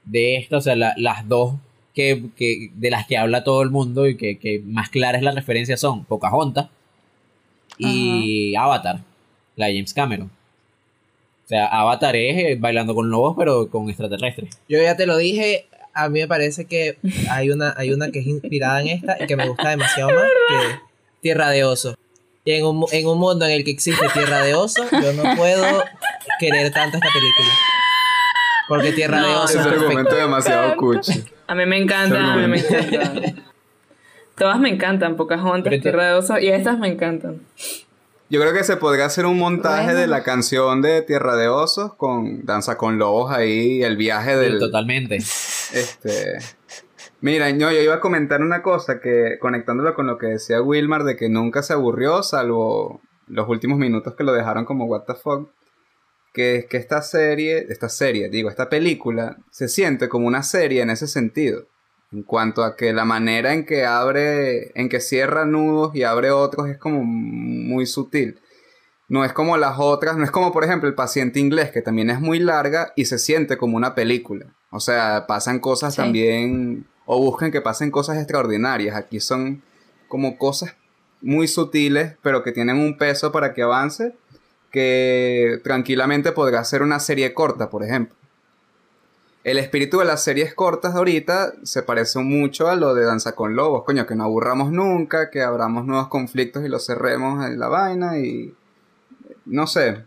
de 0.05 0.37
esta, 0.37 0.59
o 0.59 0.61
sea, 0.61 0.77
la- 0.77 0.95
las 0.99 1.27
dos 1.27 1.55
que, 1.95 2.25
que- 2.37 2.71
de 2.75 2.91
las 2.91 3.07
que 3.07 3.17
habla 3.17 3.43
todo 3.45 3.63
el 3.63 3.71
mundo 3.71 4.07
y 4.07 4.17
que, 4.19 4.39
que 4.39 4.61
más 4.67 4.91
clara 4.91 5.17
es 5.17 5.25
la 5.25 5.33
referencia 5.33 5.77
son 5.79 6.05
Pocahontas 6.05 6.69
y 7.79 8.55
Avatar, 8.57 9.01
la 9.57 9.67
de 9.67 9.73
James 9.75 9.95
Cameron. 9.95 10.31
O 11.47 11.49
sea, 11.49 11.67
Avatar 11.67 12.17
es 12.17 12.37
eh, 12.39 12.57
bailando 12.59 12.95
con 12.95 13.09
lobos, 13.11 13.35
pero 13.39 13.71
con 13.71 13.89
extraterrestres. 13.89 14.59
Yo 14.69 14.81
ya 14.83 14.97
te 14.97 15.07
lo 15.07 15.17
dije, 15.17 15.67
a 15.95 16.09
mí 16.09 16.21
me 16.21 16.29
parece 16.29 16.65
que 16.67 16.99
hay 17.31 17.51
una, 17.51 17.75
hay 17.77 17.93
una 17.93 18.11
que 18.11 18.19
es 18.21 18.27
inspirada 18.27 18.81
en 18.83 18.89
esta 18.89 19.17
y 19.23 19.27
que 19.27 19.37
me 19.37 19.49
gusta 19.49 19.71
demasiado 19.71 20.11
más 20.11 20.25
que 20.49 20.79
Tierra 21.27 21.51
de 21.51 21.65
Oso. 21.65 21.97
Y 22.45 22.53
en 22.53 22.65
un, 22.65 22.87
en 22.93 23.05
un 23.09 23.19
mundo 23.19 23.45
en 23.47 23.51
el 23.51 23.65
que 23.65 23.73
existe 23.73 24.07
Tierra 24.15 24.43
de 24.45 24.55
Oso, 24.55 24.85
yo 24.93 25.13
no 25.13 25.25
puedo 25.35 25.83
querer 26.39 26.73
tanto 26.73 26.99
esta 26.99 27.09
película. 27.13 27.49
Porque 28.69 28.93
Tierra 28.93 29.17
de 29.23 29.33
No, 29.33 29.43
Oso 29.43 29.59
Ese 29.59 29.59
es 29.59 29.67
argumento 29.67 29.95
perfecta. 29.95 30.15
es 30.15 30.23
demasiado 30.23 30.77
cuchi. 30.77 31.25
A 31.49 31.55
mí 31.57 31.67
me 31.67 31.79
encanta, 31.79 32.33
a 32.33 32.37
mí 32.37 32.47
me 32.47 32.59
encanta. 32.61 33.43
Todas 34.39 34.61
me 34.61 34.69
encantan, 34.69 35.17
Pocahontas, 35.17 35.69
Pero 35.71 35.83
Tierra 35.83 36.07
de 36.07 36.15
Oso, 36.15 36.39
y 36.39 36.47
estas 36.49 36.79
me 36.79 36.87
encantan. 36.87 37.41
Yo 38.31 38.41
creo 38.41 38.53
que 38.53 38.63
se 38.63 38.77
podría 38.77 39.07
hacer 39.07 39.27
un 39.27 39.39
montaje 39.39 39.87
Bueno. 39.87 39.99
de 40.01 40.07
la 40.07 40.23
canción 40.23 40.81
de 40.83 41.03
Tierra 41.03 41.35
de 41.35 41.49
Osos 41.49 41.95
con 41.95 42.47
Danza 42.47 42.77
con 42.77 42.99
Lobos 42.99 43.33
ahí, 43.33 43.83
el 43.83 43.97
viaje 43.97 44.37
del... 44.37 44.61
Totalmente. 44.61 45.17
Este. 45.17 46.39
Mira, 47.21 47.49
yo, 47.51 47.71
yo 47.71 47.81
iba 47.81 47.95
a 47.95 48.01
comentar 48.01 48.43
una 48.43 48.63
cosa 48.63 49.01
que, 49.01 49.39
conectándolo 49.41 49.95
con 49.95 50.07
lo 50.07 50.19
que 50.19 50.27
decía 50.27 50.61
Wilmar, 50.63 51.05
de 51.05 51.17
que 51.17 51.29
nunca 51.29 51.63
se 51.63 51.73
aburrió, 51.73 52.23
salvo 52.23 53.01
los 53.27 53.49
últimos 53.49 53.79
minutos 53.79 54.15
que 54.15 54.25
lo 54.25 54.33
dejaron 54.33 54.65
como 54.65 54.85
what 54.87 55.03
the 55.07 55.15
fuck. 55.15 55.49
Que 56.33 56.57
es 56.57 56.67
que 56.67 56.77
esta 56.77 57.01
serie, 57.01 57.67
esta 57.71 57.89
serie, 57.89 58.29
digo, 58.29 58.51
esta 58.51 58.69
película, 58.69 59.39
se 59.51 59.69
siente 59.69 60.09
como 60.09 60.27
una 60.27 60.43
serie 60.43 60.83
en 60.83 60.91
ese 60.91 61.07
sentido. 61.07 61.65
En 62.13 62.23
cuanto 62.23 62.63
a 62.63 62.77
que 62.77 62.93
la 62.93 63.05
manera 63.05 63.53
en 63.55 63.65
que 63.65 63.85
abre, 63.85 64.71
en 64.79 64.89
que 64.89 65.01
cierra 65.01 65.45
nudos 65.45 65.95
y 65.97 66.05
abre 66.05 66.31
otros 66.31 66.69
es 66.69 66.79
como 66.79 67.03
muy 67.03 67.87
sutil. 67.87 68.39
No 69.09 69.25
es 69.25 69.33
como 69.33 69.57
las 69.57 69.77
otras, 69.79 70.17
no 70.17 70.25
es 70.25 70.31
como 70.31 70.53
por 70.53 70.63
ejemplo 70.65 70.89
el 70.89 70.95
paciente 70.95 71.41
inglés, 71.41 71.71
que 71.71 71.83
también 71.83 72.11
es 72.11 72.21
muy 72.21 72.39
larga 72.39 72.93
y 72.97 73.07
se 73.07 73.19
siente 73.19 73.57
como 73.57 73.77
una 73.77 73.95
película. 73.95 74.47
O 74.71 74.79
sea, 74.81 75.27
pasan 75.27 75.59
cosas 75.59 75.95
Sí. 75.95 76.03
también, 76.03 76.87
o 77.07 77.19
buscan 77.19 77.51
que 77.51 77.61
pasen 77.63 77.91
cosas 77.91 78.19
extraordinarias. 78.19 78.97
Aquí 78.97 79.21
son 79.21 79.63
como 80.09 80.37
cosas 80.37 80.75
muy 81.23 81.49
sutiles, 81.49 82.15
pero 82.23 82.43
que 82.43 82.53
tienen 82.53 82.77
un 82.77 82.99
peso 82.99 83.33
para 83.33 83.55
que 83.55 83.63
avance, 83.63 84.15
que 84.71 85.61
tranquilamente 85.65 86.33
podrá 86.33 86.63
ser 86.65 86.83
una 86.83 87.01
serie 87.01 87.33
corta, 87.33 87.71
por 87.71 87.83
ejemplo. 87.83 88.15
El 89.45 89.59
espíritu 89.59 90.01
de 90.01 90.05
las 90.05 90.25
series 90.25 90.55
cortas 90.55 90.93
de 90.93 90.99
ahorita 90.99 91.53
se 91.63 91.85
parece 91.85 92.19
mucho 92.19 92.69
a 92.69 92.75
lo 92.75 92.95
de 92.95 93.05
Danza 93.05 93.37
con 93.37 93.55
Lobos, 93.55 93.85
coño, 93.85 94.05
que 94.05 94.17
no 94.17 94.25
aburramos 94.25 94.73
nunca, 94.73 95.31
que 95.31 95.41
abramos 95.41 95.87
nuevos 95.87 96.09
conflictos 96.09 96.65
y 96.65 96.69
los 96.69 96.85
cerremos 96.85 97.47
en 97.47 97.61
la 97.61 97.69
vaina 97.69 98.19
y 98.19 98.53
no 99.45 99.69
sé. 99.69 100.05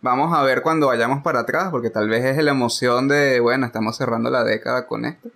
Vamos 0.00 0.32
a 0.32 0.42
ver 0.42 0.62
cuando 0.62 0.86
vayamos 0.86 1.22
para 1.22 1.40
atrás, 1.40 1.68
porque 1.70 1.90
tal 1.90 2.08
vez 2.08 2.24
es 2.24 2.42
la 2.42 2.52
emoción 2.52 3.08
de, 3.08 3.40
bueno, 3.40 3.66
estamos 3.66 3.96
cerrando 3.96 4.30
la 4.30 4.42
década 4.42 4.86
con 4.86 5.04
esto. 5.04 5.28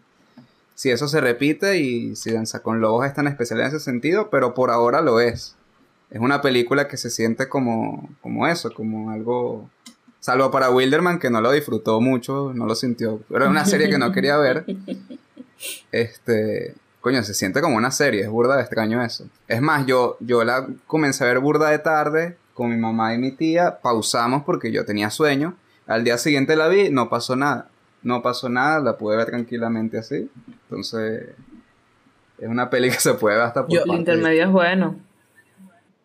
Si 0.82 0.90
eso 0.90 1.06
se 1.06 1.20
repite 1.20 1.78
y 1.78 2.16
si 2.16 2.32
Danza 2.32 2.58
con 2.58 2.80
Lobos 2.80 3.06
es 3.06 3.14
tan 3.14 3.28
especial 3.28 3.60
en 3.60 3.66
ese 3.68 3.78
sentido, 3.78 4.30
pero 4.30 4.52
por 4.52 4.72
ahora 4.72 5.00
lo 5.00 5.20
es. 5.20 5.54
Es 6.10 6.18
una 6.18 6.40
película 6.40 6.88
que 6.88 6.96
se 6.96 7.08
siente 7.08 7.48
como, 7.48 8.10
como 8.20 8.48
eso, 8.48 8.74
como 8.74 9.12
algo... 9.12 9.70
Salvo 10.18 10.50
para 10.50 10.72
Wilderman, 10.72 11.20
que 11.20 11.30
no 11.30 11.40
lo 11.40 11.52
disfrutó 11.52 12.00
mucho, 12.00 12.50
no 12.52 12.66
lo 12.66 12.74
sintió. 12.74 13.20
Era 13.30 13.48
una 13.48 13.64
serie 13.64 13.88
que 13.88 13.96
no 13.96 14.10
quería 14.10 14.36
ver. 14.38 14.64
Este... 15.92 16.74
Coño, 17.00 17.22
se 17.22 17.34
siente 17.34 17.60
como 17.60 17.76
una 17.76 17.92
serie, 17.92 18.22
es 18.22 18.28
burda 18.28 18.56
de 18.56 18.62
extraño 18.62 19.04
eso. 19.04 19.28
Es 19.46 19.62
más, 19.62 19.86
yo, 19.86 20.16
yo 20.18 20.42
la 20.42 20.66
comencé 20.88 21.22
a 21.22 21.28
ver 21.28 21.38
burda 21.38 21.70
de 21.70 21.78
tarde 21.78 22.36
con 22.54 22.70
mi 22.70 22.76
mamá 22.76 23.14
y 23.14 23.18
mi 23.18 23.30
tía, 23.30 23.78
pausamos 23.80 24.42
porque 24.42 24.72
yo 24.72 24.84
tenía 24.84 25.10
sueño. 25.10 25.54
Al 25.86 26.02
día 26.02 26.18
siguiente 26.18 26.56
la 26.56 26.66
vi, 26.66 26.90
no 26.90 27.08
pasó 27.08 27.36
nada. 27.36 27.68
No 28.02 28.20
pasó 28.20 28.48
nada, 28.48 28.80
la 28.80 28.98
pude 28.98 29.16
ver 29.16 29.26
tranquilamente 29.26 29.96
así. 29.96 30.28
Entonces, 30.72 31.28
es 32.38 32.48
una 32.48 32.70
peli 32.70 32.90
que 32.90 32.98
se 32.98 33.14
puede 33.14 33.36
ver 33.36 33.44
hasta 33.44 33.66
por 33.66 33.74
Yo- 33.74 33.82
El 33.84 33.98
intermedio 33.98 34.44
es 34.44 34.50
bueno. 34.50 34.96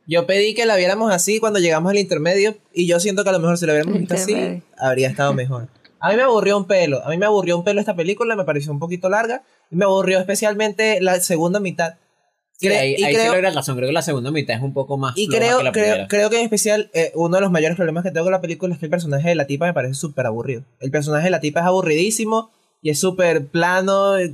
Yo 0.09 0.25
pedí 0.25 0.53
que 0.53 0.65
la 0.65 0.75
viéramos 0.77 1.11
así 1.11 1.39
cuando 1.39 1.59
llegamos 1.59 1.89
al 1.91 1.97
intermedio 1.97 2.55
y 2.73 2.87
yo 2.87 2.99
siento 2.99 3.23
que 3.23 3.29
a 3.29 3.33
lo 3.33 3.39
mejor 3.39 3.57
si 3.57 3.65
la 3.65 3.73
hubiéramos 3.73 3.99
visto 3.99 4.13
así 4.13 4.61
habría 4.77 5.09
estado 5.09 5.33
mejor. 5.33 5.67
A 5.99 6.09
mí 6.11 6.15
me 6.15 6.21
aburrió 6.21 6.57
un 6.57 6.65
pelo, 6.65 7.03
a 7.03 7.09
mí 7.09 7.17
me 7.17 7.25
aburrió 7.25 7.57
un 7.57 7.63
pelo 7.65 7.79
esta 7.81 7.95
película, 7.95 8.35
me 8.35 8.45
pareció 8.45 8.71
un 8.71 8.79
poquito 8.79 9.09
larga 9.09 9.43
y 9.69 9.75
me 9.75 9.83
aburrió 9.85 10.19
especialmente 10.19 10.99
la 11.01 11.19
segunda 11.19 11.59
mitad. 11.59 11.95
Sí, 12.53 12.67
Cre- 12.67 12.79
ahí, 12.79 12.95
y 12.97 13.03
ahí 13.03 13.15
sí 13.15 13.19
creo- 13.21 13.41
la 13.41 13.49
razón. 13.51 13.75
Creo 13.75 13.87
que 13.89 13.93
la 13.93 14.01
segunda 14.01 14.31
mitad 14.31 14.55
es 14.55 14.61
un 14.63 14.73
poco 14.73 14.97
más. 14.97 15.13
Y 15.17 15.27
creo, 15.27 15.57
que 15.57 15.63
la 15.65 15.71
creo, 15.73 16.07
creo 16.07 16.29
que 16.29 16.37
en 16.39 16.43
especial 16.45 16.89
eh, 16.93 17.11
uno 17.13 17.35
de 17.35 17.41
los 17.41 17.51
mayores 17.51 17.75
problemas 17.75 18.03
que 18.03 18.11
tengo 18.11 18.23
con 18.25 18.31
la 18.31 18.41
película 18.41 18.73
es 18.73 18.79
que 18.79 18.85
el 18.85 18.89
personaje 18.91 19.27
de 19.27 19.35
la 19.35 19.45
tipa 19.45 19.65
me 19.65 19.73
parece 19.73 19.95
súper 19.95 20.25
aburrido. 20.25 20.63
El 20.79 20.89
personaje 20.89 21.25
de 21.25 21.31
la 21.31 21.39
tipa 21.41 21.59
es 21.59 21.65
aburridísimo 21.65 22.49
y 22.81 22.91
es 22.91 22.99
súper 22.99 23.45
plano, 23.47 24.17
eh, 24.17 24.33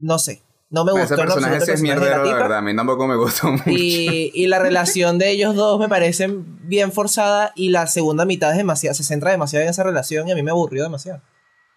no 0.00 0.18
sé, 0.18 0.42
no 0.70 0.84
me 0.84 0.92
Ese 0.92 1.00
gustó 1.00 1.16
lo 1.16 1.22
personaje 1.34 1.60
sí 1.60 1.70
el 1.70 1.74
es 1.74 1.82
mierdero, 1.82 2.24
la 2.24 2.32
verdad. 2.34 2.58
A 2.58 2.62
mí 2.62 2.74
tampoco 2.76 3.06
me 3.06 3.16
gustó 3.16 3.50
mucho. 3.52 3.64
Y, 3.68 4.30
y 4.34 4.46
la 4.46 4.58
relación 4.58 5.18
de 5.18 5.30
ellos 5.30 5.54
dos 5.54 5.78
me 5.80 5.88
parece 5.88 6.28
bien 6.30 6.92
forzada 6.92 7.52
y 7.56 7.70
la 7.70 7.86
segunda 7.86 8.24
mitad 8.24 8.50
es 8.52 8.56
demasiado, 8.56 8.94
se 8.94 9.02
centra 9.04 9.30
demasiado 9.30 9.64
en 9.64 9.70
esa 9.70 9.82
relación 9.82 10.28
y 10.28 10.32
a 10.32 10.34
mí 10.34 10.42
me 10.42 10.50
aburrió 10.50 10.82
demasiado. 10.82 11.20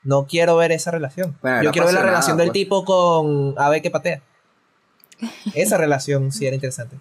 No 0.04 0.28
quiero 0.28 0.58
ver 0.58 0.72
esa 0.74 0.92
relación. 0.92 1.38
Bueno, 1.42 1.64
Yo 1.64 1.72
quiero 1.72 1.86
ver 1.88 1.96
la 1.96 2.04
relación 2.04 2.38
del 2.38 2.48
pues. 2.48 2.54
tipo 2.54 2.84
con 2.86 3.56
Ave 3.58 3.82
que 3.82 3.90
patea. 3.90 4.22
Esa 5.56 5.78
relación 5.78 6.32
sí 6.32 6.46
era 6.46 6.56
interesante. 6.56 6.98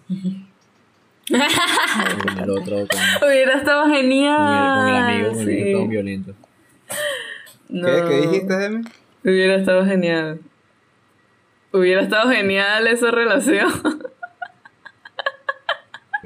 Con 1.27 2.37
el 2.39 2.49
otro, 2.49 2.75
con, 2.87 3.29
Hubiera 3.29 3.57
estado 3.57 3.87
genial. 3.89 4.37
con 4.77 4.87
el 4.89 4.95
amigo, 4.95 5.29
con 5.33 5.39
el 5.49 5.63
sí. 5.63 5.71
todo 5.73 5.87
violento. 5.87 6.33
No. 7.69 7.85
¿Qué, 7.87 8.03
¿Qué 8.07 8.21
dijiste, 8.27 8.57
Demi? 8.57 8.83
Hubiera 9.23 9.55
estado 9.55 9.85
genial. 9.85 10.39
Hubiera 11.73 12.01
estado 12.03 12.29
genial 12.29 12.87
esa 12.87 13.11
relación. 13.11 13.71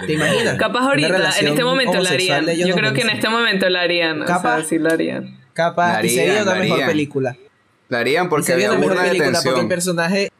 ¿Te 0.05 0.13
imaginas? 0.13 0.57
Capaz 0.57 0.81
ahorita, 0.81 1.31
en 1.39 1.47
este 1.47 1.63
momento 1.63 1.99
la 1.99 2.09
harían. 2.11 2.45
Yo 2.45 2.75
creo 2.75 2.93
que 2.93 3.01
en 3.01 3.09
este 3.09 3.29
momento 3.29 3.67
la 3.69 3.81
harían. 3.81 4.21
O 4.21 4.25
Capaz. 4.25 4.57
sea, 4.57 4.63
sí 4.65 4.77
la 4.77 4.89
harían. 4.93 5.39
Capaz, 5.53 6.01
La 6.01 6.05
y 6.05 6.09
sería 6.09 6.23
harían, 6.23 6.43
una 6.43 6.53
la 6.53 6.59
mejor 6.59 6.73
harían. 6.75 6.89
película. 6.89 7.37
La 7.89 7.99
harían 7.99 8.29
porque 8.29 8.45
sería 8.45 8.67
había 8.67 8.77
una 8.77 8.87
mejor 8.87 9.07
película 9.07 9.39
porque 9.43 9.59
el 9.61 9.67
personaje, 9.67 10.31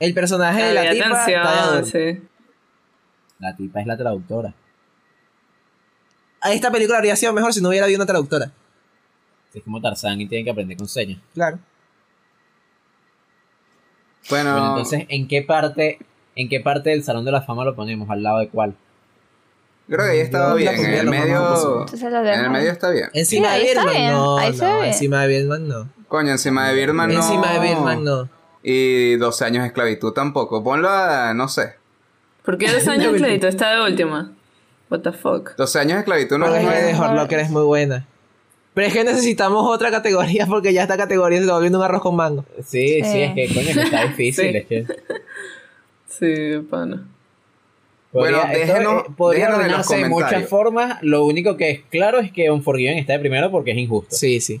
el 0.00 0.14
personaje 0.14 0.62
de 0.64 0.74
la 0.74 0.90
tipa 0.90 1.84
sí. 1.84 2.20
La 3.38 3.54
tipa 3.54 3.80
es 3.80 3.86
la 3.86 3.96
traductora. 3.96 4.54
Esta 6.50 6.70
película 6.72 6.98
habría 6.98 7.14
sido 7.16 7.32
mejor 7.32 7.52
si 7.52 7.60
no 7.60 7.68
hubiera 7.68 7.84
habido 7.84 7.98
una 7.98 8.06
traductora. 8.06 8.50
Es 9.54 9.62
como 9.62 9.80
Tarzán 9.80 10.20
y 10.20 10.26
tienen 10.26 10.44
que 10.46 10.50
aprender 10.50 10.76
con 10.76 10.88
señas. 10.88 11.18
Claro. 11.34 11.58
Bueno, 14.30 14.52
Bueno, 14.52 14.68
entonces, 14.68 15.06
¿en 15.08 15.28
qué 15.28 15.42
parte, 15.42 15.98
en 16.34 16.48
qué 16.48 16.60
parte 16.60 16.90
del 16.90 17.04
Salón 17.04 17.24
de 17.24 17.32
la 17.32 17.42
Fama 17.42 17.64
lo 17.64 17.74
ponemos? 17.74 18.08
¿Al 18.10 18.22
lado 18.22 18.38
de 18.38 18.48
cuál? 18.48 18.74
creo 19.88 20.04
que 20.04 20.10
ahí 20.12 20.18
estaba 20.18 20.50
Yo 20.50 20.56
bien. 20.56 20.74
En 20.74 20.94
el 20.94 21.06
medio. 21.08 21.86
En 21.86 22.44
el 22.44 22.50
medio 22.50 22.72
está 22.72 22.90
bien. 22.90 23.08
Encima 23.12 23.54
de 23.54 23.64
Birdman 23.64 24.12
no, 24.12 24.38
ahí 24.38 24.58
encima 24.84 25.22
de 25.22 25.28
Birdman 25.28 25.68
no. 25.68 25.88
Coño, 26.08 26.32
encima 26.32 26.68
de 26.68 26.74
Birdman 26.74 27.12
no. 27.12 27.16
Encima 27.16 27.52
de 27.52 27.60
Birdman 27.60 28.04
no. 28.04 28.28
Y 28.62 29.16
12 29.16 29.44
años 29.44 29.62
de 29.62 29.68
esclavitud 29.68 30.12
tampoco. 30.12 30.62
Ponlo 30.62 30.88
a, 30.90 31.34
no 31.34 31.48
sé. 31.48 31.74
¿Por 32.44 32.58
qué 32.58 32.72
dos 32.72 32.86
años 32.88 33.12
de 33.12 33.18
crédito 33.22 33.46
está 33.46 33.70
de 33.76 33.82
última? 33.82 34.32
What 34.90 35.00
the 35.00 35.12
fuck. 35.12 35.56
12 35.56 35.78
años 35.78 35.92
de 35.94 35.98
esclavitud 36.00 36.38
no 36.38 36.46
Porque 36.46 36.62
es 36.62 36.68
de 36.68 36.92
mejor. 36.92 37.06
Hurt 37.06 37.16
Locker 37.16 37.38
es 37.40 37.50
muy 37.50 37.62
buena. 37.62 38.06
Pero 38.76 38.88
es 38.88 38.92
que 38.92 39.04
necesitamos 39.04 39.64
otra 39.74 39.90
categoría 39.90 40.46
porque 40.48 40.70
ya 40.74 40.82
esta 40.82 40.98
categoría 40.98 41.38
se 41.38 41.44
está 41.44 41.54
volviendo 41.54 41.78
un 41.78 41.84
arroz 41.84 42.02
con 42.02 42.14
mango. 42.14 42.44
Sí, 42.62 43.00
sí, 43.02 43.10
Sí. 43.10 43.22
es 43.22 43.32
que 43.34 43.48
coño, 43.54 43.72
que 43.74 43.80
está 43.82 44.02
difícil. 44.04 44.50
Sí. 44.50 44.56
Es 44.58 44.66
que 44.66 44.86
Sí, 46.06 46.58
pana. 46.70 47.06
Bueno, 48.12 48.38
podría, 48.40 48.52
esto, 48.62 48.74
déjenos- 48.74 49.02
eh, 49.02 49.10
podría 49.16 49.46
déjenos 49.46 49.64
en 49.66 49.72
los 49.72 49.90
ordenarse 49.90 49.96
de 49.96 50.08
muchas 50.10 50.48
formas. 50.48 50.98
Lo 51.02 51.24
único 51.24 51.56
que 51.56 51.70
es 51.70 51.80
claro 51.90 52.18
es 52.18 52.30
que 52.32 52.50
Unforgiven 52.50 52.98
está 52.98 53.14
de 53.14 53.18
primero 53.18 53.50
porque 53.50 53.70
es 53.72 53.78
injusto. 53.78 54.14
Sí, 54.14 54.40
sí. 54.40 54.60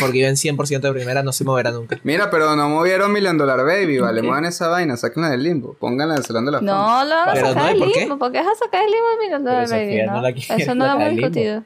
Porque 0.00 0.26
en 0.26 0.36
100% 0.36 0.80
de 0.88 0.92
primera 0.92 1.22
no 1.24 1.32
se 1.32 1.44
moverá 1.44 1.70
nunca. 1.72 1.98
Mira, 2.04 2.30
pero 2.30 2.54
no 2.56 2.68
movieron 2.68 3.12
Million 3.12 3.38
Dollar 3.38 3.64
Baby, 3.64 3.98
vale. 3.98 4.22
Muevan 4.22 4.44
esa 4.44 4.68
vaina, 4.68 4.96
sáquenla 4.96 5.30
del 5.30 5.42
limbo. 5.42 5.74
Pónganla 5.80 6.14
en 6.14 6.18
el 6.18 6.24
salón 6.26 6.44
de 6.46 6.52
la 6.52 6.58
fama. 6.58 6.70
No, 6.72 7.04
lo 7.04 7.14
van 7.16 7.28
a 7.28 7.34
sacar 7.36 7.56
no, 7.56 7.68
¿y 7.68 7.72
el 7.72 7.78
por 7.78 7.92
qué? 7.92 8.00
limbo. 8.00 8.18
¿Por 8.18 8.32
qué 8.32 8.38
vas 8.38 8.48
a 8.48 8.54
sacar 8.64 8.84
el 8.84 8.90
limbo 8.90 9.06
Pero 9.18 9.36
al 9.36 9.66
baby? 9.66 9.84
Sofía 9.86 10.06
no 10.06 10.12
No, 10.14 10.22
la 10.22 10.28
eso 10.30 10.74
no 10.76 10.86
lo 10.86 10.92
hemos 11.00 11.16
discutido. 11.16 11.64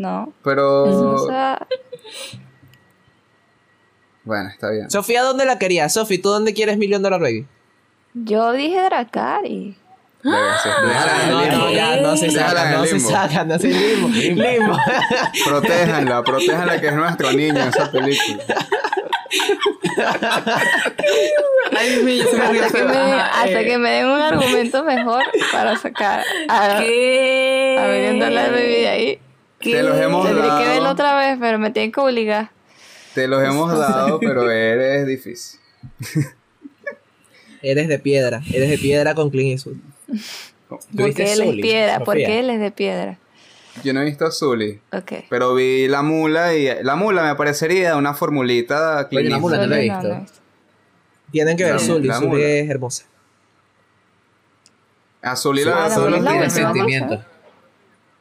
No. 0.00 0.32
Pero. 0.44 0.86
Eso 0.86 1.04
no 1.04 1.18
se 1.18 1.32
va- 1.32 1.66
Bueno, 4.24 4.48
está 4.50 4.70
bien. 4.70 4.90
Sofía, 4.90 5.22
¿dónde 5.22 5.44
la 5.44 5.58
querías? 5.58 5.92
Sofi, 5.94 6.18
¿tú 6.18 6.30
dónde 6.30 6.52
quieres 6.54 6.78
Million 6.78 7.02
Dollar 7.02 7.20
Baby? 7.20 7.46
Yo 8.14 8.52
dije 8.52 8.80
Dracari. 8.82 9.76
En 10.24 10.30
No, 11.30 11.46
no, 11.46 11.70
ya, 11.70 11.96
no 12.00 12.16
se 12.16 12.30
saca, 12.32 12.72
no 12.72 12.84
se 12.84 12.98
saca, 12.98 13.44
no 13.44 13.58
se. 13.58 13.72
Protéjanla, 15.44 16.22
protéjanla 16.24 16.80
que 16.80 16.88
es 16.88 16.94
nuestro 16.94 17.32
niño 17.32 17.60
en 17.62 17.68
esa 17.68 17.90
película. 17.92 18.42
Ay, 21.76 22.18
yo 22.18 22.24
se 22.30 22.36
me 22.36 22.60
Hasta 22.60 22.78
que 22.78 22.84
me, 22.84 22.96
hasta 23.20 23.60
eh, 23.60 23.64
que 23.66 23.78
me 23.78 23.90
den 23.90 24.06
un 24.06 24.20
argumento 24.20 24.82
mejor 24.84 25.24
para 25.52 25.76
sacar 25.76 26.24
a, 26.48 26.78
¿Qué? 26.80 27.76
a 27.78 27.86
Million 27.88 28.18
Dollar 28.18 28.50
Baby 28.50 28.62
de 28.80 28.88
ahí. 28.88 29.20
Te 29.72 29.82
los 29.82 29.98
hemos 29.98 30.26
Tendré 30.26 30.42
que 30.48 30.64
verlo 30.68 30.82
dado. 30.82 30.92
otra 30.92 31.16
vez, 31.18 31.38
pero 31.40 31.58
me 31.58 31.70
tienen 31.70 31.92
que 31.92 32.00
obligar. 32.00 32.50
Te 33.14 33.26
los 33.28 33.42
hemos 33.42 33.76
dado, 33.78 34.18
pero 34.20 34.50
eres 34.50 35.06
difícil. 35.06 35.60
Eres 37.62 37.88
de 37.88 37.98
piedra, 37.98 38.42
eres 38.52 38.68
de 38.70 38.78
piedra 38.78 39.14
con 39.14 39.30
Clint 39.30 39.52
Eastwood. 39.52 39.76
Porque 40.96 41.32
él 41.32 41.40
es 41.40 41.54
piedra, 41.56 42.00
porque 42.00 42.38
él 42.38 42.50
es 42.50 42.60
de 42.60 42.70
piedra. 42.70 43.18
Yo 43.82 43.92
no 43.92 44.02
he 44.02 44.04
visto 44.04 44.24
a 44.26 44.30
Zully, 44.30 44.80
Ok. 44.92 45.12
pero 45.28 45.54
vi 45.54 45.88
la 45.88 46.02
mula 46.02 46.54
y 46.54 46.68
la 46.82 46.96
mula 46.96 47.22
me 47.24 47.34
parecería 47.34 47.96
una 47.96 48.14
formulita 48.14 49.08
Coño, 49.10 49.28
la 49.30 49.38
mula 49.38 49.56
no 49.58 49.66
la 49.66 49.78
he 49.78 49.82
visto. 49.82 50.02
no, 50.02 50.08
no 50.08 50.14
he 50.16 50.20
visto. 50.20 50.38
Tienen 51.32 51.56
que 51.56 51.64
ver 51.64 51.72
La- 51.74 51.78
Zully, 51.80 52.06
la 52.08 52.14
Zully 52.18 52.28
mula. 52.28 52.44
es 52.46 52.70
hermosa. 52.70 53.04
A 55.22 55.34
Zully 55.36 55.64
la 55.64 55.88
la 55.88 55.94
Zully 55.94 56.16
mula 56.18 56.18
es 56.18 56.24
la 56.24 56.30
tiene 56.30 56.46
buena. 56.46 56.50
sentimiento. 56.72 57.24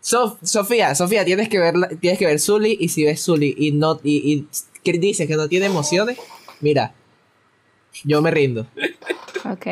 Sof- 0.06 0.38
Sofía, 0.44 0.94
Sofía, 0.94 1.26
tienes 1.26 1.50
que 1.50 1.58
ver 1.58 1.74
tienes 2.00 2.20
que 2.20 2.28
ver 2.28 2.40
Zully 2.40 2.78
y 2.80 2.90
si 2.90 3.04
ves 3.06 3.24
Zully 3.24 3.56
y 3.58 3.72
no 3.72 4.00
y, 4.04 4.34
y 4.34 4.48
que 4.84 4.94
dices 5.00 5.28
que 5.28 5.36
no 5.36 5.48
tiene 5.48 5.66
emociones, 5.66 6.20
mira, 6.62 6.94
yo 8.04 8.22
me 8.22 8.30
rindo. 8.30 8.68
Ok. 9.46 9.66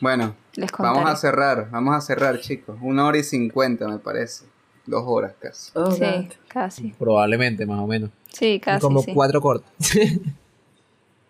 Bueno, 0.00 0.34
Les 0.54 0.70
vamos 0.72 1.08
a 1.08 1.14
cerrar, 1.14 1.70
vamos 1.70 1.94
a 1.94 2.00
cerrar, 2.00 2.40
chicos. 2.40 2.76
Una 2.80 3.06
hora 3.06 3.18
y 3.18 3.22
cincuenta, 3.22 3.86
me 3.86 3.98
parece. 3.98 4.46
Dos 4.84 5.04
horas 5.06 5.34
casi. 5.40 5.70
Oh, 5.74 5.92
Sí, 5.92 6.00
God. 6.00 6.24
casi. 6.48 6.88
Probablemente, 6.98 7.64
más 7.66 7.78
o 7.78 7.86
menos. 7.86 8.10
Sí, 8.32 8.58
casi. 8.58 8.80
como 8.80 9.00
sí. 9.02 9.12
cuatro 9.14 9.40
cortes. 9.40 9.70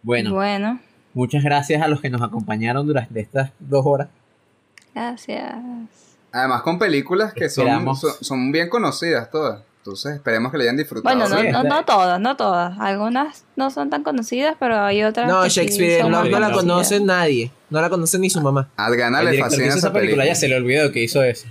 Bueno, 0.04 0.34
Bueno, 0.34 0.80
muchas 1.14 1.44
gracias 1.44 1.80
a 1.80 1.86
los 1.86 2.00
que 2.00 2.10
nos 2.10 2.22
acompañaron 2.22 2.84
durante 2.86 3.20
estas 3.20 3.52
dos 3.60 3.84
horas. 3.86 4.08
gracias. 4.94 5.54
Además, 6.32 6.62
con 6.62 6.78
películas 6.78 7.34
que 7.34 7.48
son, 7.48 7.94
son, 7.96 8.12
son 8.20 8.52
bien 8.52 8.68
conocidas 8.68 9.30
todas. 9.30 9.62
Entonces, 9.82 10.14
esperemos 10.14 10.52
que 10.52 10.59
le 10.59 10.64
hayan 10.64 10.76
disfrutado. 10.76 11.12
Bueno, 11.12 11.28
no, 11.28 11.42
sí, 11.42 11.48
no, 11.48 11.64
no 11.64 11.84
todas, 11.84 12.20
no 12.20 12.36
todas. 12.36 12.78
Algunas 12.78 13.44
no 13.56 13.68
son 13.68 13.90
tan 13.90 14.04
conocidas, 14.04 14.56
pero 14.60 14.80
hay 14.80 15.02
otras. 15.02 15.28
No, 15.28 15.42
que 15.42 15.50
sí 15.50 15.60
Shakespeare 15.60 16.02
Love 16.02 16.10
más 16.12 16.30
no 16.30 16.38
la 16.38 16.52
conoce 16.52 17.00
nadie, 17.00 17.50
no 17.68 17.80
la 17.80 17.90
conoce 17.90 18.16
ni 18.20 18.30
su 18.30 18.40
mamá. 18.40 18.70
A 18.76 18.86
Adgana 18.86 19.18
El 19.22 19.32
le 19.32 19.38
fascina 19.40 19.66
hizo 19.66 19.78
esa 19.78 19.92
película 19.92 20.24
ya 20.24 20.36
se 20.36 20.46
le 20.46 20.54
olvidó 20.54 20.92
que 20.92 21.02
hizo 21.02 21.20
eso. 21.24 21.48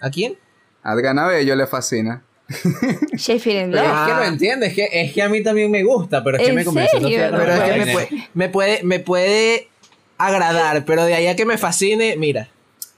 ¿A 0.00 0.08
quién? 0.08 0.38
A 0.82 0.92
Adgana 0.92 1.26
Bello 1.26 1.54
le 1.56 1.66
fascina. 1.66 2.22
Shakespeare 3.12 3.68
Pero 3.70 3.82
Love. 3.82 4.00
es 4.00 4.08
que 4.08 4.14
lo 4.14 4.24
entiendes, 4.24 4.68
es 4.70 4.74
que, 4.74 4.88
es 4.90 5.12
que 5.12 5.22
a 5.22 5.28
mí 5.28 5.42
también 5.42 5.70
me 5.70 5.84
gusta, 5.84 6.24
pero 6.24 6.38
es 6.38 6.42
que 6.42 6.48
¿En 6.48 6.54
me 6.54 6.64
no 6.64 6.72
Pero 6.72 7.52
es 7.52 7.60
que 7.60 7.84
me 7.84 7.92
puede, 7.92 8.08
me 8.32 8.48
puede 8.48 8.82
me 8.82 9.00
puede 9.00 9.68
agradar, 10.16 10.86
pero 10.86 11.04
de 11.04 11.12
ahí 11.12 11.26
a 11.26 11.36
que 11.36 11.44
me 11.44 11.58
fascine, 11.58 12.16
mira. 12.16 12.48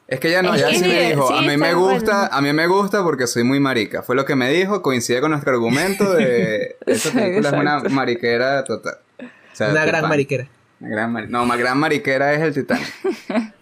Es 0.08 0.20
que 0.20 0.28
ella 0.28 0.40
no, 0.42 0.54
Es 0.54 0.62
ya 0.62 0.70
sí 0.70 0.80
me 0.80 1.08
dijo, 1.10 1.28
sí, 1.28 1.34
a 1.36 1.42
mí 1.42 1.56
me 1.58 1.74
gusta, 1.74 2.12
bueno. 2.20 2.28
a 2.32 2.40
mí 2.40 2.52
me 2.54 2.66
gusta 2.66 3.02
porque 3.02 3.26
soy 3.26 3.44
muy 3.44 3.60
marica. 3.60 4.02
Fue 4.02 4.16
lo 4.16 4.24
que 4.24 4.34
me 4.36 4.50
dijo, 4.50 4.80
coincide 4.80 5.20
con 5.20 5.30
nuestro 5.32 5.52
argumento 5.52 6.14
de 6.14 6.76
esa 6.86 7.10
película 7.12 7.48
es 7.50 7.54
una 7.54 7.78
mariquera 7.90 8.64
total. 8.64 8.98
O 9.20 9.56
sea, 9.56 9.68
Una 9.68 9.84
gran 9.84 10.08
mariquera. 10.08 10.48
Una 10.80 10.90
gran 10.90 11.12
mari- 11.12 11.26
no, 11.28 11.44
más 11.44 11.58
gran 11.58 11.76
mariquera 11.78 12.32
es 12.32 12.40
el 12.40 12.54
Titanic. 12.54 12.86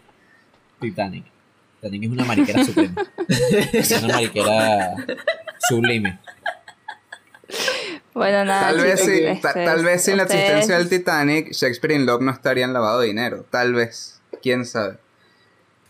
Titanic. 0.80 1.24
Titanic 1.80 2.02
es 2.04 2.10
una 2.10 2.24
mariquera 2.24 2.64
suprema. 2.64 2.94
Es 3.72 3.90
una 4.02 4.14
mariquera 4.14 4.94
sublime. 5.68 6.18
Bueno, 8.14 8.44
nada. 8.44 8.68
Tal 8.68 8.80
vez, 8.80 9.00
chicos, 9.00 9.14
sí, 9.14 9.40
ta- 9.42 9.48
este, 9.48 9.64
tal 9.64 9.84
vez 9.84 10.02
sin 10.04 10.16
la 10.16 10.22
existencia 10.24 10.78
del 10.78 10.88
Titanic, 10.88 11.52
Shakespeare 11.52 11.94
in 11.94 12.06
Love 12.06 12.22
no 12.22 12.30
estaría 12.32 12.64
en 12.64 12.72
lavado 12.72 13.00
de 13.00 13.08
dinero. 13.08 13.44
Tal 13.50 13.74
vez. 13.74 14.20
¿Quién 14.42 14.64
sabe? 14.64 14.96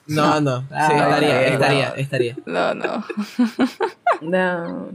No, 0.07 0.41
no. 0.41 0.61
Sí, 0.61 0.67
Ah, 0.73 0.89
estaría, 0.89 1.35
no. 1.35 1.41
estaría, 1.41 1.89
estaría. 1.97 2.37
No, 2.47 2.75
no. 2.75 3.05
No. 4.23 4.89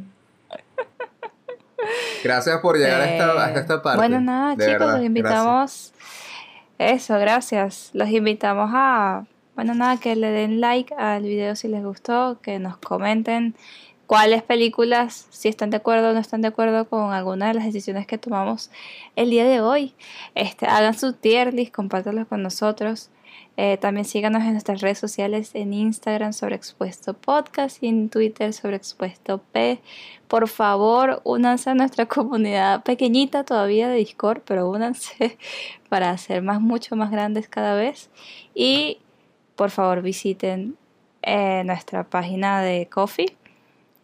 Gracias 2.23 2.59
por 2.59 2.77
llegar 2.77 3.01
a, 3.01 3.11
esta, 3.11 3.25
Eh, 3.33 3.39
hasta 3.39 3.59
esta 3.59 3.81
parte. 3.81 3.97
Bueno, 3.97 4.21
nada, 4.21 4.55
de 4.55 4.65
chicos, 4.65 4.79
verdad, 4.79 4.95
los 4.97 5.05
invitamos. 5.05 5.93
Eso, 6.77 7.17
gracias. 7.19 7.89
Los 7.93 8.09
invitamos 8.09 8.69
a, 8.73 9.25
bueno, 9.55 9.73
nada, 9.75 9.97
que 9.97 10.15
le 10.15 10.31
den 10.31 10.61
like 10.61 10.93
al 10.95 11.23
video 11.23 11.55
si 11.55 11.67
les 11.67 11.83
gustó, 11.83 12.39
que 12.41 12.59
nos 12.59 12.77
comenten 12.77 13.55
cuáles 14.07 14.43
películas, 14.43 15.27
si 15.29 15.47
están 15.47 15.69
de 15.69 15.77
acuerdo 15.77 16.09
o 16.09 16.13
no 16.13 16.19
están 16.19 16.41
de 16.41 16.49
acuerdo 16.49 16.85
con 16.87 17.13
alguna 17.13 17.47
de 17.47 17.53
las 17.55 17.65
decisiones 17.65 18.05
que 18.07 18.17
tomamos 18.17 18.69
el 19.15 19.29
día 19.29 19.45
de 19.45 19.61
hoy. 19.61 19.93
Este, 20.35 20.65
hagan 20.67 20.97
su 20.97 21.13
tier 21.13 21.53
list, 21.53 21.73
compártanlo 21.73 22.27
con 22.27 22.43
nosotros. 22.43 23.09
Eh, 23.57 23.77
también 23.77 24.05
síganos 24.05 24.43
en 24.43 24.53
nuestras 24.53 24.81
redes 24.81 24.97
sociales, 24.97 25.51
en 25.53 25.73
Instagram 25.73 26.33
sobre 26.33 26.55
Expuesto 26.55 27.13
Podcast 27.13 27.83
y 27.83 27.87
en 27.87 28.09
Twitter 28.09 28.53
sobre 28.53 28.77
Expuesto 28.77 29.41
P. 29.51 29.81
Por 30.27 30.47
favor, 30.47 31.21
únanse 31.25 31.69
a 31.69 31.75
nuestra 31.75 32.05
comunidad 32.07 32.83
pequeñita 32.83 33.43
todavía 33.43 33.89
de 33.89 33.97
Discord, 33.97 34.41
pero 34.45 34.69
únanse 34.69 35.37
para 35.89 36.09
hacer 36.11 36.41
más, 36.41 36.61
mucho 36.61 36.95
más 36.95 37.11
grandes 37.11 37.49
cada 37.49 37.75
vez. 37.75 38.09
Y 38.55 38.99
por 39.55 39.69
favor 39.69 40.01
visiten 40.01 40.77
eh, 41.21 41.63
nuestra 41.65 42.03
página 42.05 42.61
de 42.61 42.87
Coffee, 42.87 43.35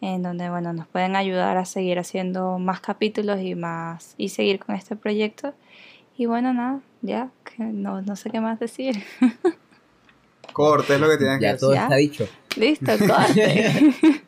en 0.02 0.22
donde 0.22 0.49
bueno, 0.49 0.74
nos 0.74 0.88
pueden 0.88 1.15
ayudar 1.15 1.57
a 1.57 1.65
seguir 1.65 1.98
haciendo 1.98 2.60
más 2.60 2.82
capítulos 2.82 3.41
y 3.41 3.56
más 3.56 4.14
y 4.18 4.30
seguir 4.30 4.60
con 4.60 4.76
este 4.76 4.95
proyecto. 4.95 5.53
Y 6.18 6.26
bueno, 6.26 6.53
nada, 6.53 6.82
ya, 7.07 7.31
que 7.43 7.63
no, 7.63 8.01
no 8.01 8.15
sé 8.15 8.29
qué 8.29 8.39
más 8.39 8.59
decir. 8.59 9.03
Corte 10.53 10.95
es 10.95 10.99
lo 10.99 11.09
que 11.09 11.17
tienes 11.17 11.38
que 11.39 11.43
Ya 11.43 11.51
decir. 11.53 11.59
todo 11.61 11.73
¿Ya? 11.73 11.84
está 11.84 11.95
dicho. 11.95 12.27
Listo, 12.57 12.91
corte. 13.07 13.95